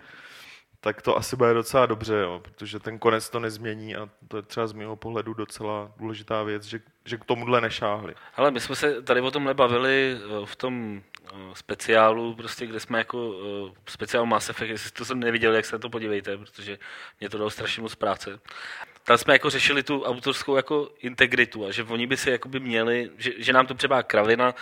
tak 0.85 1.03
to 1.03 1.17
asi 1.17 1.37
bude 1.37 1.55
docela 1.55 1.87
dobře, 1.87 2.15
jo, 2.15 2.41
protože 2.45 2.79
ten 2.79 2.99
konec 2.99 3.31
to 3.31 3.41
nezmění 3.41 3.97
a 3.97 4.09
to 4.29 4.37
je 4.37 4.43
třeba 4.43 4.67
z 4.67 4.73
mého 4.73 4.97
pohledu 4.97 5.35
docela 5.35 5.93
důležitá 5.97 6.43
věc, 6.43 6.65
že, 6.65 6.81
že 7.05 7.17
k 7.17 7.25
tomuhle 7.25 7.61
nešáhli. 7.61 8.15
Ale 8.37 8.51
my 8.51 8.61
jsme 8.61 8.77
se 8.77 9.03
tady 9.03 9.21
o 9.21 9.31
tomhle 9.31 9.55
bavili 9.55 10.17
eh, 10.17 10.47
v 10.47 10.57
tom 10.57 11.03
eh, 11.03 11.33
speciálu, 11.55 12.35
prostě, 12.35 12.67
kde 12.67 12.81
jsme 12.81 12.99
jako 12.99 13.35
eh, 13.69 13.73
speciál 13.89 14.27
Mass 14.27 14.51
Effect, 14.51 14.71
jestli 14.71 14.91
to 14.91 15.05
jsem 15.05 15.21
neviděl, 15.21 15.55
jak 15.55 15.65
se 15.65 15.77
na 15.77 15.79
to 15.79 15.91
podívejte, 15.91 16.39
protože 16.39 16.79
mě 17.21 17.29
to 17.29 17.39
dalo 17.39 17.51
strašně 17.51 17.83
moc 17.83 17.95
práce. 17.95 18.41
Tam 19.05 19.19
jsme 19.19 19.35
jako 19.35 19.51
řešili 19.51 19.83
tu 19.83 20.03
autorskou 20.03 20.57
jako 20.57 20.91
integritu 20.99 21.67
a 21.67 21.71
že 21.71 21.85
oni 21.85 22.07
by 22.07 22.17
si 22.17 22.31
jakoby 22.31 22.61
měli, 22.61 23.11
že, 23.17 23.33
že 23.39 23.53
nám 23.53 23.67
to 23.67 23.75
připadá 23.75 24.03
kravina, 24.03 24.55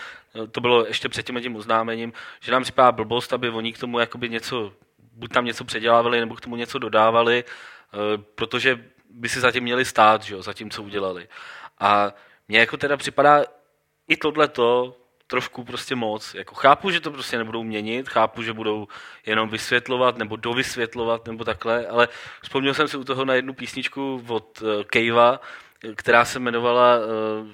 to 0.50 0.60
bylo 0.60 0.86
ještě 0.86 1.08
před 1.08 1.26
tím 1.26 1.40
tím 1.40 1.56
oznámením, 1.56 2.12
že 2.40 2.52
nám 2.52 2.62
připadá 2.62 2.92
blbost, 2.92 3.32
aby 3.32 3.50
oni 3.50 3.72
k 3.72 3.78
tomu 3.78 3.98
jakoby 3.98 4.28
něco, 4.28 4.72
buď 5.12 5.32
tam 5.32 5.44
něco 5.44 5.64
předělávali, 5.64 6.20
nebo 6.20 6.34
k 6.34 6.40
tomu 6.40 6.56
něco 6.56 6.78
dodávali, 6.78 7.44
eh, 7.44 8.18
protože 8.34 8.84
by 9.10 9.28
si 9.28 9.40
zatím 9.40 9.62
měli 9.62 9.84
stát, 9.84 10.22
že 10.22 10.34
jo, 10.34 10.42
za 10.42 10.52
tím, 10.52 10.70
co 10.70 10.82
udělali. 10.82 11.28
A 11.80 12.12
mně 12.48 12.58
jako 12.58 12.76
teda 12.76 12.96
připadá 12.96 13.44
i 14.08 14.16
tohleto 14.16 14.96
trošku 15.26 15.64
prostě 15.64 15.94
moc. 15.94 16.34
Jako 16.34 16.54
chápu, 16.54 16.90
že 16.90 17.00
to 17.00 17.10
prostě 17.10 17.38
nebudou 17.38 17.62
měnit, 17.62 18.08
chápu, 18.08 18.42
že 18.42 18.52
budou 18.52 18.88
jenom 19.26 19.48
vysvětlovat 19.48 20.18
nebo 20.18 20.36
dovysvětlovat 20.36 21.26
nebo 21.26 21.44
takhle, 21.44 21.86
ale 21.86 22.08
vzpomněl 22.42 22.74
jsem 22.74 22.88
si 22.88 22.96
u 22.96 23.04
toho 23.04 23.24
na 23.24 23.34
jednu 23.34 23.54
písničku 23.54 24.24
od 24.28 24.62
uh, 24.62 24.82
Kejva, 24.82 25.40
která 25.94 26.24
se 26.24 26.38
jmenovala 26.38 26.98
uh, 26.98 27.04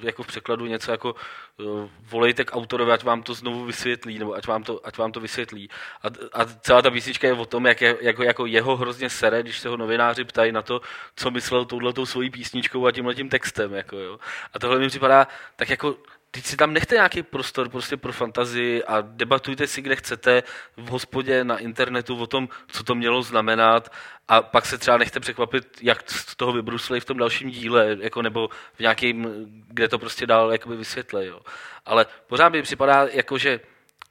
jako 0.02 0.22
v 0.22 0.26
překladu 0.26 0.66
něco 0.66 0.90
jako 0.90 1.14
uh, 1.56 1.88
volejte 2.10 2.44
k 2.44 2.56
autorovi, 2.56 2.92
ať 2.92 3.04
vám 3.04 3.22
to 3.22 3.34
znovu 3.34 3.64
vysvětlí, 3.64 4.18
nebo 4.18 4.34
ať 4.34 4.46
vám 4.46 4.62
to, 4.62 4.86
ať 4.86 4.98
vám 4.98 5.12
to 5.12 5.20
vysvětlí. 5.20 5.70
A, 6.02 6.06
a 6.32 6.44
celá 6.44 6.82
ta 6.82 6.90
písnička 6.90 7.26
je 7.26 7.32
o 7.32 7.46
tom, 7.46 7.66
jak 7.66 7.80
je, 7.80 7.96
jako, 8.00 8.22
jako 8.22 8.46
jeho 8.46 8.76
hrozně 8.76 9.10
sere, 9.10 9.42
když 9.42 9.58
se 9.58 9.68
ho 9.68 9.76
novináři 9.76 10.24
ptají 10.24 10.52
na 10.52 10.62
to, 10.62 10.80
co 11.16 11.30
myslel 11.30 11.64
touhletou 11.64 12.06
svojí 12.06 12.30
písničkou 12.30 12.86
a 12.86 12.92
tímhletím 12.92 13.28
textem. 13.28 13.74
Jako, 13.74 13.96
jo. 13.96 14.18
A 14.54 14.58
tohle 14.58 14.78
mi 14.78 14.88
připadá 14.88 15.26
tak 15.56 15.70
jako 15.70 15.96
Teď 16.30 16.44
si 16.44 16.56
tam 16.56 16.72
nechte 16.72 16.94
nějaký 16.94 17.22
prostor 17.22 17.68
prostě 17.68 17.96
pro 17.96 18.12
fantazii 18.12 18.84
a 18.84 19.00
debatujte 19.00 19.66
si, 19.66 19.82
kde 19.82 19.96
chcete, 19.96 20.42
v 20.76 20.88
hospodě, 20.88 21.44
na 21.44 21.58
internetu 21.58 22.16
o 22.16 22.26
tom, 22.26 22.48
co 22.68 22.84
to 22.84 22.94
mělo 22.94 23.22
znamenat 23.22 23.92
a 24.28 24.42
pak 24.42 24.66
se 24.66 24.78
třeba 24.78 24.98
nechte 24.98 25.20
překvapit, 25.20 25.78
jak 25.82 26.10
z 26.10 26.36
toho 26.36 26.52
vybruslili 26.52 27.00
v 27.00 27.04
tom 27.04 27.16
dalším 27.16 27.50
díle, 27.50 27.96
jako 28.00 28.22
nebo 28.22 28.48
v 28.74 28.80
nějakým, 28.80 29.26
kde 29.68 29.88
to 29.88 29.98
prostě 29.98 30.26
dál 30.26 30.52
jakoby 30.52 30.76
vysvětlej. 30.76 31.26
Jo. 31.26 31.40
Ale 31.86 32.06
pořád 32.26 32.48
mi 32.48 32.62
připadá, 32.62 33.06
jako 33.12 33.38
že 33.38 33.60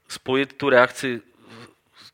spojit 0.07 0.53
tu 0.53 0.69
reakci 0.69 1.21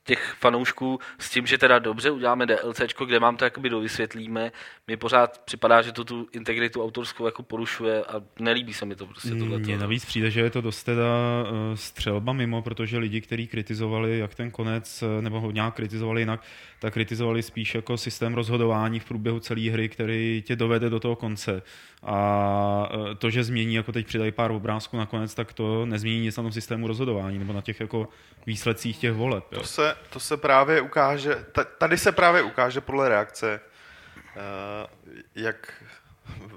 těch 0.04 0.36
fanoušků 0.40 1.00
s 1.20 1.30
tím, 1.30 1.46
že 1.46 1.58
teda 1.58 1.80
dobře 1.80 2.12
uděláme 2.12 2.46
DLCčko, 2.46 3.06
kde 3.06 3.20
vám 3.20 3.38
to 3.38 3.44
jakoby 3.46 3.70
dovysvětlíme, 3.70 4.52
mi 4.88 4.98
pořád 4.98 5.42
připadá, 5.46 5.82
že 5.82 5.92
to 5.92 6.04
tu 6.04 6.28
integritu 6.32 6.84
autorskou 6.84 7.26
jako 7.26 7.44
porušuje 7.44 8.04
a 8.04 8.22
nelíbí 8.40 8.74
se 8.74 8.86
mi 8.86 8.96
to 8.96 9.06
prostě 9.06 9.30
tohle. 9.30 9.60
Mně 9.60 9.78
navíc 9.78 10.06
přijde, 10.06 10.32
že 10.32 10.42
je 10.42 10.50
to 10.50 10.62
dost 10.62 10.84
teda 10.84 11.04
eh, 11.46 11.78
střelba 11.78 12.34
mimo, 12.34 12.62
protože 12.62 12.98
lidi, 12.98 13.22
kteří 13.22 13.48
kritizovali 13.48 14.20
jak 14.20 14.36
ten 14.36 14.52
konec, 14.52 15.04
eh, 15.04 15.22
nebo 15.22 15.40
ho 15.40 15.52
nějak 15.52 15.76
kritizovali 15.76 16.22
jinak, 16.22 16.44
tak 16.80 16.94
kritizovali 16.94 17.44
spíš 17.44 17.76
jako 17.76 17.98
systém 17.98 18.34
rozhodování 18.34 19.00
v 19.00 19.06
průběhu 19.06 19.40
celé 19.40 19.72
hry, 19.72 19.90
který 19.90 20.44
tě 20.46 20.56
dovede 20.56 20.90
do 20.90 21.00
toho 21.00 21.16
konce. 21.16 21.62
A 22.04 22.90
eh, 23.12 23.16
to, 23.16 23.30
že 23.30 23.44
změní, 23.44 23.76
jako 23.76 23.92
teď 23.92 24.08
přidají 24.08 24.32
pár 24.32 24.52
obrázků 24.52 24.98
nakonec, 24.98 25.34
tak 25.34 25.54
to 25.54 25.86
nezmění 25.86 26.22
nic 26.22 26.38
na 26.38 26.44
tom 26.44 26.52
systému 26.52 26.88
rozhodování 26.88 27.40
nebo 27.40 27.54
na 27.54 27.62
těch 27.62 27.80
jako 27.80 28.08
výsledcích 28.46 28.98
těch 28.98 29.14
voleb. 29.14 29.44
Jo. 29.52 29.60
To 29.60 29.66
se, 29.66 29.93
to 30.10 30.20
se 30.20 30.38
právě 30.38 30.82
ukáže, 30.82 31.46
ta- 31.52 31.64
tady 31.64 31.98
se 31.98 32.12
právě 32.12 32.42
ukáže 32.42 32.82
podle 32.82 33.10
reakce, 33.10 33.60
eh, 34.20 34.88
jak 35.36 35.84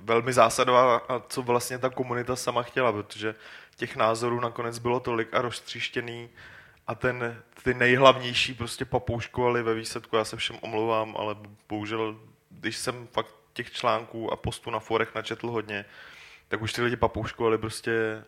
velmi 0.01 0.33
zásadová 0.33 0.97
a 0.97 1.21
co 1.29 1.43
vlastně 1.43 1.79
ta 1.79 1.91
komunita 1.91 2.37
sama 2.37 2.63
chtěla, 2.63 2.93
protože 2.93 3.35
těch 3.77 3.97
názorů 3.97 4.41
nakonec 4.41 4.79
bylo 4.79 5.01
tolik 5.01 5.35
a 5.35 5.43
roztříštěný 5.43 6.31
a 6.87 6.95
ten, 6.95 7.43
ty 7.63 7.75
nejhlavnější 7.75 8.55
prostě 8.55 8.85
papouškovali 8.85 9.63
ve 9.63 9.75
výsledku, 9.75 10.17
já 10.17 10.25
se 10.25 10.37
všem 10.37 10.59
omlouvám, 10.61 11.17
ale 11.19 11.37
bohužel, 11.69 12.17
když 12.51 12.77
jsem 12.77 13.07
fakt 13.07 13.35
těch 13.53 13.73
článků 13.73 14.33
a 14.33 14.37
postů 14.37 14.71
na 14.71 14.79
forech 14.79 15.15
načetl 15.15 15.51
hodně, 15.51 15.85
tak 16.49 16.63
už 16.63 16.73
ty 16.73 16.83
lidi 16.83 16.97
papouškovali 16.97 17.59
prostě 17.59 18.25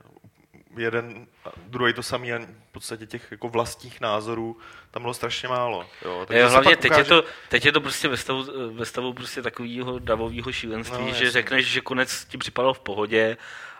jeden, 0.76 1.26
druhý 1.66 1.92
to 1.92 2.02
samý 2.02 2.32
a 2.32 2.38
v 2.38 2.72
podstatě 2.72 3.06
těch 3.06 3.26
jako 3.30 3.48
vlastních 3.48 4.00
názorů 4.00 4.56
tam 4.90 5.02
bylo 5.02 5.14
strašně 5.14 5.48
málo. 5.48 5.86
Jo. 6.04 6.26
Jo, 6.30 6.46
se 6.48 6.52
hlavně 6.52 6.76
teď, 6.76 6.90
ukáže- 6.90 7.00
je 7.00 7.04
to, 7.04 7.24
teď 7.48 7.64
je 7.66 7.72
to 7.72 7.80
prostě 7.80 8.08
ve 8.08 8.16
stavu, 8.16 8.44
ve 8.72 8.84
stavu 8.84 9.12
prostě 9.12 9.42
takového 9.42 9.98
davového 9.98 10.52
šílenství, 10.52 10.98
No, 10.98 11.06
že 11.06 11.12
jasně. 11.24 11.30
řekneš, 11.30 11.66
že 11.66 11.80
konec 11.80 12.24
ti 12.24 12.38
připadal 12.38 12.74
v 12.74 12.80
pohodě 12.80 13.36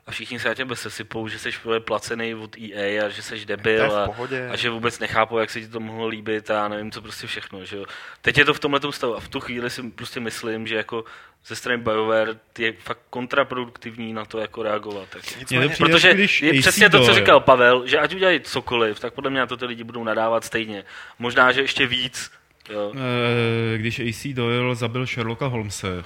a 0.09 0.11
všichni 0.11 0.41
se 0.41 0.49
na 0.49 0.55
těbe 0.55 0.77
sesypou, 0.77 1.29
že 1.29 1.39
jsi 1.39 1.51
placený 1.79 2.35
od 2.35 2.57
EA 2.57 3.07
a 3.07 3.09
že 3.09 3.23
jsi 3.23 3.47
debil 3.47 3.97
a, 3.97 4.15
a 4.51 4.57
že 4.57 4.71
vůbec 4.71 4.99
nechápu, 4.99 5.39
jak 5.39 5.51
se 5.51 5.61
ti 5.61 5.69
to 5.69 5.81
mohlo 5.81 6.07
líbit 6.07 6.51
a 6.51 6.55
já 6.55 6.69
nevím, 6.69 6.91
co 6.91 7.03
prostě 7.03 7.27
všechno. 7.27 7.65
Že 7.65 7.77
jo. 7.77 7.85
Teď 8.23 8.39
je 8.39 8.45
to 8.45 8.55
v 8.55 8.61
tomhle 8.61 8.81
stavu 8.91 9.17
a 9.17 9.21
v 9.21 9.29
tu 9.29 9.41
chvíli 9.41 9.71
si 9.71 9.83
prostě 9.83 10.21
myslím, 10.21 10.67
že 10.67 10.75
jako 10.75 11.05
ze 11.47 11.57
strany 11.57 11.83
BioWare 11.83 12.39
je 12.59 12.73
fakt 12.73 13.01
kontraproduktivní 13.11 14.13
na 14.13 14.25
to 14.25 14.39
jako 14.39 14.63
reagovat. 14.63 15.09
Tak. 15.09 15.23
Nicméně, 15.39 15.63
to 15.63 15.69
přijde, 15.69 15.91
Protože 15.91 16.15
když 16.15 16.43
je 16.43 16.61
přesně 16.61 16.91
to, 16.91 17.05
co 17.05 17.15
říkal 17.15 17.41
Pavel, 17.41 17.87
že 17.87 17.99
ať 17.99 18.15
udělají 18.15 18.41
cokoliv, 18.41 19.01
tak 19.01 19.15
podle 19.15 19.31
mě 19.31 19.41
na 19.41 19.47
to 19.47 19.57
ty 19.57 19.65
lidi 19.65 19.85
budou 19.85 20.05
nadávat 20.05 20.45
stejně. 20.45 20.85
Možná, 21.19 21.53
že 21.53 21.61
ještě 21.61 21.87
víc. 21.87 22.31
Jo. 22.71 22.93
Eh, 22.95 23.79
Když 23.79 24.01
AC 24.01 24.27
Doyle 24.35 24.75
zabil 24.75 25.07
Sherlocka 25.07 25.47
Holmese, 25.47 26.05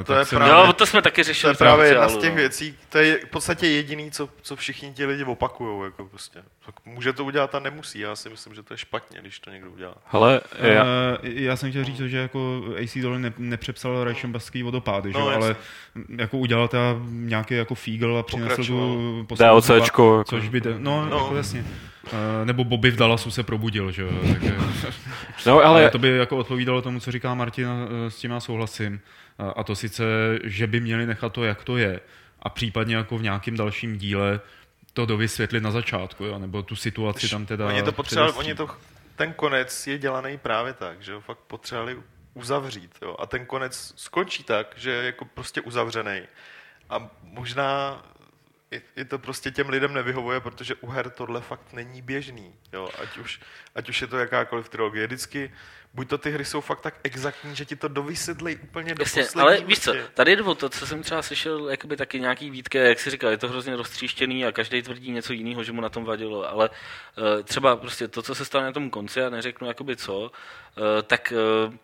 eh, 0.00 0.04
To 0.04 0.12
tak 0.12 0.32
je 0.32 0.38
právě- 0.38 0.66
Jo, 0.66 0.72
to 0.72 0.86
jsme 0.86 1.02
taky 1.02 1.20
to 1.22 1.26
řešili. 1.26 1.50
je 1.50 1.54
v 1.54 1.58
právě 1.58 1.86
jedna 1.88 2.08
z 2.08 2.16
těch 2.16 2.30
no. 2.30 2.36
věcí, 2.36 2.74
to 2.88 2.98
je 2.98 3.18
v 3.18 3.30
podstatě 3.30 3.66
jediný, 3.66 4.10
co, 4.10 4.28
co 4.42 4.56
všichni 4.56 4.92
ti 4.92 5.06
lidi 5.06 5.24
opakujou. 5.24 5.84
Jako 5.84 6.04
prostě. 6.04 6.38
Tak 6.66 6.74
může 6.84 7.12
to 7.12 7.24
udělat 7.24 7.54
a 7.54 7.58
nemusí. 7.58 7.98
Já 7.98 8.16
si 8.16 8.28
myslím, 8.30 8.54
že 8.54 8.62
to 8.62 8.74
je 8.74 8.78
špatně, 8.78 9.18
když 9.20 9.38
to 9.40 9.50
někdo 9.50 9.70
udělá. 9.70 9.94
Hele, 10.06 10.40
já, 10.58 10.82
Uh, 10.82 10.88
já 11.22 11.56
jsem 11.56 11.70
chtěl 11.70 11.84
říct, 11.84 11.98
to, 11.98 12.08
že 12.08 12.16
jako 12.18 12.62
AC 12.82 13.00
Doyle 13.02 13.18
ne, 13.18 13.32
nepřepsal 13.38 14.04
Rajšembaský 14.04 14.62
vodopády, 14.62 15.10
No, 15.14 15.20
že? 15.20 15.24
jo, 15.24 15.30
jasně. 15.30 15.44
ale 15.44 15.56
jako 16.18 16.38
udělal 16.38 16.68
teda 16.68 16.96
nějaký 17.08 17.54
jako 17.54 17.74
fígl 17.74 18.16
a 18.18 18.22
přinesl 18.22 18.64
tu 18.64 19.24
poslední 19.28 19.54
DLCčko, 19.54 19.78
jako. 20.18 20.24
což 20.24 20.48
by, 20.48 20.60
de, 20.60 20.74
no, 20.78 21.06
No. 21.10 21.16
Jako 21.18 21.36
jasně. 21.36 21.64
Uh, 22.04 22.10
nebo 22.44 22.64
Bobby 22.64 22.90
v 22.90 22.96
Dallasu 22.96 23.30
se 23.30 23.42
probudil, 23.42 23.92
že 23.92 24.02
jo, 24.02 24.10
takže, 24.32 24.56
no, 25.46 25.52
ale, 25.52 25.64
ale 25.64 25.90
to 25.90 25.98
by 25.98 26.16
jako 26.16 26.36
odpovídalo 26.36 26.82
tomu, 26.82 27.00
co 27.00 27.12
říká 27.12 27.34
Martin, 27.34 27.68
eh, 27.68 28.10
s 28.10 28.16
tím 28.16 28.30
já 28.30 28.40
souhlasím. 28.40 29.00
A, 29.38 29.50
a 29.50 29.64
to 29.64 29.76
sice, 29.76 30.04
že 30.44 30.66
by 30.66 30.80
měli 30.80 31.06
nechat 31.06 31.32
to, 31.32 31.44
jak 31.44 31.64
to 31.64 31.76
je. 31.76 32.00
A 32.42 32.48
případně 32.48 32.96
jako 32.96 33.18
v 33.18 33.22
nějakém 33.22 33.56
dalším 33.56 33.98
díle 33.98 34.40
to 34.92 35.06
dovysvětlit 35.06 35.60
na 35.60 35.70
začátku, 35.70 36.24
jo? 36.24 36.38
nebo 36.38 36.62
tu 36.62 36.76
situaci 36.76 37.28
tam 37.28 37.46
teda 37.46 37.66
Oni 37.66 37.82
to 37.82 37.92
potřebovali, 37.92 38.32
oni 38.32 38.54
to, 38.54 38.68
ten 39.16 39.32
konec 39.32 39.86
je 39.86 39.98
dělaný 39.98 40.38
právě 40.38 40.72
tak, 40.72 41.02
že 41.02 41.12
jo, 41.12 41.20
fakt 41.20 41.38
potřebovali 41.38 41.96
uzavřít, 42.34 42.90
jo, 43.02 43.16
a 43.18 43.26
ten 43.26 43.46
konec 43.46 43.92
skončí 43.96 44.44
tak, 44.44 44.74
že 44.76 44.90
je 44.90 45.06
jako 45.06 45.24
prostě 45.24 45.60
uzavřený. 45.60 46.20
A 46.90 47.08
možná 47.22 48.02
i, 48.70 48.82
i 48.96 49.04
to 49.04 49.18
prostě 49.18 49.50
těm 49.50 49.68
lidem 49.68 49.94
nevyhovuje, 49.94 50.40
protože 50.40 50.74
u 50.74 50.86
her 50.86 51.10
tohle 51.10 51.40
fakt 51.40 51.72
není 51.72 52.02
běžný, 52.02 52.54
jo, 52.72 52.90
ať 53.02 53.18
už, 53.18 53.40
ať 53.74 53.88
už 53.88 54.00
je 54.00 54.06
to 54.06 54.18
jakákoliv 54.18 54.68
trilogie. 54.68 55.06
Vždycky, 55.06 55.52
buď 55.94 56.08
to 56.08 56.18
ty 56.18 56.30
hry 56.30 56.44
jsou 56.44 56.60
fakt 56.60 56.80
tak 56.80 56.94
exaktní, 57.02 57.56
že 57.56 57.64
ti 57.64 57.76
to 57.76 57.88
dovysvětlí 57.88 58.56
úplně 58.56 58.94
do 58.94 59.02
Jasně, 59.02 59.22
poslední 59.22 59.42
ale 59.42 59.60
víš 59.60 59.80
co, 59.80 59.94
tady 60.14 60.36
jde 60.36 60.42
o 60.42 60.54
to, 60.54 60.68
co 60.68 60.86
jsem 60.86 61.02
třeba 61.02 61.22
slyšel, 61.22 61.70
jakoby 61.70 61.96
taky 61.96 62.20
nějaký 62.20 62.50
výtky, 62.50 62.78
jak 62.78 63.00
si 63.00 63.10
říkal, 63.10 63.30
je 63.30 63.38
to 63.38 63.48
hrozně 63.48 63.76
roztříštěný 63.76 64.46
a 64.46 64.52
každý 64.52 64.82
tvrdí 64.82 65.10
něco 65.10 65.32
jiného, 65.32 65.64
že 65.64 65.72
mu 65.72 65.80
na 65.80 65.88
tom 65.88 66.04
vadilo, 66.04 66.50
ale 66.50 66.70
uh, 66.70 67.42
třeba 67.42 67.76
prostě 67.76 68.08
to, 68.08 68.22
co 68.22 68.34
se 68.34 68.44
stane 68.44 68.66
na 68.66 68.72
tom 68.72 68.90
konci, 68.90 69.22
a 69.22 69.30
neřeknu 69.30 69.66
jakoby 69.66 69.96
co, 69.96 70.20
uh, 70.20 70.30
tak 71.06 71.32
uh, 71.66 71.74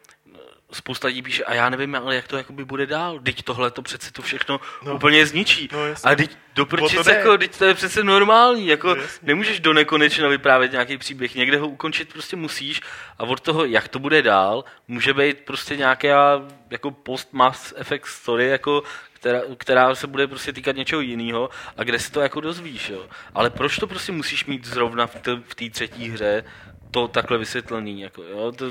spousta 0.72 1.08
lidí 1.08 1.22
píše, 1.22 1.44
a 1.44 1.54
já 1.54 1.70
nevím, 1.70 1.94
ale 1.94 2.16
jak 2.16 2.28
to 2.28 2.36
jakoby 2.36 2.64
bude 2.64 2.86
dál, 2.86 3.18
teď 3.18 3.42
tohle 3.42 3.70
to 3.70 3.82
přece 3.82 4.12
to 4.12 4.22
všechno 4.22 4.60
no. 4.84 4.94
úplně 4.94 5.26
zničí. 5.26 5.68
No, 5.72 5.78
a 6.04 6.14
teď 6.14 6.36
do 6.54 6.62
O 6.62 6.66
to 6.66 6.76
prčic, 6.76 7.06
jde. 7.06 7.12
jako, 7.12 7.38
teď 7.38 7.58
to 7.58 7.64
je 7.64 7.74
přece 7.74 8.04
normální, 8.04 8.66
jako 8.66 8.94
No, 8.94 9.02
nemůžeš 9.22 9.60
do 9.60 9.72
nekonečna 9.72 10.28
vyprávět 10.28 10.72
nějaký 10.72 10.98
příběh, 10.98 11.34
někde 11.34 11.58
ho 11.58 11.68
ukončit 11.68 12.12
prostě 12.12 12.36
musíš 12.36 12.80
a 13.18 13.22
od 13.22 13.40
toho, 13.40 13.64
jak 13.64 13.88
to 13.88 13.98
bude 13.98 14.22
dál, 14.22 14.64
může 14.88 15.14
být 15.14 15.40
prostě 15.40 15.76
nějaká 15.76 16.42
jako 16.70 16.90
post-mass 16.90 17.74
effect 17.76 18.06
story, 18.06 18.48
jako 18.48 18.82
která, 19.12 19.40
která 19.56 19.94
se 19.94 20.06
bude 20.06 20.26
prostě 20.26 20.52
týkat 20.52 20.76
něčeho 20.76 21.00
jiného 21.00 21.50
a 21.76 21.82
kde 21.82 21.98
si 21.98 22.12
to 22.12 22.20
jako 22.20 22.40
dozvíš, 22.40 22.88
jo. 22.90 23.06
Ale 23.34 23.50
proč 23.50 23.76
to 23.76 23.86
prostě 23.86 24.12
musíš 24.12 24.46
mít 24.46 24.64
zrovna 24.64 25.06
v 25.06 25.14
té 25.14 25.36
v 25.48 25.54
té 25.54 25.70
třetí 25.70 26.10
hře 26.10 26.44
to 26.90 27.08
takhle 27.08 27.38
vysvětlený, 27.38 28.00
jako, 28.00 28.22
jo, 28.22 28.52
to, 28.52 28.66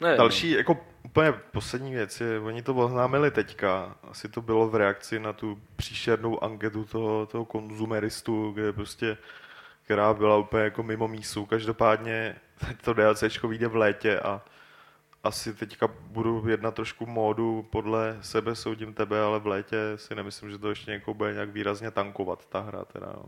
ne, 0.00 0.16
Další, 0.16 0.50
jako 0.50 0.86
úplně 1.08 1.32
poslední 1.32 1.92
věc 1.92 2.20
je, 2.20 2.40
oni 2.40 2.62
to 2.62 2.74
oznámili 2.74 3.30
teďka, 3.30 3.96
asi 4.10 4.28
to 4.28 4.42
bylo 4.42 4.68
v 4.68 4.74
reakci 4.74 5.18
na 5.18 5.32
tu 5.32 5.60
příšernou 5.76 6.44
anketu 6.44 6.84
toho, 6.84 7.26
toho 7.26 7.44
konzumeristu, 7.44 8.52
kde 8.52 8.72
prostě, 8.72 9.18
která 9.84 10.14
byla 10.14 10.36
úplně 10.36 10.62
jako 10.62 10.82
mimo 10.82 11.08
mísu. 11.08 11.46
Každopádně 11.46 12.36
to 12.84 12.94
DLCčko 12.94 13.48
vyjde 13.48 13.68
v 13.68 13.76
létě 13.76 14.20
a 14.20 14.42
asi 15.24 15.54
teďka 15.54 15.86
budu 15.86 16.48
jednat 16.48 16.74
trošku 16.74 17.06
módu 17.06 17.68
podle 17.70 18.18
sebe, 18.20 18.54
soudím 18.54 18.94
tebe, 18.94 19.20
ale 19.20 19.40
v 19.40 19.46
létě 19.46 19.76
si 19.96 20.14
nemyslím, 20.14 20.50
že 20.50 20.58
to 20.58 20.68
ještě 20.68 20.90
někoho 20.90 21.14
bude 21.14 21.32
nějak 21.32 21.48
výrazně 21.48 21.90
tankovat, 21.90 22.46
ta 22.46 22.60
hra 22.60 22.84
teda, 22.84 23.06
jo. 23.06 23.24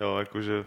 Jo, 0.00 0.16
jakože 0.18 0.64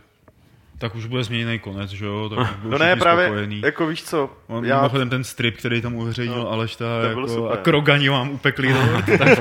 Tak 0.84 0.96
už 0.96 1.06
bude 1.06 1.24
změněný 1.24 1.60
konec, 1.60 1.90
že 1.92 2.06
jo? 2.06 2.30
Tak 2.30 2.40
už 2.40 2.48
No 2.64 2.78
ne, 2.78 2.96
právě, 2.96 3.26
spokojený. 3.26 3.62
jako 3.66 3.88
víš 3.88 4.04
co, 4.04 4.30
On, 4.48 4.66
já, 4.66 4.76
mimochodem 4.78 5.10
ten 5.10 5.24
strip, 5.24 5.58
který 5.58 5.82
tam 5.82 5.96
uveřejnil 5.96 6.38
No, 6.38 6.44
no, 6.44 6.50
Aleš, 6.52 6.76
ta, 6.76 6.86
to 7.02 7.14
bylo 7.14 7.28
jako, 7.28 7.36
super. 7.36 7.60
a 7.60 7.62
krogani 7.62 8.10
vám 8.10 8.30
upekli 8.30 8.74
dort, 8.74 9.06
tak 9.18 9.40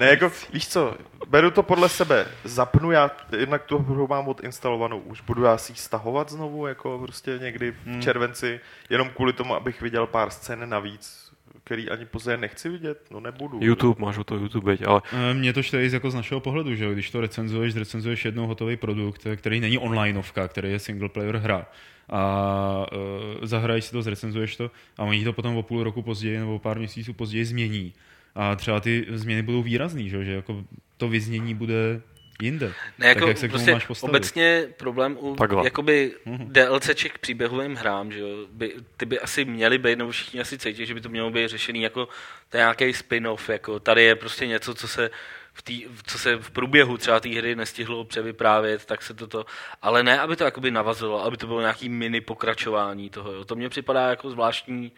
ne, 0.00 0.06
jako, 0.06 0.32
víš 0.52 0.68
co, 0.68 0.94
beru 1.28 1.50
to 1.50 1.62
podle 1.62 1.88
sebe, 1.88 2.26
zapnu 2.44 2.90
já, 2.90 3.10
jednak 3.38 3.62
tu 3.62 3.78
hru 3.78 4.06
mám 4.06 4.28
odinstalovanou, 4.28 4.98
už 4.98 5.20
budu 5.20 5.42
já 5.44 5.58
si 5.58 5.72
ji 5.72 5.76
stahovat 5.76 6.30
znovu, 6.30 6.66
jako 6.66 6.98
prostě 7.02 7.38
někdy 7.42 7.70
v 7.72 7.86
Hmm. 7.86 8.02
červenci, 8.02 8.60
jenom 8.90 9.08
kvůli 9.16 9.32
tomu, 9.32 9.54
abych 9.54 9.82
viděl 9.82 10.06
pár 10.06 10.30
scén 10.30 10.68
navíc, 10.68 11.29
který 11.64 11.90
ani 11.90 12.06
později 12.06 12.38
nechci 12.38 12.68
vidět, 12.68 13.06
no 13.10 13.20
nebudu. 13.20 13.58
YouTube, 13.62 14.00
máš 14.00 14.18
o 14.18 14.24
to 14.24 14.36
YouTube, 14.36 14.72
viď, 14.72 14.82
ale 14.86 15.02
Eh, 15.12 15.34
Mě 15.34 15.52
to 15.52 15.62
čte 15.62 15.84
i 15.84 15.92
jako 15.92 16.10
z 16.10 16.14
našeho 16.14 16.40
pohledu, 16.40 16.74
že 16.74 16.84
jo? 16.84 16.92
když 16.92 17.10
to 17.10 17.20
recenzuješ, 17.20 17.76
recenzuješ 17.76 18.24
jednou 18.24 18.46
hotový 18.46 18.76
produkt, 18.76 19.26
eh, 19.26 19.36
který 19.36 19.60
není 19.60 19.78
onlineovka, 19.78 20.48
který 20.48 20.70
je 20.70 20.78
single 20.78 21.08
player 21.08 21.36
hra 21.36 21.66
a 22.12 22.86
uh, 22.92 23.46
zahraješ 23.46 23.84
si 23.84 23.92
to, 23.92 24.02
zrecenzuješ 24.02 24.56
to 24.56 24.70
a 24.98 25.02
oni 25.04 25.24
to 25.24 25.32
potom 25.32 25.56
o 25.56 25.62
půl 25.62 25.84
roku 25.84 26.02
později 26.02 26.38
nebo 26.38 26.54
o 26.54 26.58
pár 26.58 26.78
měsíců 26.78 27.12
později 27.12 27.44
změní. 27.44 27.92
A 28.34 28.56
třeba 28.56 28.80
ty 28.80 29.06
změny 29.10 29.42
budou 29.42 29.62
výrazný, 29.62 30.08
že, 30.10 30.16
jo? 30.16 30.22
že 30.22 30.32
jako 30.32 30.64
to 30.96 31.08
vyznění 31.08 31.54
bude 31.54 32.00
jinde. 32.42 32.72
Ne, 32.98 33.08
jako 33.08 33.20
tak 33.20 33.28
jak 33.28 33.38
se 33.38 33.48
k 33.48 33.50
tomu 33.50 33.58
prostě 33.58 33.72
máš 33.72 33.86
postavit? 33.86 34.10
obecně 34.10 34.66
problém 34.76 35.16
u 35.20 35.36
Takhle. 35.36 35.64
jakoby 35.64 36.12
Mhm. 36.24 36.52
DLCček 36.52 37.12
k 37.12 37.18
příběhovým 37.18 37.74
hrám, 37.74 38.12
že 38.12 38.20
jo, 38.20 38.28
by, 38.52 38.74
ty 38.96 39.06
by 39.06 39.20
asi 39.20 39.44
měly 39.44 39.78
být, 39.78 39.96
nebo 39.98 40.10
všichni 40.10 40.40
asi 40.40 40.58
cítí, 40.58 40.86
že 40.86 40.94
by 40.94 41.00
to 41.00 41.08
mělo 41.08 41.30
být 41.30 41.48
řešený 41.48 41.82
jako 41.82 42.08
to 42.48 42.56
nějaký 42.56 42.84
spin-off, 42.84 43.48
jako 43.48 43.80
tady 43.80 44.02
je 44.02 44.14
prostě 44.14 44.46
něco, 44.46 44.74
co 44.74 44.88
se 44.88 45.10
v 45.52 45.62
tý, 45.62 45.84
co 46.06 46.18
se 46.18 46.36
v 46.36 46.50
průběhu 46.50 46.96
třeba 46.96 47.20
té 47.20 47.28
hry 47.28 47.56
nestihlo 47.56 48.04
převyprávět, 48.04 48.84
tak 48.84 49.02
se 49.02 49.14
toto, 49.14 49.46
ale 49.82 50.02
ne, 50.02 50.20
aby 50.20 50.36
to 50.36 50.44
jakoby 50.44 50.70
navazilo, 50.70 51.24
aby 51.24 51.36
to 51.36 51.46
bylo 51.46 51.60
nějaký 51.60 51.88
mini 51.88 52.20
pokračování 52.20 53.10
toho, 53.10 53.32
jo. 53.32 53.44
to 53.44 53.54
mně 53.54 53.68
připadá 53.68 54.08
jako 54.08 54.30
zvláštní 54.30 54.92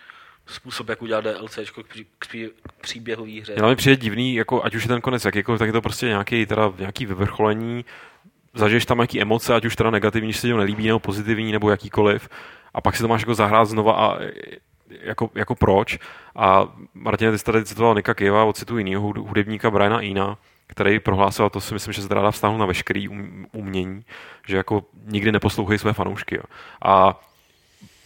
způsob, 0.46 0.88
jak 0.88 1.02
udělat 1.02 1.24
DLCčko 1.24 1.82
k, 1.82 1.86
pří, 1.86 2.06
k, 2.18 2.26
pří, 2.26 2.50
k 2.78 2.80
příběhové 2.80 3.40
hře. 3.40 3.54
Mě 3.54 3.68
mi 3.68 3.76
přijde 3.76 3.96
divný, 3.96 4.34
jako 4.34 4.64
ať 4.64 4.74
už 4.74 4.82
je 4.82 4.88
ten 4.88 5.00
konec 5.00 5.24
jakýkoliv, 5.24 5.58
tak 5.58 5.66
je 5.66 5.72
to 5.72 5.82
prostě 5.82 6.06
nějaký, 6.06 6.46
teda, 6.46 6.72
nějaký 6.78 7.06
vyvrcholení, 7.06 7.84
zažiješ 8.54 8.86
tam 8.86 8.98
nějaký 8.98 9.20
emoce, 9.20 9.54
ať 9.54 9.64
už 9.64 9.76
teda 9.76 9.90
negativní, 9.90 10.32
že 10.32 10.38
se 10.38 10.46
ti 10.46 10.52
to 10.52 10.58
nelíbí, 10.58 10.86
nebo 10.86 10.98
pozitivní, 10.98 11.52
nebo 11.52 11.70
jakýkoliv, 11.70 12.28
a 12.74 12.80
pak 12.80 12.96
si 12.96 13.02
to 13.02 13.08
máš 13.08 13.20
jako 13.20 13.34
zahrát 13.34 13.68
znova 13.68 13.92
a 13.92 14.18
jako, 15.00 15.30
jako 15.34 15.54
proč. 15.54 15.98
A 16.36 16.68
Martin, 16.94 17.30
ty 17.30 17.38
jsi 17.38 17.44
tady 17.44 17.64
citoval 17.64 17.94
Nika 17.94 18.14
Kieva, 18.14 18.44
ocitu 18.44 18.78
jiného 18.78 19.02
hudebníka 19.02 19.70
Briana 19.70 20.00
Ina, 20.00 20.38
který 20.66 21.00
prohlásil, 21.00 21.44
a 21.44 21.50
to 21.50 21.60
si 21.60 21.74
myslím, 21.74 21.92
že 21.92 22.02
se 22.02 22.08
dá 22.08 22.30
na 22.58 22.66
veškerý 22.66 23.08
um, 23.08 23.46
umění, 23.52 24.04
že 24.46 24.56
jako 24.56 24.84
nikdy 25.04 25.32
neposlouchají 25.32 25.78
své 25.78 25.92
fanoušky. 25.92 26.36
Jo. 26.36 26.42
A 26.84 27.20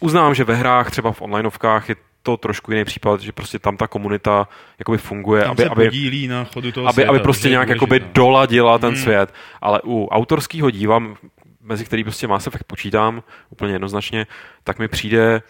uznám, 0.01 0.35
že 0.35 0.45
ve 0.45 0.55
hrách, 0.55 0.91
třeba 0.91 1.13
v 1.13 1.23
onlineovkách, 1.23 1.89
je 1.89 1.97
to 2.27 2.37
trošku 2.37 2.73
jiný 2.73 2.85
případ, 2.85 3.21
že 3.21 3.33
prostě 3.33 3.59
tam 3.59 3.77
ta 3.77 3.87
komunita 3.87 4.49
jakoby 4.79 4.99
funguje, 4.99 5.43
Tam 5.43 5.51
aby, 5.51 5.63
se 5.63 5.69
aby, 5.69 6.29
na 6.29 6.45
chodu 6.45 6.73
toho 6.73 6.87
aby, 6.87 6.93
světa, 6.95 7.11
aby 7.11 7.19
prostě 7.21 7.49
nějak 7.49 7.69
jakoby 7.69 8.01
doladila 8.13 8.79
ten 8.79 8.95
Hmm. 8.95 9.03
svět. 9.03 9.35
Ale 9.61 9.81
u 9.85 10.09
autorského 10.11 10.71
díla, 10.71 10.97
m- 10.97 11.17
mezi 11.63 11.85
který 11.85 12.05
prostě 12.05 12.27
Mass 12.27 12.47
Effect 12.47 12.65
počítám 12.67 13.23
úplně 13.51 13.73
jednoznačně, 13.73 14.27
tak 14.65 14.79
mi 14.79 14.89
přijde 14.89 15.43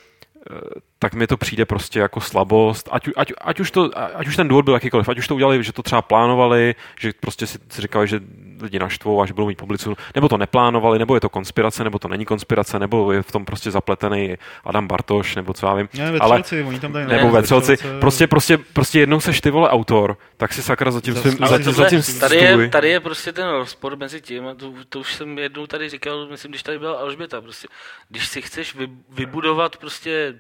eh, 0.51 0.55
tak 0.99 1.15
mi 1.15 1.27
to 1.27 1.37
přijde 1.37 1.65
prostě 1.65 1.99
jako 1.99 2.21
slabost, 2.21 2.89
ať, 2.93 3.09
ať, 3.17 3.33
ať, 3.41 3.61
už 3.61 3.71
to, 3.71 3.91
ať 4.15 4.27
už 4.29 4.37
ten 4.37 4.49
důvod 4.49 4.65
byl 4.65 4.75
jakýkoliv, 4.75 5.09
ať 5.09 5.19
už 5.19 5.29
to 5.29 5.35
udělali, 5.35 5.65
že 5.65 5.73
to 5.73 5.83
třeba 5.83 6.03
plánovali, 6.03 6.75
že 7.01 7.13
prostě 7.21 7.47
si, 7.47 7.59
si 7.69 7.83
říkali, 7.83 8.09
že 8.09 8.21
lidi 8.61 8.79
naštvou 8.79 9.23
a 9.23 9.27
že 9.27 9.35
budou 9.35 9.47
mít 9.47 9.59
publicitu, 9.59 9.97
nebo 10.15 10.29
to 10.29 10.37
neplánovali, 10.39 10.99
nebo 10.99 11.15
je 11.15 11.21
to 11.21 11.29
konspirace, 11.29 11.85
nebo 11.85 11.99
to 11.99 12.09
není 12.09 12.25
konspirace, 12.25 12.79
nebo 12.79 13.13
je 13.13 13.23
v 13.23 13.33
tom 13.33 13.45
prostě 13.45 13.71
zapletený 13.71 14.35
Adam 14.65 14.89
Bartoš, 14.89 15.37
nebo 15.37 15.53
co 15.55 15.67
já 15.67 15.75
vím. 15.75 15.89
Ne, 15.95 16.13
ve 16.13 16.19
ale, 16.19 16.43
Třelci, 16.43 16.65
oni 16.69 16.81
tam 16.81 16.93
dají 16.93 17.07
nebo 17.07 17.31
ve 17.31 17.43
Třelci, 17.43 17.77
prostě, 18.01 18.27
prostě, 18.27 18.59
prostě 18.59 19.01
jednou 19.01 19.21
seš 19.21 19.41
ty 19.41 19.51
vole 19.51 19.71
autor, 19.71 20.17
tak 20.37 20.53
si 20.53 20.63
sakra 20.63 20.91
za 20.91 21.01
tím 21.01 21.15
Za 21.15 21.21
svým, 21.21 21.33
stůj. 21.33 21.47
za, 21.49 21.55
Ale 21.55 21.65
tím- 21.65 21.75
tohle, 21.75 21.91
za 21.91 22.03
tím 22.03 22.21
tady, 22.21 22.37
je, 22.37 22.69
tady 22.69 22.89
je 22.91 23.01
prostě 23.01 23.33
ten 23.33 23.49
rozpor 23.49 23.97
mezi 23.97 24.21
tím, 24.21 24.47
a 24.47 24.55
to, 24.55 24.73
to 24.89 24.99
už 25.01 25.15
jsem 25.15 25.39
jednou 25.39 25.67
tady 25.67 25.89
říkal, 25.89 26.27
myslím, 26.31 26.51
když 26.53 26.63
tady 26.63 26.79
byla 26.79 26.99
Alžběta, 26.99 27.41
prostě, 27.41 27.69
když 28.09 28.27
si 28.27 28.43
chceš 28.43 28.75
vy, 28.75 28.89
vybudovat 29.09 29.77
prostě 29.77 30.35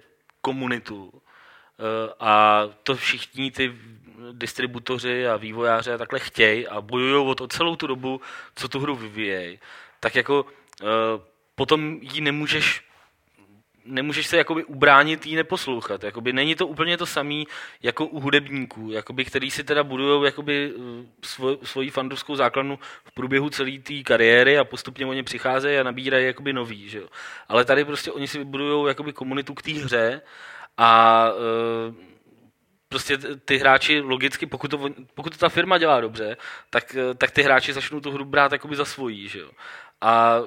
komunitu. 0.46 1.10
Eh, 1.10 2.14
a 2.20 2.62
to 2.86 2.94
všichni 2.94 3.50
ty 3.50 3.74
distributoři 4.32 5.28
a 5.28 5.36
vývojáři 5.36 5.92
a 5.92 5.98
takhle 5.98 6.18
chtějí 6.18 6.68
a 6.68 6.80
bojují 6.80 7.26
o 7.26 7.34
to 7.34 7.48
celou 7.48 7.76
tu 7.76 7.86
dobu, 7.86 8.20
co 8.54 8.68
tu 8.68 8.78
hru 8.80 8.94
vyvíjejí, 8.96 9.58
tak 10.00 10.14
jako 10.14 10.46
eh, 10.46 10.86
potom 11.54 11.98
ji 12.02 12.20
nemůžeš 12.20 12.85
nemůžeš 13.86 14.26
se 14.26 14.36
jakoby 14.36 14.64
ubránit 14.64 15.26
jí 15.26 15.36
neposlouchat. 15.36 16.04
Jakoby 16.04 16.32
není 16.32 16.54
to 16.54 16.66
úplně 16.66 16.96
to 16.96 17.06
samý 17.06 17.46
jako 17.82 18.06
u 18.06 18.20
hudebníků, 18.20 18.90
jakoby, 18.90 19.24
který 19.24 19.50
si 19.50 19.64
teda 19.64 19.84
budují 19.84 20.24
jakoby 20.24 20.72
eh, 20.76 21.06
svoj, 21.24 21.58
svoji 21.62 21.90
fandovskou 21.90 22.36
základnu 22.36 22.78
v 23.04 23.12
průběhu 23.12 23.50
celé 23.50 23.78
té 23.78 24.02
kariéry 24.02 24.58
a 24.58 24.64
postupně 24.64 25.06
oni 25.06 25.22
přicházejí 25.22 25.78
a 25.78 25.82
nabírají 25.82 26.26
jakoby 26.26 26.52
nový. 26.52 26.88
Že 26.88 26.98
jo. 26.98 27.08
Ale 27.48 27.64
tady 27.64 27.84
prostě 27.84 28.12
oni 28.12 28.28
si 28.28 28.38
vybudují 28.38 28.88
jakoby 28.88 29.12
komunitu 29.12 29.54
k 29.54 29.62
té 29.62 29.72
hře 29.72 30.20
a 30.76 31.28
eh, 31.30 32.16
prostě 32.88 33.18
ty 33.18 33.56
hráči 33.56 34.00
logicky, 34.00 34.46
pokud 34.46 34.70
to, 34.70 34.88
pokud 35.14 35.32
to 35.32 35.38
ta 35.38 35.48
firma 35.48 35.78
dělá 35.78 36.00
dobře, 36.00 36.36
tak, 36.70 36.94
eh, 36.94 37.14
tak 37.14 37.30
ty 37.30 37.42
hráči 37.42 37.72
začnou 37.72 38.00
tu 38.00 38.10
hru 38.10 38.24
brát 38.24 38.52
jakoby 38.52 38.76
za 38.76 38.84
svojí, 38.84 39.28
že 39.28 39.38
jo. 39.38 39.50
A 40.00 40.40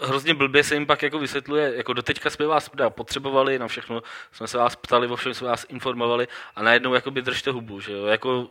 hrozně 0.00 0.34
blbě 0.34 0.64
se 0.64 0.74
jim 0.74 0.86
pak 0.86 1.02
jako 1.02 1.18
vysvětluje, 1.18 1.72
jako 1.76 1.92
doteďka 1.92 2.30
jsme 2.30 2.46
vás 2.46 2.70
potřebovali, 2.88 3.58
na 3.58 3.68
všechno 3.68 4.02
jsme 4.32 4.48
se 4.48 4.58
vás 4.58 4.76
ptali, 4.76 5.06
o 5.06 5.16
všem 5.16 5.34
jsme 5.34 5.48
vás 5.48 5.66
informovali 5.68 6.28
a 6.56 6.62
najednou 6.62 6.94
jakoby 6.94 7.22
držte 7.22 7.50
hubu, 7.50 7.80
že 7.80 7.92
jo? 7.92 8.06
Jako 8.06 8.48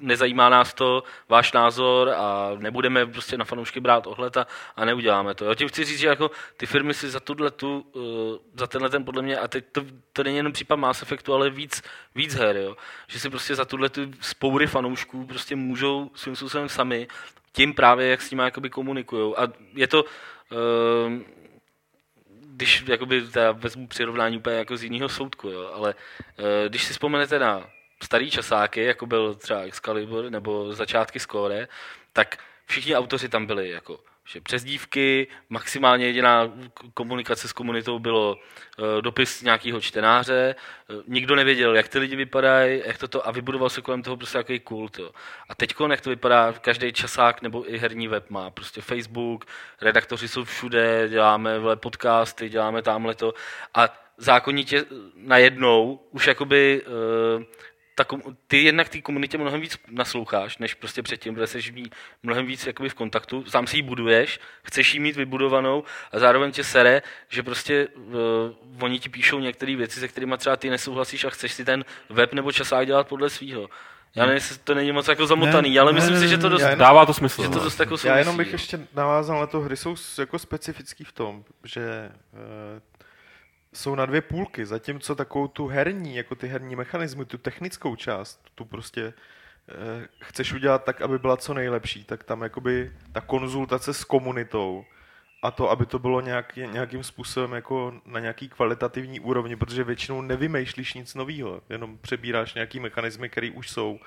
nezajímá 0.00 0.48
nás 0.48 0.74
to, 0.74 1.02
váš 1.28 1.52
názor 1.52 2.08
a 2.08 2.50
nebudeme 2.58 3.06
prostě 3.06 3.38
na 3.38 3.44
fanoušky 3.44 3.80
brát 3.80 4.06
ohled 4.06 4.36
a, 4.36 4.46
a 4.76 4.84
neuděláme 4.84 5.34
to. 5.34 5.44
Já 5.44 5.54
tím 5.54 5.68
chci 5.68 5.84
říct, 5.84 5.98
že 5.98 6.06
jako 6.06 6.30
ty 6.56 6.66
firmy 6.66 6.94
si 6.94 7.10
za 7.10 7.20
tuhle 7.20 7.50
tu, 7.50 7.86
uh, 7.92 8.02
za 8.54 8.66
tenhle 8.66 8.90
ten 8.90 9.04
podle 9.04 9.22
mě, 9.22 9.38
a 9.38 9.48
teď 9.48 9.64
to, 9.72 9.82
to 10.12 10.22
není 10.22 10.36
jenom 10.36 10.52
případ 10.52 10.76
Mass 10.76 11.02
Effectu, 11.02 11.34
ale 11.34 11.50
víc, 11.50 11.82
víc 12.14 12.34
her, 12.34 12.56
jo? 12.56 12.76
že 13.06 13.20
si 13.20 13.30
prostě 13.30 13.54
za 13.54 13.64
tuhle 13.64 13.88
tu 13.88 14.00
spoury 14.20 14.66
fanoušků 14.66 15.26
prostě 15.26 15.56
můžou 15.56 16.10
svým 16.14 16.36
způsobem 16.36 16.68
sami 16.68 17.08
tím 17.52 17.74
právě, 17.74 18.08
jak 18.08 18.22
s 18.22 18.30
nimi 18.30 18.50
komunikují. 18.70 19.34
A 19.36 19.48
je 19.74 19.88
to, 19.88 20.04
když 22.44 22.84
jakoby 22.88 23.22
teda 23.22 23.52
vezmu 23.52 23.86
přirovnání 23.86 24.36
úplně 24.36 24.56
jako 24.56 24.76
z 24.76 24.82
jiného 24.84 25.08
soudku, 25.08 25.48
jo, 25.48 25.70
ale 25.74 25.94
uh, 26.38 26.44
když 26.68 26.84
si 26.84 26.92
vzpomenete 26.92 27.38
na 27.38 27.70
starý 28.02 28.30
časáky, 28.30 28.84
jako 28.84 29.06
byl 29.06 29.34
třeba 29.34 29.60
Excalibur 29.60 30.30
nebo 30.30 30.72
začátky 30.72 31.20
Score, 31.20 31.68
tak 32.12 32.38
všichni 32.66 32.96
autoři 32.96 33.28
tam 33.28 33.46
byli 33.46 33.70
jako 33.70 34.00
že 34.24 34.40
přes 34.40 34.64
dívky, 34.64 35.26
maximálně 35.48 36.06
jediná 36.06 36.52
komunikace 36.94 37.48
s 37.48 37.52
komunitou 37.52 37.98
bylo 37.98 38.36
uh, 38.36 39.02
dopis 39.02 39.42
nějakého 39.42 39.80
čtenáře, 39.80 40.54
uh, 40.88 41.02
nikdo 41.06 41.36
nevěděl, 41.36 41.76
jak 41.76 41.88
ty 41.88 41.98
lidi 41.98 42.16
vypadají, 42.16 42.82
jak 42.84 42.98
toto, 42.98 43.28
a 43.28 43.30
vybudoval 43.30 43.70
se 43.70 43.80
kolem 43.80 44.02
toho 44.02 44.16
prostě 44.16 44.38
takový 44.38 44.60
kult. 44.60 44.98
Jo. 44.98 45.10
A 45.48 45.54
teď, 45.54 45.74
jak 45.90 46.00
to 46.00 46.10
vypadá, 46.10 46.52
každý 46.52 46.92
časák 46.92 47.42
nebo 47.42 47.72
i 47.72 47.78
herní 47.78 48.08
web 48.08 48.30
má 48.30 48.50
prostě 48.50 48.80
Facebook, 48.80 49.44
redaktoři 49.80 50.28
jsou 50.28 50.44
všude, 50.44 51.08
děláme 51.08 51.54
podcasty, 51.74 52.48
děláme 52.48 52.82
tamhle 52.82 53.14
to 53.14 53.34
a 53.74 53.88
zákonitě 54.16 54.84
najednou 55.16 56.00
už 56.10 56.26
jakoby 56.26 56.82
ta, 58.04 58.16
ty 58.46 58.62
jednak 58.62 58.88
té 58.88 59.00
komunitě 59.00 59.38
mnohem 59.38 59.60
víc 59.60 59.78
nasloucháš, 59.90 60.58
než 60.58 60.74
prostě 60.74 61.02
předtím, 61.02 61.34
protože 61.34 61.46
jsi 61.46 61.72
mnohem 62.22 62.46
víc 62.46 62.66
jakoby 62.66 62.88
v 62.88 62.94
kontaktu, 62.94 63.44
sám 63.44 63.66
si 63.66 63.76
ji 63.76 63.82
buduješ, 63.82 64.40
chceš 64.62 64.94
ji 64.94 65.00
mít 65.00 65.16
vybudovanou 65.16 65.84
a 66.12 66.18
zároveň 66.18 66.52
tě 66.52 66.64
sere, 66.64 67.02
že 67.28 67.42
prostě 67.42 67.88
uh, 67.88 68.12
oni 68.80 68.98
ti 68.98 69.08
píšou 69.08 69.38
některé 69.38 69.76
věci, 69.76 70.00
se 70.00 70.08
kterými 70.08 70.34
třeba 70.38 70.56
ty 70.56 70.70
nesouhlasíš 70.70 71.24
a 71.24 71.30
chceš 71.30 71.52
si 71.52 71.64
ten 71.64 71.84
web 72.08 72.32
nebo 72.32 72.52
časák 72.52 72.86
dělat 72.86 73.08
podle 73.08 73.30
svého. 73.30 73.68
Já 74.14 74.22
nevím, 74.22 74.34
jestli 74.34 74.58
to 74.58 74.74
není 74.74 74.92
moc 74.92 75.08
jako 75.08 75.26
zamotaný, 75.26 75.74
ne, 75.74 75.80
ale 75.80 75.92
myslím 75.92 76.14
ne, 76.14 76.20
si, 76.20 76.28
že 76.28 76.38
to 76.38 76.48
dost, 76.48 76.62
jenom, 76.62 76.78
dává 76.78 77.06
to 77.06 77.14
smysl. 77.14 77.42
Že 77.42 77.48
to 77.48 77.58
no. 77.58 77.64
dost 77.64 77.80
jako 77.80 77.96
Já 78.04 78.18
jenom 78.18 78.36
bych 78.36 78.52
ještě 78.52 78.86
navázal 78.94 79.40
na 79.40 79.46
to, 79.46 79.60
hry 79.60 79.76
jsou 79.76 79.96
jako 80.18 80.38
specifický 80.38 81.04
v 81.04 81.12
tom, 81.12 81.44
že 81.64 82.10
uh, 82.32 82.80
jsou 83.72 83.94
na 83.94 84.06
dvě 84.06 84.20
půlky, 84.20 84.66
zatímco 84.66 85.14
takovou 85.14 85.48
tu 85.48 85.66
herní, 85.66 86.16
jako 86.16 86.34
ty 86.34 86.46
herní 86.46 86.76
mechanismy, 86.76 87.24
tu 87.24 87.38
technickou 87.38 87.96
část, 87.96 88.40
tu 88.54 88.64
prostě 88.64 89.12
eh, 89.68 90.08
chceš 90.20 90.52
udělat 90.52 90.84
tak, 90.84 91.00
aby 91.00 91.18
byla 91.18 91.36
co 91.36 91.54
nejlepší, 91.54 92.04
tak 92.04 92.24
tam 92.24 92.42
jakoby 92.42 92.92
ta 93.12 93.20
konzultace 93.20 93.94
s 93.94 94.04
komunitou 94.04 94.84
a 95.42 95.50
to, 95.50 95.70
aby 95.70 95.86
to 95.86 95.98
bylo 95.98 96.20
nějak, 96.20 96.56
nějakým 96.56 97.04
způsobem 97.04 97.52
jako 97.52 97.94
na 98.06 98.20
nějaký 98.20 98.48
kvalitativní 98.48 99.20
úrovni, 99.20 99.56
protože 99.56 99.84
většinou 99.84 100.20
nevymýšlíš 100.22 100.94
nic 100.94 101.14
nového, 101.14 101.62
jenom 101.68 101.98
přebíráš 101.98 102.54
nějaký 102.54 102.80
mechanismy, 102.80 103.28
které 103.28 103.50
už 103.50 103.70
jsou 103.70 104.00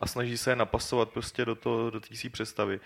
a 0.00 0.06
snaží 0.06 0.38
se 0.38 0.50
je 0.50 0.56
napasovat 0.56 1.08
prostě 1.08 1.44
do, 1.44 1.54
to, 1.54 1.90
do 1.90 2.00
té 2.00 2.30
představy. 2.32 2.80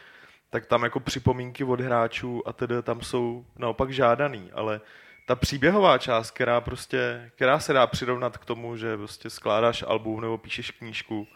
Tak 0.50 0.66
tam 0.66 0.82
jako 0.82 1.00
připomínky 1.00 1.64
od 1.64 1.80
hráčů 1.80 2.48
a 2.48 2.52
tedy 2.52 2.82
tam 2.82 3.00
jsou 3.00 3.46
naopak 3.56 3.90
žádaný, 3.90 4.50
ale 4.52 4.80
ta 5.28 5.36
příběhová 5.36 5.98
část, 5.98 6.30
která 6.30 6.60
prostě, 6.60 7.30
která 7.34 7.60
se 7.60 7.72
dá 7.72 7.86
přirovnat 7.86 8.38
k 8.38 8.44
tomu, 8.44 8.76
že 8.76 8.96
prostě 8.96 9.30
skládáš 9.30 9.84
album 9.86 10.20
nebo 10.20 10.38
píšeš 10.38 10.70
knížku, 10.70 11.28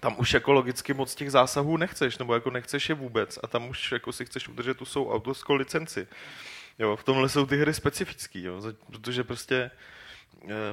tam 0.00 0.14
už 0.18 0.34
jako 0.34 0.52
logicky 0.52 0.94
moc 0.94 1.14
těch 1.14 1.30
zásahů 1.30 1.76
nechceš, 1.76 2.18
nebo 2.18 2.34
jako 2.34 2.50
nechceš 2.50 2.88
je 2.88 2.94
vůbec 2.94 3.38
a 3.42 3.46
tam 3.46 3.68
už 3.68 3.92
jako 3.92 4.12
si 4.12 4.24
chceš 4.24 4.48
udržet 4.48 4.76
tu 4.76 4.84
svou 4.84 5.12
autorskou 5.12 5.54
licenci. 5.54 6.08
Jo, 6.78 6.96
v 6.96 7.04
tomhle 7.04 7.28
jsou 7.28 7.46
ty 7.46 7.56
hry 7.56 7.74
specifický, 7.74 8.46
protože 8.86 9.24
prostě 9.24 9.70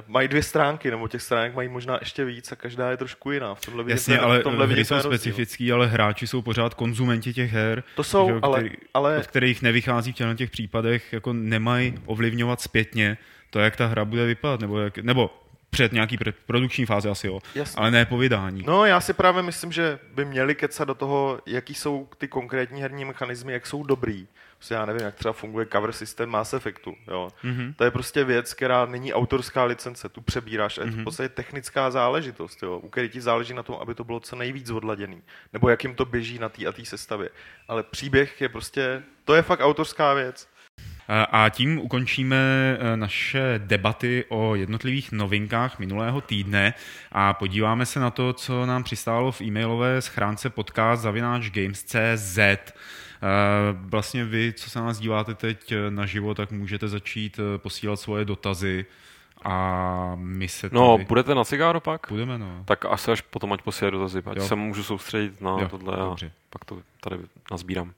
mají 0.06 0.28
dvě 0.28 0.42
stránky, 0.42 0.90
nebo 0.90 1.08
těch 1.08 1.22
stránek 1.22 1.54
mají 1.54 1.68
možná 1.68 1.98
ještě 2.00 2.24
víc 2.24 2.52
a 2.52 2.56
každá 2.56 2.90
je 2.90 2.96
trošku 2.96 3.30
jiná. 3.30 3.54
V 3.54 3.60
tomhle 3.60 3.84
Jasně, 3.88 4.14
vidím, 4.14 4.24
ale 4.24 4.38
v 4.38 4.42
tomhle 4.42 4.66
hry 4.66 4.84
jsou 4.84 5.00
specifický, 5.00 5.72
ale 5.72 5.86
hráči 5.86 6.26
jsou 6.26 6.42
pořád 6.42 6.74
konzumenti 6.74 7.34
těch 7.34 7.52
her. 7.52 7.82
To 7.94 8.04
jsou, 8.04 8.28
že, 8.28 8.38
ale, 8.42 8.58
který, 8.58 8.76
ale... 8.94 9.18
Od 9.18 9.26
kterých 9.26 9.62
nevychází 9.62 10.12
v 10.12 10.34
těch 10.34 10.50
případech, 10.50 11.12
jako 11.12 11.32
nemají 11.32 11.94
ovlivňovat 12.06 12.60
zpětně 12.60 13.18
to, 13.50 13.58
jak 13.58 13.76
ta 13.76 13.86
hra 13.86 14.04
bude 14.04 14.26
vypadat, 14.26 14.60
nebo, 14.60 14.78
jak, 14.78 14.98
nebo 14.98 15.30
před 15.70 15.92
nějaký 15.92 16.18
produkční 16.46 16.86
fázi 16.86 17.08
asi 17.08 17.26
jo, 17.26 17.40
Jasně. 17.54 17.80
ale 17.80 17.90
ne 17.90 18.04
po 18.04 18.18
vydání. 18.18 18.62
No 18.66 18.84
já 18.84 19.00
si 19.00 19.12
právě 19.12 19.42
myslím, 19.42 19.72
že 19.72 19.98
by 20.14 20.24
měli 20.24 20.54
kecat 20.54 20.88
do 20.88 20.94
toho, 20.94 21.40
jaký 21.46 21.74
jsou 21.74 22.08
ty 22.18 22.28
konkrétní 22.28 22.82
herní 22.82 23.04
mechanismy, 23.04 23.52
jak 23.52 23.66
jsou 23.66 23.82
dobrý. 23.82 24.26
Prostě 24.56 24.74
já 24.74 24.86
nevím, 24.86 25.02
jak 25.02 25.14
třeba 25.14 25.32
funguje 25.32 25.66
cover 25.72 25.92
systém 25.92 26.28
Mass 26.28 26.54
Effectu. 26.54 26.94
Jo. 27.08 27.28
Mm-hmm. 27.44 27.74
To 27.76 27.84
je 27.84 27.90
prostě 27.90 28.24
věc, 28.24 28.54
která 28.54 28.86
není 28.86 29.14
autorská 29.14 29.64
licence, 29.64 30.08
tu 30.08 30.20
přebíráš 30.20 30.78
a 30.78 30.80
je 30.80 30.86
to 30.86 30.96
mm-hmm. 30.96 31.00
v 31.00 31.04
podstatě 31.04 31.28
technická 31.28 31.90
záležitost, 31.90 32.62
jo, 32.62 32.78
u 32.78 32.88
které 32.88 33.08
ti 33.08 33.20
záleží 33.20 33.54
na 33.54 33.62
tom, 33.62 33.76
aby 33.80 33.94
to 33.94 34.04
bylo 34.04 34.20
co 34.20 34.36
nejvíc 34.36 34.70
odladěný, 34.70 35.22
nebo 35.52 35.68
jak 35.68 35.84
jim 35.84 35.94
to 35.94 36.04
běží 36.04 36.38
na 36.38 36.48
té 36.48 36.66
a 36.66 36.72
té 36.72 36.84
sestavě. 36.84 37.28
Ale 37.68 37.82
příběh 37.82 38.40
je 38.40 38.48
prostě, 38.48 39.02
to 39.24 39.34
je 39.34 39.42
fakt 39.42 39.60
autorská 39.60 40.14
věc. 40.14 40.48
A 41.08 41.48
tím 41.48 41.78
ukončíme 41.78 42.36
e, 42.36 42.96
naše 42.96 43.40
debaty 43.58 44.24
o 44.28 44.54
jednotlivých 44.54 45.12
novinkách 45.12 45.78
minulého 45.78 46.20
týdne 46.20 46.74
a 47.12 47.34
podíváme 47.34 47.86
se 47.86 48.00
na 48.00 48.10
to, 48.10 48.32
co 48.32 48.66
nám 48.66 48.84
přistálo 48.84 49.32
v 49.32 49.40
e-mailové 49.40 50.02
schránce 50.02 50.50
podcast 50.50 51.02
zavináč 51.02 51.50
games.cz. 51.50 52.38
E, 53.22 53.28
vlastně 53.72 54.24
vy, 54.24 54.52
co 54.52 54.70
se 54.70 54.78
nás 54.78 54.98
díváte 54.98 55.34
teď 55.34 55.74
na 55.90 56.06
živo, 56.06 56.34
tak 56.34 56.50
můžete 56.50 56.88
začít 56.88 57.38
e, 57.38 57.58
posílat 57.58 58.00
svoje 58.00 58.24
dotazy 58.24 58.86
a 59.44 60.12
my 60.14 60.48
se 60.48 60.70
no, 60.72 60.90
tady... 60.90 61.02
No, 61.02 61.08
budete 61.08 61.34
na 61.34 61.44
cigáro 61.44 61.80
pak? 61.80 62.06
Budeme, 62.08 62.38
no. 62.38 62.62
Tak 62.64 62.84
asi 62.84 63.10
až 63.10 63.20
potom, 63.20 63.52
ať 63.52 63.62
posílají 63.62 63.92
dotazy, 63.92 64.22
ať 64.26 64.36
jo. 64.36 64.46
se 64.46 64.54
můžu 64.54 64.82
soustředit 64.82 65.40
na 65.40 65.50
jo, 65.50 65.68
tohle 65.68 65.96
dobře. 65.96 66.26
a 66.26 66.30
pak 66.50 66.64
to 66.64 66.82
tady 67.00 67.16
nazbírám. 67.50 67.92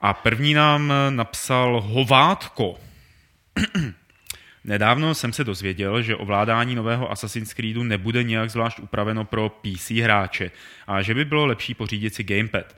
A 0.00 0.14
první 0.14 0.54
nám 0.54 0.92
napsal 1.10 1.80
Hovátko. 1.80 2.78
Nedávno 4.64 5.14
jsem 5.14 5.32
se 5.32 5.44
dozvěděl, 5.44 6.02
že 6.02 6.16
ovládání 6.16 6.74
nového 6.74 7.10
Assassin's 7.10 7.54
Creedu 7.54 7.82
nebude 7.82 8.22
nějak 8.22 8.50
zvlášť 8.50 8.78
upraveno 8.78 9.24
pro 9.24 9.48
PC 9.48 9.90
hráče 9.90 10.50
a 10.86 11.02
že 11.02 11.14
by 11.14 11.24
bylo 11.24 11.46
lepší 11.46 11.74
pořídit 11.74 12.14
si 12.14 12.24
gamepad. 12.24 12.76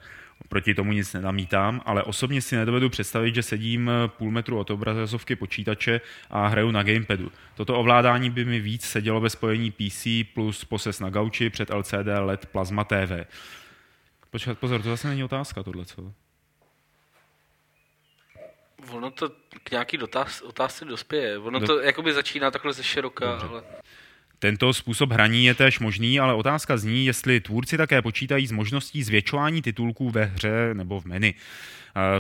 Proti 0.49 0.75
tomu 0.75 0.93
nic 0.93 1.13
nenamítám, 1.13 1.83
ale 1.85 2.03
osobně 2.03 2.43
si 2.43 2.57
nedovedu 2.57 2.91
představit, 2.91 3.35
že 3.35 3.43
sedím 3.43 3.91
půl 4.07 4.31
metru 4.31 4.59
od 4.59 4.71
obrazovky 4.71 5.37
počítače 5.37 6.01
a 6.31 6.47
hraju 6.47 6.71
na 6.71 6.83
gamepadu. 6.83 7.33
Toto 7.55 7.79
ovládání 7.79 8.31
by 8.31 8.45
mi 8.45 8.61
víc 8.61 8.85
sedělo 8.85 9.21
ve 9.21 9.31
spojení 9.31 9.71
PC 9.71 10.07
plus 10.35 10.65
poses 10.65 11.01
na 11.01 11.11
gauči 11.11 11.51
před 11.51 11.71
LCD 11.71 12.09
LED 12.19 12.47
Plasma 12.47 12.85
TV. 12.85 13.27
Počkat, 14.31 14.59
pozor, 14.59 14.83
to 14.83 14.89
zase 14.89 15.09
není 15.09 15.25
otázka 15.25 15.63
tohle, 15.63 15.85
co? 15.85 16.13
Ono 18.91 19.11
to 19.11 19.29
k 19.65 19.71
nějaký 19.71 19.97
dotaz, 19.97 20.41
otázce 20.41 20.85
dospěje. 20.85 21.39
Ono 21.39 21.59
Do... 21.59 21.67
to 21.67 21.81
jakoby 21.81 22.13
začíná 22.13 22.51
takhle 22.51 22.73
ze 22.73 22.83
široka, 22.83 23.39
ale... 23.39 23.63
Tento 24.43 24.75
způsob 24.75 25.13
hraní 25.13 25.45
je 25.45 25.55
též 25.55 25.79
možný, 25.79 26.21
ale 26.21 26.35
otázka 26.35 26.77
zní, 26.77 27.07
jestli 27.07 27.41
tvůrci 27.41 27.77
také 27.77 28.03
počítají 28.03 28.47
s 28.47 28.53
možností 28.53 29.03
zvětšování 29.03 29.63
titulků 29.63 30.11
ve 30.11 30.25
hře 30.25 30.71
nebo 30.73 31.01
v 31.01 31.05
menu. 31.05 31.33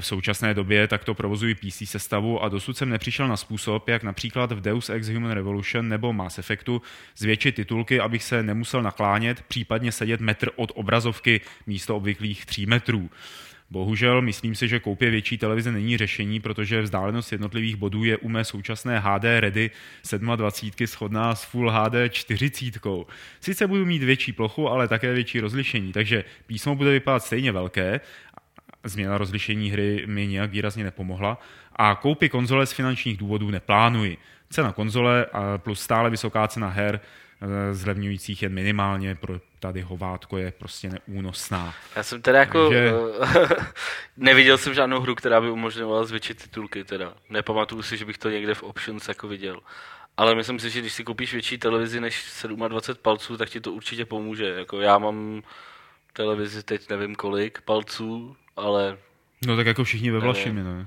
V 0.00 0.06
současné 0.06 0.54
době 0.54 0.88
takto 0.88 1.14
provozují 1.14 1.54
PC 1.54 1.82
sestavu 1.84 2.42
a 2.42 2.48
dosud 2.48 2.76
jsem 2.76 2.88
nepřišel 2.88 3.28
na 3.28 3.36
způsob, 3.36 3.88
jak 3.88 4.02
například 4.02 4.52
v 4.52 4.60
Deus 4.60 4.90
Ex 4.90 5.08
Human 5.08 5.30
Revolution 5.30 5.88
nebo 5.88 6.12
Mass 6.12 6.38
Effectu 6.38 6.82
zvětšit 7.16 7.54
titulky, 7.54 8.00
abych 8.00 8.22
se 8.22 8.42
nemusel 8.42 8.82
naklánět, 8.82 9.42
případně 9.42 9.92
sedět 9.92 10.20
metr 10.20 10.50
od 10.56 10.72
obrazovky 10.74 11.40
místo 11.66 11.96
obvyklých 11.96 12.46
3 12.46 12.66
metrů. 12.66 13.10
Bohužel 13.72 14.22
myslím 14.22 14.54
si, 14.54 14.68
že 14.68 14.80
koupě 14.80 15.10
větší 15.10 15.38
televize 15.38 15.72
není 15.72 15.96
řešení, 15.96 16.40
protože 16.40 16.82
vzdálenost 16.82 17.32
jednotlivých 17.32 17.76
bodů 17.76 18.04
je 18.04 18.16
u 18.16 18.28
mé 18.28 18.44
současné 18.44 18.98
HD 19.00 19.24
Ready 19.24 19.70
27 20.26 20.86
shodná 20.86 21.34
s 21.34 21.44
Full 21.44 21.70
HD 21.70 21.94
40. 22.10 22.86
Sice 23.40 23.66
budu 23.66 23.86
mít 23.86 24.02
větší 24.02 24.32
plochu, 24.32 24.68
ale 24.68 24.88
také 24.88 25.12
větší 25.12 25.40
rozlišení, 25.40 25.92
takže 25.92 26.24
písmo 26.46 26.74
bude 26.74 26.90
vypadat 26.90 27.24
stejně 27.24 27.52
velké, 27.52 28.00
změna 28.84 29.18
rozlišení 29.18 29.70
hry 29.70 30.04
mi 30.06 30.26
nějak 30.26 30.50
výrazně 30.50 30.84
nepomohla 30.84 31.40
a 31.76 31.94
koupy 31.94 32.28
konzole 32.28 32.66
z 32.66 32.72
finančních 32.72 33.16
důvodů 33.16 33.50
neplánuji. 33.50 34.18
Cena 34.50 34.72
konzole 34.72 35.26
plus 35.56 35.80
stále 35.80 36.10
vysoká 36.10 36.48
cena 36.48 36.68
her 36.68 37.00
eh, 37.00 37.74
zlevňujících 37.74 38.42
jen 38.42 38.52
minimálně 38.52 39.14
pro 39.14 39.40
tady 39.62 39.80
hovátko 39.80 40.38
je 40.38 40.52
prostě 40.58 40.90
neúnosná. 40.90 41.74
Já 41.96 42.02
jsem 42.02 42.22
teda 42.22 42.38
jako... 42.38 42.68
Takže- 42.68 42.92
eh, 43.22 43.66
neviděl 44.16 44.58
jsem 44.58 44.74
žádnou 44.74 45.00
hru, 45.00 45.14
která 45.14 45.40
by 45.40 45.50
umožňovala 45.50 46.04
zvětšit 46.04 46.42
titulky 46.42 46.84
teda. 46.84 47.14
Nepamatuju 47.30 47.82
si, 47.82 47.96
že 47.96 48.04
bych 48.04 48.18
to 48.18 48.30
někde 48.30 48.54
v 48.54 48.62
Options 48.62 49.08
jako 49.08 49.28
viděl. 49.28 49.60
Ale 50.16 50.34
myslím 50.34 50.58
si, 50.58 50.70
že 50.70 50.80
když 50.80 50.92
si 50.92 51.04
koupíš 51.04 51.32
větší 51.32 51.58
televizi 51.58 52.00
než 52.00 52.44
27 52.68 53.02
palců, 53.02 53.36
tak 53.36 53.48
ti 53.48 53.60
to 53.60 53.72
určitě 53.72 54.04
pomůže. 54.04 54.46
Jako 54.46 54.80
já 54.80 54.98
mám 54.98 55.42
televizi 56.12 56.62
teď 56.62 56.90
nevím 56.90 57.14
kolik 57.14 57.60
palců, 57.60 58.36
ale 58.56 58.98
No 59.46 59.56
tak 59.56 59.66
jako 59.66 59.84
všichni 59.84 60.10
ve 60.10 60.18
Vlašimi, 60.18 60.62
ne? 60.62 60.86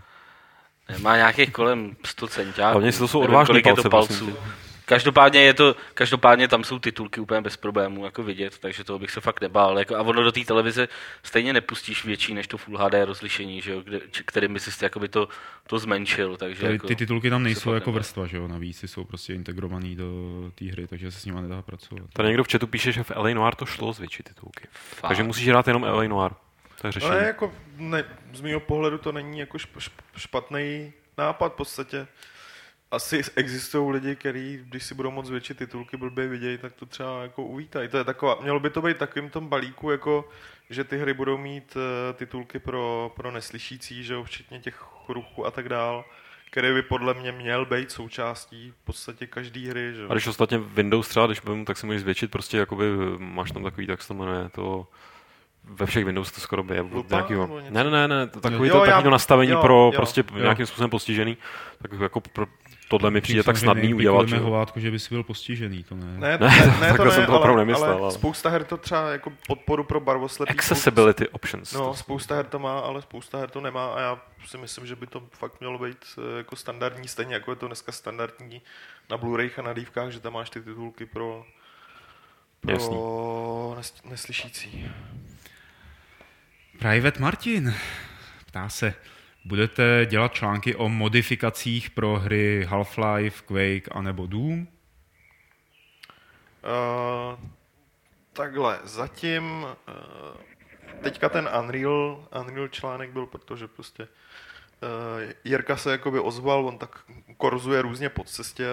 má 1.01 1.15
nějakých 1.15 1.51
kolem 1.51 1.95
100 2.05 2.27
centáků. 2.27 2.71
Hlavně 2.71 2.87
jestli 2.87 2.99
to 2.99 3.07
jsou 3.07 3.19
odvážný 3.19 3.47
kolik 3.47 3.65
je 3.65 3.73
to 3.75 3.89
palce, 3.89 4.07
prosím 4.07 4.33
palců. 4.33 4.64
Každopádně, 4.85 5.41
je 5.41 5.53
to, 5.53 5.75
každopádně 5.93 6.47
tam 6.47 6.63
jsou 6.63 6.79
titulky 6.79 7.21
úplně 7.21 7.41
bez 7.41 7.57
problémů 7.57 8.05
jako 8.05 8.23
vidět, 8.23 8.57
takže 8.59 8.83
toho 8.83 8.99
bych 8.99 9.11
se 9.11 9.21
fakt 9.21 9.41
nebál. 9.41 9.79
Jako, 9.79 9.95
a 9.95 10.01
ono 10.01 10.23
do 10.23 10.31
té 10.31 10.39
televize 10.45 10.87
stejně 11.23 11.53
nepustíš 11.53 12.05
větší 12.05 12.33
než 12.33 12.47
to 12.47 12.57
Full 12.57 12.77
HD 12.77 12.93
rozlišení, 13.05 13.61
že 13.61 13.71
jo, 13.71 13.81
kde, 13.81 13.99
či- 14.11 14.23
kterým 14.23 14.53
by 14.53 14.59
si 14.59 14.83
jakoby 14.85 15.07
to, 15.07 15.27
to 15.67 15.79
zmenšil. 15.79 16.37
Takže 16.37 16.61
Tady 16.61 16.73
jako, 16.73 16.87
ty 16.87 16.95
titulky 16.95 17.29
tam 17.29 17.43
nejsou 17.43 17.73
jako 17.73 17.89
nebál. 17.89 17.99
vrstva, 17.99 18.27
že 18.27 18.37
jo, 18.37 18.47
navíc 18.47 18.83
jsou 18.83 19.03
prostě 19.03 19.33
integrovaný 19.33 19.95
do 19.95 20.11
té 20.55 20.65
hry, 20.65 20.87
takže 20.87 21.11
se 21.11 21.19
s 21.19 21.25
nimi 21.25 21.41
nedá 21.41 21.61
pracovat. 21.61 22.03
Tady 22.13 22.27
někdo 22.27 22.43
v 22.43 22.51
chatu 22.51 22.67
píše, 22.67 22.91
že 22.91 23.03
v 23.03 23.11
LA 23.15 23.29
Noir 23.33 23.55
to 23.55 23.65
šlo 23.65 23.93
zvětšit 23.93 24.23
titulky. 24.29 24.67
Fakt. 24.71 25.07
Takže 25.09 25.23
musíš 25.23 25.47
hrát 25.47 25.67
jenom 25.67 25.83
LA 25.83 26.03
Noir. 26.03 26.31
To 26.81 26.87
je 26.87 26.91
řešení. 26.91 27.11
Ale 27.11 27.23
jako 27.25 27.53
ne, 27.77 28.03
z 28.33 28.41
mého 28.41 28.59
pohledu 28.59 28.97
to 28.97 29.11
není 29.11 29.39
jako 29.39 29.57
šp, 29.57 29.69
šp, 29.79 29.93
špatný 30.17 30.93
nápad 31.17 31.53
v 31.53 31.55
podstatě. 31.55 32.07
Asi 32.91 33.21
existují 33.35 33.91
lidi, 33.93 34.15
kteří, 34.15 34.59
když 34.65 34.83
si 34.83 34.95
budou 34.95 35.11
moc 35.11 35.29
větší 35.29 35.53
titulky 35.53 35.97
blbě 35.97 36.27
vidějí, 36.27 36.57
tak 36.57 36.73
to 36.73 36.85
třeba 36.85 37.21
jako 37.21 37.43
uvítají. 37.43 37.87
To 37.89 37.97
je 37.97 38.03
taková, 38.03 38.37
mělo 38.41 38.59
by 38.59 38.69
to 38.69 38.81
být 38.81 38.97
takovým 38.97 39.29
tom 39.29 39.47
balíku, 39.47 39.91
jako, 39.91 40.29
že 40.69 40.83
ty 40.83 40.97
hry 40.97 41.13
budou 41.13 41.37
mít 41.37 41.77
eh, 41.77 42.13
titulky 42.13 42.59
pro, 42.59 43.11
pro 43.15 43.31
neslyšící, 43.31 44.03
že 44.03 44.13
jo, 44.13 44.23
včetně 44.23 44.59
těch 44.59 44.83
ruchů 45.09 45.45
a 45.45 45.51
tak 45.51 45.69
dál, 45.69 46.05
který 46.51 46.73
by 46.73 46.81
podle 46.81 47.13
mě 47.13 47.31
měl 47.31 47.65
být 47.65 47.91
součástí 47.91 48.71
v 48.81 48.85
podstatě 48.85 49.27
každé 49.27 49.69
hry, 49.69 49.93
že 49.93 50.01
jo. 50.01 50.09
A 50.09 50.13
když 50.13 50.27
ostatně 50.27 50.57
Windows 50.57 51.07
třeba, 51.07 51.25
když 51.25 51.39
budeme, 51.39 51.65
tak 51.65 51.77
si 51.77 51.85
můžeš 51.85 52.01
zvětšit, 52.01 52.31
prostě 52.31 52.57
jakoby 52.57 52.85
máš 53.17 53.51
tam 53.51 53.63
takový, 53.63 53.87
tak 53.87 54.01
se 54.01 54.07
to 54.07 54.13
jmenuje, 54.13 54.49
to 54.49 54.87
ve 55.63 55.85
všech 55.85 56.05
Windows 56.05 56.31
to 56.31 56.41
skoro 56.41 56.65
je. 56.73 56.81
od 56.81 56.93
Lupa 56.93 57.15
nějakýho, 57.15 57.59
ne, 57.69 57.83
ne, 57.83 58.07
ne, 58.07 58.27
takový 58.27 58.69
Jo, 58.69 58.75
to, 58.75 58.85
já- 58.85 58.85
takový 58.85 59.03
to 59.03 59.09
nastavení 59.09 59.51
jo, 59.51 59.61
pro 59.61 59.73
jo, 59.73 59.91
prostě 59.95 60.23
jo. 60.33 60.41
nějakým 60.41 60.65
způsobem 60.65 60.89
postižený, 60.89 61.37
tak 61.81 61.91
jako 61.99 62.21
pro, 62.21 62.45
tohle 62.87 63.11
mi 63.11 63.21
přijde 63.21 63.43
tak 63.43 63.57
snadný 63.57 63.93
udělat. 63.93 64.27
Že? 64.29 64.35
jo. 64.35 64.41
hovátko, 64.43 64.79
že 64.79 64.91
by 64.91 64.99
si 64.99 65.09
byl 65.09 65.23
postižený, 65.23 65.83
to 65.83 65.95
ne. 65.95 66.05
Ne, 66.05 66.37
Ne, 66.37 66.49
ne, 66.49 66.65
ne, 66.65 66.71
to 66.73 66.79
takhle 66.79 67.05
ne, 67.05 67.11
jsem 67.11 67.25
to 67.25 67.31
ale, 67.31 67.39
opravdu 67.39 67.59
nemyslel, 67.59 67.91
ale 67.91 68.01
ale- 68.01 68.11
spousta 68.11 68.49
her 68.49 68.63
to 68.63 68.77
třeba 68.77 69.11
jako 69.11 69.31
podporu 69.47 69.83
pro 69.83 69.99
barvoslepý. 69.99 70.51
Accessibility 70.51 71.29
options. 71.29 71.73
No, 71.73 71.93
spousta 71.93 72.35
her 72.35 72.45
to 72.45 72.59
má, 72.59 72.79
ale 72.79 73.01
spousta 73.01 73.37
her 73.37 73.49
to 73.49 73.61
nemá 73.61 73.93
a 73.93 73.99
já 73.99 74.21
si 74.47 74.57
myslím, 74.57 74.87
že 74.87 74.95
by 74.95 75.07
to 75.07 75.23
fakt 75.31 75.59
mělo 75.59 75.79
být 75.79 75.97
eh, 76.17 76.37
jako 76.37 76.55
standardní, 76.55 77.07
stejně 77.07 77.33
jako 77.33 77.51
je 77.51 77.55
to 77.55 77.67
dneska 77.67 77.91
standardní 77.91 78.61
na 79.09 79.17
Blu-ray 79.17 79.49
a 79.57 79.61
na 79.61 79.73
dívkách, 79.73 80.11
že 80.11 80.19
tam 80.19 80.33
máš 80.33 80.49
ty 80.49 80.61
titulky 80.61 81.05
pro, 81.05 81.45
pro 82.61 83.75
nes, 83.77 83.93
neslyšící. 84.05 84.91
Private 86.79 87.19
Martin 87.19 87.75
ptá 88.45 88.69
se, 88.69 88.93
budete 89.45 90.05
dělat 90.05 90.33
články 90.33 90.75
o 90.75 90.89
modifikacích 90.89 91.89
pro 91.89 92.19
hry 92.19 92.67
Half-Life, 92.69 93.43
Quake 93.45 93.95
anebo 93.95 94.25
Doom? 94.25 94.67
Uh, 96.63 97.39
takhle, 98.33 98.79
zatím 98.83 99.63
uh, 99.63 100.37
teďka 101.01 101.29
ten 101.29 101.49
Unreal, 101.59 102.27
Unreal 102.41 102.67
článek 102.67 103.09
byl, 103.09 103.25
protože 103.25 103.67
prostě 103.67 104.03
uh, 104.03 105.31
Jirka 105.43 105.77
se 105.77 105.91
jakoby 105.91 106.19
ozval, 106.19 106.67
on 106.67 106.77
tak 106.77 106.99
korzuje 107.37 107.81
různě 107.81 108.09
po 108.09 108.23
cestě, 108.23 108.65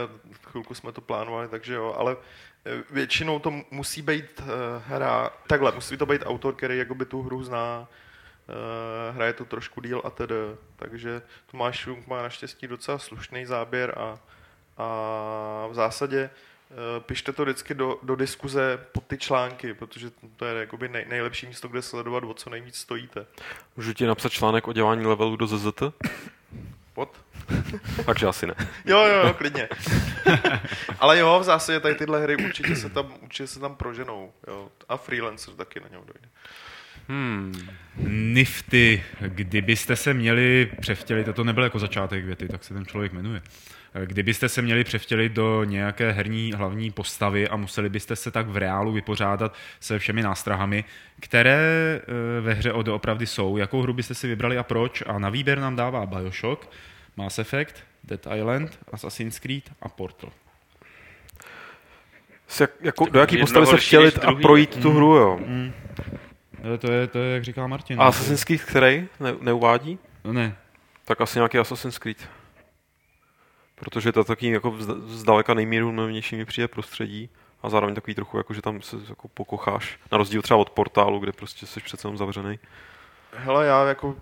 chvilku 0.42 0.74
jsme 0.74 0.92
to 0.92 1.00
plánovali, 1.00 1.48
takže 1.48 1.74
jo, 1.74 1.94
ale 1.98 2.16
většinou 2.90 3.38
to 3.38 3.52
musí 3.70 4.02
být 4.02 4.40
uh, 4.40 4.46
hra, 4.86 5.30
takhle, 5.46 5.72
musí 5.72 5.96
to 5.96 6.06
být 6.06 6.22
autor, 6.24 6.54
který 6.54 6.78
jakoby 6.78 7.04
tu 7.04 7.22
hru 7.22 7.44
zná, 7.44 7.88
hraje 9.14 9.32
to 9.32 9.44
trošku 9.44 9.80
díl 9.80 10.02
a 10.04 10.10
tedy, 10.10 10.34
takže 10.76 11.22
Tomáš 11.50 11.78
Šunk 11.78 12.06
má 12.06 12.22
naštěstí 12.22 12.66
docela 12.66 12.98
slušný 12.98 13.46
záběr 13.46 13.94
a, 13.98 14.18
a 14.78 15.66
v 15.70 15.74
zásadě 15.74 16.30
eh, 16.30 17.00
pište 17.00 17.32
to 17.32 17.42
vždycky 17.42 17.74
do, 17.74 17.98
do 18.02 18.16
diskuze 18.16 18.86
pod 18.92 19.04
ty 19.06 19.18
články, 19.18 19.74
protože 19.74 20.10
to 20.36 20.44
je 20.44 20.60
jakoby 20.60 20.88
nej, 20.88 21.06
nejlepší 21.08 21.46
místo, 21.46 21.68
kde 21.68 21.82
sledovat, 21.82 22.24
o 22.24 22.34
co 22.34 22.50
nejvíc 22.50 22.76
stojíte. 22.76 23.26
Můžu 23.76 23.92
ti 23.92 24.06
napsat 24.06 24.32
článek 24.32 24.68
o 24.68 24.72
dělání 24.72 25.06
levelů 25.06 25.36
do 25.36 25.46
ZZT? 25.46 25.82
Pod? 26.94 27.20
Takže 28.06 28.26
asi 28.26 28.46
ne. 28.46 28.54
Jo, 28.84 28.98
jo, 28.98 29.26
jo, 29.26 29.34
klidně. 29.34 29.68
Ale 31.00 31.18
jo, 31.18 31.38
v 31.40 31.44
zásadě 31.44 31.80
tady 31.80 31.94
tyhle 31.94 32.22
hry 32.22 32.36
určitě 32.36 32.76
se 32.76 32.90
tam, 32.90 33.14
určitě 33.20 33.46
se 33.46 33.60
tam 33.60 33.76
proženou. 33.76 34.32
Jo. 34.48 34.68
A 34.88 34.96
freelancer 34.96 35.54
taky 35.54 35.80
na 35.80 35.88
něm 35.88 36.00
dojde. 36.06 36.28
Hmm. 37.08 37.68
Nifty, 38.08 39.02
kdybyste 39.20 39.96
se 39.96 40.14
měli 40.14 40.70
převtělit, 40.80 41.28
a 41.28 41.32
to 41.32 41.44
nebyl 41.44 41.64
jako 41.64 41.78
začátek 41.78 42.24
věty, 42.24 42.48
tak 42.48 42.64
se 42.64 42.74
ten 42.74 42.86
člověk 42.86 43.12
jmenuje, 43.12 43.42
kdybyste 44.04 44.48
se 44.48 44.62
měli 44.62 44.84
převtělit 44.84 45.32
do 45.32 45.64
nějaké 45.64 46.12
herní 46.12 46.52
hlavní 46.52 46.90
postavy 46.90 47.48
a 47.48 47.56
museli 47.56 47.88
byste 47.88 48.16
se 48.16 48.30
tak 48.30 48.46
v 48.46 48.56
reálu 48.56 48.92
vypořádat 48.92 49.54
se 49.80 49.98
všemi 49.98 50.22
nástrahami, 50.22 50.84
které 51.20 52.00
eh, 52.02 52.40
ve 52.40 52.52
hře 52.52 52.72
doopravdy 52.82 53.26
jsou, 53.26 53.56
jakou 53.56 53.82
hru 53.82 53.92
byste 53.92 54.14
si 54.14 54.28
vybrali 54.28 54.58
a 54.58 54.62
proč? 54.62 55.02
A 55.06 55.18
na 55.18 55.28
výběr 55.28 55.58
nám 55.58 55.76
dává 55.76 56.06
Bioshock, 56.06 56.70
Mass 57.16 57.38
Effect, 57.38 57.74
Dead 58.04 58.26
Island, 58.36 58.78
Assassin's 58.92 59.38
Creed 59.38 59.70
a 59.82 59.88
Portal. 59.88 60.30
Jako, 62.80 63.06
do 63.06 63.20
jaký 63.20 63.36
postavy 63.36 63.66
se 63.66 63.76
vtělit 63.76 64.24
a 64.24 64.32
projít 64.32 64.82
tu 64.82 64.90
hru, 64.90 65.14
jo. 65.16 65.40
Eh, 66.74 66.78
To 66.78 66.92
je, 66.92 67.06
to 67.06 67.18
je, 67.18 67.34
jak 67.34 67.44
říká 67.44 67.66
Martin. 67.66 68.00
A 68.00 68.04
Assassin's 68.04 68.44
Creed 68.44 68.62
který? 68.62 69.08
Ne, 69.20 69.34
neuvádí? 69.40 69.98
No 70.24 70.32
ne, 70.32 70.56
Tak 71.04 71.20
asi 71.20 71.38
nějaký 71.38 71.58
Assassin's 71.58 71.98
Creed. 71.98 72.28
Protože 73.74 74.12
to 74.12 74.20
je 74.20 74.24
takový 74.24 74.50
jako 74.50 74.74
zdaleka 75.06 75.54
nejmírumější 75.54 76.36
mi 76.36 76.44
přijde 76.44 76.68
prostředí 76.68 77.28
a 77.62 77.68
zároveň 77.68 77.94
takový 77.94 78.14
trochu 78.14 78.36
jako, 78.38 78.54
že 78.54 78.62
tam 78.62 78.82
se 78.82 78.96
jako 79.08 79.28
pokocháš. 79.28 79.98
Na 80.12 80.18
rozdíl 80.18 80.42
třeba 80.42 80.60
od 80.60 80.70
portálu, 80.70 81.18
kde 81.18 81.32
prostě 81.32 81.66
jsi 81.66 81.80
přece 81.80 82.06
jenom 82.08 82.18
zavřený. 82.18 82.58
Hele, 83.36 83.66
já 83.66 83.84
jako 83.88 84.16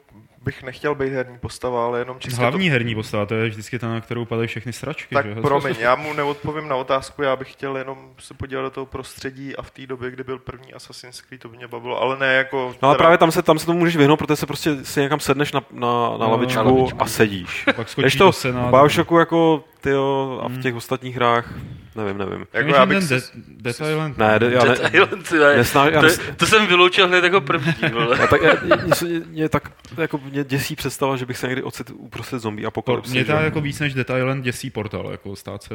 bych 0.45 0.63
nechtěl 0.63 0.95
být 0.95 1.13
herní 1.13 1.39
postava, 1.39 1.85
ale 1.87 1.99
jenom 1.99 2.17
čistě 2.19 2.41
hlavní 2.41 2.71
herní 2.71 2.95
postava, 2.95 3.27
to 3.27 3.35
je 3.35 3.49
vždycky 3.49 3.79
ta, 3.79 3.89
na 3.89 4.01
kterou 4.01 4.25
padají 4.25 4.49
všechny 4.49 4.73
sračky. 4.73 5.15
Tak 5.15 5.27
že? 5.27 5.35
promiň, 5.43 5.75
já 5.79 5.95
mu 5.95 6.13
neodpovím 6.13 6.69
na 6.69 6.77
otázku, 6.77 7.23
já 7.23 7.37
bych 7.37 7.53
chtěl 7.53 7.77
jenom 7.77 7.99
se 8.19 8.35
podívat 8.35 8.63
do 8.63 8.71
toho 8.71 8.87
prostředí 8.87 9.57
a 9.57 9.63
v 9.63 9.71
té 9.71 9.87
době, 9.87 10.11
kdy 10.11 10.25
byl 10.25 10.39
první 10.39 10.75
Assassin's 10.75 11.21
Creed, 11.21 11.41
to 11.43 11.49
by 11.49 11.57
mě 11.57 11.69
bavilo, 11.69 12.03
ale 12.03 12.19
ne 12.19 12.35
jako... 12.35 12.75
No 12.83 12.89
ale 12.89 12.99
právě 12.99 13.19
tam 13.19 13.31
se, 13.33 13.43
tam 13.43 13.59
se 13.59 13.67
tomu 13.67 13.79
můžeš 13.79 13.97
vyhnout, 13.97 14.17
protože 14.17 14.37
se 14.37 14.47
prostě 14.47 14.85
si 14.85 15.01
někam 15.01 15.21
sedneš 15.21 15.53
na, 15.53 15.61
na, 15.71 15.87
na 16.11 16.17
No, 16.19 16.31
lavičku, 16.31 16.57
na 16.57 16.71
lavičku. 16.71 17.03
a 17.03 17.07
sedíš. 17.07 17.65
Pak 17.77 17.89
skočí 17.89 18.03
Když 18.05 18.17
to 18.17 18.25
do 18.25 18.33
v. 18.33 18.71
Bioshocku 18.71 19.19
jako 19.19 19.65
tyjo, 19.81 20.41
a 20.45 20.49
v 20.49 20.51
Hmm. 20.53 20.63
těch 20.63 20.75
ostatních 20.75 21.17
hrách, 21.17 21.53
nevím, 21.97 22.19
nevím. 22.19 22.47
Jako 22.53 22.69
já 22.71 22.87
bych 22.87 22.99
ten 22.99 23.07
se, 23.09 23.15
Dead, 23.47 23.77
Dead 23.79 23.91
Island. 23.91 24.19
Ne, 24.19 24.39
de- 24.39 24.51
já 24.53 24.65
ne, 24.65 24.75
Dead 24.75 24.95
Island, 24.95 25.31
vole. 25.31 25.57
nesná, 25.57 25.87
já 25.89 26.01
to, 26.01 26.07
nes, 26.07 26.21
to, 26.37 26.47
jsem 26.47 26.67
vyloučil 26.67 27.09
hned 27.09 27.25
jako 27.25 27.41
první. 27.41 27.75
vole. 27.93 28.19
já 28.21 28.27
tak, 28.27 28.43
já, 28.43 28.53
mě, 28.63 29.21
mě, 29.27 29.49
tak, 29.49 29.71
jako 29.99 30.19
mě 30.31 30.45
děsí 30.45 30.77
představa, 30.77 31.17
že 31.17 31.27
bych 31.27 31.37
se 31.39 31.47
někdy 31.47 31.63
ocit 31.63 31.91
uprostřed 31.95 32.39
zombie 32.39 32.67
apokalypsy. 32.67 33.11
mě 33.11 33.21
že? 33.21 33.33
to 33.33 33.33
jako 33.33 33.61
víc 33.61 33.81
než 33.81 33.95
Dead 33.95 34.11
Island 34.19 34.45
děsí 34.45 34.71
portal, 34.71 35.09
jako 35.11 35.37
stát 35.37 35.63
se 35.63 35.75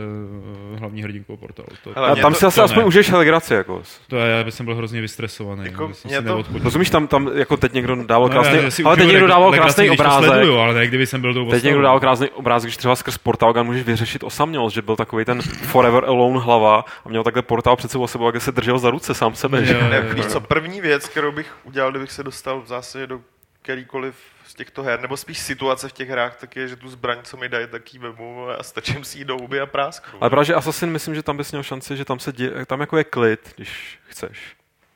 eh, 0.76 0.80
hlavní 0.80 1.02
hrdinkou 1.04 1.38
portalu. 1.38 1.68
To, 1.84 1.92
Hele, 1.96 2.10
A 2.10 2.16
tam 2.16 2.34
to- 2.34 2.40
si 2.40 2.46
asi 2.46 2.56
to 2.56 2.64
aspoň 2.64 2.84
užiješ 2.86 3.10
legraci, 3.12 3.54
jako. 3.54 3.82
to 4.08 4.16
je, 4.18 4.32
já 4.32 4.44
bych 4.44 4.54
jsem 4.54 4.66
byl 4.66 4.76
hrozně 4.76 5.02
vystresovaný. 5.02 5.66
Jako 5.66 5.86
mě 5.88 5.96
si 5.96 6.24
to-. 6.24 6.44
Rozumíš, 6.64 6.90
tam, 6.90 7.08
tam 7.08 7.30
jako 7.34 7.58
teď 7.58 7.74
někdo 7.74 7.96
dával 8.04 8.30
No, 8.30 8.36
já 8.36 8.42
krásný, 8.44 8.72
si 8.72 8.84
ale 8.84 8.98
teď 8.98 9.08
někdo 9.08 9.28
dával 9.28 9.52
krásný 9.52 9.90
obrázek. 9.90 10.30
Sleduju, 10.32 10.58
ale 10.58 10.74
ne, 10.74 10.88
kdyby 10.88 11.08
jsem 11.08 11.22
byl 11.22 11.34
tou 11.34 11.50
Teď 11.50 11.64
někdo 11.64 11.82
dával 11.82 12.00
krásný 12.00 12.30
obrázek, 12.30 12.68
když 12.68 12.78
třeba 12.78 12.96
skrz 12.96 13.18
portálgan 13.18 13.66
můžeš 13.66 13.84
vyřešit 13.84 14.24
osamělost, 14.24 14.74
že 14.74 14.82
byl 14.82 14.96
takový 14.96 15.26
ten 15.26 15.42
forever 15.42 16.06
alone 16.06 16.40
hlava 16.40 16.86
a 17.06 17.10
měl 17.10 17.24
takhle 17.24 17.42
portál 17.42 17.76
před 17.76 17.92
sebou 17.92 18.04
a 18.04 18.08
sebou, 18.08 18.26
jak 18.26 18.42
se 18.42 18.52
držel 18.52 18.80
za 18.80 18.90
ruce 18.90 19.14
sám 19.14 19.36
sebe. 19.36 19.66
že? 19.66 19.80
Víš 20.14 20.26
co, 20.26 20.40
první 20.42 20.82
věc, 20.82 21.08
kterou 21.10 21.32
bych 21.32 21.52
udělal, 21.64 21.90
kdybych 21.92 22.12
se 22.12 22.24
dostal 22.24 22.62
v 22.62 22.68
zásadě 22.68 23.08
do 23.08 23.22
kterýkoliv 23.62 24.16
těchto 24.56 24.84
her, 24.84 25.02
nebo 25.02 25.18
spíš 25.18 25.40
situace 25.40 25.90
v 25.90 25.94
těch 25.94 26.10
hrách, 26.10 26.36
tak 26.36 26.56
je, 26.56 26.68
že 26.68 26.76
tu 26.76 26.90
zbraň, 26.90 27.18
co 27.24 27.38
mi 27.38 27.50
dají, 27.50 27.68
tak 27.68 27.94
ji 27.94 28.00
vemu 28.00 28.50
a 28.50 28.64
stačím 28.64 29.04
si 29.04 29.18
ji 29.18 29.26
do 29.26 29.38
huby 29.38 29.62
a 29.62 29.66
prásknu. 29.66 30.20
Ale 30.22 30.30
právě, 30.30 30.46
že 30.46 30.54
Assassin, 30.56 30.90
myslím, 30.90 31.16
že 31.16 31.24
tam 31.24 31.38
bys 31.38 31.52
měl 31.52 31.64
šanci, 31.64 31.98
že 31.98 32.06
tam 32.06 32.20
se 32.20 32.32
dě, 32.32 32.66
tam 32.66 32.82
jako 32.82 32.98
je 32.98 33.04
klid, 33.04 33.54
když 33.56 34.00
chceš. 34.08 34.56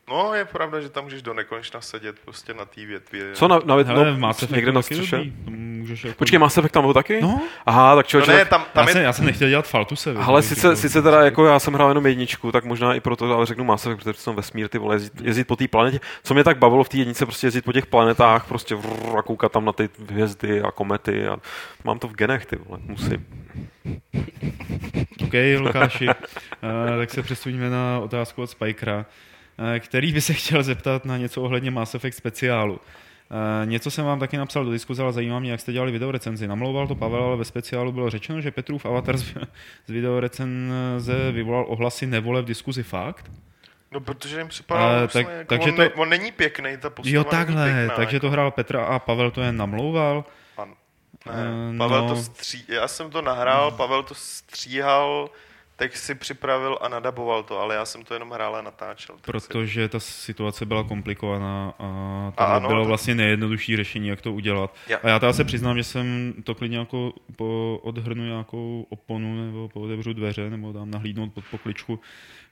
No, 0.10 0.34
je 0.34 0.46
pravda, 0.46 0.80
že 0.80 0.90
tam 0.90 1.04
můžeš 1.04 1.22
do 1.22 1.34
nekonečna 1.34 1.82
sedět 1.82 2.16
prostě 2.26 2.54
na 2.54 2.66
té 2.66 2.86
větvi. 2.86 3.22
Co 3.34 3.48
na, 3.48 3.60
na, 3.66 3.76
Hele, 3.76 4.12
no, 4.12 4.18
Mass 4.18 4.44
Effect 4.44 4.56
někde 4.56 4.72
na 4.72 4.82
střeše? 4.82 5.22
můžeš 5.90 6.04
jako... 6.04 6.18
Počkej, 6.18 6.40
Mass 6.40 6.58
Effect 6.58 6.74
tam 6.74 6.84
byl 6.84 6.94
taky? 6.94 7.22
No. 7.22 7.42
Aha, 7.66 7.96
tak 7.96 8.06
No 8.06 8.10
člověče, 8.10 8.32
ne, 8.32 8.46
tam, 8.46 8.66
tam 8.74 8.84
já, 8.84 8.90
je... 8.90 8.94
jsem, 8.94 9.04
já 9.04 9.14
jsem 9.14 9.26
nechtěl 9.26 9.50
dělat 9.50 9.68
Faltuse. 9.68 10.14
Ale 10.16 10.42
sice, 10.42 10.68
jako- 10.68 10.78
sice 10.78 11.02
teda 11.02 11.22
jako 11.22 11.46
já 11.46 11.60
jsem 11.60 11.74
hrál 11.74 11.90
jenom 11.90 12.06
jedničku, 12.06 12.52
tak 12.52 12.66
možná 12.66 12.94
i 12.96 13.00
proto 13.00 13.34
ale 13.34 13.46
řeknu 13.46 13.64
Mass 13.64 13.86
Effect, 13.86 14.04
protože 14.04 14.20
jsem 14.22 14.36
vesmír, 14.36 14.68
ty 14.68 14.78
vole, 14.78 14.96
jezdit, 14.96 15.22
jezdit 15.22 15.44
po 15.44 15.56
té 15.56 15.68
planetě. 15.68 16.00
Co 16.24 16.34
mě 16.34 16.44
tak 16.44 16.58
bavilo 16.58 16.84
v 16.84 16.90
té 16.90 16.98
jednice, 16.98 17.26
prostě 17.26 17.48
jezdit 17.48 17.62
po 17.66 17.74
těch 17.74 17.86
planetách, 17.86 18.48
prostě 18.48 18.76
vrr, 18.76 19.18
a 19.18 19.22
koukat 19.22 19.52
tam 19.52 19.66
na 19.66 19.74
ty 19.74 19.90
hvězdy 20.10 20.62
a 20.62 20.72
komety 20.72 21.28
a 21.28 21.38
mám 21.84 22.00
to 22.00 22.08
v 22.08 22.14
genech, 22.14 22.46
ty 22.46 22.56
vole, 22.56 22.80
musím. 22.84 23.26
OK, 25.24 25.34
Lukáši, 25.60 26.08
uh, 26.08 26.14
tak 26.98 27.10
se 27.10 27.22
přesuníme 27.24 27.70
na 27.70 28.00
otázku 28.00 28.42
od 28.42 28.48
Spikera, 28.50 29.06
který 29.80 30.14
by 30.14 30.22
se 30.22 30.34
chtěl 30.34 30.64
zeptat 30.64 31.06
na 31.06 31.18
něco 31.18 31.42
ohledně 31.42 31.72
Mass 31.72 31.96
Effect 31.96 32.18
speciálu. 32.18 32.74
Uh, 32.74 33.70
něco 33.70 33.92
jsem 33.92 34.06
vám 34.06 34.20
taky 34.20 34.38
napsal 34.38 34.66
do 34.66 34.72
diskuze, 34.72 35.04
ale 35.04 35.14
zajímá 35.14 35.40
mě, 35.40 35.52
jak 35.52 35.60
jste 35.60 35.72
dělali 35.74 35.92
videorecenzi. 35.92 36.48
Namlouval 36.48 36.88
to 36.88 36.96
Pavel, 36.96 37.24
ale 37.24 37.38
ve 37.38 37.46
speciálu 37.46 37.92
bylo 37.92 38.10
řečeno, 38.10 38.42
že 38.42 38.52
Petrův 38.52 38.86
avatar 38.86 39.18
z, 39.18 39.34
z 39.88 39.92
videorecenze 39.92 41.32
vyvolal 41.32 41.66
ohlasy 41.68 42.06
nevole 42.06 42.42
v 42.42 42.46
diskuzi. 42.46 42.84
Fakt? 42.84 43.32
No, 43.92 44.00
protože 44.00 44.38
jim 44.38 44.48
připadalo, 44.48 44.90
Ale 44.90 45.00
vlastně, 45.00 45.24
tak- 45.24 45.34
jako 45.34 45.48
takže 45.50 45.70
on, 45.70 45.76
to- 45.76 45.82
ne, 45.82 45.90
on 45.90 46.10
není 46.10 46.32
pěkný, 46.32 46.78
ta 46.78 46.90
postava 46.90 47.16
jo, 47.16 47.22
není 47.24 47.32
takhle, 47.32 47.74
pěkná, 47.74 47.96
takže 47.96 48.16
jako. 48.16 48.28
to 48.28 48.32
hrál 48.32 48.52
Petra 48.52 48.86
a 48.86 49.00
Pavel 49.00 49.32
to 49.32 49.42
jen 49.42 49.58
namlouval. 49.58 50.26
Pan, 50.56 50.74
Eh, 51.30 51.72
ne, 51.72 51.78
Pavel 51.78 52.02
no. 52.08 52.16
to 52.16 52.22
stří... 52.22 52.64
Já 52.68 52.88
jsem 52.88 53.10
to 53.10 53.22
nahrál, 53.22 53.72
Pavel 53.72 54.04
to 54.04 54.16
stříhal, 54.16 55.30
teď 55.80 55.96
si 55.96 56.16
připravil 56.16 56.78
a 56.82 56.88
nadaboval 56.90 57.44
to, 57.44 57.60
ale 57.60 57.76
já 57.76 57.86
jsem 57.86 58.04
to 58.04 58.14
jenom 58.14 58.32
hrál 58.32 58.56
a 58.56 58.62
natáčel. 58.62 59.16
tak 59.16 59.42
si- 59.42 59.48
Protože 59.48 59.88
ta 59.90 60.00
situace 60.00 60.66
byla 60.66 60.84
komplikovaná 60.84 61.74
a 61.80 62.32
to 62.36 62.42
A 62.42 62.46
ano, 62.46 62.68
bylo 62.68 62.82
to- 62.84 62.88
vlastně 62.88 63.16
nejjednodušší 63.16 63.76
řešení, 63.76 64.08
jak 64.08 64.22
to 64.22 64.34
udělat. 64.34 64.76
Ja. 64.88 64.98
A 65.04 65.10
já 65.10 65.20
teda 65.20 65.34
se 65.34 65.44
přiznám, 65.44 65.78
že 65.78 65.84
jsem 65.84 66.34
to 66.44 66.56
klidně 66.56 66.78
jako 66.78 67.14
po, 67.36 67.80
odhrnu 67.84 68.24
nějakou 68.26 68.86
oponu 68.90 69.46
nebo 69.46 69.70
pootevřu 69.70 70.14
dveře 70.14 70.50
nebo 70.50 70.72
dám 70.72 70.92
nahlídnout 70.92 71.34
pod 71.34 71.44
pokličku, 71.52 72.00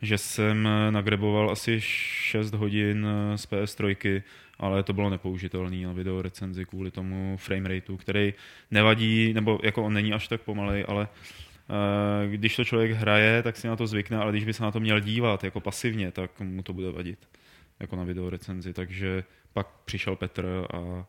že 0.01 0.17
jsem 0.17 0.69
nagreboval 0.89 1.51
asi 1.51 1.81
6 1.81 2.53
hodin 2.53 3.07
z 3.35 3.45
PS3, 3.45 4.23
ale 4.59 4.83
to 4.83 4.93
bylo 4.93 5.09
nepoužitelné 5.09 5.77
na 5.87 5.93
video 5.93 6.21
recenzi 6.21 6.65
kvůli 6.65 6.91
tomu 6.91 7.37
framerateu, 7.37 7.97
který 7.97 8.33
nevadí, 8.71 9.33
nebo 9.33 9.59
jako 9.63 9.83
on 9.83 9.93
není 9.93 10.13
až 10.13 10.27
tak 10.27 10.41
pomalej, 10.41 10.85
ale 10.87 11.07
když 12.27 12.55
to 12.55 12.65
člověk 12.65 12.91
hraje, 12.91 13.43
tak 13.43 13.57
si 13.57 13.67
na 13.67 13.75
to 13.75 13.87
zvykne, 13.87 14.17
ale 14.17 14.31
když 14.31 14.45
by 14.45 14.53
se 14.53 14.63
na 14.63 14.71
to 14.71 14.79
měl 14.79 14.99
dívat 14.99 15.43
jako 15.43 15.59
pasivně, 15.59 16.11
tak 16.11 16.39
mu 16.39 16.63
to 16.63 16.73
bude 16.73 16.91
vadit 16.91 17.29
jako 17.79 17.95
na 17.95 18.03
video 18.03 18.29
recenzi. 18.29 18.73
Takže 18.73 19.23
pak 19.53 19.67
přišel 19.85 20.15
Petr 20.15 20.65
a 20.73 21.05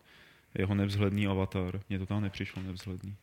jeho 0.54 0.74
nevzhledný 0.74 1.26
avatar. 1.26 1.80
Mně 1.88 1.98
to 1.98 2.06
tam 2.06 2.22
nepřišlo 2.22 2.62
nevzhledný. 2.62 3.14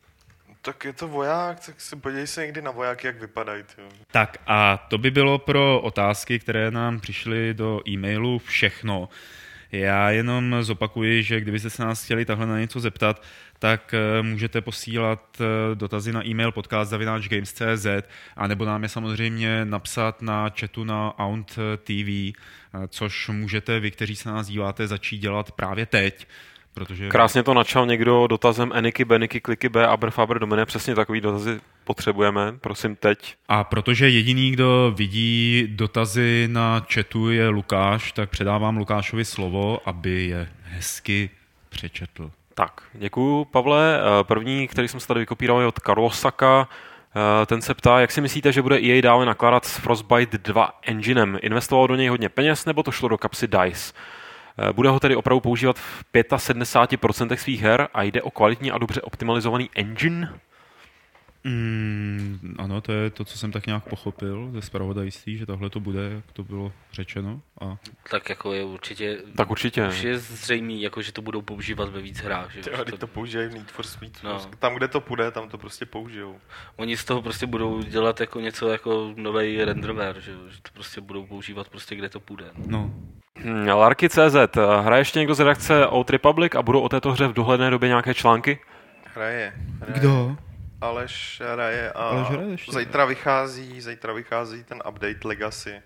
Tak 0.62 0.84
je 0.84 0.92
to 0.92 1.08
voják, 1.08 1.66
tak 1.66 1.80
si 1.80 1.96
podívej 1.96 2.26
se 2.26 2.40
někdy 2.40 2.62
na 2.62 2.70
vojáky, 2.70 3.06
jak 3.06 3.20
vypadají. 3.20 3.62
Tyjo. 3.62 3.88
Tak 4.10 4.38
a 4.46 4.76
to 4.76 4.98
by 4.98 5.10
bylo 5.10 5.38
pro 5.38 5.80
otázky, 5.80 6.38
které 6.38 6.70
nám 6.70 7.00
přišly 7.00 7.54
do 7.54 7.80
e-mailu 7.88 8.38
všechno. 8.38 9.08
Já 9.72 10.10
jenom 10.10 10.56
zopakuji, 10.60 11.22
že 11.22 11.40
kdybyste 11.40 11.70
se 11.70 11.84
nás 11.84 12.04
chtěli 12.04 12.24
takhle 12.24 12.46
na 12.46 12.58
něco 12.58 12.80
zeptat, 12.80 13.22
tak 13.58 13.94
eh, 13.94 14.22
můžete 14.22 14.60
posílat 14.60 15.20
eh, 15.40 15.74
dotazy 15.74 16.12
na 16.12 16.26
e-mail 16.26 16.52
podcast.games.cz 16.52 17.86
a 18.36 18.46
nebo 18.46 18.64
nám 18.64 18.82
je 18.82 18.88
samozřejmě 18.88 19.64
napsat 19.64 20.22
na 20.22 20.50
chatu 20.60 20.84
na 20.84 21.18
Aunt 21.18 21.58
TV, 21.84 22.08
eh, 22.08 22.32
což 22.88 23.28
můžete 23.28 23.80
vy, 23.80 23.90
kteří 23.90 24.16
se 24.16 24.28
na 24.28 24.34
nás 24.34 24.46
díváte, 24.46 24.86
začít 24.86 25.18
dělat 25.18 25.52
právě 25.52 25.86
teď. 25.86 26.26
Protože 26.74 27.08
Krásně 27.08 27.42
to 27.42 27.54
načal 27.54 27.86
někdo 27.86 28.26
dotazem 28.26 28.70
Eniky, 28.74 29.04
Beniky, 29.04 29.40
Kliky 29.40 29.68
B, 29.68 29.86
Aberfaber, 29.86 30.38
Domine, 30.38 30.66
přesně 30.66 30.94
takový 30.94 31.20
dotazy 31.20 31.60
potřebujeme, 31.84 32.52
prosím 32.60 32.96
teď. 32.96 33.34
A 33.48 33.64
protože 33.64 34.08
jediný, 34.08 34.50
kdo 34.50 34.94
vidí 34.96 35.66
dotazy 35.70 36.48
na 36.52 36.86
chatu 36.94 37.30
je 37.30 37.48
Lukáš, 37.48 38.12
tak 38.12 38.30
předávám 38.30 38.76
Lukášovi 38.76 39.24
slovo, 39.24 39.88
aby 39.88 40.26
je 40.26 40.48
hezky 40.62 41.30
přečetl. 41.68 42.30
Tak, 42.58 42.80
děkuju, 42.92 43.44
Pavle. 43.44 43.98
Eh, 44.00 44.24
První, 44.24 44.68
který 44.68 44.88
jsem 44.88 45.00
se 45.00 45.06
tady 45.06 45.20
vykopíral, 45.20 45.60
je 45.60 45.66
od 45.66 45.78
Karlosaka. 45.78 46.68
Eh, 47.42 47.46
Ten 47.46 47.62
se 47.62 47.74
ptá, 47.74 48.00
jak 48.00 48.12
si 48.12 48.20
myslíte, 48.20 48.52
že 48.52 48.62
bude 48.62 48.78
EA 48.80 49.00
dále 49.02 49.26
nakládat 49.26 49.64
s 49.64 49.76
Frostbite 49.78 50.38
2 50.38 50.70
enginem? 50.82 51.38
Investoval 51.42 51.86
do 51.88 51.94
něj 51.94 52.08
hodně 52.08 52.28
peněz, 52.28 52.64
nebo 52.64 52.82
to 52.82 52.92
šlo 52.92 53.08
do 53.08 53.18
kapsy 53.18 53.46
DICE? 53.48 53.92
Eh, 54.58 54.72
Bude 54.72 54.88
ho 54.88 55.00
tedy 55.00 55.16
opravdu 55.16 55.40
používat 55.40 55.78
v 55.78 56.04
75% 56.36 57.36
svých 57.36 57.62
her 57.62 57.88
a 57.94 58.02
jde 58.02 58.22
o 58.22 58.30
kvalitní 58.30 58.70
a 58.70 58.78
dobře 58.78 59.00
optimalizovaný 59.00 59.70
engine? 59.74 60.32
Mm, 61.50 62.54
ano, 62.58 62.80
to 62.80 62.92
je 62.92 63.10
to, 63.10 63.24
co 63.24 63.38
jsem 63.38 63.52
tak 63.52 63.66
nějak 63.66 63.84
pochopil 63.88 64.48
ze 64.52 64.62
zpravodajství, 64.62 65.36
že 65.38 65.46
takhle 65.46 65.70
to 65.70 65.80
bude, 65.80 66.10
jak 66.14 66.24
to 66.32 66.44
bylo 66.44 66.72
řečeno. 66.92 67.40
A 67.60 67.76
Tak 68.10 68.28
jako 68.28 68.52
je 68.52 68.64
určitě, 68.64 69.18
Tak 69.36 69.50
určitě. 69.50 69.88
už 69.88 70.02
je 70.02 70.18
zřejmý, 70.18 70.82
jako, 70.82 71.02
že 71.02 71.12
to 71.12 71.22
budou 71.22 71.42
používat 71.42 71.88
ve 71.88 72.00
víc 72.00 72.18
hrách. 72.18 72.52
Že? 72.54 72.60
Tyjo, 72.60 72.76
Že 72.76 72.84
teď 72.84 72.98
to 72.98 73.06
použijí 73.06 73.48
v 73.48 73.54
Need 73.54 73.70
for 73.70 73.86
Speed. 73.86 74.12
No. 74.24 74.40
Tam, 74.58 74.74
kde 74.74 74.88
to 74.88 75.00
půjde, 75.00 75.30
tam 75.30 75.48
to 75.48 75.58
prostě 75.58 75.86
použijou. 75.86 76.36
Oni 76.76 76.96
z 76.96 77.04
toho 77.04 77.22
prostě 77.22 77.46
budou 77.46 77.82
dělat 77.82 78.20
jako 78.20 78.40
něco 78.40 78.68
jako 78.68 79.12
nový 79.16 79.64
renderware, 79.64 80.20
že, 80.20 80.32
že 80.48 80.62
to 80.62 80.70
prostě 80.74 81.00
budou 81.00 81.26
používat 81.26 81.68
prostě 81.68 81.96
kde 81.96 82.08
to 82.08 82.20
půjde. 82.20 82.44
no, 82.66 82.94
Hmm, 83.42 83.68
Larky.cz. 83.68 84.36
Hraje 84.80 85.00
ještě 85.00 85.18
někdo 85.18 85.34
z 85.34 85.40
redakce 85.40 85.86
Old 85.86 86.10
Republic 86.10 86.54
a 86.54 86.62
budou 86.62 86.80
o 86.80 86.88
této 86.88 87.12
hře 87.12 87.28
v 87.28 87.32
dohledné 87.32 87.70
době 87.70 87.88
nějaké 87.88 88.14
články? 88.14 88.58
Hraje. 89.14 89.52
hraje. 89.80 89.98
kdo? 90.00 90.36
Aleš 90.80 91.42
hraje 91.52 91.92
a 91.92 92.02
Aleš 92.02 92.28
hraje 92.28 92.48
ještě. 92.50 92.72
zítra 92.72 93.04
vychází, 93.04 93.80
zítra 93.80 94.12
vychází 94.12 94.64
ten 94.64 94.82
update 94.88 95.18
Legacy. 95.28 95.82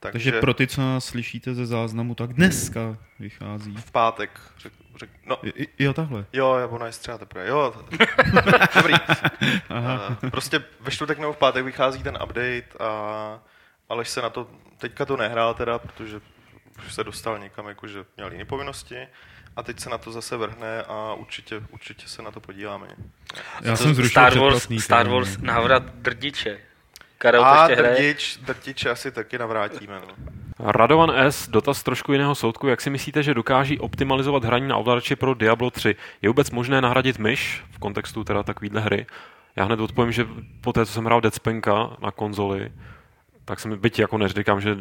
Takže, 0.00 0.12
Takže 0.30 0.40
pro 0.40 0.54
ty, 0.54 0.66
co 0.66 0.80
nás 0.80 1.04
slyšíte 1.04 1.54
ze 1.54 1.66
záznamu, 1.66 2.14
tak 2.14 2.32
dneska 2.32 2.96
vychází. 3.18 3.76
v 3.76 3.90
pátek. 3.90 4.40
Řek, 4.58 4.72
řek, 4.96 5.10
no, 5.26 5.36
I- 5.46 5.68
Jo, 5.78 5.92
takhle. 5.92 6.24
jo, 6.32 6.54
jo, 6.54 6.68
ona 6.68 6.86
je 6.86 6.92
středa 6.92 7.18
teprve. 7.18 7.48
Jo, 7.48 7.74
dobrý. 8.74 8.94
Aha. 9.68 10.16
A 10.24 10.30
prostě 10.30 10.64
ve 10.80 10.90
čtvrtek 10.90 11.18
nebo 11.18 11.32
v 11.32 11.36
pátek 11.36 11.64
vychází 11.64 12.02
ten 12.02 12.14
update 12.22 12.64
a 12.80 13.40
Aleš 13.88 14.08
se 14.08 14.22
na 14.22 14.30
to, 14.30 14.50
teďka 14.78 15.04
to 15.06 15.16
nehrál 15.16 15.54
teda, 15.54 15.78
protože 15.78 16.20
už 16.86 16.94
se 16.94 17.04
dostal 17.04 17.38
někam, 17.38 17.68
jakože 17.68 18.04
měl 18.16 18.32
jiné 18.32 18.44
povinnosti 18.44 18.96
a 19.56 19.62
teď 19.62 19.80
se 19.80 19.90
na 19.90 19.98
to 19.98 20.12
zase 20.12 20.36
vrhne 20.36 20.82
a 20.82 21.14
určitě, 21.14 21.62
určitě 21.72 22.08
se 22.08 22.22
na 22.22 22.30
to 22.30 22.40
podíváme. 22.40 22.86
Já 23.62 23.70
To 23.70 23.76
jsem 23.76 23.94
zrušil 23.94 24.10
Star 24.10 24.38
Wars, 24.38 24.68
Star 24.78 25.08
Wars 25.08 25.38
návrat 25.40 25.82
drdiče. 25.94 26.58
Karel 27.18 27.42
to 27.42 27.46
A 27.48 27.68
ještě 27.68 27.82
hraje. 27.82 27.94
drtič, 28.02 28.36
drtiče 28.36 28.90
asi 28.90 29.10
taky 29.10 29.38
navrátíme. 29.38 30.00
No. 30.08 30.14
Radovan 30.72 31.10
S, 31.16 31.48
dotaz 31.48 31.82
trošku 31.82 32.12
jiného 32.12 32.34
soudku. 32.34 32.66
Jak 32.66 32.80
si 32.80 32.90
myslíte, 32.90 33.22
že 33.22 33.34
dokáží 33.34 33.78
optimalizovat 33.78 34.44
hraní 34.44 34.68
na 34.68 34.76
ovladači 34.76 35.16
pro 35.16 35.34
Diablo 35.34 35.70
3? 35.70 35.96
Je 36.22 36.28
vůbec 36.28 36.50
možné 36.50 36.80
nahradit 36.80 37.18
myš 37.18 37.64
v 37.70 37.78
kontextu 37.78 38.24
teda 38.24 38.42
takovýhle 38.42 38.80
hry? 38.80 39.06
Já 39.56 39.64
hned 39.64 39.80
odpovím, 39.80 40.12
že 40.12 40.26
po 40.60 40.72
té, 40.72 40.86
co 40.86 40.92
jsem 40.92 41.04
hrál 41.04 41.20
Dead 41.20 41.34
Spanka 41.34 41.90
na 42.02 42.10
konzoli, 42.10 42.72
tak 43.44 43.60
jsem, 43.60 43.78
byť 43.78 43.98
jako 43.98 44.18
neříkám, 44.18 44.60
že 44.60 44.76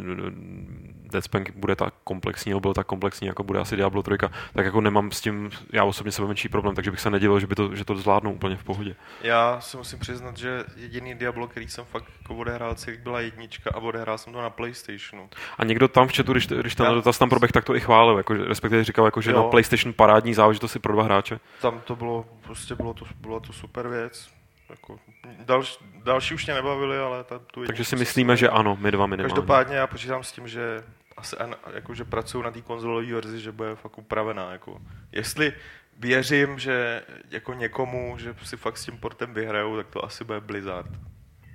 Dead 1.12 1.24
Spank 1.24 1.52
bude 1.56 1.76
tak 1.76 1.94
komplexní, 2.04 2.50
nebo 2.50 2.60
byl 2.60 2.74
tak 2.74 2.88
komplexní, 2.88 3.28
jako 3.28 3.44
bude 3.44 3.60
asi 3.60 3.76
Diablo 3.76 4.04
3, 4.04 4.12
tak 4.54 4.66
jako 4.66 4.82
nemám 4.82 5.12
s 5.12 5.22
tím, 5.22 5.50
já 5.74 5.84
osobně 5.84 6.12
sebe 6.12 6.28
menší 6.28 6.50
problém, 6.50 6.76
takže 6.76 6.92
bych 6.92 7.00
se 7.00 7.10
nedivil, 7.10 7.40
že, 7.40 7.48
by 7.48 7.56
to, 7.56 7.76
že 7.76 7.86
to 7.86 7.96
zvládnou 7.96 8.34
úplně 8.34 8.56
v 8.58 8.64
pohodě. 8.64 8.96
Já 9.22 9.62
si 9.62 9.78
musím 9.78 10.00
přiznat, 10.00 10.38
že 10.38 10.64
jediný 10.76 11.16
Diablo, 11.16 11.48
který 11.48 11.68
jsem 11.68 11.86
fakt 11.86 12.06
jako 12.22 12.36
odehrál 12.36 12.76
celý, 12.76 12.98
byla 12.98 13.22
jednička 13.22 13.72
a 13.74 13.78
odehrál 13.78 14.18
jsem 14.18 14.34
to 14.34 14.42
na 14.42 14.50
Playstationu. 14.50 15.30
A 15.58 15.64
někdo 15.64 15.88
tam 15.88 16.08
v 16.08 16.16
chatu, 16.16 16.32
když, 16.32 16.48
když 16.48 16.76
ten 16.76 16.86
Já- 16.86 16.94
dotaz 16.94 17.18
tam 17.18 17.30
proběh, 17.30 17.52
tak 17.52 17.64
to 17.66 17.76
i 17.76 17.80
chválil, 17.80 18.18
jako, 18.18 18.34
respektive 18.34 18.84
říkal, 18.84 19.06
jako, 19.06 19.22
že 19.22 19.32
Jo. 19.32 19.38
na 19.38 19.44
PlayStation 19.44 19.94
parádní 19.94 20.34
záležitost 20.34 20.72
si 20.72 20.80
pro 20.80 20.94
dva 20.94 21.04
hráče. 21.04 21.40
Tam 21.62 21.82
to 21.86 21.96
bylo, 21.96 22.26
prostě 22.42 22.76
bylo 22.76 22.94
to, 22.94 23.06
byla 23.22 23.40
to 23.40 23.54
super 23.54 23.88
věc. 23.88 24.30
Jako, 24.70 25.00
další, 25.46 25.78
další 26.04 26.34
už 26.34 26.46
mě 26.46 26.56
nebavili, 26.56 26.98
ale 27.00 27.24
ta, 27.24 27.40
tu 27.40 27.66
Takže 27.66 27.86
si 27.86 27.96
myslíme, 27.96 28.36
si- 28.36 28.40
že 28.40 28.50
ano, 28.50 28.78
my 28.82 28.92
dva 28.92 29.06
minimálně. 29.06 29.34
Každopádně 29.34 29.76
já 29.76 29.88
počítám 29.88 30.24
s 30.24 30.32
tím, 30.32 30.48
že 30.48 30.84
asi 31.20 31.36
jako, 31.74 31.94
že 31.94 32.04
pracují 32.04 32.44
na 32.44 32.52
té 32.52 32.62
konzolové 32.62 33.14
verzi, 33.14 33.40
že 33.40 33.52
bude 33.52 33.76
fakt 33.76 33.98
upravená. 33.98 34.52
Jako. 34.52 34.82
Jestli 35.12 35.54
věřím, 36.00 36.60
že 36.60 37.04
jako 37.32 37.54
někomu, 37.54 38.16
že 38.18 38.36
si 38.44 38.58
fakt 38.58 38.78
s 38.78 38.86
tím 38.86 38.98
portem 38.98 39.34
vyhrajou, 39.34 39.78
tak 39.78 39.88
to 39.88 40.06
asi 40.06 40.24
bude 40.24 40.40
Blizzard. 40.40 40.92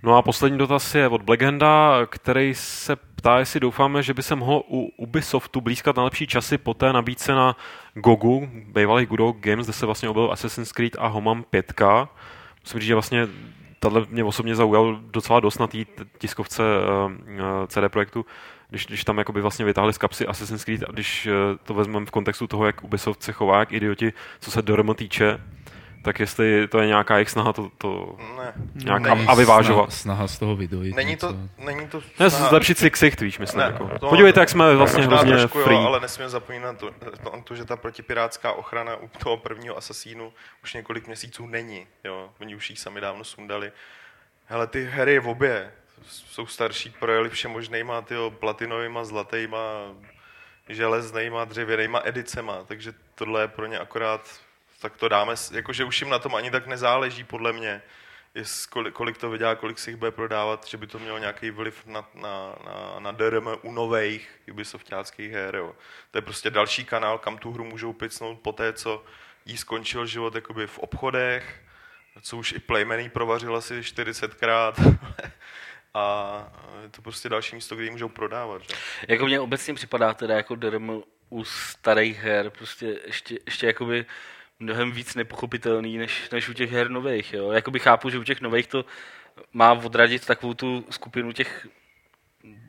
No 0.03 0.16
a 0.16 0.23
poslední 0.23 0.59
dotaz 0.59 0.95
je 0.95 1.09
od 1.09 1.23
Blackhanda, 1.23 2.07
který 2.07 2.55
se 2.55 2.97
ptá, 2.97 3.39
jestli 3.39 3.61
doufáme, 3.61 4.03
že 4.03 4.15
by 4.15 4.23
se 4.23 4.35
mohlo 4.35 4.62
u 4.69 4.91
Ubisoftu 4.97 5.61
blízkat 5.61 5.97
na 5.97 6.05
lepší 6.05 6.27
časy 6.27 6.59
po 6.59 6.74
té 6.74 6.93
nabídce 6.93 7.32
na 7.32 7.57
GOGu, 7.95 8.49
bývalých 8.66 9.09
Good 9.09 9.20
Old 9.20 9.36
Games, 9.36 9.66
kde 9.66 9.73
se 9.73 9.86
vlastně 9.86 10.09
objevil 10.09 10.32
Assassin's 10.32 10.73
Creed 10.73 10.97
a 10.99 11.07
Homam 11.07 11.45
5. 11.51 11.73
Musím 12.65 12.81
říct, 12.81 12.86
že 12.86 12.95
vlastně 12.95 13.28
tahle 13.78 14.07
mě 14.11 14.24
osobně 14.24 14.55
zaujal 14.55 14.97
docela 14.97 15.41
dost 15.41 15.59
na 15.59 15.66
té 15.66 15.78
tiskovce 16.19 16.62
uh, 16.62 17.66
CD 17.66 17.78
Projektu, 17.89 18.27
když, 18.70 18.86
když 18.86 19.05
tam 19.05 19.19
jakoby 19.19 19.41
vlastně 19.41 19.65
vytáhli 19.65 19.93
z 19.93 19.99
kapsy 19.99 20.27
Assassin's 20.27 20.65
Creed 20.65 20.82
a 20.89 20.93
když 20.93 21.27
eh, 21.27 21.31
to 21.65 21.74
vezmeme 21.74 22.07
v 22.07 22.11
kontextu 22.11 22.47
toho, 22.47 22.66
jak 22.66 22.85
Ubisoft 22.85 23.23
se 23.23 23.32
chová, 23.32 23.59
jak 23.59 23.73
idioti, 23.73 24.12
co 24.41 24.51
se 24.51 24.62
DRM 24.62 24.95
týče, 24.95 25.39
tak 26.05 26.20
jestli 26.20 26.69
to 26.69 26.78
je 26.81 26.86
nějaká 26.86 27.16
jejich 27.16 27.31
snaha 27.31 27.53
to, 27.53 27.70
to 27.78 28.16
Ne. 28.36 28.53
nějak 28.74 29.03
Není 29.03 29.27
a, 29.27 29.35
vyvážovat. 29.35 29.93
Snaha, 29.93 30.16
snaha 30.16 30.28
z 30.28 30.39
toho 30.39 30.57
vydojit. 30.57 30.97
Není 30.97 31.16
to, 31.16 31.27
něco. 31.32 31.39
není 31.59 31.89
to 31.89 32.01
Ne, 32.20 32.27
snaha- 32.31 32.49
zlepšit 32.49 32.78
si 32.78 32.91
ksicht, 32.91 33.20
víš, 33.20 33.39
myslím. 33.39 33.59
Ne, 33.61 33.65
jako. 33.66 33.91
to- 34.01 34.09
Podívejte, 34.09 34.41
jak 34.41 34.49
jsme 34.49 34.74
vlastně 34.77 35.03
Možná 35.05 35.16
hrozně 35.16 35.36
trošku, 35.36 35.59
free. 35.62 35.77
Jo, 35.77 35.82
ale 35.86 36.01
nesmíme 36.01 36.28
zapomínat 36.28 36.82
na 36.82 36.91
to, 36.91 36.91
to, 37.31 37.41
to, 37.45 37.55
že 37.55 37.65
ta 37.65 37.77
protipirátská 37.77 38.53
ochrana 38.53 38.97
u 38.97 39.09
toho 39.19 39.36
prvního 39.36 39.77
asasínu 39.77 40.32
už 40.62 40.74
několik 40.74 41.07
měsíců 41.07 41.47
není. 41.47 41.86
Jo? 42.05 42.31
Oni 42.41 42.55
už 42.57 42.70
ji 42.70 42.77
sami 42.77 43.01
dávno 43.01 43.24
sundali. 43.24 43.73
Hele, 44.47 44.66
ty 44.66 44.85
hry 44.85 45.19
v 45.20 45.28
obě 45.28 45.70
jsou 46.09 46.47
starší, 46.47 46.91
projeli 46.91 47.31
všemožnýma 47.31 48.03
tyjo, 48.03 48.31
platinovýma, 48.31 49.05
zlatýma, 49.05 49.59
železnýma, 50.69 51.45
dřevěnýma 51.45 52.01
edicema, 52.05 52.65
takže 52.65 52.95
tohle 53.15 53.43
je 53.43 53.49
pro 53.49 53.67
ně 53.67 53.79
akorát, 53.79 54.41
tak 54.81 54.97
to 54.97 55.09
dáme, 55.09 55.35
jakože 55.53 55.85
už 55.85 56.01
jim 56.01 56.11
na 56.11 56.19
tom 56.19 56.35
ani 56.35 56.51
tak 56.51 56.67
nezáleží, 56.67 57.25
podle 57.25 57.53
mě, 57.53 57.83
jest, 58.35 58.67
kolik, 58.93 59.19
to 59.19 59.31
vydělá, 59.31 59.55
kolik 59.55 59.79
si 59.79 59.91
jich 59.91 59.97
bude 59.97 60.11
prodávat, 60.11 60.67
že 60.67 60.77
by 60.77 60.87
to 60.87 60.99
mělo 60.99 61.19
nějaký 61.19 61.51
vliv 61.51 61.87
na, 61.87 62.09
na, 62.15 62.55
na, 62.65 62.99
na 62.99 63.13
DRM 63.13 63.49
u 63.63 63.73
nových 63.73 64.31
Ubisoftáckých 64.51 65.33
her. 65.33 65.57
Jo. 65.57 65.75
To 66.11 66.19
je 66.19 66.23
prostě 66.23 66.51
další 66.51 66.85
kanál, 66.85 67.19
kam 67.19 67.39
tu 67.39 67.53
hru 67.53 67.65
můžou 67.65 67.93
picnout 67.93 68.41
po 68.41 68.53
té, 68.53 68.73
co 68.73 69.05
jí 69.47 69.57
skončil 69.57 70.07
život 70.07 70.35
jakoby 70.35 70.67
v 70.67 70.79
obchodech, 70.79 71.61
co 72.21 72.37
už 72.37 72.53
i 72.53 72.59
Playmaný 72.59 73.11
provařil 73.11 73.57
asi 73.57 73.81
40krát. 73.81 74.99
A 75.95 76.53
je 76.83 76.89
to 76.89 77.03
prostě 77.03 77.29
další 77.29 77.55
místo, 77.55 77.77
kde 77.77 77.85
ji 77.85 77.91
můžou 77.91 78.09
prodávat. 78.09 78.62
Že? 78.62 78.75
Jako 79.09 79.27
mně 79.27 79.41
obecně 79.41 79.75
připadá 79.75 80.15
teda 80.15 80.37
jako 80.37 80.55
DRM 80.55 81.03
u 81.31 81.45
starých 81.45 82.19
her 82.19 82.51
prostě 82.51 83.01
ještě, 83.07 83.39
ještě 83.47 83.66
jakoby 83.66 84.07
mnohem 84.59 84.93
víc 84.93 85.15
nepochopitelný 85.15 85.99
než, 85.99 86.31
než 86.31 86.49
u 86.49 86.53
těch 86.53 86.73
her 86.73 86.91
nových. 86.91 87.33
Jo? 87.33 87.51
Jakoby 87.51 87.79
chápu, 87.79 88.11
že 88.11 88.19
u 88.19 88.25
těch 88.25 88.41
nových 88.41 88.66
to 88.66 88.85
má 89.53 89.73
odradit 89.73 90.27
takovou 90.27 90.55
tu 90.55 90.87
skupinu 90.91 91.33
těch 91.33 91.66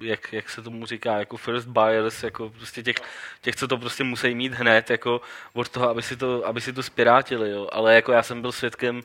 jak, 0.02 0.34
jak 0.34 0.50
se 0.50 0.62
tomu 0.62 0.86
říká, 0.86 1.18
jako 1.18 1.38
first 1.38 1.68
buyers, 1.68 2.24
jako 2.24 2.50
prostě 2.50 2.84
těch, 2.84 2.96
těch, 3.42 3.56
co 3.56 3.68
to 3.68 3.78
prostě 3.78 4.04
musí 4.04 4.36
mít 4.36 4.54
hned, 4.54 4.90
jako 4.90 5.22
od 5.54 5.70
toho, 5.70 5.90
aby 5.90 6.02
si 6.02 6.18
to, 6.18 6.48
aby 6.48 6.62
si 6.62 6.74
to 6.74 6.84
spirátili, 6.84 7.52
jo. 7.52 7.70
Ale 7.72 7.96
jako 7.96 8.12
já 8.12 8.24
jsem 8.24 8.42
byl 8.42 8.52
svědkem 8.52 9.02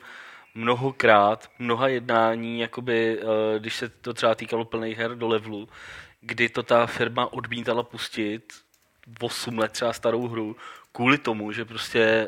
mnohokrát, 0.55 1.51
mnoha 1.59 1.87
jednání, 1.87 2.59
jakoby, 2.59 3.19
eh, 3.19 3.59
když 3.59 3.75
se 3.75 3.89
to 3.89 4.13
třeba 4.13 4.35
týkalo 4.35 4.65
plných 4.65 4.97
her 4.97 5.15
do 5.15 5.27
levelu, 5.27 5.69
kdy 6.21 6.49
to 6.49 6.63
ta 6.63 6.85
firma 6.85 7.33
odmítala 7.33 7.83
pustit 7.83 8.53
8 9.21 9.57
let 9.57 9.71
třeba 9.71 9.93
starou 9.93 10.27
hru, 10.27 10.55
kvůli 10.91 11.17
tomu, 11.17 11.51
že 11.51 11.65
prostě 11.65 12.27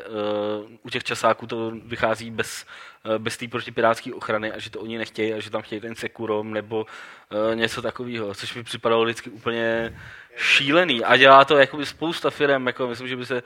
uh, 0.64 0.70
u 0.82 0.90
těch 0.90 1.04
časáků 1.04 1.46
to 1.46 1.70
vychází 1.70 2.30
bez, 2.30 2.66
uh, 3.04 3.18
bez 3.18 3.36
té 3.36 3.48
protipirátské 3.48 4.14
ochrany 4.14 4.52
a 4.52 4.58
že 4.58 4.70
to 4.70 4.80
oni 4.80 4.98
nechtějí 4.98 5.32
a 5.34 5.40
že 5.40 5.50
tam 5.50 5.62
chtějí 5.62 5.80
ten 5.80 5.94
Sekurom 5.94 6.52
nebo 6.52 6.86
uh, 6.86 7.54
něco 7.54 7.82
takového, 7.82 8.34
což 8.34 8.54
mi 8.54 8.62
připadalo 8.62 9.04
vždycky 9.04 9.30
úplně 9.30 9.96
šílený 10.36 11.04
a 11.04 11.16
dělá 11.16 11.44
to 11.44 11.56
jakoby 11.56 11.86
spousta 11.86 12.30
firm, 12.30 12.66
jako 12.66 12.88
myslím, 12.88 13.08
že 13.08 13.16
by 13.16 13.26
se 13.26 13.42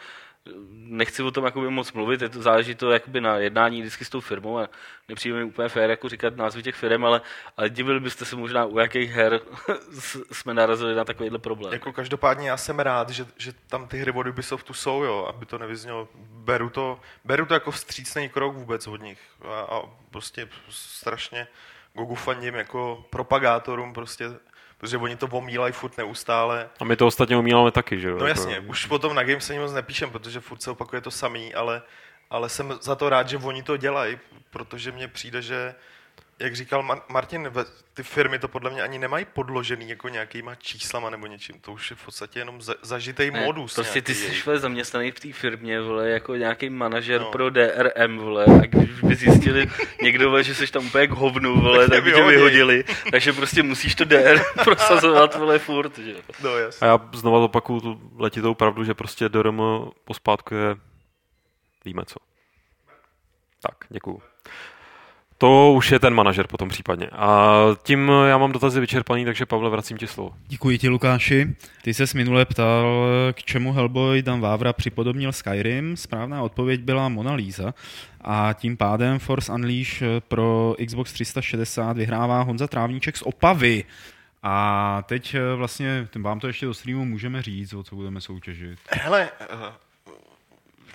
nechci 0.70 1.22
o 1.22 1.30
tom 1.30 1.44
jakoby 1.44 1.70
moc 1.70 1.92
mluvit, 1.92 2.22
je 2.22 2.28
to, 2.28 2.42
záleží 2.42 2.74
to 2.74 2.90
jakoby 2.90 3.20
na 3.20 3.36
jednání 3.36 3.80
vždycky 3.80 4.04
s 4.04 4.08
tou 4.08 4.20
firmou 4.20 4.58
a 4.58 4.68
nepřijde 5.08 5.36
mi 5.36 5.44
úplně 5.44 5.68
fér 5.68 5.90
jako 5.90 6.08
říkat 6.08 6.36
názvy 6.36 6.62
těch 6.62 6.74
firm, 6.74 7.04
ale, 7.04 7.20
ale 7.56 7.70
divili 7.70 8.00
byste 8.00 8.24
se 8.24 8.36
možná, 8.36 8.64
u 8.64 8.78
jakých 8.78 9.10
her 9.10 9.40
jsme 10.32 10.54
narazili 10.54 10.94
na 10.94 11.04
takovýhle 11.04 11.38
problém. 11.38 11.72
Jako 11.72 11.92
každopádně 11.92 12.48
já 12.48 12.56
jsem 12.56 12.78
rád, 12.78 13.10
že, 13.10 13.26
že 13.36 13.52
tam 13.66 13.88
ty 13.88 13.98
hry 13.98 14.12
od 14.12 14.26
Ubisoftu 14.26 14.74
jsou, 14.74 15.02
jo, 15.02 15.26
aby 15.34 15.46
to 15.46 15.58
nevyznělo. 15.58 16.08
Beru 16.30 16.70
to, 16.70 17.00
beru 17.24 17.46
to 17.46 17.54
jako 17.54 17.70
vstřícný 17.70 18.28
krok 18.28 18.54
vůbec 18.54 18.86
od 18.86 19.02
nich. 19.02 19.20
A, 19.44 19.60
a 19.60 19.82
prostě 20.10 20.48
strašně 20.68 21.46
Gogu 21.94 22.14
fandím 22.14 22.54
jako 22.54 23.04
propagátorům 23.10 23.92
prostě, 23.92 24.24
protože 24.78 24.96
oni 24.96 25.16
to 25.16 25.26
omílají 25.26 25.72
furt 25.72 25.98
neustále. 25.98 26.68
A 26.80 26.84
my 26.84 26.96
to 26.96 27.06
ostatně 27.06 27.36
umíláme 27.36 27.70
taky, 27.70 28.00
že 28.00 28.08
jo? 28.08 28.18
No 28.18 28.26
jako- 28.26 28.40
jasně, 28.40 28.60
už 28.60 28.86
potom 28.86 29.14
na 29.14 29.22
Games 29.22 29.50
ani 29.50 29.58
moc 29.58 29.72
nepíšem, 29.72 30.10
protože 30.10 30.40
furt 30.40 30.62
se 30.62 30.70
opakuje 30.70 31.00
to 31.00 31.10
samý, 31.10 31.54
ale, 31.54 31.82
ale 32.30 32.48
jsem 32.48 32.78
za 32.82 32.94
to 32.94 33.08
rád, 33.08 33.28
že 33.28 33.36
oni 33.36 33.62
to 33.62 33.76
dělají, 33.76 34.18
protože 34.50 34.92
mně 34.92 35.08
přijde, 35.08 35.42
že 35.42 35.74
jak 36.40 36.56
říkal 36.56 36.82
Mar- 36.82 37.02
Martin, 37.08 37.52
ty 37.94 38.02
firmy 38.02 38.38
to 38.38 38.48
podle 38.48 38.70
mě 38.70 38.82
ani 38.82 38.98
nemají 38.98 39.24
podložený 39.24 39.88
jako 39.88 40.08
nějakýma 40.08 40.54
číslama 40.54 41.10
nebo 41.10 41.26
něčím. 41.26 41.60
To 41.60 41.72
už 41.72 41.90
je 41.90 41.96
v 41.96 42.04
podstatě 42.04 42.38
jenom 42.38 42.62
za, 42.62 42.74
zažitej 42.82 43.30
Ne, 43.30 43.44
modus. 43.44 43.74
Prostě 43.74 44.02
ty 44.02 44.14
jsi 44.14 44.42
vole, 44.46 44.58
zaměstnaný 44.58 45.10
v 45.10 45.20
té 45.20 45.32
firmě, 45.32 45.80
vole, 45.80 46.08
jako 46.08 46.34
nějaký 46.34 46.70
manažer 46.70 47.20
No. 47.20 47.30
pro 47.30 47.50
DRM, 47.50 48.18
vole, 48.18 48.44
a 48.44 48.66
když 48.66 48.90
by 49.00 49.14
zjistili 49.14 49.66
někdo, 50.02 50.28
vole, 50.30 50.44
že 50.44 50.54
jsi 50.54 50.66
tam 50.72 50.86
úplně 50.86 51.06
k 51.06 51.10
hovnu, 51.10 51.60
vole, 51.60 51.88
Tak 51.88 52.04
by 52.04 52.12
tě 52.12 52.22
vyhodili, 52.24 52.84
takže 53.10 53.32
prostě 53.32 53.62
musíš 53.62 53.94
to 53.94 54.04
DR 54.04 54.38
prosazovat, 54.64 55.34
vole, 55.34 55.58
furt, 55.58 55.98
že. 55.98 56.14
No 56.42 56.56
jasně. 56.58 56.86
A 56.86 56.90
já 56.90 57.00
znova 57.14 57.38
opakuju 57.38 57.80
tu 57.80 58.10
letitou 58.16 58.54
pravdu, 58.54 58.84
že 58.84 58.94
prostě 58.94 59.28
DRM 59.28 59.60
pospátku 60.04 60.54
je 60.54 60.76
víme 61.84 62.02
co. 62.06 62.16
Tak, 63.62 63.74
děkuju. 63.88 64.22
To 65.40 65.72
už 65.72 65.92
je 65.92 65.98
ten 65.98 66.14
manažer 66.14 66.46
potom 66.46 66.68
případně. 66.68 67.06
A 67.06 67.58
tím 67.82 68.12
já 68.26 68.38
mám 68.38 68.52
dotazy 68.52 68.80
vyčerpaný, 68.80 69.24
takže 69.24 69.46
Pavle, 69.46 69.70
vracím 69.70 69.98
ti 69.98 70.06
slovo. 70.06 70.34
Děkuji 70.46 70.78
ti, 70.78 70.88
Lukáši. 70.88 71.56
Ty 71.82 71.94
se 71.94 72.04
minule 72.14 72.44
ptal, 72.44 73.06
k 73.32 73.42
čemu 73.42 73.72
Hellboy 73.72 74.22
Dan 74.22 74.40
Vávra 74.40 74.72
připodobnil 74.72 75.32
Skyrim. 75.32 75.96
Správná 75.96 76.42
odpověď 76.42 76.80
byla 76.80 77.08
Mona 77.08 77.32
Lisa. 77.32 77.74
A 78.20 78.52
tím 78.52 78.76
pádem 78.76 79.18
Force 79.18 79.52
Unleash 79.52 80.02
pro 80.28 80.74
Xbox 80.86 81.12
360 81.12 81.96
vyhrává 81.96 82.42
Honza 82.42 82.66
Trávníček 82.66 83.16
z 83.16 83.22
Opavy. 83.22 83.84
A 84.42 85.02
teď 85.06 85.36
vlastně, 85.56 86.08
vám 86.16 86.40
to 86.40 86.46
ještě 86.46 86.66
do 86.66 86.74
streamu 86.74 87.04
můžeme 87.04 87.42
říct, 87.42 87.72
o 87.72 87.82
co 87.82 87.96
budeme 87.96 88.20
soutěžit. 88.20 88.78
Hele, 88.90 89.28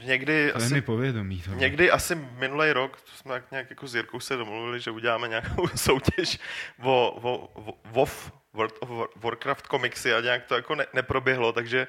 někdy 0.05 0.51
To 0.51 0.57
asi 0.57 0.73
mi 0.73 0.81
povědomí. 0.81 1.41
To. 1.41 1.51
Někdy 1.51 1.91
asi 1.91 2.15
minulý 2.15 2.71
rok 2.71 2.97
jsme 3.15 3.31
tak 3.33 3.51
nějak 3.51 3.69
jako 3.69 3.87
s 3.87 3.95
Jirkou 3.95 4.19
se 4.19 4.35
domluvili, 4.37 4.79
že 4.79 4.91
uděláme 4.91 5.27
nějakou 5.27 5.67
soutěž 5.75 6.39
o, 6.83 7.11
o, 7.11 7.51
o 7.53 7.77
WoW, 7.91 8.09
World 8.53 8.75
of 8.79 8.89
War- 8.89 9.07
Warcraft 9.15 9.67
komiksy 9.67 10.13
a 10.13 10.21
nějak 10.21 10.45
to 10.45 10.55
jako 10.55 10.75
ne, 10.75 10.85
neproběhlo, 10.93 11.51
takže 11.53 11.87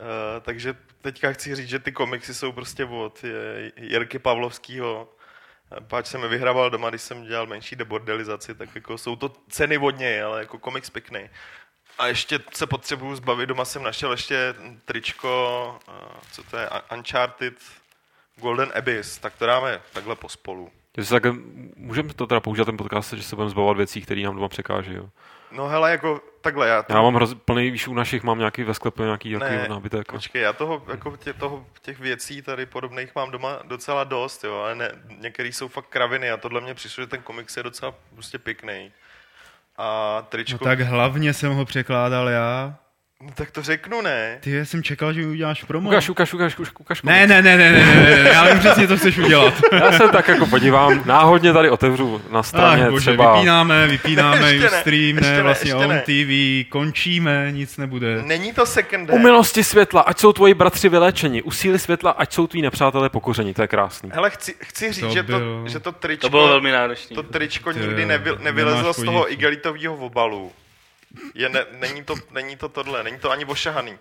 Uh, 0.00 0.40
takže 0.40 0.74
teďka 1.00 1.32
chci 1.32 1.54
říct, 1.54 1.68
že 1.68 1.78
ty 1.78 1.92
komiksy 1.92 2.34
jsou 2.34 2.52
prostě 2.52 2.84
od 2.84 3.24
je, 3.24 3.72
Jirky 3.76 4.18
Pavlovského. 4.18 5.12
Páč 5.88 6.06
jsem 6.06 6.22
je 6.22 6.28
vyhrával 6.28 6.70
doma, 6.70 6.90
když 6.90 7.02
jsem 7.02 7.24
dělal 7.24 7.46
menší 7.46 7.76
debordelizaci, 7.76 8.54
tak 8.54 8.74
jako 8.74 8.98
jsou 8.98 9.16
to 9.16 9.32
ceny 9.48 9.78
od 9.78 9.98
něj, 9.98 10.22
ale 10.22 10.40
jako 10.40 10.58
komiks 10.58 10.90
pěkný. 10.90 11.30
A 11.98 12.06
ještě 12.06 12.40
se 12.54 12.66
potřebuju 12.66 13.16
zbavit, 13.16 13.46
doma 13.46 13.64
jsem 13.64 13.82
našel 13.82 14.10
ještě 14.10 14.54
tričko, 14.84 15.78
uh, 15.88 15.94
co 16.32 16.42
to 16.42 16.56
je, 16.56 16.68
Uncharted 16.96 17.54
Golden 18.36 18.72
Abyss, 18.78 19.18
tak 19.18 19.34
to 19.34 19.46
dáme 19.46 19.80
takhle 19.92 20.16
pospolu. 20.16 20.70
Jestli 20.96 21.20
tak, 21.20 21.34
můžeme 21.76 22.14
to 22.14 22.26
teda 22.26 22.40
použít 22.40 22.64
ten 22.64 22.76
podcast, 22.76 23.12
že 23.12 23.22
se 23.22 23.36
budeme 23.36 23.50
zbavovat 23.50 23.76
věcí, 23.76 24.02
které 24.02 24.22
nám 24.22 24.34
doma 24.34 24.48
překáží. 24.48 24.94
Jo. 24.94 25.08
No 25.52 25.68
hele, 25.68 25.90
jako 25.90 26.20
takhle, 26.40 26.68
já, 26.68 26.82
to, 26.82 26.92
Já 26.92 27.02
mám 27.02 27.14
hroz, 27.14 27.34
plný, 27.44 27.70
víš, 27.70 27.88
u 27.88 27.94
našich 27.94 28.22
mám 28.22 28.38
nějaký 28.38 28.62
ve 28.62 28.74
sklepu 28.74 29.02
nějaký 29.02 29.32
Ne, 29.32 29.48
nějaký 29.50 29.70
nábytek. 29.70 30.12
počkej, 30.12 30.42
já 30.42 30.52
toho, 30.52 30.82
jako 30.88 31.16
tě, 31.16 31.32
toho, 31.32 31.66
těch 31.82 32.00
věcí 32.00 32.42
tady 32.42 32.66
podobných 32.66 33.14
mám 33.14 33.30
doma 33.30 33.58
docela 33.64 34.04
dost, 34.04 34.44
jo, 34.44 34.54
ale 34.54 34.74
ne, 34.74 34.92
některý 35.18 35.52
jsou 35.52 35.68
fakt 35.68 35.86
kraviny 35.86 36.30
a 36.30 36.36
tohle 36.36 36.60
mě 36.60 36.74
přišlo, 36.74 37.02
že 37.02 37.06
ten 37.06 37.22
komiks 37.22 37.56
je 37.56 37.62
docela 37.62 37.94
prostě 38.14 38.38
pěkný. 38.38 38.92
A 39.78 40.22
tričko, 40.28 40.58
No 40.60 40.70
tak 40.70 40.80
hlavně 40.80 41.34
jsem 41.34 41.52
ho 41.52 41.64
překládal 41.64 42.28
já. 42.28 42.74
No, 43.22 43.28
tak 43.34 43.50
to 43.50 43.62
řeknu, 43.62 44.00
ne? 44.02 44.38
Ty, 44.40 44.50
já 44.50 44.64
jsem 44.64 44.82
čekal, 44.82 45.12
že 45.12 45.20
mi 45.20 45.26
uděláš 45.26 45.64
promo. 45.64 45.88
Ukaž, 45.88 46.08
ukaž, 46.08 46.34
ukaž, 46.34 46.58
ukaž, 46.58 46.72
ukaž 46.78 47.02
Ne, 47.02 47.26
ne, 47.26 47.42
ne, 47.42 47.56
ne, 47.56 47.72
ne, 47.72 47.84
ne, 47.86 48.22
ne, 48.22 48.28
já 48.32 48.44
vím 48.48 48.58
přesně, 48.58 48.88
co 48.88 48.96
chceš 48.96 49.18
udělat. 49.18 49.54
Já 49.72 49.92
se 49.92 50.08
tak 50.08 50.28
jako 50.28 50.46
podívám, 50.46 51.02
náhodně 51.04 51.52
tady 51.52 51.70
otevřu 51.70 52.22
na 52.30 52.42
straně 52.42 52.84
Ach, 52.84 52.90
bože, 52.90 53.10
třeba... 53.10 53.32
vypínáme, 53.34 53.86
vypínáme 53.86 54.52
Ještě 54.52 54.70
ne, 54.70 54.80
stream, 54.80 55.16
ještě 55.16 55.30
ne, 55.30 55.36
ne, 55.36 55.42
vlastně 55.42 55.70
ještě 55.70 55.84
on 55.84 55.88
ne. 55.88 56.00
TV, 56.06 56.68
končíme, 56.70 57.48
nic 57.52 57.76
nebude. 57.76 58.22
Není 58.22 58.52
to 58.52 58.66
second 58.66 59.10
U 59.12 59.18
milosti 59.18 59.64
světla, 59.64 60.00
ať 60.00 60.18
jsou 60.18 60.32
tvoji 60.32 60.54
bratři 60.54 60.88
vyléčeni. 60.88 61.42
U 61.42 61.50
síly 61.50 61.78
světla, 61.78 62.10
ať 62.10 62.32
jsou 62.34 62.46
tví 62.46 62.62
nepřátelé 62.62 63.08
pokoření. 63.08 63.54
To 63.54 63.62
je 63.62 63.68
krásný. 63.68 64.10
Hele, 64.14 64.30
chci, 64.30 64.54
chci 64.60 64.92
říct, 64.92 65.04
To 65.04 65.10
že, 65.10 65.22
to, 65.22 65.26
byl- 65.38 65.64
že 65.68 65.80
to 65.80 65.92
tričko, 65.92 66.26
To 66.26 66.30
bylo 66.30 66.48
velmi 66.48 66.72
náročné. 66.72 67.14
to 67.14 67.22
tričko 67.22 67.72
nikdy 67.72 68.06
nevy, 68.06 68.30
nevylezlo 68.40 68.92
z 68.92 69.02
toho 69.04 69.32
igelitového 69.32 69.94
obalu. 69.96 70.52
Je 71.34 71.48
ne, 71.48 71.64
není, 71.78 72.04
to, 72.04 72.14
není 72.30 72.56
to 72.56 72.68
tohle, 72.68 73.04
není 73.04 73.18
to 73.18 73.30
ani 73.30 73.44
ošahaný. 73.44 73.98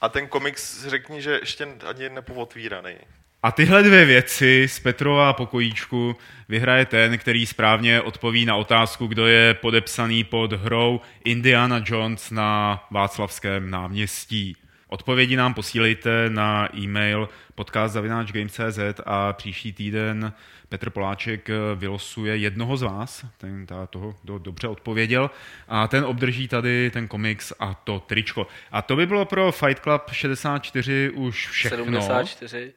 A 0.00 0.08
ten 0.08 0.28
komiks, 0.28 0.86
řekni, 0.86 1.22
že 1.22 1.30
ještě 1.30 1.68
ani 1.86 2.08
nepovotvíraný. 2.08 2.94
A 3.42 3.52
tyhle 3.52 3.82
dvě 3.82 4.04
věci 4.04 4.66
z 4.68 4.80
Petrova 4.80 5.32
pokojíčku 5.32 6.16
vyhraje 6.48 6.86
ten, 6.86 7.18
který 7.18 7.46
správně 7.46 8.00
odpoví 8.00 8.44
na 8.46 8.56
otázku, 8.56 9.06
kdo 9.06 9.26
je 9.26 9.54
podepsaný 9.54 10.24
pod 10.24 10.52
hrou 10.52 11.00
Indiana 11.24 11.82
Jones 11.86 12.30
na 12.30 12.84
Václavském 12.90 13.70
náměstí. 13.70 14.56
Odpovědi 14.90 15.36
nám 15.36 15.54
posílejte 15.54 16.30
na 16.30 16.68
e-mail 16.76 17.28
podcast.games.cz 17.54 19.00
a 19.06 19.32
příští 19.32 19.72
týden 19.72 20.32
Petr 20.68 20.90
Poláček 20.90 21.48
vylosuje 21.74 22.36
jednoho 22.36 22.76
z 22.76 22.82
vás, 22.82 23.24
ten 23.38 23.66
toho, 23.90 24.14
kdo 24.22 24.38
dobře 24.38 24.68
odpověděl, 24.68 25.30
a 25.68 25.88
ten 25.88 26.04
obdrží 26.04 26.48
tady 26.48 26.90
ten 26.90 27.08
komiks 27.08 27.52
a 27.58 27.74
to 27.74 28.00
tričko. 28.00 28.46
A 28.72 28.82
to 28.82 28.96
by 28.96 29.06
bylo 29.06 29.24
pro 29.24 29.52
Fight 29.52 29.82
Club 29.82 30.02
64 30.12 31.10
už 31.14 31.48
všechno. 31.48 31.78
74. 31.84 32.72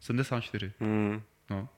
74. 0.00 0.72
Hmm. 0.80 1.22
No. 1.50 1.68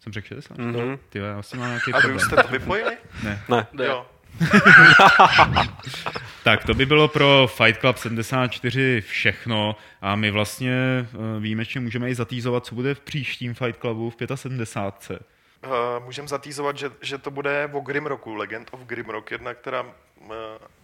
Jsem 0.00 0.12
řekl 0.12 0.26
60? 0.28 0.58
Mhm. 0.58 0.98
Ty 1.08 1.18
já 1.18 1.38
asi 1.38 1.56
mám 1.56 1.68
nějaký 1.68 1.92
A 1.92 1.96
vy 1.96 2.00
problém. 2.02 2.16
už 2.16 2.22
jste 2.22 2.36
to 2.42 2.48
vypojili? 2.48 2.96
Ne. 3.24 3.42
Ne. 3.48 3.66
Jo. 3.84 4.06
Tak 6.44 6.64
to 6.64 6.74
by 6.74 6.86
bylo 6.86 7.08
pro 7.08 7.46
Fight 7.46 7.80
Club 7.80 7.96
74 7.96 9.00
všechno 9.00 9.76
a 10.02 10.16
my 10.16 10.30
vlastně 10.30 10.72
eh, 11.00 11.40
výjimečně 11.40 11.80
můžeme 11.80 12.10
i 12.10 12.14
zatýzovat, 12.14 12.66
co 12.66 12.74
bude 12.74 12.94
v 12.94 13.00
příštím 13.00 13.54
Fight 13.54 13.80
Clubu 13.80 14.10
v 14.10 14.16
75. 14.34 15.22
Uh, 15.66 16.04
můžeme 16.04 16.28
zatýzovat, 16.28 16.76
že, 16.76 16.90
že 17.00 17.18
to 17.18 17.30
bude 17.30 17.70
o 17.72 17.80
Grimrocku, 17.80 18.34
Legend 18.34 18.68
of 18.70 18.80
Grimrock, 18.80 19.30
jedna, 19.30 19.54
která 19.54 19.82
uh, 19.82 19.88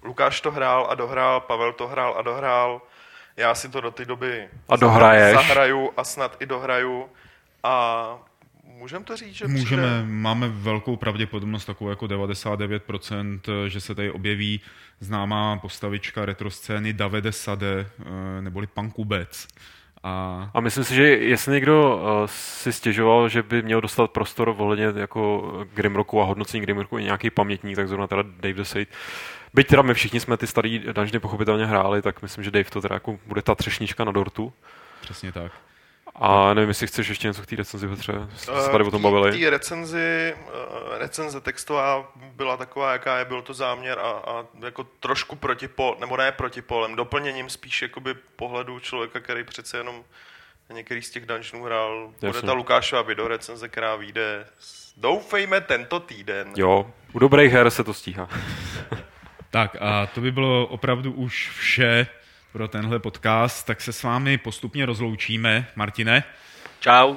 Lukáš 0.02 0.40
to 0.40 0.50
hrál 0.50 0.86
a 0.90 0.94
dohrál, 0.94 1.40
Pavel 1.40 1.72
to 1.72 1.88
hrál 1.88 2.14
a 2.18 2.22
dohrál, 2.22 2.82
já 3.36 3.54
si 3.54 3.68
to 3.68 3.80
do 3.80 3.90
té 3.90 4.04
doby 4.04 4.48
A 4.68 4.76
dohraješ. 4.76 5.34
zahraju 5.36 5.90
a 5.96 6.04
snad 6.04 6.36
i 6.40 6.46
dohraju 6.46 7.08
a 7.62 8.18
můžeme 8.80 9.04
to 9.04 9.16
říct, 9.16 9.34
že 9.34 9.48
Můžeme, 9.48 9.82
přijde- 9.82 10.04
máme 10.06 10.48
velkou 10.48 10.96
pravděpodobnost, 10.96 11.64
takovou 11.64 11.90
jako 11.90 12.06
99%, 12.06 13.40
že 13.68 13.80
se 13.80 13.94
tady 13.94 14.10
objeví 14.10 14.60
známá 15.00 15.56
postavička 15.56 16.24
retroscény 16.24 16.92
Davide 16.92 17.32
Sade, 17.32 17.86
eh, 18.00 18.42
neboli 18.42 18.66
pan 18.66 18.90
Kubec. 18.90 19.48
A 20.02 20.50
A 20.54 20.60
myslím 20.60 20.84
si, 20.84 20.94
že 20.94 21.02
jestli 21.02 21.52
někdo 21.52 21.96
uh, 21.96 22.26
si 22.26 22.72
stěžoval, 22.72 23.28
že 23.28 23.42
by 23.42 23.62
měl 23.62 23.80
dostat 23.80 24.10
prostor 24.10 24.54
ohledně 24.58 24.84
jako 24.96 25.52
Grimrocku 25.74 26.20
a 26.22 26.24
hodnocení 26.24 26.60
Grimrocku 26.60 26.98
i 26.98 27.04
nějaký 27.04 27.30
pamětník, 27.30 27.76
tak 27.76 27.88
zrovna 27.88 28.06
teda 28.06 28.22
Dave 28.22 28.54
the 28.54 28.62
Sate. 28.62 28.86
Byť 29.54 29.66
teda 29.66 29.82
my 29.82 29.94
všichni 29.94 30.20
jsme 30.20 30.36
ty 30.36 30.46
starý 30.46 30.78
dungeony 30.78 31.18
pochopitelně 31.20 31.66
hráli, 31.66 32.02
tak 32.02 32.22
myslím, 32.22 32.44
že 32.44 32.50
Dave 32.50 32.64
to 32.70 32.80
teda 32.80 32.94
jako 32.94 33.18
bude 33.26 33.42
ta 33.42 33.54
třešnička 33.54 34.04
na 34.04 34.12
dortu. 34.12 34.52
přesně 35.00 35.32
tak. 35.32 35.52
A 36.20 36.54
nevím, 36.54 36.68
jestli 36.68 36.86
chceš 36.86 37.08
ještě 37.08 37.28
něco 37.28 37.42
k 37.42 37.46
té 37.46 37.56
recenzi, 37.56 37.88
Petře. 37.88 38.12
Jsme 38.36 38.60
se 38.60 38.68
Eh, 38.68 38.72
tady 38.72 38.84
o 38.84 38.90
tom 38.90 39.02
bavili. 39.02 39.38
Té 39.38 39.50
recenzi, 39.50 40.34
eh, 40.36 40.98
recenze 40.98 41.40
textová 41.40 42.12
byla 42.16 42.56
taková, 42.56 42.92
jaká 42.92 43.18
je, 43.18 43.24
byl 43.24 43.42
to 43.42 43.54
záměr 43.54 43.98
a, 43.98 44.10
a 44.10 44.44
jako 44.64 44.84
trošku 44.84 45.36
protipol, 45.36 45.96
nebo 46.00 46.16
ne 46.16 46.32
protipolem, 46.32 46.96
doplněním 46.96 47.50
spíš 47.50 47.82
jakoby 47.82 48.14
pohledu 48.36 48.80
člověka, 48.80 49.20
který 49.20 49.44
přece 49.44 49.76
jenom 49.76 50.04
některý 50.72 51.02
z 51.02 51.10
těch 51.10 51.26
dungeonů 51.26 51.64
hrál. 51.64 52.12
Bude 52.20 52.28
Jasně. 52.28 52.46
ta 52.46 52.52
Lukášova 52.52 53.02
video 53.02 53.28
recenze, 53.28 53.68
která 53.68 53.96
vyjde 53.96 54.46
doufejme 54.96 55.60
tento 55.60 56.00
týden. 56.00 56.52
Jo, 56.56 56.90
u 57.12 57.18
dobrých 57.18 57.52
her 57.52 57.70
se 57.70 57.84
to 57.84 57.94
stíhá. 57.94 58.28
Tak 59.50 59.76
a 59.80 60.06
to 60.06 60.20
by 60.20 60.32
bylo 60.32 60.66
opravdu 60.66 61.12
už 61.12 61.50
vše 61.58 62.06
pro 62.52 62.68
tenhle 62.68 62.98
podcast, 62.98 63.66
tak 63.66 63.80
se 63.80 63.92
s 63.92 64.02
vámi 64.02 64.38
postupně 64.38 64.86
rozloučíme. 64.86 65.66
Martine, 65.76 66.24
Čau. 66.80 67.16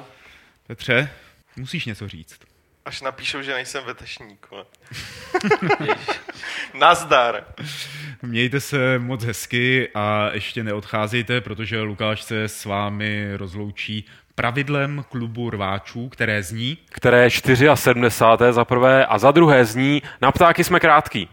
Petře, 0.66 1.10
musíš 1.56 1.84
něco 1.84 2.08
říct. 2.08 2.40
Až 2.84 3.00
napíšou, 3.00 3.42
že 3.42 3.54
nejsem 3.54 3.84
vetešník. 3.84 4.46
Nazdar. 6.74 7.44
Mějte 8.22 8.60
se 8.60 8.98
moc 8.98 9.24
hezky 9.24 9.88
a 9.94 10.30
ještě 10.32 10.64
neodcházejte, 10.64 11.40
protože 11.40 11.80
Lukáš 11.80 12.22
se 12.22 12.44
s 12.44 12.64
vámi 12.64 13.36
rozloučí 13.36 14.04
pravidlem 14.34 15.04
klubu 15.08 15.50
rváčů, 15.50 16.08
které 16.08 16.42
zní 16.42 16.78
Které 16.90 17.22
je 17.22 17.30
74. 17.74 18.52
za 18.52 18.64
prvé 18.64 19.06
a 19.06 19.18
za 19.18 19.30
druhé 19.30 19.64
zní 19.64 20.02
na 20.22 20.32
ptáky 20.32 20.64
jsme 20.64 20.80
krátký. 20.80 21.28